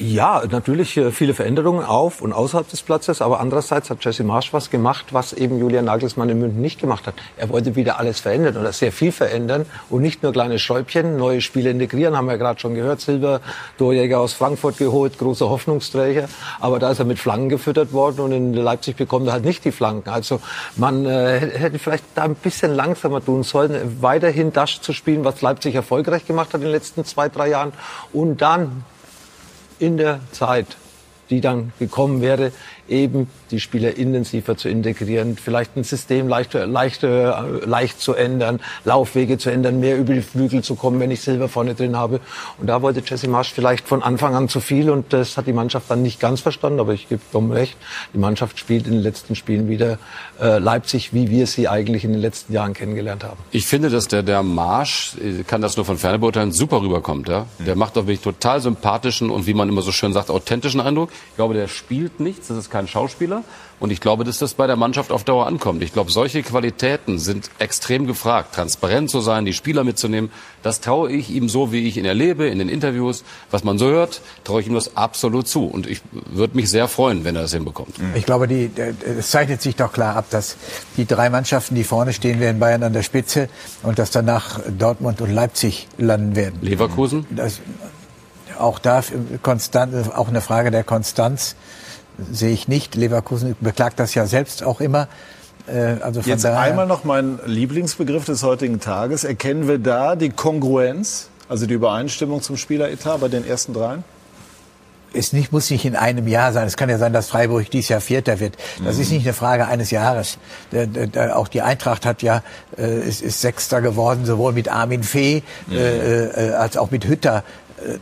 Ja, 0.02 0.44
natürlich 0.50 0.96
äh, 0.96 1.12
viele 1.12 1.34
Veränderungen 1.34 1.84
auf 1.84 2.22
und 2.22 2.32
außerhalb 2.32 2.70
des 2.70 2.84
Platzes, 2.84 3.22
aber 3.22 3.42
andererseits 3.42 3.90
hat 3.90 4.06
Jesse 4.06 4.24
Marsch 4.24 4.54
was 4.54 4.70
gemacht, 4.70 5.08
was 5.12 5.34
eben 5.34 5.60
Julian 5.60 5.84
Nagelsmann 5.84 6.30
in 6.30 6.40
München 6.40 6.62
nicht 6.62 6.80
gemacht 6.80 7.06
hat. 7.06 7.16
Er 7.36 7.50
wollte 7.50 7.76
wieder 7.76 8.00
alles 8.00 8.22
verändern 8.22 8.56
oder 8.56 8.72
sehr 8.72 8.94
viel 8.94 9.12
verändern 9.12 9.66
und 9.90 10.02
nicht 10.02 10.24
nur 10.24 10.32
kleine 10.32 10.58
Schräubchen, 10.58 11.18
neue 11.18 11.42
Spiele 11.42 11.72
integrieren, 11.72 12.16
haben 12.16 12.28
wir 12.30 12.38
gerade 12.38 12.62
schon 12.62 12.76
gehört. 12.76 13.02
Silber, 13.02 13.42
Torjäger 13.78 14.22
aus 14.22 14.32
Frankfurt 14.32 14.78
geholt, 14.78 15.18
großer 15.18 15.50
Hoffnungsträger, 15.50 16.30
aber 16.62 16.80
da 16.80 16.92
ist 16.92 17.00
er 17.00 17.06
mit 17.06 17.20
Flanken 17.20 17.50
gefüttert 17.50 17.92
worden 17.92 18.22
und 18.22 18.32
in 18.32 18.54
Leipzig 18.54 18.96
bekommt 18.96 19.28
er 19.28 19.34
halt 19.34 19.44
nicht 19.44 19.66
die 19.66 19.74
Flanken. 19.74 20.12
Also 20.12 20.40
man 20.78 21.06
äh, 21.06 21.42
hätte 21.42 21.78
vielleicht 21.78 22.06
da 22.16 22.24
ein 22.24 22.36
bisschen 22.36 22.74
langsamer 22.74 23.22
tun 23.22 23.44
sollen, 23.44 23.98
weiterhin 24.00 24.54
das 24.54 24.80
zu 24.80 24.94
spielen, 24.94 25.26
was 25.26 25.42
Leipzig 25.42 25.76
erfolgreich 25.76 26.26
gemacht 26.26 26.54
hat 26.54 26.62
in 26.62 26.68
den 26.68 26.72
letzten 26.72 27.04
zwei, 27.04 27.28
drei 27.28 27.50
Jahren 27.50 27.74
und 28.14 28.42
dann 28.42 28.86
in 29.80 29.98
der 29.98 30.20
Zeit, 30.32 30.78
die 31.30 31.42
dann 31.42 31.74
gekommen 31.80 32.22
wäre, 32.22 32.52
eben 32.90 33.30
die 33.52 33.60
Spieler 33.60 33.98
intensiver 33.98 34.58
zu 34.58 34.70
integrieren, 34.70 35.38
vielleicht 35.38 35.76
ein 35.76 35.84
System 35.84 36.28
leicht, 36.28 36.54
leicht, 36.54 37.04
leicht 37.04 38.00
zu 38.00 38.14
ändern, 38.14 38.60
Laufwege 38.86 39.38
zu 39.38 39.50
ändern, 39.50 39.80
mehr 39.80 39.98
über 39.98 40.14
die 40.14 40.22
Flügel 40.22 40.64
zu 40.64 40.76
kommen, 40.76 41.00
wenn 41.00 41.12
ich 41.12 41.22
Silber 41.22 41.48
vorne 41.50 41.76
drin 41.76 41.98
habe. 41.98 42.20
Und 42.58 42.68
da 42.68 42.82
wollte 42.82 43.02
Jesse 43.06 43.28
Marsch 43.28 43.52
vielleicht 43.54 43.88
von 43.88 44.04
Anfang 44.04 44.36
an 44.36 44.50
zu 44.50 44.60
viel 44.60 44.90
und 44.90 45.14
das 45.14 45.38
hat 45.38 45.48
die 45.48 45.54
Mannschaft 45.54 45.90
dann 45.90 46.02
nicht 46.02 46.20
ganz 46.20 46.42
verstanden, 46.42 46.80
aber 46.80 46.94
ich 46.94 47.10
gebe 47.10 47.22
Dom 47.32 47.52
recht. 47.52 47.78
Die 48.14 48.18
Mannschaft 48.18 48.60
spielt 48.60 48.86
in 48.86 48.94
den 48.94 49.02
letzten 49.02 49.36
Spielen 49.36 49.70
wieder 49.70 49.98
äh, 50.40 50.60
Leipzig, 50.60 51.14
wie 51.14 51.30
wir 51.30 51.48
sie 51.48 51.68
eigentlich 51.68 52.04
in 52.04 52.12
den 52.12 52.22
letzten 52.22 52.54
Jahren 52.54 52.74
kennengelernt 52.74 53.24
haben. 53.24 53.38
Ich 53.52 53.66
finde, 53.66 53.90
dass 53.90 54.08
der, 54.08 54.24
der 54.24 54.44
Marsch, 54.44 55.16
ich 55.22 55.46
kann 55.48 55.62
das 55.62 55.78
nur 55.78 55.86
von 55.86 55.98
ferne 55.98 56.20
beurteilen, 56.20 56.52
super 56.52 56.82
rüberkommt. 56.82 57.30
Ja? 57.30 57.46
Der 57.60 57.76
macht 57.76 57.96
doch 57.98 58.04
wirklich 58.04 58.22
total 58.22 58.62
sympathischen 58.62 59.30
und 59.30 59.48
wie 59.48 59.54
man 59.54 59.70
immer 59.70 59.82
so 59.82 59.92
schön 59.92 60.14
sagt, 60.14 60.30
authentischen 60.30 60.82
Eindruck. 60.82 61.10
Ich 61.32 61.36
glaube, 61.36 61.54
der 61.54 61.68
spielt 61.68 62.20
nichts, 62.20 62.48
das 62.48 62.58
ist 62.58 62.70
kein 62.70 62.79
kein 62.80 62.88
Schauspieler. 62.88 63.44
Und 63.80 63.92
ich 63.92 64.02
glaube, 64.02 64.24
dass 64.24 64.40
das 64.40 64.54
bei 64.54 64.68
der 64.68 64.76
Mannschaft 64.76 65.12
auf 65.12 65.24
Dauer 65.24 65.48
ankommt. 65.48 65.84
Ich 65.84 65.94
glaube, 65.94 66.12
solche 66.12 66.44
Qualitäten 66.44 67.18
sind 67.18 67.50
extrem 67.60 68.08
gefragt. 68.08 68.56
Transparent 68.56 69.10
zu 69.10 69.22
sein, 69.22 69.46
die 69.46 69.54
Spieler 69.54 69.84
mitzunehmen, 69.84 70.32
das 70.64 70.82
traue 70.82 71.12
ich 71.12 71.30
ihm 71.30 71.48
so, 71.48 71.72
wie 71.72 71.88
ich 71.88 71.98
ihn 71.98 72.06
erlebe, 72.06 72.48
in 72.48 72.60
den 72.60 72.68
Interviews. 72.68 73.24
Was 73.52 73.64
man 73.64 73.78
so 73.78 73.88
hört, 73.88 74.22
traue 74.44 74.62
ich 74.62 74.68
ihm 74.68 74.74
das 74.74 74.98
absolut 74.98 75.48
zu. 75.48 75.66
Und 75.66 75.88
ich 75.88 76.02
würde 76.12 76.56
mich 76.56 76.70
sehr 76.70 76.88
freuen, 76.88 77.24
wenn 77.24 77.36
er 77.36 77.44
das 77.44 77.54
hinbekommt. 77.54 77.96
Ich 78.16 78.26
glaube, 78.26 78.48
die, 78.48 78.70
es 79.18 79.30
zeichnet 79.32 79.62
sich 79.62 79.76
doch 79.76 79.94
klar 79.94 80.16
ab, 80.16 80.26
dass 80.30 80.58
die 80.98 81.06
drei 81.06 81.30
Mannschaften, 81.30 81.76
die 81.76 81.84
vorne 81.84 82.12
stehen 82.14 82.40
werden, 82.40 82.60
Bayern 82.60 82.84
an 82.84 82.94
der 82.94 83.04
Spitze 83.04 83.50
und 83.84 83.98
dass 84.00 84.12
danach 84.12 84.60
Dortmund 84.78 85.22
und 85.22 85.32
Leipzig 85.32 85.88
landen 85.98 86.36
werden. 86.36 86.60
Leverkusen? 86.62 87.26
Das, 87.30 87.62
auch 88.58 88.80
da 88.80 89.02
konstant, 89.42 90.14
auch 90.14 90.28
eine 90.28 90.42
Frage 90.42 90.70
der 90.70 90.84
Konstanz 90.84 91.56
sehe 92.32 92.52
ich 92.52 92.68
nicht. 92.68 92.96
Leverkusen 92.96 93.56
beklagt 93.60 94.00
das 94.00 94.14
ja 94.16 94.26
selbst 94.26 94.64
auch 94.64 94.82
immer. 94.82 95.08
Äh, 95.68 95.98
also 96.02 96.22
Jetzt 96.22 96.46
einmal 96.46 96.88
noch 96.88 97.04
mein 97.04 97.40
Lieblingsbegriff 97.46 98.26
des 98.26 98.44
heutigen 98.44 98.80
Tages. 98.80 99.24
Erkennen 99.24 99.68
wir 99.68 99.78
da 99.78 100.16
die 100.16 100.30
Kongruenz, 100.30 101.30
also 101.48 101.66
die 101.66 101.74
Übereinstimmung 101.74 102.42
zum 102.42 102.58
Spieleretat 102.58 103.20
bei 103.22 103.28
den 103.28 103.46
ersten 103.46 103.74
dreien? 103.74 104.04
es 105.14 105.34
nicht, 105.34 105.52
muss 105.52 105.70
nicht 105.70 105.86
in 105.86 105.96
einem 105.96 106.28
Jahr 106.28 106.54
sein. 106.54 106.68
Es 106.68 106.78
kann 106.78 106.90
ja 106.90 106.98
sein, 106.98 107.14
dass 107.14 107.30
Freiburg 107.30 107.70
dieses 107.72 107.90
Jahr 107.90 108.02
Vierter 108.02 108.40
wird. 108.40 108.58
Das 108.84 108.96
mhm. 108.96 109.02
ist 109.02 109.12
nicht 109.12 109.26
eine 109.26 109.34
Frage 109.34 109.68
eines 109.68 109.92
Jahres. 109.92 110.38
Da, 110.72 111.36
auch 111.36 111.48
die 111.48 111.62
Eintracht 111.62 112.06
hat 112.06 112.22
ja, 112.22 112.44
äh, 112.78 113.08
ist, 113.08 113.22
ist 113.22 113.42
Sechster 113.42 113.82
geworden, 113.82 114.26
sowohl 114.26 114.54
mit 114.54 114.70
Armin 114.70 115.04
Fee 115.04 115.44
mhm. 115.68 115.76
äh, 115.76 116.26
äh, 116.26 116.54
als 116.54 116.78
auch 116.78 116.92
mit 116.92 117.06
Hütter. 117.06 117.44
Äh, 117.78 117.98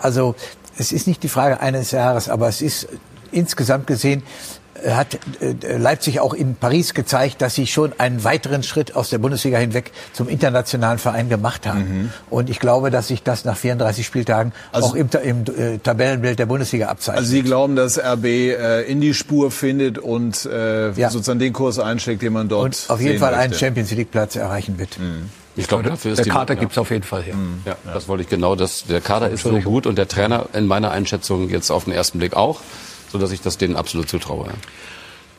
also 0.00 0.34
es 0.76 0.92
ist 0.92 1.06
nicht 1.06 1.22
die 1.22 1.28
Frage 1.28 1.60
eines 1.60 1.90
Jahres, 1.90 2.28
aber 2.28 2.48
es 2.48 2.62
ist 2.62 2.88
insgesamt 3.32 3.86
gesehen 3.86 4.22
äh, 4.82 4.92
hat 4.92 5.18
äh, 5.40 5.76
Leipzig 5.76 6.20
auch 6.20 6.34
in 6.34 6.54
Paris 6.54 6.94
gezeigt, 6.94 7.42
dass 7.42 7.54
sie 7.54 7.66
schon 7.66 7.92
einen 7.98 8.24
weiteren 8.24 8.62
Schritt 8.62 8.96
aus 8.96 9.10
der 9.10 9.18
Bundesliga 9.18 9.58
hinweg 9.58 9.92
zum 10.12 10.28
internationalen 10.28 10.98
Verein 10.98 11.28
gemacht 11.28 11.66
haben. 11.66 11.80
Mhm. 11.80 12.12
Und 12.30 12.50
ich 12.50 12.58
glaube, 12.58 12.90
dass 12.90 13.08
sich 13.08 13.22
das 13.22 13.44
nach 13.44 13.56
34 13.56 14.06
Spieltagen 14.06 14.52
also, 14.72 14.88
auch 14.88 14.94
im, 14.94 15.08
im 15.22 15.44
äh, 15.56 15.78
Tabellenbild 15.78 16.38
der 16.38 16.46
Bundesliga 16.46 16.86
abzeichnet. 16.88 17.20
Also 17.20 17.30
Sie 17.30 17.42
glauben, 17.42 17.76
dass 17.76 17.98
RB 17.98 18.24
äh, 18.24 18.82
in 18.82 19.00
die 19.00 19.14
Spur 19.14 19.50
findet 19.50 19.98
und 19.98 20.44
äh, 20.44 20.92
ja. 20.92 21.10
sozusagen 21.10 21.38
den 21.38 21.52
Kurs 21.52 21.78
einschlägt, 21.78 22.22
den 22.22 22.32
man 22.32 22.48
dort 22.48 22.64
Und 22.64 22.84
auf 22.88 23.00
jeden 23.00 23.18
Fall 23.18 23.32
möchte. 23.32 23.44
einen 23.44 23.54
Champions 23.54 23.90
League 23.92 24.10
Platz 24.10 24.36
erreichen 24.36 24.78
wird. 24.78 24.98
Mhm. 24.98 25.30
Ich 25.56 25.66
glaube, 25.66 25.82
dafür 25.82 26.12
ist 26.12 26.24
der 26.24 26.32
Kader 26.32 26.54
ja. 26.54 26.60
gibt's 26.60 26.78
auf 26.78 26.90
jeden 26.90 27.02
Fall 27.02 27.22
her. 27.22 27.34
Mhm. 27.34 27.62
Ja, 27.64 27.76
das 27.92 28.06
wollte 28.06 28.22
ich 28.22 28.28
genau. 28.28 28.54
Das, 28.54 28.84
der 28.84 29.00
Kader 29.00 29.28
ist 29.28 29.42
so 29.42 29.58
gut 29.58 29.86
und 29.86 29.98
der 29.98 30.06
Trainer 30.06 30.46
in 30.52 30.66
meiner 30.66 30.92
Einschätzung 30.92 31.48
jetzt 31.48 31.70
auf 31.72 31.84
den 31.84 31.92
ersten 31.92 32.18
Blick 32.18 32.34
auch 32.34 32.60
sodass 33.10 33.32
ich 33.32 33.40
das 33.40 33.58
denen 33.58 33.76
absolut 33.76 34.08
zutraue. 34.08 34.48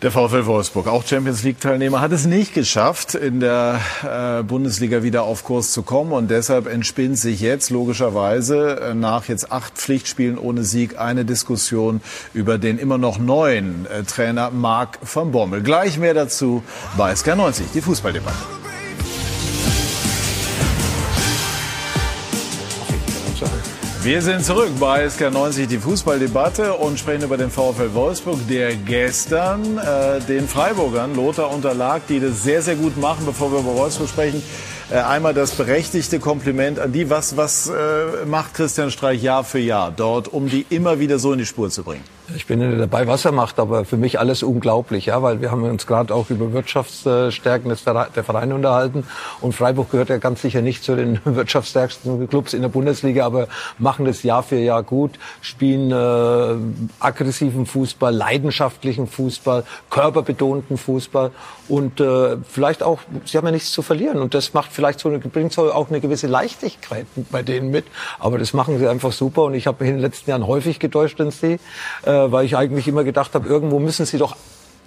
Der 0.01 0.11
VfL 0.11 0.45
Wolfsburg, 0.45 0.87
auch 0.87 1.05
Champions 1.05 1.43
League-Teilnehmer, 1.43 1.99
hat 1.99 2.13
es 2.13 2.25
nicht 2.25 2.53
geschafft, 2.53 3.15
in 3.15 3.41
der 3.41 3.81
äh, 4.01 4.43
Bundesliga 4.43 5.03
wieder 5.03 5.23
auf 5.23 5.43
Kurs 5.43 5.73
zu 5.73 5.83
kommen. 5.83 6.13
Und 6.13 6.31
deshalb 6.31 6.67
entspinnt 6.67 7.17
sich 7.17 7.41
jetzt 7.41 7.69
logischerweise 7.69 8.79
äh, 8.79 8.93
nach 8.93 9.25
jetzt 9.25 9.51
acht 9.51 9.73
Pflichtspielen 9.73 10.37
ohne 10.37 10.63
Sieg 10.63 10.97
eine 10.97 11.25
Diskussion 11.25 11.99
über 12.33 12.57
den 12.57 12.79
immer 12.79 12.97
noch 12.97 13.19
neuen 13.19 13.87
äh, 13.87 14.03
Trainer 14.03 14.51
Marc 14.51 14.99
van 15.01 15.33
Bommel. 15.33 15.63
Gleich 15.63 15.97
mehr 15.97 16.13
dazu 16.13 16.63
bei 16.95 17.11
SK90, 17.11 17.63
die 17.73 17.81
Fußballdebatte. 17.81 18.58
Wir 24.09 24.23
sind 24.23 24.43
zurück 24.43 24.71
bei 24.79 25.05
SK90, 25.05 25.67
die 25.67 25.77
Fußballdebatte 25.77 26.73
und 26.73 26.97
sprechen 26.97 27.25
über 27.25 27.37
den 27.37 27.51
VfL 27.51 27.93
Wolfsburg, 27.93 28.39
der 28.49 28.75
gestern 28.75 29.77
äh, 29.77 30.19
den 30.21 30.47
Freiburgern 30.47 31.13
Lothar 31.13 31.51
unterlag, 31.51 32.01
die 32.09 32.19
das 32.19 32.41
sehr, 32.41 32.63
sehr 32.63 32.75
gut 32.75 32.97
machen. 32.97 33.27
Bevor 33.27 33.51
wir 33.51 33.59
über 33.59 33.75
Wolfsburg 33.75 34.09
sprechen, 34.09 34.41
äh, 34.89 34.95
einmal 34.95 35.35
das 35.35 35.51
berechtigte 35.51 36.17
Kompliment 36.17 36.79
an 36.79 36.91
die. 36.91 37.11
Was, 37.11 37.37
was 37.37 37.69
äh, 37.69 38.25
macht 38.25 38.55
Christian 38.55 38.89
Streich 38.89 39.21
Jahr 39.21 39.43
für 39.43 39.59
Jahr 39.59 39.93
dort, 39.95 40.27
um 40.27 40.49
die 40.49 40.65
immer 40.71 40.99
wieder 40.99 41.19
so 41.19 41.31
in 41.33 41.37
die 41.37 41.45
Spur 41.45 41.69
zu 41.69 41.83
bringen? 41.83 42.18
Ich 42.35 42.45
bin 42.45 42.59
nicht 42.59 42.79
dabei, 42.79 43.07
was 43.07 43.25
er 43.25 43.31
macht, 43.31 43.59
aber 43.59 43.85
für 43.85 43.97
mich 43.97 44.19
alles 44.19 44.43
unglaublich, 44.43 45.07
ja, 45.07 45.21
weil 45.23 45.41
wir 45.41 45.51
haben 45.51 45.63
uns 45.63 45.87
gerade 45.87 46.13
auch 46.13 46.29
über 46.29 46.53
Wirtschaftsstärken 46.53 47.73
der 48.15 48.23
Vereine 48.23 48.55
unterhalten. 48.55 49.05
Und 49.41 49.53
Freiburg 49.53 49.91
gehört 49.91 50.09
ja 50.09 50.17
ganz 50.17 50.41
sicher 50.41 50.61
nicht 50.61 50.83
zu 50.83 50.95
den 50.95 51.19
wirtschaftsstärksten 51.25 52.29
Clubs 52.29 52.53
in 52.53 52.61
der 52.61 52.69
Bundesliga, 52.69 53.25
aber 53.25 53.47
machen 53.77 54.05
das 54.05 54.23
Jahr 54.23 54.43
für 54.43 54.57
Jahr 54.57 54.83
gut, 54.83 55.17
spielen 55.41 55.91
äh, 55.91 57.03
aggressiven 57.03 57.65
Fußball, 57.65 58.13
leidenschaftlichen 58.13 59.07
Fußball, 59.07 59.63
körperbetonten 59.89 60.77
Fußball 60.77 61.31
und 61.69 61.99
äh, 61.99 62.37
vielleicht 62.47 62.83
auch, 62.83 62.99
sie 63.25 63.37
haben 63.37 63.45
ja 63.45 63.51
nichts 63.51 63.71
zu 63.71 63.81
verlieren 63.81 64.19
und 64.19 64.33
das 64.33 64.53
macht 64.53 64.71
vielleicht 64.71 64.99
so 64.99 65.09
eine, 65.09 65.19
bringt 65.19 65.53
so 65.53 65.71
auch 65.71 65.89
eine 65.89 66.01
gewisse 66.01 66.27
Leichtigkeit 66.27 67.05
bei 67.31 67.43
denen 67.43 67.71
mit, 67.71 67.85
aber 68.19 68.37
das 68.37 68.53
machen 68.53 68.79
sie 68.79 68.87
einfach 68.87 69.11
super 69.11 69.43
und 69.43 69.53
ich 69.53 69.67
habe 69.67 69.85
in 69.85 69.93
den 69.93 70.01
letzten 70.01 70.29
Jahren 70.29 70.47
häufig 70.47 70.79
getäuscht 70.79 71.19
in 71.19 71.31
sie. 71.31 71.59
Äh, 72.03 72.31
weil 72.31 72.45
ich 72.45 72.57
eigentlich 72.57 72.87
immer 72.87 73.03
gedacht 73.03 73.33
habe, 73.35 73.47
irgendwo 73.47 73.79
müssen 73.79 74.05
sie 74.05 74.17
doch 74.17 74.35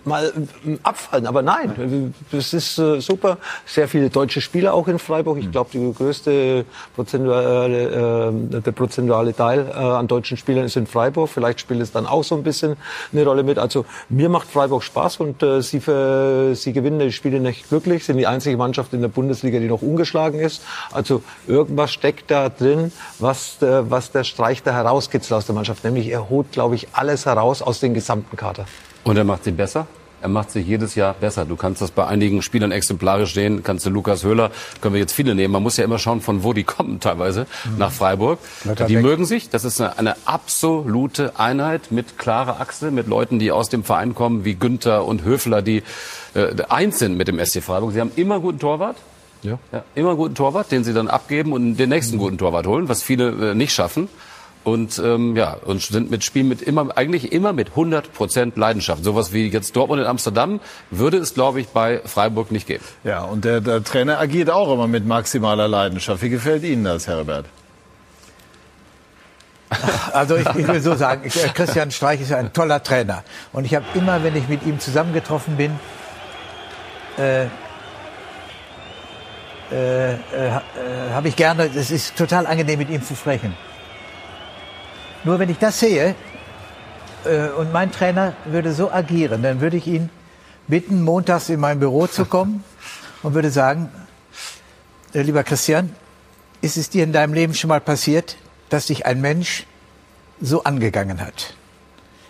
mal 0.06 0.32
äh, 0.66 0.78
abfallen. 0.82 1.26
Aber 1.26 1.42
nein, 1.42 2.14
das 2.30 2.52
ist 2.52 2.78
äh, 2.78 3.00
super. 3.00 3.38
Sehr 3.66 3.88
viele 3.88 4.10
deutsche 4.10 4.40
Spieler 4.40 4.74
auch 4.74 4.88
in 4.88 4.98
Freiburg. 4.98 5.38
Ich 5.38 5.50
glaube, 5.50 5.70
die 5.72 5.92
größte 5.92 6.64
prozentuale, 6.94 8.30
äh, 8.30 8.60
der 8.60 8.72
prozentuale 8.72 9.34
Teil 9.34 9.68
äh, 9.68 9.72
an 9.72 10.08
deutschen 10.08 10.36
Spielern 10.36 10.64
ist 10.64 10.76
in 10.76 10.86
Freiburg. 10.86 11.28
Vielleicht 11.28 11.60
spielt 11.60 11.80
es 11.80 11.92
dann 11.92 12.06
auch 12.06 12.24
so 12.24 12.34
ein 12.34 12.42
bisschen 12.42 12.76
eine 13.12 13.24
Rolle 13.24 13.42
mit. 13.42 13.58
Also 13.58 13.84
mir 14.08 14.28
macht 14.28 14.48
Freiburg 14.48 14.82
Spaß 14.82 15.18
und 15.18 15.42
äh, 15.42 15.62
sie, 15.62 15.80
für, 15.80 16.54
sie 16.54 16.72
gewinnen 16.72 16.98
die 16.98 17.12
Spiele 17.12 17.40
nicht 17.40 17.68
glücklich. 17.68 18.04
Sind 18.04 18.18
die 18.18 18.26
einzige 18.26 18.56
Mannschaft 18.56 18.92
in 18.92 19.00
der 19.00 19.08
Bundesliga, 19.08 19.58
die 19.58 19.68
noch 19.68 19.82
ungeschlagen 19.82 20.40
ist. 20.40 20.62
Also 20.92 21.22
irgendwas 21.46 21.92
steckt 21.92 22.30
da 22.30 22.48
drin, 22.48 22.92
was, 23.18 23.60
äh, 23.62 23.90
was 23.90 24.12
der 24.12 24.24
Streich 24.24 24.62
da 24.62 24.72
herauskitzelt 24.72 25.36
aus 25.36 25.46
der 25.46 25.54
Mannschaft. 25.54 25.84
Nämlich 25.84 26.08
er 26.08 26.28
holt, 26.28 26.52
glaube 26.52 26.74
ich, 26.74 26.88
alles 26.92 27.26
heraus 27.26 27.62
aus 27.62 27.80
dem 27.80 27.94
gesamten 27.94 28.36
Kader. 28.36 28.66
Und 29.04 29.16
er 29.16 29.24
macht 29.24 29.44
sie 29.44 29.52
besser? 29.52 29.86
Er 30.22 30.28
macht 30.28 30.52
sich 30.52 30.64
jedes 30.64 30.94
Jahr 30.94 31.14
besser. 31.14 31.44
Du 31.44 31.56
kannst 31.56 31.82
das 31.82 31.90
bei 31.90 32.06
einigen 32.06 32.42
Spielern 32.42 32.70
exemplarisch 32.70 33.34
sehen. 33.34 33.64
Kannst 33.64 33.84
du 33.84 33.90
Lukas 33.90 34.22
Höhler, 34.22 34.52
können 34.80 34.94
wir 34.94 35.00
jetzt 35.00 35.12
viele 35.12 35.34
nehmen. 35.34 35.52
Man 35.52 35.64
muss 35.64 35.76
ja 35.76 35.84
immer 35.84 35.98
schauen, 35.98 36.20
von 36.20 36.44
wo 36.44 36.52
die 36.52 36.62
kommen 36.62 37.00
teilweise 37.00 37.48
mhm. 37.64 37.78
nach 37.78 37.90
Freiburg. 37.90 38.38
Die 38.88 38.96
mögen 38.98 39.24
sich. 39.24 39.50
Das 39.50 39.64
ist 39.64 39.80
eine, 39.80 39.98
eine, 39.98 40.16
absolute 40.24 41.40
Einheit 41.40 41.90
mit 41.90 42.18
klarer 42.18 42.60
Achse, 42.60 42.92
mit 42.92 43.08
Leuten, 43.08 43.40
die 43.40 43.50
aus 43.50 43.68
dem 43.68 43.82
Verein 43.82 44.14
kommen, 44.14 44.44
wie 44.44 44.54
Günther 44.54 45.04
und 45.04 45.24
Höfler, 45.24 45.60
die 45.60 45.82
äh, 46.34 46.54
eins 46.68 47.00
sind 47.00 47.16
mit 47.16 47.26
dem 47.26 47.44
SC 47.44 47.60
Freiburg. 47.60 47.92
Sie 47.92 48.00
haben 48.00 48.12
immer 48.14 48.38
guten 48.38 48.60
Torwart. 48.60 48.96
Ja. 49.42 49.58
ja. 49.72 49.82
Immer 49.96 50.10
einen 50.10 50.18
guten 50.18 50.36
Torwart, 50.36 50.70
den 50.70 50.84
sie 50.84 50.94
dann 50.94 51.08
abgeben 51.08 51.52
und 51.52 51.78
den 51.78 51.88
nächsten 51.88 52.16
guten 52.16 52.38
Torwart 52.38 52.68
holen, 52.68 52.88
was 52.88 53.02
viele 53.02 53.50
äh, 53.50 53.54
nicht 53.56 53.74
schaffen 53.74 54.08
und 54.64 54.98
ähm, 54.98 55.36
ja 55.36 55.56
und 55.64 55.82
sind 55.82 56.10
mit 56.10 56.24
Spielen 56.24 56.48
mit 56.48 56.62
immer 56.62 56.96
eigentlich 56.96 57.32
immer 57.32 57.52
mit 57.52 57.70
100 57.70 58.12
Prozent 58.12 58.56
Leidenschaft. 58.56 59.04
Sowas 59.04 59.32
wie 59.32 59.48
jetzt 59.48 59.74
Dortmund 59.76 60.00
in 60.00 60.06
Amsterdam 60.06 60.60
würde 60.90 61.18
es 61.18 61.34
glaube 61.34 61.60
ich 61.60 61.68
bei 61.68 62.00
Freiburg 62.04 62.52
nicht 62.52 62.66
geben. 62.66 62.84
Ja 63.04 63.24
und 63.24 63.44
der, 63.44 63.60
der 63.60 63.82
Trainer 63.82 64.18
agiert 64.18 64.50
auch 64.50 64.72
immer 64.72 64.86
mit 64.86 65.06
maximaler 65.06 65.68
Leidenschaft. 65.68 66.22
Wie 66.22 66.30
gefällt 66.30 66.64
Ihnen 66.64 66.84
das, 66.84 67.08
Herbert? 67.08 67.46
Also 70.12 70.36
ich, 70.36 70.46
ich, 70.46 70.68
will 70.68 70.82
so 70.82 70.94
sagen, 70.94 71.22
ich, 71.24 71.34
Christian 71.54 71.90
Streich 71.90 72.20
ist 72.20 72.32
ein 72.32 72.52
toller 72.52 72.82
Trainer 72.82 73.24
und 73.54 73.64
ich 73.64 73.74
habe 73.74 73.86
immer, 73.94 74.22
wenn 74.22 74.36
ich 74.36 74.46
mit 74.46 74.66
ihm 74.66 74.78
zusammengetroffen 74.78 75.56
bin, 75.56 75.72
äh, 77.18 77.44
äh, 77.44 77.48
äh, 80.12 80.12
äh 80.12 80.20
habe 81.12 81.28
ich 81.28 81.36
gerne, 81.36 81.70
es 81.74 81.90
ist 81.90 82.16
total 82.16 82.46
angenehm 82.46 82.78
mit 82.78 82.90
ihm 82.90 83.02
zu 83.02 83.16
sprechen. 83.16 83.56
Nur 85.24 85.38
wenn 85.38 85.48
ich 85.50 85.58
das 85.58 85.78
sehe 85.78 86.14
äh, 87.24 87.48
und 87.50 87.72
mein 87.72 87.92
Trainer 87.92 88.34
würde 88.44 88.72
so 88.72 88.90
agieren, 88.90 89.42
dann 89.42 89.60
würde 89.60 89.76
ich 89.76 89.86
ihn 89.86 90.10
bitten, 90.66 91.02
montags 91.02 91.48
in 91.48 91.60
mein 91.60 91.78
Büro 91.78 92.06
zu 92.06 92.24
kommen 92.24 92.64
und 93.22 93.34
würde 93.34 93.50
sagen, 93.50 93.88
äh, 95.14 95.22
lieber 95.22 95.44
Christian, 95.44 95.94
ist 96.60 96.76
es 96.76 96.90
dir 96.90 97.04
in 97.04 97.12
deinem 97.12 97.34
Leben 97.34 97.54
schon 97.54 97.68
mal 97.68 97.80
passiert, 97.80 98.36
dass 98.68 98.86
dich 98.86 99.06
ein 99.06 99.20
Mensch 99.20 99.66
so 100.40 100.64
angegangen 100.64 101.20
hat? 101.20 101.54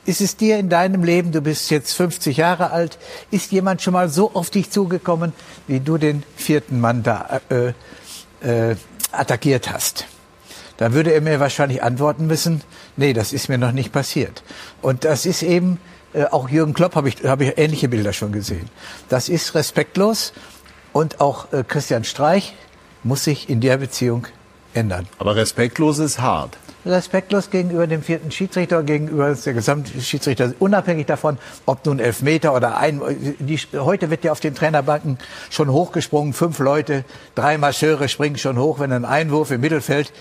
Ist 0.05 0.21
es 0.21 0.37
dir 0.37 0.59
in 0.59 0.69
deinem 0.69 1.05
Leben, 1.05 1.31
du 1.31 1.41
bist 1.41 1.71
jetzt 1.71 1.93
50 1.95 2.37
Jahre 2.37 2.73
alt, 2.73 2.99
ist 3.31 3.53
jemand 3.53 3.83
schon 3.83 3.93
mal 3.93 4.09
so 4.09 4.33
auf 4.35 4.51
dich 4.51 4.71
zugekommen, 4.71 5.33
wie 5.69 5.81
du 5.81 5.97
den 5.97 6.25
vierten 6.37 6.81
Mann 6.81 7.05
da 7.05 7.41
äh, 7.51 7.73
äh, 8.71 8.77
attackiert 9.13 9.73
hast? 9.73 10.07
Dann 10.83 10.95
würde 10.95 11.13
er 11.13 11.21
mir 11.21 11.39
wahrscheinlich 11.39 11.81
antworten 11.85 12.27
müssen, 12.27 12.61
nee, 12.97 13.13
das 13.13 13.33
ist 13.33 13.49
mir 13.49 13.57
noch 13.57 13.71
nicht 13.71 13.93
passiert. 13.93 14.43
Und 14.81 15.05
das 15.05 15.27
ist 15.27 15.45
eben, 15.45 15.79
äh, 16.13 16.25
auch 16.25 16.49
Jürgen 16.49 16.75
Klopp 16.75 16.97
habe 16.97 17.09
ich, 17.09 17.23
hab 17.23 17.41
ich 17.41 17.57
ähnliche 17.57 17.89
Bilder 17.89 18.13
schon 18.13 18.33
gesehen. 18.33 18.69
Das 19.09 19.29
ist 19.29 19.55
respektlos 19.55 20.33
und 20.93 21.21
auch 21.21 21.53
äh, 21.53 21.63
Christian 21.63 22.03
Streich 22.03 22.55
muss 23.05 23.23
sich 23.23 23.49
in 23.49 23.61
der 23.61 23.77
Beziehung 23.77 24.27
ändern. 24.75 25.07
Aber 25.21 25.37
respektlos 25.37 26.01
ist 26.01 26.21
hart. 26.21 26.59
respektlos 26.85 27.51
gegenüber 27.51 27.87
dem 27.87 28.03
vierten 28.03 28.33
Schiedsrichter, 28.33 28.83
gegenüber 28.83 29.33
der 29.33 29.53
Gesamtschiedsrichter, 29.53 30.55
unabhängig 30.59 31.07
davon, 31.07 31.39
ob 31.65 31.87
nun 31.87 32.01
Elfmeter 32.01 32.55
oder 32.55 32.77
ein. 32.77 33.01
Die, 33.39 33.57
heute 33.75 34.11
wird 34.11 34.25
ja 34.25 34.33
auf 34.33 34.41
den 34.41 34.57
Trainerbanken 34.57 35.19
schon 35.49 35.71
hochgesprungen, 35.71 36.33
fünf 36.33 36.59
Leute, 36.59 37.05
drei 37.37 37.57
Marscheure 37.57 38.09
springen 38.09 38.37
schon 38.37 38.59
hoch, 38.59 38.81
wenn 38.81 38.93
ein 38.93 39.05
Einwurf 39.05 39.53
im 39.53 39.61
Mittelfeld 39.61 40.13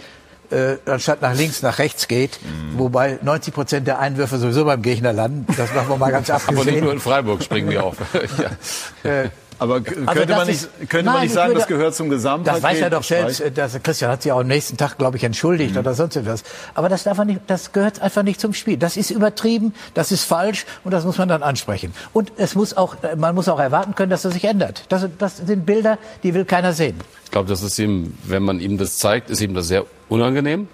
äh, 0.52 0.78
anstatt 0.86 1.22
nach 1.22 1.36
links 1.36 1.62
nach 1.62 1.80
rechts 1.80 2.08
geht, 2.08 2.39
mhm. 2.41 2.80
wobei 2.80 3.20
90 3.22 3.54
Prozent 3.54 3.88
der 3.88 3.99
Einwürfe 3.99 4.38
sowieso 4.38 4.66
beim 4.66 4.82
Gegner 4.82 5.14
landen. 5.14 5.45
Das 5.58 5.74
machen 5.74 5.89
wir 5.89 5.97
mal 5.97 6.12
ganz 6.12 6.30
abgesehen. 6.30 6.58
Aber 6.58 6.72
nicht 6.72 6.84
nur 6.84 6.93
in 6.93 6.99
Freiburg 6.99 7.43
springen 7.43 7.70
die 7.70 7.78
auf. 7.78 7.97
ja. 9.04 9.10
äh, 9.10 9.30
aber 9.62 9.76
also 9.76 9.91
könnte, 9.91 10.36
man 10.36 10.47
nicht, 10.47 10.68
könnte 10.89 11.06
nein, 11.06 11.14
man 11.14 11.22
nicht 11.22 11.34
sagen, 11.34 11.49
würde, 11.49 11.60
das 11.60 11.68
gehört 11.68 11.93
zum 11.93 12.10
Gesamtpaket? 12.10 12.64
Das 12.64 12.64
weiß 12.64 12.82
er 12.82 12.89
doch 12.89 13.04
selbst. 13.04 13.43
Das, 13.54 13.84
Christian 13.84 14.10
hat 14.10 14.24
sich 14.24 14.32
auch 14.32 14.39
am 14.39 14.47
nächsten 14.47 14.76
Tag, 14.76 14.97
glaube 14.97 15.18
ich, 15.18 15.24
entschuldigt 15.24 15.74
mhm. 15.74 15.82
oder 15.82 15.93
sonst 15.93 16.16
etwas. 16.16 16.43
Aber 16.74 16.89
das, 16.89 17.04
darf 17.04 17.20
man 17.20 17.28
nicht, 17.28 17.41
das 17.45 17.72
gehört 17.72 18.02
einfach 18.02 18.24
nicht 18.24 18.41
zum 18.41 18.56
Spiel. 18.56 18.78
Das 18.78 18.97
ist 18.97 19.12
übertrieben, 19.12 19.76
das 19.93 20.12
ist 20.12 20.24
falsch 20.24 20.66
und 20.84 20.89
das 20.89 21.06
muss 21.06 21.20
man 21.20 21.30
dann 21.30 21.43
ansprechen. 21.43 21.93
Und 22.12 22.32
es 22.38 22.56
muss 22.56 22.76
auch, 22.76 22.95
man 23.16 23.36
muss 23.36 23.47
auch 23.49 23.60
erwarten 23.60 23.93
können, 23.93 24.10
dass 24.10 24.26
er 24.26 24.32
sich 24.32 24.45
ändert. 24.45 24.86
Das, 24.89 25.08
das 25.20 25.38
sind 25.38 25.64
Bilder, 25.68 25.99
die 26.24 26.34
will 26.34 26.45
keiner 26.45 26.74
sehen. 26.74 26.99
Ich 27.26 27.30
glaube, 27.30 27.47
das 27.47 27.62
ist 27.62 27.78
ihm, 27.78 28.18
wenn 28.24 28.41
man 28.41 28.60
ihm 28.60 28.80
das 28.80 28.97
zeigt, 28.97 29.30
ist 29.30 29.41
ihm 29.41 29.54
das 29.54 29.68
sehr 29.68 29.86
unangenehm, 30.12 30.68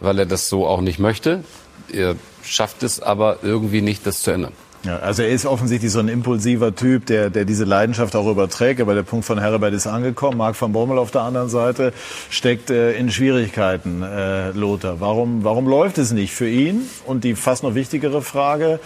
weil 0.00 0.18
er 0.18 0.26
das 0.26 0.48
so 0.48 0.66
auch 0.66 0.80
nicht 0.80 0.98
möchte. 0.98 1.44
Er 1.92 2.14
schafft 2.44 2.82
es 2.82 3.02
aber 3.02 3.38
irgendwie 3.42 3.82
nicht, 3.82 4.06
das 4.06 4.22
zu 4.22 4.30
ändern. 4.30 4.52
Ja, 4.82 5.00
also 5.00 5.22
er 5.22 5.28
ist 5.28 5.44
offensichtlich 5.44 5.92
so 5.92 5.98
ein 5.98 6.08
impulsiver 6.08 6.74
Typ, 6.74 7.04
der, 7.04 7.28
der 7.28 7.44
diese 7.44 7.64
Leidenschaft 7.64 8.16
auch 8.16 8.26
überträgt. 8.26 8.80
Aber 8.80 8.94
der 8.94 9.02
Punkt 9.02 9.26
von 9.26 9.38
Herbert 9.38 9.74
ist 9.74 9.86
angekommen. 9.86 10.38
Marc 10.38 10.58
van 10.58 10.72
Bommel 10.72 10.96
auf 10.96 11.10
der 11.10 11.20
anderen 11.22 11.50
Seite 11.50 11.92
steckt 12.30 12.70
äh, 12.70 12.92
in 12.92 13.10
Schwierigkeiten, 13.10 14.02
äh, 14.02 14.52
Lothar. 14.52 15.00
Warum, 15.00 15.44
warum 15.44 15.68
läuft 15.68 15.98
es 15.98 16.12
nicht 16.12 16.32
für 16.32 16.48
ihn? 16.48 16.88
Und 17.04 17.24
die 17.24 17.34
fast 17.34 17.62
noch 17.62 17.74
wichtigere 17.74 18.22
Frage, 18.22 18.80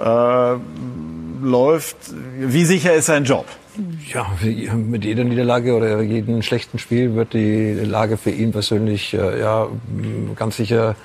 äh, 0.00 0.56
läuft, 1.42 1.96
wie 2.38 2.64
sicher 2.64 2.94
ist 2.94 3.06
sein 3.06 3.24
Job? 3.24 3.46
Ja, 4.12 4.26
mit 4.74 5.04
jeder 5.04 5.24
Niederlage 5.24 5.74
oder 5.74 6.00
jedem 6.02 6.42
schlechten 6.42 6.78
Spiel 6.78 7.14
wird 7.14 7.34
die 7.34 7.74
Lage 7.74 8.16
für 8.16 8.30
ihn 8.30 8.52
persönlich 8.52 9.14
äh, 9.14 9.40
ja, 9.40 9.68
ganz 10.36 10.56
sicher 10.56 10.96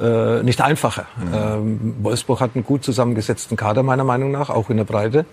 äh, 0.00 0.42
nicht 0.42 0.60
einfacher. 0.60 1.06
Mhm. 1.16 1.34
Ähm, 1.34 1.94
Wolfsburg 2.02 2.40
hat 2.40 2.52
einen 2.54 2.64
gut 2.64 2.84
zusammengesetzten 2.84 3.56
Kader 3.56 3.82
meiner 3.82 4.04
Meinung 4.04 4.30
nach, 4.30 4.50
auch 4.50 4.70
in 4.70 4.78
der 4.78 4.84
Breite. 4.84 5.26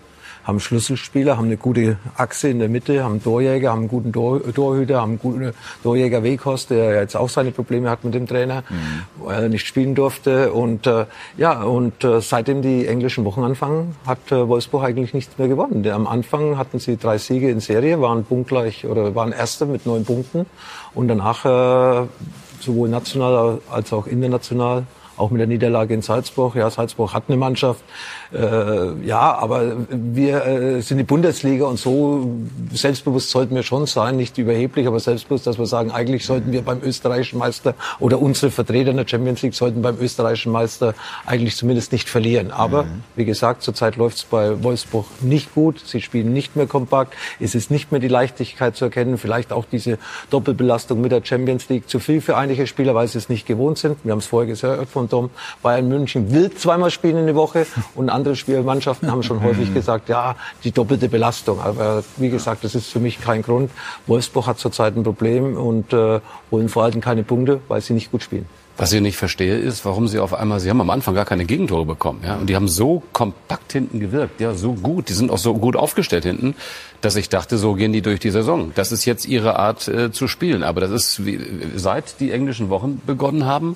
Haben 0.49 0.59
Schlüsselspieler, 0.59 1.37
haben 1.37 1.45
eine 1.45 1.57
gute 1.57 1.97
Achse 2.17 2.49
in 2.49 2.57
der 2.57 2.69
Mitte, 2.69 3.03
haben 3.03 3.21
Torjäger, 3.23 3.69
haben 3.69 3.81
einen 3.81 3.87
guten 3.87 4.11
Tor, 4.11 4.41
Torhüter, 4.51 4.99
haben 4.99 5.11
einen 5.11 5.19
guten 5.19 5.53
Torjäger 5.83 6.23
Wekos, 6.23 6.65
der 6.65 7.01
jetzt 7.01 7.15
auch 7.15 7.29
seine 7.29 7.51
Probleme 7.51 7.87
hat 7.87 8.03
mit 8.03 8.15
dem 8.15 8.25
Trainer, 8.25 8.63
mhm. 8.67 9.25
weil 9.25 9.43
er 9.43 9.49
nicht 9.49 9.67
spielen 9.67 9.93
durfte. 9.93 10.51
Und 10.51 10.87
äh, 10.87 11.05
ja, 11.37 11.61
und 11.61 12.03
äh, 12.03 12.19
seitdem 12.19 12.63
die 12.63 12.87
englischen 12.87 13.25
Wochen 13.25 13.43
anfangen, 13.43 13.95
hat 14.07 14.31
äh, 14.31 14.47
Wolfsburg 14.47 14.83
eigentlich 14.83 15.13
nichts 15.13 15.37
mehr 15.37 15.47
gewonnen. 15.47 15.87
Am 15.87 16.07
Anfang 16.07 16.57
hatten 16.57 16.79
sie 16.79 16.97
drei 16.97 17.19
Siege 17.19 17.51
in 17.51 17.59
Serie, 17.59 18.01
waren 18.01 18.23
punktgleich 18.23 18.87
oder 18.87 19.13
waren 19.13 19.31
Erste 19.31 19.67
mit 19.67 19.85
neun 19.85 20.03
Punkten. 20.03 20.47
Und 20.95 21.09
danach 21.09 21.45
äh, 21.45 22.07
sowohl 22.59 22.89
national 22.89 23.59
als 23.69 23.93
auch 23.93 24.07
international 24.07 24.87
auch 25.19 25.31
mit 25.31 25.39
der 25.39 25.47
Niederlage 25.47 25.93
in 25.93 26.01
Salzburg. 26.01 26.55
Ja, 26.55 26.69
Salzburg 26.69 27.13
hat 27.13 27.23
eine 27.27 27.37
Mannschaft. 27.37 27.81
Äh, 28.33 29.05
ja, 29.05 29.35
aber 29.35 29.77
wir 29.89 30.45
äh, 30.45 30.81
sind 30.81 30.97
die 30.97 31.03
Bundesliga 31.03 31.65
und 31.65 31.79
so 31.79 32.29
selbstbewusst 32.71 33.29
sollten 33.31 33.55
wir 33.55 33.63
schon 33.63 33.85
sein, 33.85 34.17
nicht 34.17 34.37
überheblich, 34.37 34.87
aber 34.87 34.99
selbstbewusst, 34.99 35.47
dass 35.47 35.57
wir 35.57 35.65
sagen, 35.65 35.91
eigentlich 35.91 36.25
sollten 36.25 36.51
wir 36.51 36.61
beim 36.61 36.81
österreichischen 36.83 37.39
Meister 37.39 37.73
oder 37.99 38.21
unsere 38.21 38.51
Vertreter 38.51 38.91
in 38.91 38.97
der 38.97 39.07
Champions 39.07 39.41
League 39.41 39.55
sollten 39.55 39.81
beim 39.81 39.99
österreichischen 39.99 40.51
Meister 40.51 40.93
eigentlich 41.25 41.55
zumindest 41.55 41.91
nicht 41.91 42.07
verlieren. 42.07 42.51
Aber 42.51 42.83
mhm. 42.83 43.03
wie 43.15 43.25
gesagt, 43.25 43.63
zurzeit 43.63 43.95
läuft 43.95 44.17
es 44.17 44.23
bei 44.23 44.63
Wolfsburg 44.63 45.05
nicht 45.21 45.53
gut. 45.53 45.81
Sie 45.85 46.01
spielen 46.01 46.33
nicht 46.33 46.55
mehr 46.55 46.67
kompakt. 46.67 47.13
Es 47.39 47.55
ist 47.55 47.71
nicht 47.71 47.91
mehr 47.91 47.99
die 47.99 48.07
Leichtigkeit 48.07 48.75
zu 48.75 48.85
erkennen. 48.85 49.17
Vielleicht 49.17 49.51
auch 49.51 49.65
diese 49.69 49.97
Doppelbelastung 50.29 51.01
mit 51.01 51.11
der 51.11 51.23
Champions 51.23 51.67
League. 51.69 51.89
Zu 51.89 51.99
viel 51.99 52.21
für 52.21 52.37
einige 52.37 52.67
Spieler, 52.67 52.95
weil 52.95 53.07
sie 53.07 53.17
es 53.17 53.29
nicht 53.29 53.45
gewohnt 53.45 53.77
sind. 53.77 53.97
Wir 54.03 54.11
haben 54.11 54.19
es 54.19 54.27
vorher 54.27 54.53
gehört 54.53 54.89
von 54.89 55.08
Tom. 55.09 55.29
Bayern 55.61 55.87
München 55.87 56.31
will 56.31 56.51
zweimal 56.51 56.91
spielen 56.91 57.17
in 57.17 57.25
der 57.25 57.35
Woche 57.35 57.65
und 57.95 58.09
andere 58.09 58.35
Spielmannschaften 58.35 59.11
haben 59.11 59.23
schon 59.23 59.43
häufig 59.43 59.73
gesagt, 59.73 60.09
ja, 60.09 60.35
die 60.63 60.71
doppelte 60.71 61.09
Belastung. 61.09 61.59
Aber 61.59 62.03
wie 62.17 62.29
gesagt, 62.29 62.63
das 62.63 62.75
ist 62.75 62.87
für 62.87 62.99
mich 62.99 63.19
kein 63.19 63.41
Grund. 63.41 63.71
Wolfsburg 64.07 64.47
hat 64.47 64.59
zurzeit 64.59 64.95
ein 64.95 65.03
Problem 65.03 65.57
und 65.57 65.93
äh, 65.93 66.19
holen 66.51 66.69
vor 66.69 66.83
allem 66.83 67.01
keine 67.01 67.23
Punkte, 67.23 67.59
weil 67.67 67.81
sie 67.81 67.93
nicht 67.93 68.11
gut 68.11 68.23
spielen. 68.23 68.45
Was 68.79 68.93
ich 68.93 69.01
nicht 69.01 69.17
verstehe, 69.17 69.57
ist, 69.57 69.83
warum 69.83 70.07
sie 70.07 70.19
auf 70.19 70.33
einmal, 70.33 70.61
sie 70.61 70.69
haben 70.69 70.79
am 70.79 70.89
Anfang 70.89 71.13
gar 71.13 71.25
keine 71.25 71.43
Gegentore 71.43 71.85
bekommen, 71.85 72.21
ja, 72.25 72.37
und 72.37 72.49
die 72.49 72.55
haben 72.55 72.69
so 72.69 73.03
kompakt 73.11 73.73
hinten 73.73 73.99
gewirkt, 73.99 74.39
ja, 74.39 74.53
so 74.53 74.71
gut, 74.71 75.09
die 75.09 75.13
sind 75.13 75.31
auch 75.31 75.37
so 75.37 75.53
gut 75.53 75.75
aufgestellt 75.75 76.23
hinten, 76.23 76.55
dass 77.01 77.17
ich 77.17 77.27
dachte, 77.27 77.57
so 77.57 77.73
gehen 77.73 77.91
die 77.91 78.01
durch 78.01 78.21
die 78.21 78.29
Saison. 78.29 78.71
Das 78.75 78.93
ist 78.93 79.03
jetzt 79.03 79.27
ihre 79.27 79.59
Art 79.59 79.89
äh, 79.89 80.13
zu 80.13 80.29
spielen, 80.29 80.63
aber 80.63 80.79
das 80.79 80.91
ist, 80.91 81.25
wie, 81.25 81.41
seit 81.75 82.21
die 82.21 82.31
englischen 82.31 82.69
Wochen 82.69 83.01
begonnen 83.05 83.45
haben, 83.45 83.75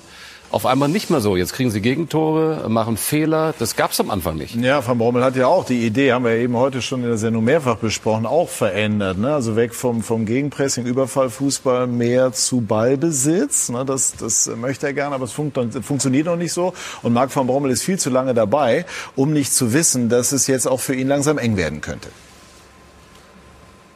auf 0.54 0.66
einmal 0.66 0.88
nicht 0.88 1.10
mehr 1.10 1.20
so. 1.20 1.36
Jetzt 1.36 1.52
kriegen 1.52 1.72
sie 1.72 1.80
Gegentore, 1.80 2.68
machen 2.68 2.96
Fehler. 2.96 3.54
Das 3.58 3.74
gab 3.74 3.90
es 3.90 3.98
am 3.98 4.08
Anfang 4.08 4.36
nicht. 4.36 4.54
Ja, 4.54 4.86
Van 4.86 4.98
Bommel 4.98 5.24
hat 5.24 5.34
ja 5.34 5.48
auch 5.48 5.64
die 5.64 5.84
Idee, 5.84 6.12
haben 6.12 6.24
wir 6.24 6.36
eben 6.36 6.56
heute 6.56 6.80
schon 6.80 7.02
in 7.02 7.08
der 7.08 7.18
Sendung 7.18 7.42
mehrfach 7.42 7.76
besprochen, 7.76 8.24
auch 8.24 8.48
verändert. 8.48 9.18
Ne? 9.18 9.34
Also 9.34 9.56
weg 9.56 9.74
vom, 9.74 10.04
vom 10.04 10.26
Gegenpressing, 10.26 10.86
Überfallfußball 10.86 11.88
mehr 11.88 12.32
zu 12.32 12.60
Ballbesitz. 12.60 13.68
Ne? 13.70 13.84
Das, 13.84 14.14
das 14.14 14.48
möchte 14.56 14.86
er 14.86 14.92
gerne, 14.92 15.16
aber 15.16 15.24
es 15.24 15.32
funkt, 15.32 15.58
funktioniert 15.84 16.26
noch 16.26 16.36
nicht 16.36 16.52
so. 16.52 16.72
Und 17.02 17.12
Marc 17.12 17.34
van 17.34 17.48
Bommel 17.48 17.72
ist 17.72 17.82
viel 17.82 17.98
zu 17.98 18.08
lange 18.08 18.32
dabei, 18.32 18.86
um 19.16 19.32
nicht 19.32 19.52
zu 19.52 19.72
wissen, 19.72 20.08
dass 20.08 20.30
es 20.30 20.46
jetzt 20.46 20.68
auch 20.68 20.80
für 20.80 20.94
ihn 20.94 21.08
langsam 21.08 21.36
eng 21.38 21.56
werden 21.56 21.80
könnte. 21.80 22.10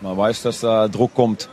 Man 0.01 0.17
weiß, 0.17 0.43
dass 0.43 0.61
da 0.61 0.89
Druck 0.89 1.15
kommt. 1.15 1.49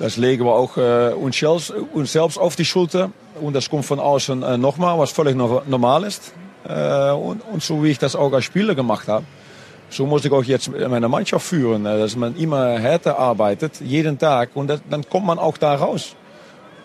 Das 0.00 0.16
legen 0.16 0.46
wir 0.46 0.52
auch 0.52 0.78
äh, 0.78 1.12
uns, 1.12 1.38
selbst, 1.38 1.70
uns 1.92 2.10
selbst 2.10 2.38
auf 2.38 2.56
die 2.56 2.64
Schulter. 2.64 3.10
Und 3.38 3.54
das 3.54 3.68
kommt 3.68 3.84
von 3.84 4.00
außen 4.00 4.42
äh, 4.42 4.56
nochmal, 4.56 4.98
was 4.98 5.10
völlig 5.10 5.36
normal 5.36 6.04
ist. 6.04 6.32
Äh, 6.66 7.10
und, 7.10 7.42
und, 7.42 7.62
so 7.62 7.84
wie 7.84 7.90
ich 7.90 7.98
das 7.98 8.16
auch 8.16 8.32
als 8.32 8.46
Spieler 8.46 8.74
gemacht 8.74 9.08
habe, 9.08 9.26
so 9.90 10.06
muss 10.06 10.24
ich 10.24 10.32
auch 10.32 10.42
jetzt 10.42 10.70
meine 10.70 11.08
Mannschaft 11.08 11.46
führen. 11.46 11.84
Äh, 11.84 11.98
dass 11.98 12.16
man 12.16 12.34
immer 12.36 12.78
härter 12.78 13.18
arbeitet, 13.18 13.82
jeden 13.82 14.18
Tag. 14.18 14.50
Und 14.54 14.68
das, 14.68 14.80
dann 14.88 15.06
kommt 15.06 15.26
man 15.26 15.38
auch 15.38 15.58
da 15.58 15.74
raus. 15.74 16.16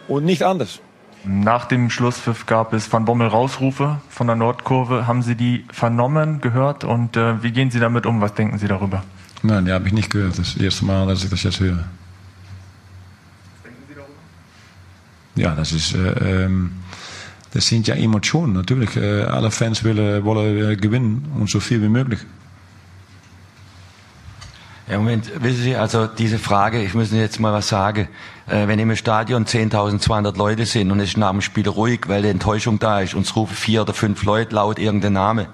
Und 0.09 0.25
nicht 0.25 0.43
anders. 0.43 0.81
Nach 1.23 1.65
dem 1.65 1.89
Schlusspfiff 1.89 2.45
gab 2.45 2.73
es 2.73 2.91
Van 2.91 3.05
Bommel 3.05 3.29
Rausrufe 3.29 4.01
von 4.09 4.27
der 4.27 4.35
Nordkurve. 4.35 5.07
Haben 5.07 5.23
Sie 5.23 5.35
die 5.35 5.63
vernommen, 5.71 6.41
gehört 6.41 6.83
und 6.83 7.15
äh, 7.15 7.41
wie 7.41 7.51
gehen 7.51 7.71
Sie 7.71 7.79
damit 7.79 8.05
um? 8.05 8.19
Was 8.19 8.33
denken 8.33 8.57
Sie 8.57 8.67
darüber? 8.67 9.03
Nein, 9.41 9.63
die 9.65 9.71
habe 9.71 9.87
ich 9.87 9.93
nicht 9.93 10.09
gehört. 10.09 10.33
Das 10.33 10.49
ist 10.49 10.57
das 10.57 10.63
erste 10.63 10.85
Mal, 10.85 11.07
dass 11.07 11.23
ich 11.23 11.29
das 11.29 11.41
jetzt 11.43 11.61
höre. 11.61 11.85
Ja, 15.35 15.53
das 15.55 15.71
ist, 15.71 15.93
äh, 15.93 16.45
ähm, 16.45 16.71
das 17.53 17.67
sind 17.67 17.87
ja 17.87 17.95
Emotionen 17.95 18.53
natürlich. 18.53 18.95
Äh, 18.95 19.23
alle 19.23 19.51
Fans 19.51 19.83
willen, 19.83 20.23
wollen 20.23 20.71
äh, 20.71 20.75
gewinnen 20.75 21.25
und 21.39 21.49
so 21.49 21.59
viel 21.59 21.81
wie 21.81 21.89
möglich. 21.89 22.19
Ja, 24.87 24.97
Moment, 24.99 25.31
wissen 25.41 25.63
Sie, 25.63 25.75
also 25.75 26.05
diese 26.05 26.37
Frage, 26.37 26.83
ich 26.83 26.93
muss 26.93 27.11
Ihnen 27.11 27.21
jetzt 27.21 27.39
mal 27.39 27.51
was 27.51 27.69
sagen. 27.69 28.07
Äh, 28.47 28.67
wenn 28.67 28.77
im 28.77 28.95
Stadion 28.95 29.45
10.200 29.45 30.37
Leute 30.37 30.65
sind 30.65 30.91
und 30.91 30.99
es 30.99 31.09
ist 31.09 31.17
nach 31.17 31.31
dem 31.31 31.41
Spiel 31.41 31.67
ruhig, 31.67 32.01
weil 32.07 32.21
die 32.21 32.29
Enttäuschung 32.29 32.77
da 32.77 32.99
ist 32.99 33.15
und 33.15 33.25
es 33.25 33.35
rufen 33.35 33.55
vier 33.55 33.81
oder 33.81 33.95
fünf 33.95 34.23
Leute 34.23 34.53
laut 34.53 34.77
irgendeinen 34.77 35.13
Namen, 35.13 35.47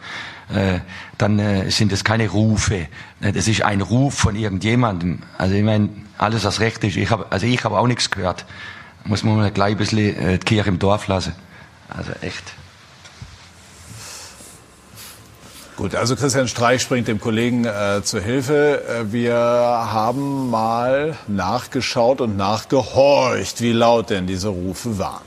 äh, 0.53 0.79
dann 1.17 1.39
äh, 1.39 1.71
sind 1.71 1.93
das 1.93 2.03
keine 2.03 2.27
Rufe. 2.27 2.87
Äh, 3.21 3.31
das 3.31 3.47
ist 3.47 3.61
ein 3.61 3.79
Ruf 3.79 4.15
von 4.15 4.35
irgendjemandem. 4.35 5.19
Also 5.37 5.55
ich 5.55 5.63
meine, 5.63 5.89
alles 6.17 6.43
was 6.43 6.59
recht 6.59 6.83
ist. 6.83 6.97
Ich 6.97 7.09
hab, 7.09 7.31
also 7.31 7.45
ich 7.45 7.63
habe 7.63 7.79
auch 7.79 7.87
nichts 7.87 8.11
gehört 8.11 8.45
muss 9.05 9.23
man 9.23 9.53
gleich 9.53 9.71
ein 9.71 9.77
bisschen 9.77 10.15
äh, 10.17 10.37
die 10.37 10.45
Kirche 10.45 10.69
im 10.69 10.79
Dorf 10.79 11.07
lassen. 11.07 11.33
Also 11.89 12.11
echt. 12.21 12.53
Gut, 15.77 15.95
also 15.95 16.15
Christian 16.15 16.47
Streich 16.47 16.81
springt 16.81 17.07
dem 17.07 17.19
Kollegen 17.19 17.65
äh, 17.65 18.01
zur 18.03 18.21
Hilfe. 18.21 18.83
Äh, 18.87 19.11
wir 19.11 19.35
haben 19.35 20.49
mal 20.49 21.17
nachgeschaut 21.27 22.21
und 22.21 22.37
nachgehorcht, 22.37 23.61
wie 23.61 23.71
laut 23.71 24.11
denn 24.11 24.27
diese 24.27 24.49
Rufe 24.49 24.99
waren. 24.99 25.23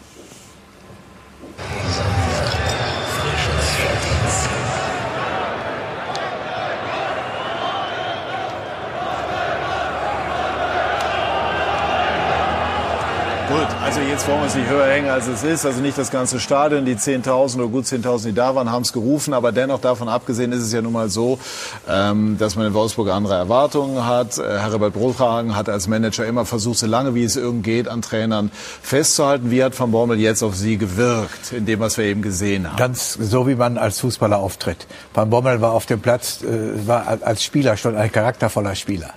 Jetzt 14.15 14.29
wollen 14.29 14.43
wir 14.43 14.47
es 14.47 14.55
nicht 14.55 14.69
höher 14.69 14.87
hängen, 14.87 15.11
als 15.11 15.27
es 15.27 15.43
ist. 15.43 15.67
Also 15.67 15.81
nicht 15.81 15.99
das 15.99 16.13
ganze 16.13 16.39
Stadion, 16.39 16.85
die 16.85 16.95
10.000 16.95 17.57
oder 17.57 17.67
gut 17.67 17.85
10.000, 17.85 18.27
die 18.27 18.33
da 18.33 18.55
waren, 18.55 18.71
haben 18.71 18.83
es 18.83 18.93
gerufen. 18.93 19.35
Aber 19.35 19.51
dennoch 19.51 19.81
davon 19.81 20.09
abgesehen 20.09 20.53
ist 20.53 20.63
es 20.63 20.73
ja 20.73 20.81
nun 20.83 20.93
mal 20.93 21.09
so, 21.09 21.41
ähm, 21.89 22.39
dass 22.39 22.55
man 22.55 22.67
in 22.69 22.75
Wolfsburg 22.75 23.09
andere 23.11 23.35
Erwartungen 23.35 24.07
hat. 24.07 24.39
Äh, 24.39 24.61
Herbert 24.61 24.95
Brothagen 24.95 25.57
hat 25.57 25.69
als 25.69 25.89
Manager 25.89 26.25
immer 26.27 26.47
versucht, 26.47 26.79
so 26.79 26.87
lange 26.87 27.17
wie 27.17 27.25
es 27.25 27.35
irgend 27.35 27.65
geht, 27.65 27.89
an 27.89 28.03
Trainern 28.03 28.53
festzuhalten. 28.83 29.51
Wie 29.51 29.65
hat 29.65 29.79
Van 29.79 29.91
Bommel 29.91 30.21
jetzt 30.21 30.45
auf 30.45 30.55
Sie 30.55 30.79
gewirkt, 30.79 31.51
in 31.51 31.67
dem, 31.67 31.81
was 31.81 31.99
wir 31.99 32.05
eben 32.05 32.23
gesehen 32.23 32.69
haben? 32.69 32.77
Ganz 32.77 33.15
so, 33.15 33.49
wie 33.49 33.57
man 33.57 33.79
als 33.79 33.99
Fußballer 33.99 34.39
auftritt. 34.39 34.87
Van 35.13 35.29
Bommel 35.29 35.61
war 35.61 35.73
auf 35.73 35.87
dem 35.87 36.01
Platz, 36.01 36.41
äh, 36.43 36.87
war 36.87 37.19
als 37.21 37.43
Spieler 37.43 37.77
schon 37.77 37.97
ein 37.97 38.13
charaktervoller 38.13 38.77
Spieler. 38.77 39.11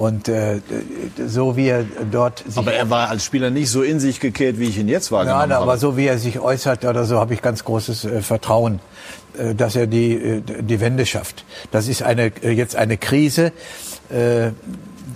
Und 0.00 0.28
äh, 0.28 0.60
so 1.26 1.58
wie 1.58 1.68
er 1.68 1.84
dort 2.10 2.42
sich 2.46 2.56
Aber 2.56 2.72
er 2.72 2.88
war 2.88 3.10
als 3.10 3.22
Spieler 3.22 3.50
nicht 3.50 3.68
so 3.68 3.82
in 3.82 4.00
sich 4.00 4.18
gekehrt, 4.18 4.58
wie 4.58 4.64
ich 4.64 4.78
ihn 4.78 4.88
jetzt 4.88 5.12
wahrgenommen 5.12 5.50
Nein, 5.50 5.52
aber 5.52 5.76
so 5.76 5.94
wie 5.98 6.06
er 6.06 6.16
sich 6.16 6.40
äußert 6.40 6.86
oder 6.86 7.04
so, 7.04 7.20
habe 7.20 7.34
ich 7.34 7.42
ganz 7.42 7.64
großes 7.64 8.06
äh, 8.06 8.22
Vertrauen, 8.22 8.80
äh, 9.36 9.54
dass 9.54 9.76
er 9.76 9.86
die, 9.86 10.14
äh, 10.14 10.42
die 10.62 10.80
Wende 10.80 11.04
schafft. 11.04 11.44
Das 11.70 11.86
ist 11.86 12.02
eine, 12.02 12.32
äh, 12.42 12.50
jetzt 12.50 12.76
eine 12.76 12.96
Krise, 12.96 13.52
äh, 14.08 14.52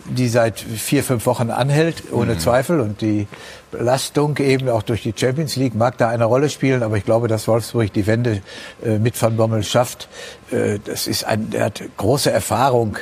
die 0.05 0.29
seit 0.29 0.61
vier, 0.61 1.03
fünf 1.03 1.25
Wochen 1.25 1.49
anhält, 1.49 2.13
ohne 2.13 2.35
mhm. 2.35 2.39
Zweifel. 2.41 2.81
Und 2.81 3.01
die 3.01 3.27
Belastung 3.71 4.37
eben 4.37 4.69
auch 4.69 4.83
durch 4.83 5.03
die 5.03 5.15
Champions 5.17 5.57
League 5.57 5.75
mag 5.75 5.97
da 5.97 6.11
eine 6.11 6.27
Rolle 6.27 6.51
spielen. 6.51 6.83
Aber 6.83 6.99
ich 6.99 7.07
glaube, 7.07 7.27
dass 7.27 7.49
Wolfsburg 7.49 7.91
die 7.91 8.07
Wende 8.07 8.43
äh, 8.85 8.99
mit 8.99 9.21
Van 9.23 9.39
Bommel 9.39 9.63
schafft. 9.63 10.09
Äh, 10.51 10.79
das 10.85 11.07
ist 11.07 11.25
ein, 11.25 11.53
er 11.53 11.65
hat 11.65 11.83
große 11.97 12.31
Erfahrung. 12.31 12.99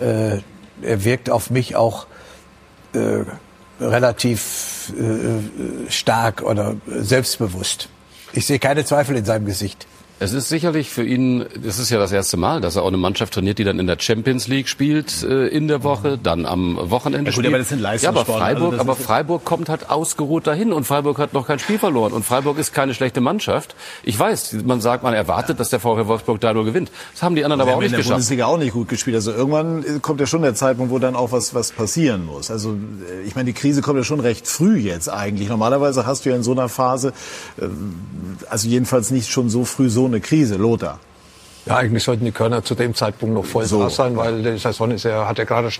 Äh, 0.00 0.38
er 0.82 1.04
wirkt 1.04 1.30
auf 1.30 1.50
mich 1.50 1.76
auch 1.76 2.06
äh, 2.92 3.24
relativ 3.80 4.92
äh, 4.98 5.90
stark 5.90 6.42
oder 6.42 6.76
selbstbewusst. 6.86 7.88
Ich 8.32 8.46
sehe 8.46 8.58
keine 8.58 8.84
Zweifel 8.84 9.16
in 9.16 9.24
seinem 9.24 9.46
Gesicht. 9.46 9.86
Es 10.20 10.32
ist 10.32 10.48
sicherlich 10.48 10.90
für 10.90 11.04
ihn, 11.04 11.46
es 11.64 11.78
ist 11.78 11.90
ja 11.90 11.98
das 11.98 12.10
erste 12.10 12.36
Mal, 12.36 12.60
dass 12.60 12.74
er 12.74 12.82
auch 12.82 12.88
eine 12.88 12.96
Mannschaft 12.96 13.34
trainiert, 13.34 13.58
die 13.58 13.64
dann 13.64 13.78
in 13.78 13.86
der 13.86 13.98
Champions 14.00 14.48
League 14.48 14.68
spielt 14.68 15.22
äh, 15.22 15.46
in 15.46 15.68
der 15.68 15.84
Woche, 15.84 16.18
dann 16.20 16.44
am 16.44 16.76
Wochenende 16.90 17.30
ja, 17.30 17.36
gut, 17.36 17.44
spielt. 17.44 17.46
Aber 17.46 17.58
das 17.58 17.68
sind 17.68 18.02
ja, 18.02 18.08
aber 18.08 18.24
Freiburg, 18.24 18.72
also 18.72 18.80
aber 18.80 18.96
Freiburg 18.96 19.44
kommt 19.44 19.68
halt 19.68 19.90
ausgeruht 19.90 20.48
dahin 20.48 20.72
und 20.72 20.84
Freiburg 20.84 21.18
hat 21.18 21.34
noch 21.34 21.46
kein 21.46 21.60
Spiel 21.60 21.78
verloren 21.78 22.12
und 22.12 22.24
Freiburg 22.24 22.58
ist 22.58 22.74
keine 22.74 22.94
schlechte 22.94 23.20
Mannschaft. 23.20 23.76
Ich 24.02 24.18
weiß, 24.18 24.56
man 24.64 24.80
sagt, 24.80 25.04
man 25.04 25.14
erwartet, 25.14 25.60
dass 25.60 25.70
der 25.70 25.78
VfL 25.78 26.08
Wolfsburg 26.08 26.40
da 26.40 26.52
nur 26.52 26.64
gewinnt. 26.64 26.90
Das 27.12 27.22
haben 27.22 27.36
die 27.36 27.44
anderen 27.44 27.60
aber 27.60 27.76
auch 27.76 27.80
nicht 27.80 27.90
geschafft. 27.90 28.06
in 28.06 28.08
der 28.08 28.14
Bundesliga 28.14 28.46
auch 28.46 28.58
nicht 28.58 28.72
gut 28.72 28.88
gespielt. 28.88 29.14
Also 29.14 29.30
irgendwann 29.30 30.02
kommt 30.02 30.18
ja 30.18 30.26
schon 30.26 30.42
der 30.42 30.56
Zeitpunkt, 30.56 30.92
wo 30.92 30.98
dann 30.98 31.14
auch 31.14 31.30
was 31.30 31.54
was 31.54 31.70
passieren 31.70 32.26
muss. 32.26 32.50
Also 32.50 32.72
äh, 32.72 33.24
ich 33.24 33.36
meine, 33.36 33.46
die 33.46 33.52
Krise 33.52 33.82
kommt 33.82 33.98
ja 33.98 34.04
schon 34.04 34.18
recht 34.18 34.48
früh 34.48 34.78
jetzt 34.78 35.08
eigentlich. 35.08 35.48
Normalerweise 35.48 36.06
hast 36.06 36.24
du 36.24 36.30
ja 36.30 36.36
in 36.36 36.42
so 36.42 36.50
einer 36.50 36.68
Phase, 36.68 37.12
äh, 37.60 37.66
also 38.50 38.66
jedenfalls 38.66 39.12
nicht 39.12 39.30
schon 39.30 39.48
so 39.48 39.64
früh 39.64 39.88
so 39.88 40.07
eine 40.08 40.20
Krise, 40.20 40.56
Lothar? 40.56 40.98
Ja, 41.66 41.76
eigentlich 41.76 42.02
sollten 42.02 42.24
die 42.24 42.32
Körner 42.32 42.64
zu 42.64 42.74
dem 42.74 42.94
Zeitpunkt 42.94 43.34
noch 43.34 43.44
voll 43.44 43.66
so. 43.66 43.88
sein, 43.88 44.16
weil 44.16 44.42
die 44.42 44.58
Saison 44.58 44.90
ist 44.90 45.04
ja, 45.04 45.26
hat 45.26 45.38
ja 45.38 45.44
gerade 45.44 45.70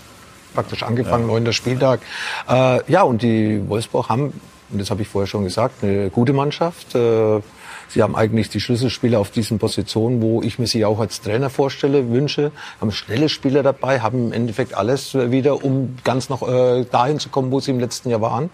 praktisch 0.53 0.83
angefangen, 0.83 1.27
ja. 1.27 1.33
neunter 1.33 1.53
Spieltag. 1.53 2.01
Äh, 2.47 2.91
ja, 2.91 3.01
und 3.03 3.21
die 3.21 3.61
Wolfsburg 3.67 4.09
haben, 4.09 4.33
und 4.71 4.81
das 4.81 4.91
habe 4.91 5.01
ich 5.01 5.07
vorher 5.07 5.27
schon 5.27 5.43
gesagt, 5.43 5.83
eine 5.83 6.09
gute 6.09 6.33
Mannschaft. 6.33 6.93
Äh, 6.95 7.41
Sie 7.89 8.03
haben 8.03 8.15
eigentlich 8.15 8.49
die 8.49 8.59
Schlüsselspieler 8.59 9.19
auf 9.19 9.31
diesen 9.31 9.59
Positionen, 9.59 10.21
wo 10.21 10.41
ich 10.41 10.59
mir 10.59 10.67
sie 10.67 10.85
auch 10.85 10.99
als 10.99 11.21
Trainer 11.21 11.49
vorstelle, 11.49 12.09
wünsche. 12.09 12.51
Haben 12.81 12.91
schnelle 12.91 13.29
Spieler 13.29 13.63
dabei, 13.63 13.99
haben 14.01 14.27
im 14.27 14.33
Endeffekt 14.33 14.75
alles 14.75 15.15
wieder, 15.15 15.63
um 15.63 15.97
ganz 16.03 16.29
noch 16.29 16.47
äh, 16.47 16.85
dahin 16.85 17.19
zu 17.19 17.29
kommen, 17.29 17.51
wo 17.51 17.59
sie 17.59 17.71
im 17.71 17.79
letzten 17.79 18.09
Jahr 18.09 18.21
waren. 18.21 18.49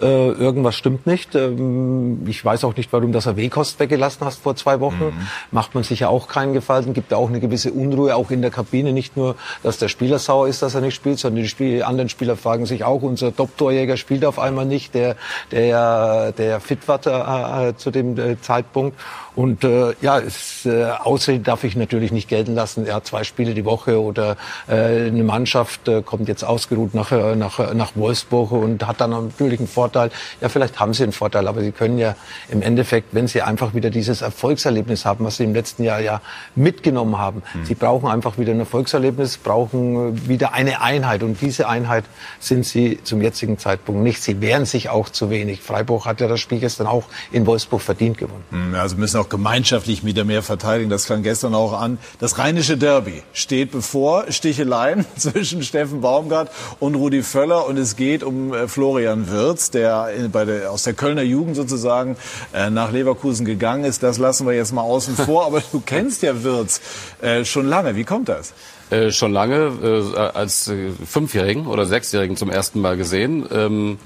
Äh, 0.00 0.04
irgendwas 0.04 0.74
stimmt 0.76 1.06
nicht. 1.06 1.34
Ähm, 1.34 2.26
ich 2.26 2.44
weiß 2.44 2.64
auch 2.64 2.76
nicht, 2.76 2.92
warum 2.92 3.12
das 3.12 3.26
Weghorst 3.36 3.80
weggelassen 3.80 4.24
hast 4.26 4.42
vor 4.42 4.56
zwei 4.56 4.80
Wochen. 4.80 5.06
Mhm. 5.06 5.26
Macht 5.50 5.74
man 5.74 5.84
sich 5.84 6.00
ja 6.00 6.08
auch 6.08 6.28
keinen 6.28 6.52
Gefallen. 6.52 6.92
Gibt 6.92 7.12
auch 7.12 7.28
eine 7.28 7.40
gewisse 7.40 7.72
Unruhe, 7.72 8.14
auch 8.14 8.30
in 8.30 8.42
der 8.42 8.50
Kabine. 8.50 8.92
Nicht 8.92 9.16
nur, 9.16 9.36
dass 9.62 9.78
der 9.78 9.88
Spieler 9.88 10.18
sauer 10.18 10.48
ist, 10.48 10.62
dass 10.62 10.74
er 10.74 10.80
nicht 10.80 10.94
spielt, 10.94 11.18
sondern 11.18 11.42
die 11.42 11.48
Spiel 11.48 11.82
anderen 11.82 12.08
Spieler 12.08 12.36
fragen 12.36 12.66
sich 12.66 12.84
auch, 12.84 13.02
unser 13.02 13.34
Top-Torjäger 13.34 13.96
spielt 13.96 14.24
auf 14.24 14.38
einmal 14.38 14.66
nicht, 14.66 14.94
der, 14.94 15.16
der, 15.50 16.32
der 16.32 16.60
fit 16.60 16.86
war 16.88 17.00
äh, 17.06 17.68
äh, 17.68 17.76
zu 17.76 17.90
dem 17.90 18.18
äh, 18.18 18.36
Zeitpunkt. 18.76 19.00
Und 19.36 19.64
äh, 19.64 19.92
ja, 20.00 20.18
es, 20.18 20.64
äh, 20.64 20.84
Ausrede 20.84 21.40
darf 21.40 21.62
ich 21.62 21.76
natürlich 21.76 22.10
nicht 22.10 22.26
gelten 22.26 22.54
lassen. 22.54 22.86
Er 22.86 22.96
hat 22.96 23.06
zwei 23.06 23.22
Spiele 23.22 23.52
die 23.52 23.66
Woche 23.66 24.00
oder 24.00 24.38
äh, 24.66 25.08
eine 25.08 25.22
Mannschaft 25.22 25.86
äh, 25.88 26.00
kommt 26.00 26.26
jetzt 26.26 26.42
ausgeruht 26.42 26.94
nach, 26.94 27.12
äh, 27.12 27.36
nach, 27.36 27.74
nach 27.74 27.92
Wolfsburg 27.96 28.52
und 28.52 28.86
hat 28.86 29.02
dann 29.02 29.10
natürlich 29.10 29.60
einen 29.60 29.68
Vorteil. 29.68 30.10
Ja, 30.40 30.48
vielleicht 30.48 30.80
haben 30.80 30.94
sie 30.94 31.02
einen 31.02 31.12
Vorteil, 31.12 31.46
aber 31.48 31.60
sie 31.60 31.72
können 31.72 31.98
ja 31.98 32.16
im 32.48 32.62
Endeffekt, 32.62 33.08
wenn 33.12 33.28
sie 33.28 33.42
einfach 33.42 33.74
wieder 33.74 33.90
dieses 33.90 34.22
Erfolgserlebnis 34.22 35.04
haben, 35.04 35.26
was 35.26 35.36
sie 35.36 35.44
im 35.44 35.52
letzten 35.52 35.82
Jahr 35.82 36.00
ja 36.00 36.22
mitgenommen 36.54 37.18
haben, 37.18 37.42
mhm. 37.52 37.66
sie 37.66 37.74
brauchen 37.74 38.08
einfach 38.08 38.38
wieder 38.38 38.52
ein 38.52 38.60
Erfolgserlebnis, 38.60 39.36
brauchen 39.36 40.28
wieder 40.28 40.54
eine 40.54 40.80
Einheit 40.80 41.22
und 41.22 41.42
diese 41.42 41.68
Einheit 41.68 42.04
sind 42.40 42.64
sie 42.64 43.00
zum 43.04 43.20
jetzigen 43.20 43.58
Zeitpunkt 43.58 44.02
nicht. 44.02 44.22
Sie 44.22 44.40
wehren 44.40 44.64
sich 44.64 44.88
auch 44.88 45.10
zu 45.10 45.28
wenig. 45.28 45.60
Freiburg 45.60 46.06
hat 46.06 46.22
ja 46.22 46.26
das 46.26 46.40
Spiel 46.40 46.58
gestern 46.58 46.86
auch 46.86 47.04
in 47.32 47.46
Wolfsburg 47.46 47.82
verdient 47.82 48.16
gewonnen. 48.16 48.74
Also 48.74 48.96
müssen 48.96 49.20
auch 49.20 49.25
auch 49.26 49.28
gemeinschaftlich 49.28 50.04
wieder 50.04 50.24
mehr 50.24 50.42
verteidigen. 50.42 50.90
Das 50.90 51.06
klang 51.06 51.22
gestern 51.22 51.54
auch 51.54 51.72
an. 51.72 51.98
Das 52.18 52.38
rheinische 52.38 52.76
Derby 52.76 53.22
steht 53.32 53.72
bevor. 53.72 54.30
Sticheleien 54.30 55.04
zwischen 55.16 55.62
Steffen 55.62 56.00
Baumgart 56.00 56.50
und 56.80 56.94
Rudi 56.94 57.22
Völler. 57.22 57.66
Und 57.66 57.76
es 57.76 57.96
geht 57.96 58.22
um 58.22 58.54
äh, 58.54 58.68
Florian 58.68 59.30
Wirz, 59.30 59.70
der, 59.70 60.10
bei 60.30 60.44
der 60.44 60.70
aus 60.70 60.84
der 60.84 60.94
Kölner 60.94 61.22
Jugend 61.22 61.56
sozusagen 61.56 62.16
äh, 62.54 62.70
nach 62.70 62.92
Leverkusen 62.92 63.44
gegangen 63.44 63.84
ist. 63.84 64.02
Das 64.02 64.18
lassen 64.18 64.46
wir 64.46 64.54
jetzt 64.54 64.72
mal 64.72 64.82
außen 64.82 65.16
vor. 65.26 65.46
Aber 65.46 65.62
du 65.72 65.82
kennst 65.84 66.22
ja 66.22 66.42
Wirz 66.42 66.80
äh, 67.20 67.44
schon 67.44 67.66
lange. 67.66 67.96
Wie 67.96 68.04
kommt 68.04 68.28
das? 68.28 68.52
Äh, 68.90 69.10
schon 69.10 69.32
lange, 69.32 69.72
äh, 70.14 70.16
als 70.16 70.68
äh, 70.68 70.90
Fünfjährigen 71.04 71.66
oder 71.66 71.86
Sechsjährigen 71.86 72.36
zum 72.36 72.50
ersten 72.50 72.80
Mal 72.80 72.96
gesehen. 72.96 73.44
Ähm, 73.50 73.98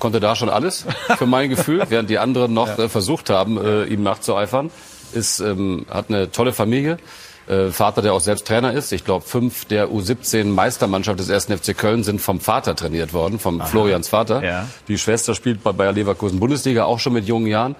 konnte 0.00 0.18
da 0.18 0.34
schon 0.34 0.48
alles, 0.48 0.84
für 1.16 1.26
mein 1.26 1.50
Gefühl, 1.50 1.84
während 1.88 2.10
die 2.10 2.18
anderen 2.18 2.52
noch 2.52 2.78
ja. 2.78 2.84
äh, 2.84 2.88
versucht 2.88 3.30
haben, 3.30 3.64
äh, 3.64 3.84
ihm 3.84 4.02
nachzueifern. 4.02 4.70
Ist, 5.12 5.40
ähm, 5.40 5.86
hat 5.90 6.06
eine 6.08 6.30
tolle 6.30 6.52
Familie. 6.52 6.98
Äh, 7.48 7.70
Vater, 7.72 8.00
der 8.00 8.12
auch 8.12 8.20
selbst 8.20 8.46
Trainer 8.46 8.72
ist. 8.72 8.92
Ich 8.92 9.04
glaube, 9.04 9.24
fünf 9.26 9.64
der 9.64 9.88
U17 9.88 10.44
Meistermannschaft 10.44 11.18
des 11.18 11.30
1. 11.30 11.46
FC 11.46 11.76
Köln 11.76 12.04
sind 12.04 12.20
vom 12.20 12.38
Vater 12.38 12.76
trainiert 12.76 13.12
worden, 13.12 13.40
vom 13.40 13.60
Aha. 13.60 13.66
Florians 13.66 14.08
Vater. 14.08 14.44
Ja. 14.44 14.68
Die 14.86 14.98
Schwester 14.98 15.34
spielt 15.34 15.62
bei 15.64 15.72
Bayer 15.72 15.92
Leverkusen 15.92 16.38
Bundesliga, 16.38 16.84
auch 16.84 17.00
schon 17.00 17.12
mit 17.12 17.26
jungen 17.26 17.48
Jahren. 17.48 17.74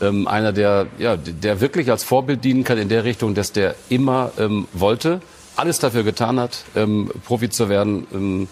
Ähm, 0.00 0.28
einer, 0.28 0.52
der, 0.52 0.86
ja, 0.98 1.16
der 1.16 1.60
wirklich 1.60 1.90
als 1.90 2.04
Vorbild 2.04 2.44
dienen 2.44 2.62
kann 2.62 2.78
in 2.78 2.88
der 2.88 3.02
Richtung, 3.02 3.34
dass 3.34 3.50
der 3.50 3.74
immer 3.88 4.30
ähm, 4.38 4.68
wollte, 4.72 5.20
alles 5.56 5.80
dafür 5.80 6.04
getan 6.04 6.38
hat, 6.38 6.62
ähm, 6.76 7.10
Profi 7.26 7.50
zu 7.50 7.68
werden. 7.68 8.48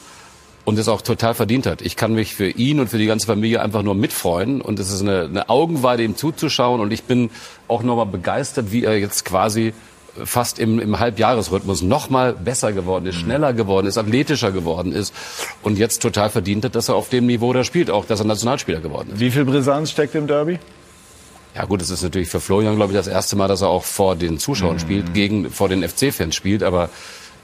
Und 0.66 0.78
es 0.78 0.88
auch 0.88 1.01
total 1.01 1.32
verdient 1.32 1.64
hat. 1.64 1.80
Ich 1.80 1.97
kann 1.97 2.12
mich 2.12 2.34
für 2.34 2.48
ihn 2.48 2.80
und 2.80 2.88
für 2.88 2.98
die 2.98 3.06
ganze 3.06 3.26
Familie 3.26 3.62
einfach 3.62 3.82
nur 3.82 3.94
mitfreuen 3.94 4.60
und 4.60 4.78
es 4.78 4.90
ist 4.93 5.01
eine, 5.01 5.22
eine 5.22 5.48
Augenweide, 5.48 6.02
ihm 6.02 6.16
zuzuschauen 6.16 6.80
und 6.80 6.93
ich 6.93 7.05
bin 7.05 7.30
auch 7.68 7.82
nochmal 7.82 8.06
begeistert, 8.06 8.72
wie 8.72 8.84
er 8.84 8.98
jetzt 8.98 9.24
quasi 9.24 9.72
fast 10.24 10.59
im, 10.59 10.78
im 10.78 10.98
Halbjahresrhythmus 10.98 11.82
noch 11.82 12.10
mal 12.10 12.32
besser 12.32 12.72
geworden 12.72 13.06
ist, 13.06 13.16
mhm. 13.16 13.20
schneller 13.20 13.52
geworden 13.52 13.86
ist, 13.86 13.98
athletischer 13.98 14.52
geworden 14.52 14.93
ist 14.93 15.14
und 15.62 15.78
jetzt 15.78 16.02
total 16.02 16.30
verdient 16.30 16.64
hat, 16.64 16.74
dass 16.74 16.88
er 16.88 16.94
auf 16.94 17.09
dem 17.09 17.26
Niveau 17.26 17.52
da 17.52 17.64
spielt, 17.64 17.90
auch 17.90 18.05
dass 18.05 18.20
er 18.20 18.26
Nationalspieler 18.26 18.80
geworden 18.80 19.10
ist. 19.12 19.20
Wie 19.20 19.30
viel 19.30 19.44
Brisanz 19.44 19.90
steckt 19.90 20.14
im 20.14 20.26
Derby? 20.26 20.59
Ja 21.55 21.64
gut, 21.64 21.80
es 21.80 21.90
ist 21.90 22.02
natürlich 22.02 22.28
für 22.28 22.40
Florian, 22.40 22.76
glaube 22.76 22.93
ich, 22.93 22.98
das 22.98 23.06
erste 23.06 23.34
Mal, 23.34 23.48
dass 23.48 23.62
er 23.62 23.68
auch 23.68 23.84
vor 23.84 24.14
den 24.14 24.38
Zuschauern 24.38 24.74
mhm. 24.74 24.80
spielt, 24.80 25.14
gegen 25.14 25.51
vor 25.51 25.68
den 25.68 25.86
FC-Fans 25.86 26.34
spielt, 26.34 26.62
aber 26.62 26.90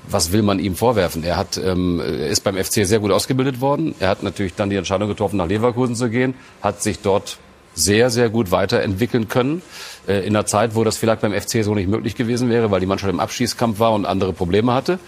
was 0.09 0.33
will 0.33 0.43
man 0.43 0.59
ihm 0.59 0.75
vorwerfen? 0.75 1.25
Er 1.25 1.37
hat, 1.37 1.57
ähm, 1.57 2.01
ist 2.01 2.45
beim 2.45 2.57
FC 2.57 2.87
sehr 2.87 2.99
gut 2.99 3.11
ausgebildet 3.11 3.61
worden. 3.61 3.95
Er 4.01 4.09
hat 4.09 4.23
natürlich 4.23 4.55
dann 4.55 4.71
die 4.71 4.77
Entscheidung 4.77 5.09
getroffen, 5.09 5.37
nach 5.37 5.47
Leverkusen 5.47 5.95
zu 5.95 6.11
gehen, 6.11 6.35
hat 6.61 6.83
sich 6.83 7.01
dort 7.01 7.39
sehr, 7.75 8.11
sehr 8.11 8.29
gut 8.29 8.51
weiterentwickeln 8.51 9.29
können. 9.29 9.63
Äh, 10.07 10.27
in 10.27 10.37
einer 10.37 10.47
Zeit, 10.47 10.75
wo 10.75 10.85
das 10.85 10.97
vielleicht 10.97 11.21
beim 11.21 11.33
FC 11.33 11.65
so 11.65 11.75
nicht 11.75 11.89
möglich 11.89 12.17
gewesen 12.17 12.51
wäre, 12.51 12.71
weil 12.71 12.81
die 12.81 12.87
Mannschaft 12.87 13.13
im 13.13 13.21
Abschießkampf 13.21 13.79
war 13.79 13.93
und 13.93 14.07
andere 14.07 14.33
Probleme 14.33 14.73
hatte. 14.75 14.99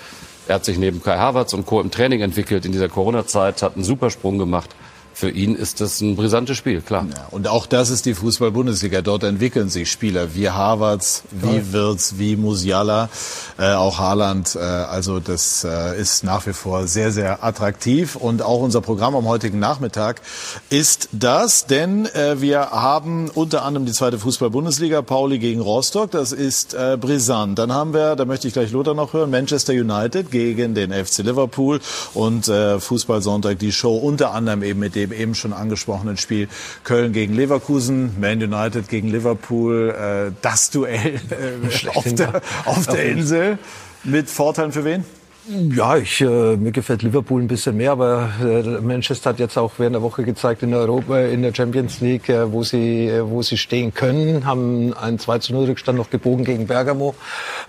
Er 0.46 0.56
hat 0.56 0.64
sich 0.64 0.78
neben 0.78 1.02
Kai 1.02 1.16
Havertz 1.16 1.54
und 1.54 1.66
Co. 1.66 1.80
im 1.80 1.90
Training 1.90 2.20
entwickelt 2.20 2.66
in 2.66 2.72
dieser 2.72 2.88
Corona-Zeit, 2.88 3.62
hat 3.62 3.76
einen 3.76 3.84
Supersprung 3.84 4.38
gemacht 4.38 4.70
für 5.14 5.30
ihn 5.30 5.54
ist 5.54 5.80
das 5.80 6.00
ein 6.00 6.16
brisantes 6.16 6.56
Spiel, 6.56 6.80
klar. 6.80 7.06
Ja, 7.08 7.28
und 7.30 7.46
auch 7.46 7.66
das 7.66 7.90
ist 7.90 8.04
die 8.04 8.14
Fußball-Bundesliga. 8.14 9.00
Dort 9.00 9.22
entwickeln 9.22 9.68
sich 9.68 9.90
Spieler 9.90 10.34
wie 10.34 10.50
Havertz, 10.50 11.22
wie 11.30 11.72
Wirtz, 11.72 12.14
wie 12.18 12.34
Musiala, 12.34 13.08
äh, 13.56 13.74
auch 13.74 13.98
Haaland. 13.98 14.56
Äh, 14.56 14.58
also 14.58 15.20
das 15.20 15.62
äh, 15.62 16.00
ist 16.00 16.24
nach 16.24 16.46
wie 16.48 16.52
vor 16.52 16.88
sehr, 16.88 17.12
sehr 17.12 17.44
attraktiv. 17.44 18.16
Und 18.16 18.42
auch 18.42 18.60
unser 18.60 18.80
Programm 18.80 19.14
am 19.14 19.26
heutigen 19.26 19.60
Nachmittag 19.60 20.20
ist 20.68 21.08
das, 21.12 21.66
denn 21.66 22.06
äh, 22.06 22.40
wir 22.40 22.70
haben 22.72 23.30
unter 23.30 23.62
anderem 23.62 23.86
die 23.86 23.92
zweite 23.92 24.18
Fußball-Bundesliga, 24.18 25.02
Pauli 25.02 25.38
gegen 25.38 25.60
Rostock. 25.60 26.10
Das 26.10 26.32
ist 26.32 26.74
äh, 26.74 26.98
brisant. 27.00 27.56
Dann 27.60 27.72
haben 27.72 27.94
wir, 27.94 28.16
da 28.16 28.24
möchte 28.24 28.48
ich 28.48 28.54
gleich 28.54 28.72
Lothar 28.72 28.94
noch 28.94 29.12
hören, 29.12 29.30
Manchester 29.30 29.74
United 29.74 30.32
gegen 30.32 30.74
den 30.74 30.92
FC 30.92 31.18
Liverpool 31.18 31.80
und 32.14 32.48
äh, 32.48 32.80
Fußballsonntag 32.80 33.60
die 33.60 33.70
Show 33.70 33.96
unter 33.96 34.32
anderem 34.32 34.64
eben 34.64 34.80
mit 34.80 34.96
dem 34.96 35.03
dem 35.06 35.12
eben 35.12 35.34
schon 35.34 35.52
angesprochenen 35.52 36.16
Spiel 36.16 36.48
Köln 36.82 37.12
gegen 37.12 37.34
Leverkusen, 37.34 38.18
Man 38.20 38.42
United 38.42 38.88
gegen 38.88 39.08
Liverpool, 39.08 39.90
äh, 39.90 40.32
das 40.42 40.70
Duell 40.70 41.20
äh, 41.30 41.88
auf, 41.88 42.14
der, 42.14 42.42
auf 42.64 42.86
der 42.86 43.04
Insel. 43.06 43.58
Mit 44.02 44.28
Vorteilen 44.28 44.72
für 44.72 44.84
wen? 44.84 45.04
Ja, 45.46 45.98
ich, 45.98 46.22
äh, 46.22 46.56
mir 46.56 46.72
gefällt 46.72 47.02
Liverpool 47.02 47.42
ein 47.42 47.48
bisschen 47.48 47.76
mehr, 47.76 47.92
aber 47.92 48.30
äh, 48.42 48.80
Manchester 48.80 49.28
hat 49.30 49.38
jetzt 49.38 49.58
auch 49.58 49.72
während 49.76 49.94
der 49.94 50.00
Woche 50.00 50.22
gezeigt 50.22 50.62
in 50.62 50.72
Europa, 50.72 51.18
in 51.18 51.42
der 51.42 51.52
Champions 51.52 52.00
League, 52.00 52.30
äh, 52.30 52.50
wo 52.50 52.62
sie, 52.62 53.08
äh, 53.08 53.28
wo 53.28 53.42
sie 53.42 53.58
stehen 53.58 53.92
können, 53.92 54.46
haben 54.46 54.94
einen 54.94 55.18
2 55.18 55.40
zu 55.40 55.52
0 55.52 55.66
Rückstand 55.66 55.98
noch 55.98 56.08
gebogen 56.08 56.46
gegen 56.46 56.66
Bergamo. 56.66 57.14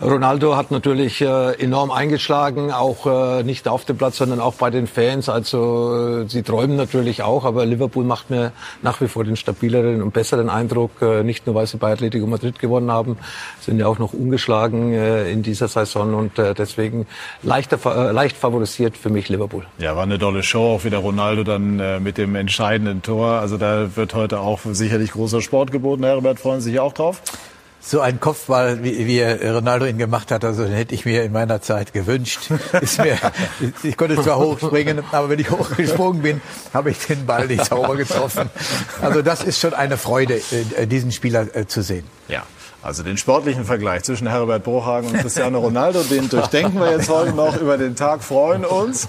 Ronaldo 0.02 0.56
hat 0.56 0.72
natürlich 0.72 1.20
äh, 1.20 1.52
enorm 1.62 1.92
eingeschlagen, 1.92 2.72
auch 2.72 3.40
äh, 3.40 3.44
nicht 3.44 3.68
auf 3.68 3.84
dem 3.84 3.98
Platz, 3.98 4.18
sondern 4.18 4.40
auch 4.40 4.54
bei 4.54 4.70
den 4.70 4.88
Fans. 4.88 5.28
Also 5.28 6.22
äh, 6.24 6.30
sie 6.30 6.44
träumen 6.44 6.78
natürlich 6.78 7.24
auch, 7.24 7.44
aber 7.44 7.66
Liverpool 7.66 8.06
macht 8.06 8.30
mir 8.30 8.54
nach 8.84 9.02
wie 9.02 9.10
vor 9.10 9.26
den 9.26 9.36
stabileren 9.36 10.02
und 10.02 10.14
besseren 10.14 10.50
Eindruck, 10.50 10.92
äh, 11.02 11.24
nicht 11.24 11.46
nur 11.46 11.56
weil 11.56 11.68
sie 11.68 11.76
bei 11.76 11.92
Atletico 11.92 12.26
Madrid 12.26 12.58
gewonnen 12.58 12.90
haben, 12.90 13.18
sind 13.60 13.80
ja 13.80 13.88
auch 13.88 14.00
noch 14.00 14.14
ungeschlagen 14.14 14.94
äh, 14.94 15.30
in 15.30 15.44
dieser 15.44 15.68
Saison 15.68 16.14
und 16.14 16.40
äh, 16.40 16.54
deswegen 16.54 17.06
leicht 17.44 17.65
leichter, 17.72 18.10
äh, 18.10 18.12
leicht 18.12 18.38
favorisiert 18.38 18.98
für 18.98 19.10
mich 19.10 19.30
Liverpool. 19.30 19.66
Ja, 19.78 19.96
war 19.96 20.04
eine 20.04 20.20
tolle 20.20 20.44
Show, 20.44 20.76
auch 20.76 20.84
wieder 20.84 21.00
Ronaldo 21.00 21.44
dann 21.44 21.80
äh, 21.80 22.00
mit 22.00 22.18
dem 22.18 22.36
entscheidenden 22.36 23.02
Tor. 23.02 23.40
Also 23.40 23.58
da 23.58 23.96
wird 23.96 24.14
heute 24.14 24.40
auch 24.40 24.62
sicherlich 24.72 25.12
großer 25.12 25.42
Sport 25.42 25.72
geboten. 25.72 26.04
Herbert, 26.04 26.40
freuen 26.40 26.62
Sie 26.62 26.72
sich 26.72 26.80
auch 26.80 26.94
drauf? 26.94 27.22
So 27.82 28.02
ein 28.02 28.20
Kopfball, 28.20 28.84
wie, 28.84 29.06
wie 29.06 29.22
Ronaldo 29.22 29.86
ihn 29.86 30.00
gemacht 30.00 30.32
hat, 30.32 30.44
also 30.44 30.64
den 30.64 30.74
hätte 30.74 30.96
ich 30.96 31.06
mir 31.06 31.24
in 31.24 31.32
meiner 31.32 31.62
Zeit 31.62 31.94
gewünscht. 31.94 32.50
Ist 32.82 32.98
mir, 32.98 33.16
ich 33.84 33.96
konnte 33.96 34.20
zwar 34.20 34.40
hochspringen, 34.40 35.04
aber 35.12 35.30
wenn 35.30 35.38
ich 35.38 35.52
hochgesprungen 35.52 36.24
bin, 36.24 36.42
habe 36.74 36.90
ich 36.90 36.98
den 37.06 37.28
Ball 37.28 37.46
nicht 37.46 37.64
sauber 37.64 37.96
getroffen. 37.96 38.50
Also 39.04 39.22
das 39.22 39.44
ist 39.44 39.60
schon 39.60 39.76
eine 39.76 39.98
Freude, 39.98 40.42
äh, 40.78 40.88
diesen 40.88 41.12
Spieler 41.12 41.68
zu 41.68 41.84
sehen. 41.84 42.06
Ja. 42.28 42.44
Also 42.86 43.02
den 43.02 43.18
sportlichen 43.18 43.66
Vergleich 43.66 44.04
zwischen 44.04 44.28
Herbert 44.28 44.64
Brohagen 44.64 45.10
und 45.10 45.18
Cristiano 45.18 45.58
Ronaldo, 45.58 46.04
den 46.04 46.30
durchdenken 46.30 46.80
wir 46.80 46.92
jetzt 46.92 47.10
heute 47.10 47.34
noch 47.34 47.60
über 47.60 47.80
den 47.80 47.96
Tag, 47.96 48.24
freuen 48.24 48.64
uns 48.64 49.08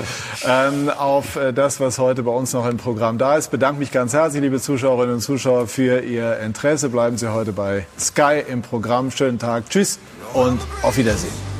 ähm, 0.49 0.89
auf 0.89 1.37
äh, 1.37 1.53
das, 1.53 1.79
was 1.79 1.99
heute 1.99 2.23
bei 2.23 2.31
uns 2.31 2.55
noch 2.55 2.67
im 2.67 2.79
Programm 2.79 3.19
da 3.19 3.37
ist. 3.37 3.51
Bedanke 3.51 3.79
mich 3.79 3.93
ganz 3.93 4.15
herzlich, 4.15 4.41
liebe 4.41 4.63
Zuschauerinnen 4.63 5.17
und 5.17 5.21
Zuschauer, 5.21 5.67
für 5.67 6.01
Ihr 6.01 6.39
Interesse. 6.39 6.89
Bleiben 6.89 7.19
Sie 7.19 7.31
heute 7.31 7.53
bei 7.53 7.87
Sky 8.01 8.43
im 8.49 8.63
Programm. 8.63 9.11
Schönen 9.11 9.39
Tag, 9.39 9.69
tschüss 9.69 9.99
und 10.33 10.59
auf 10.81 10.97
Wiedersehen. 10.97 11.56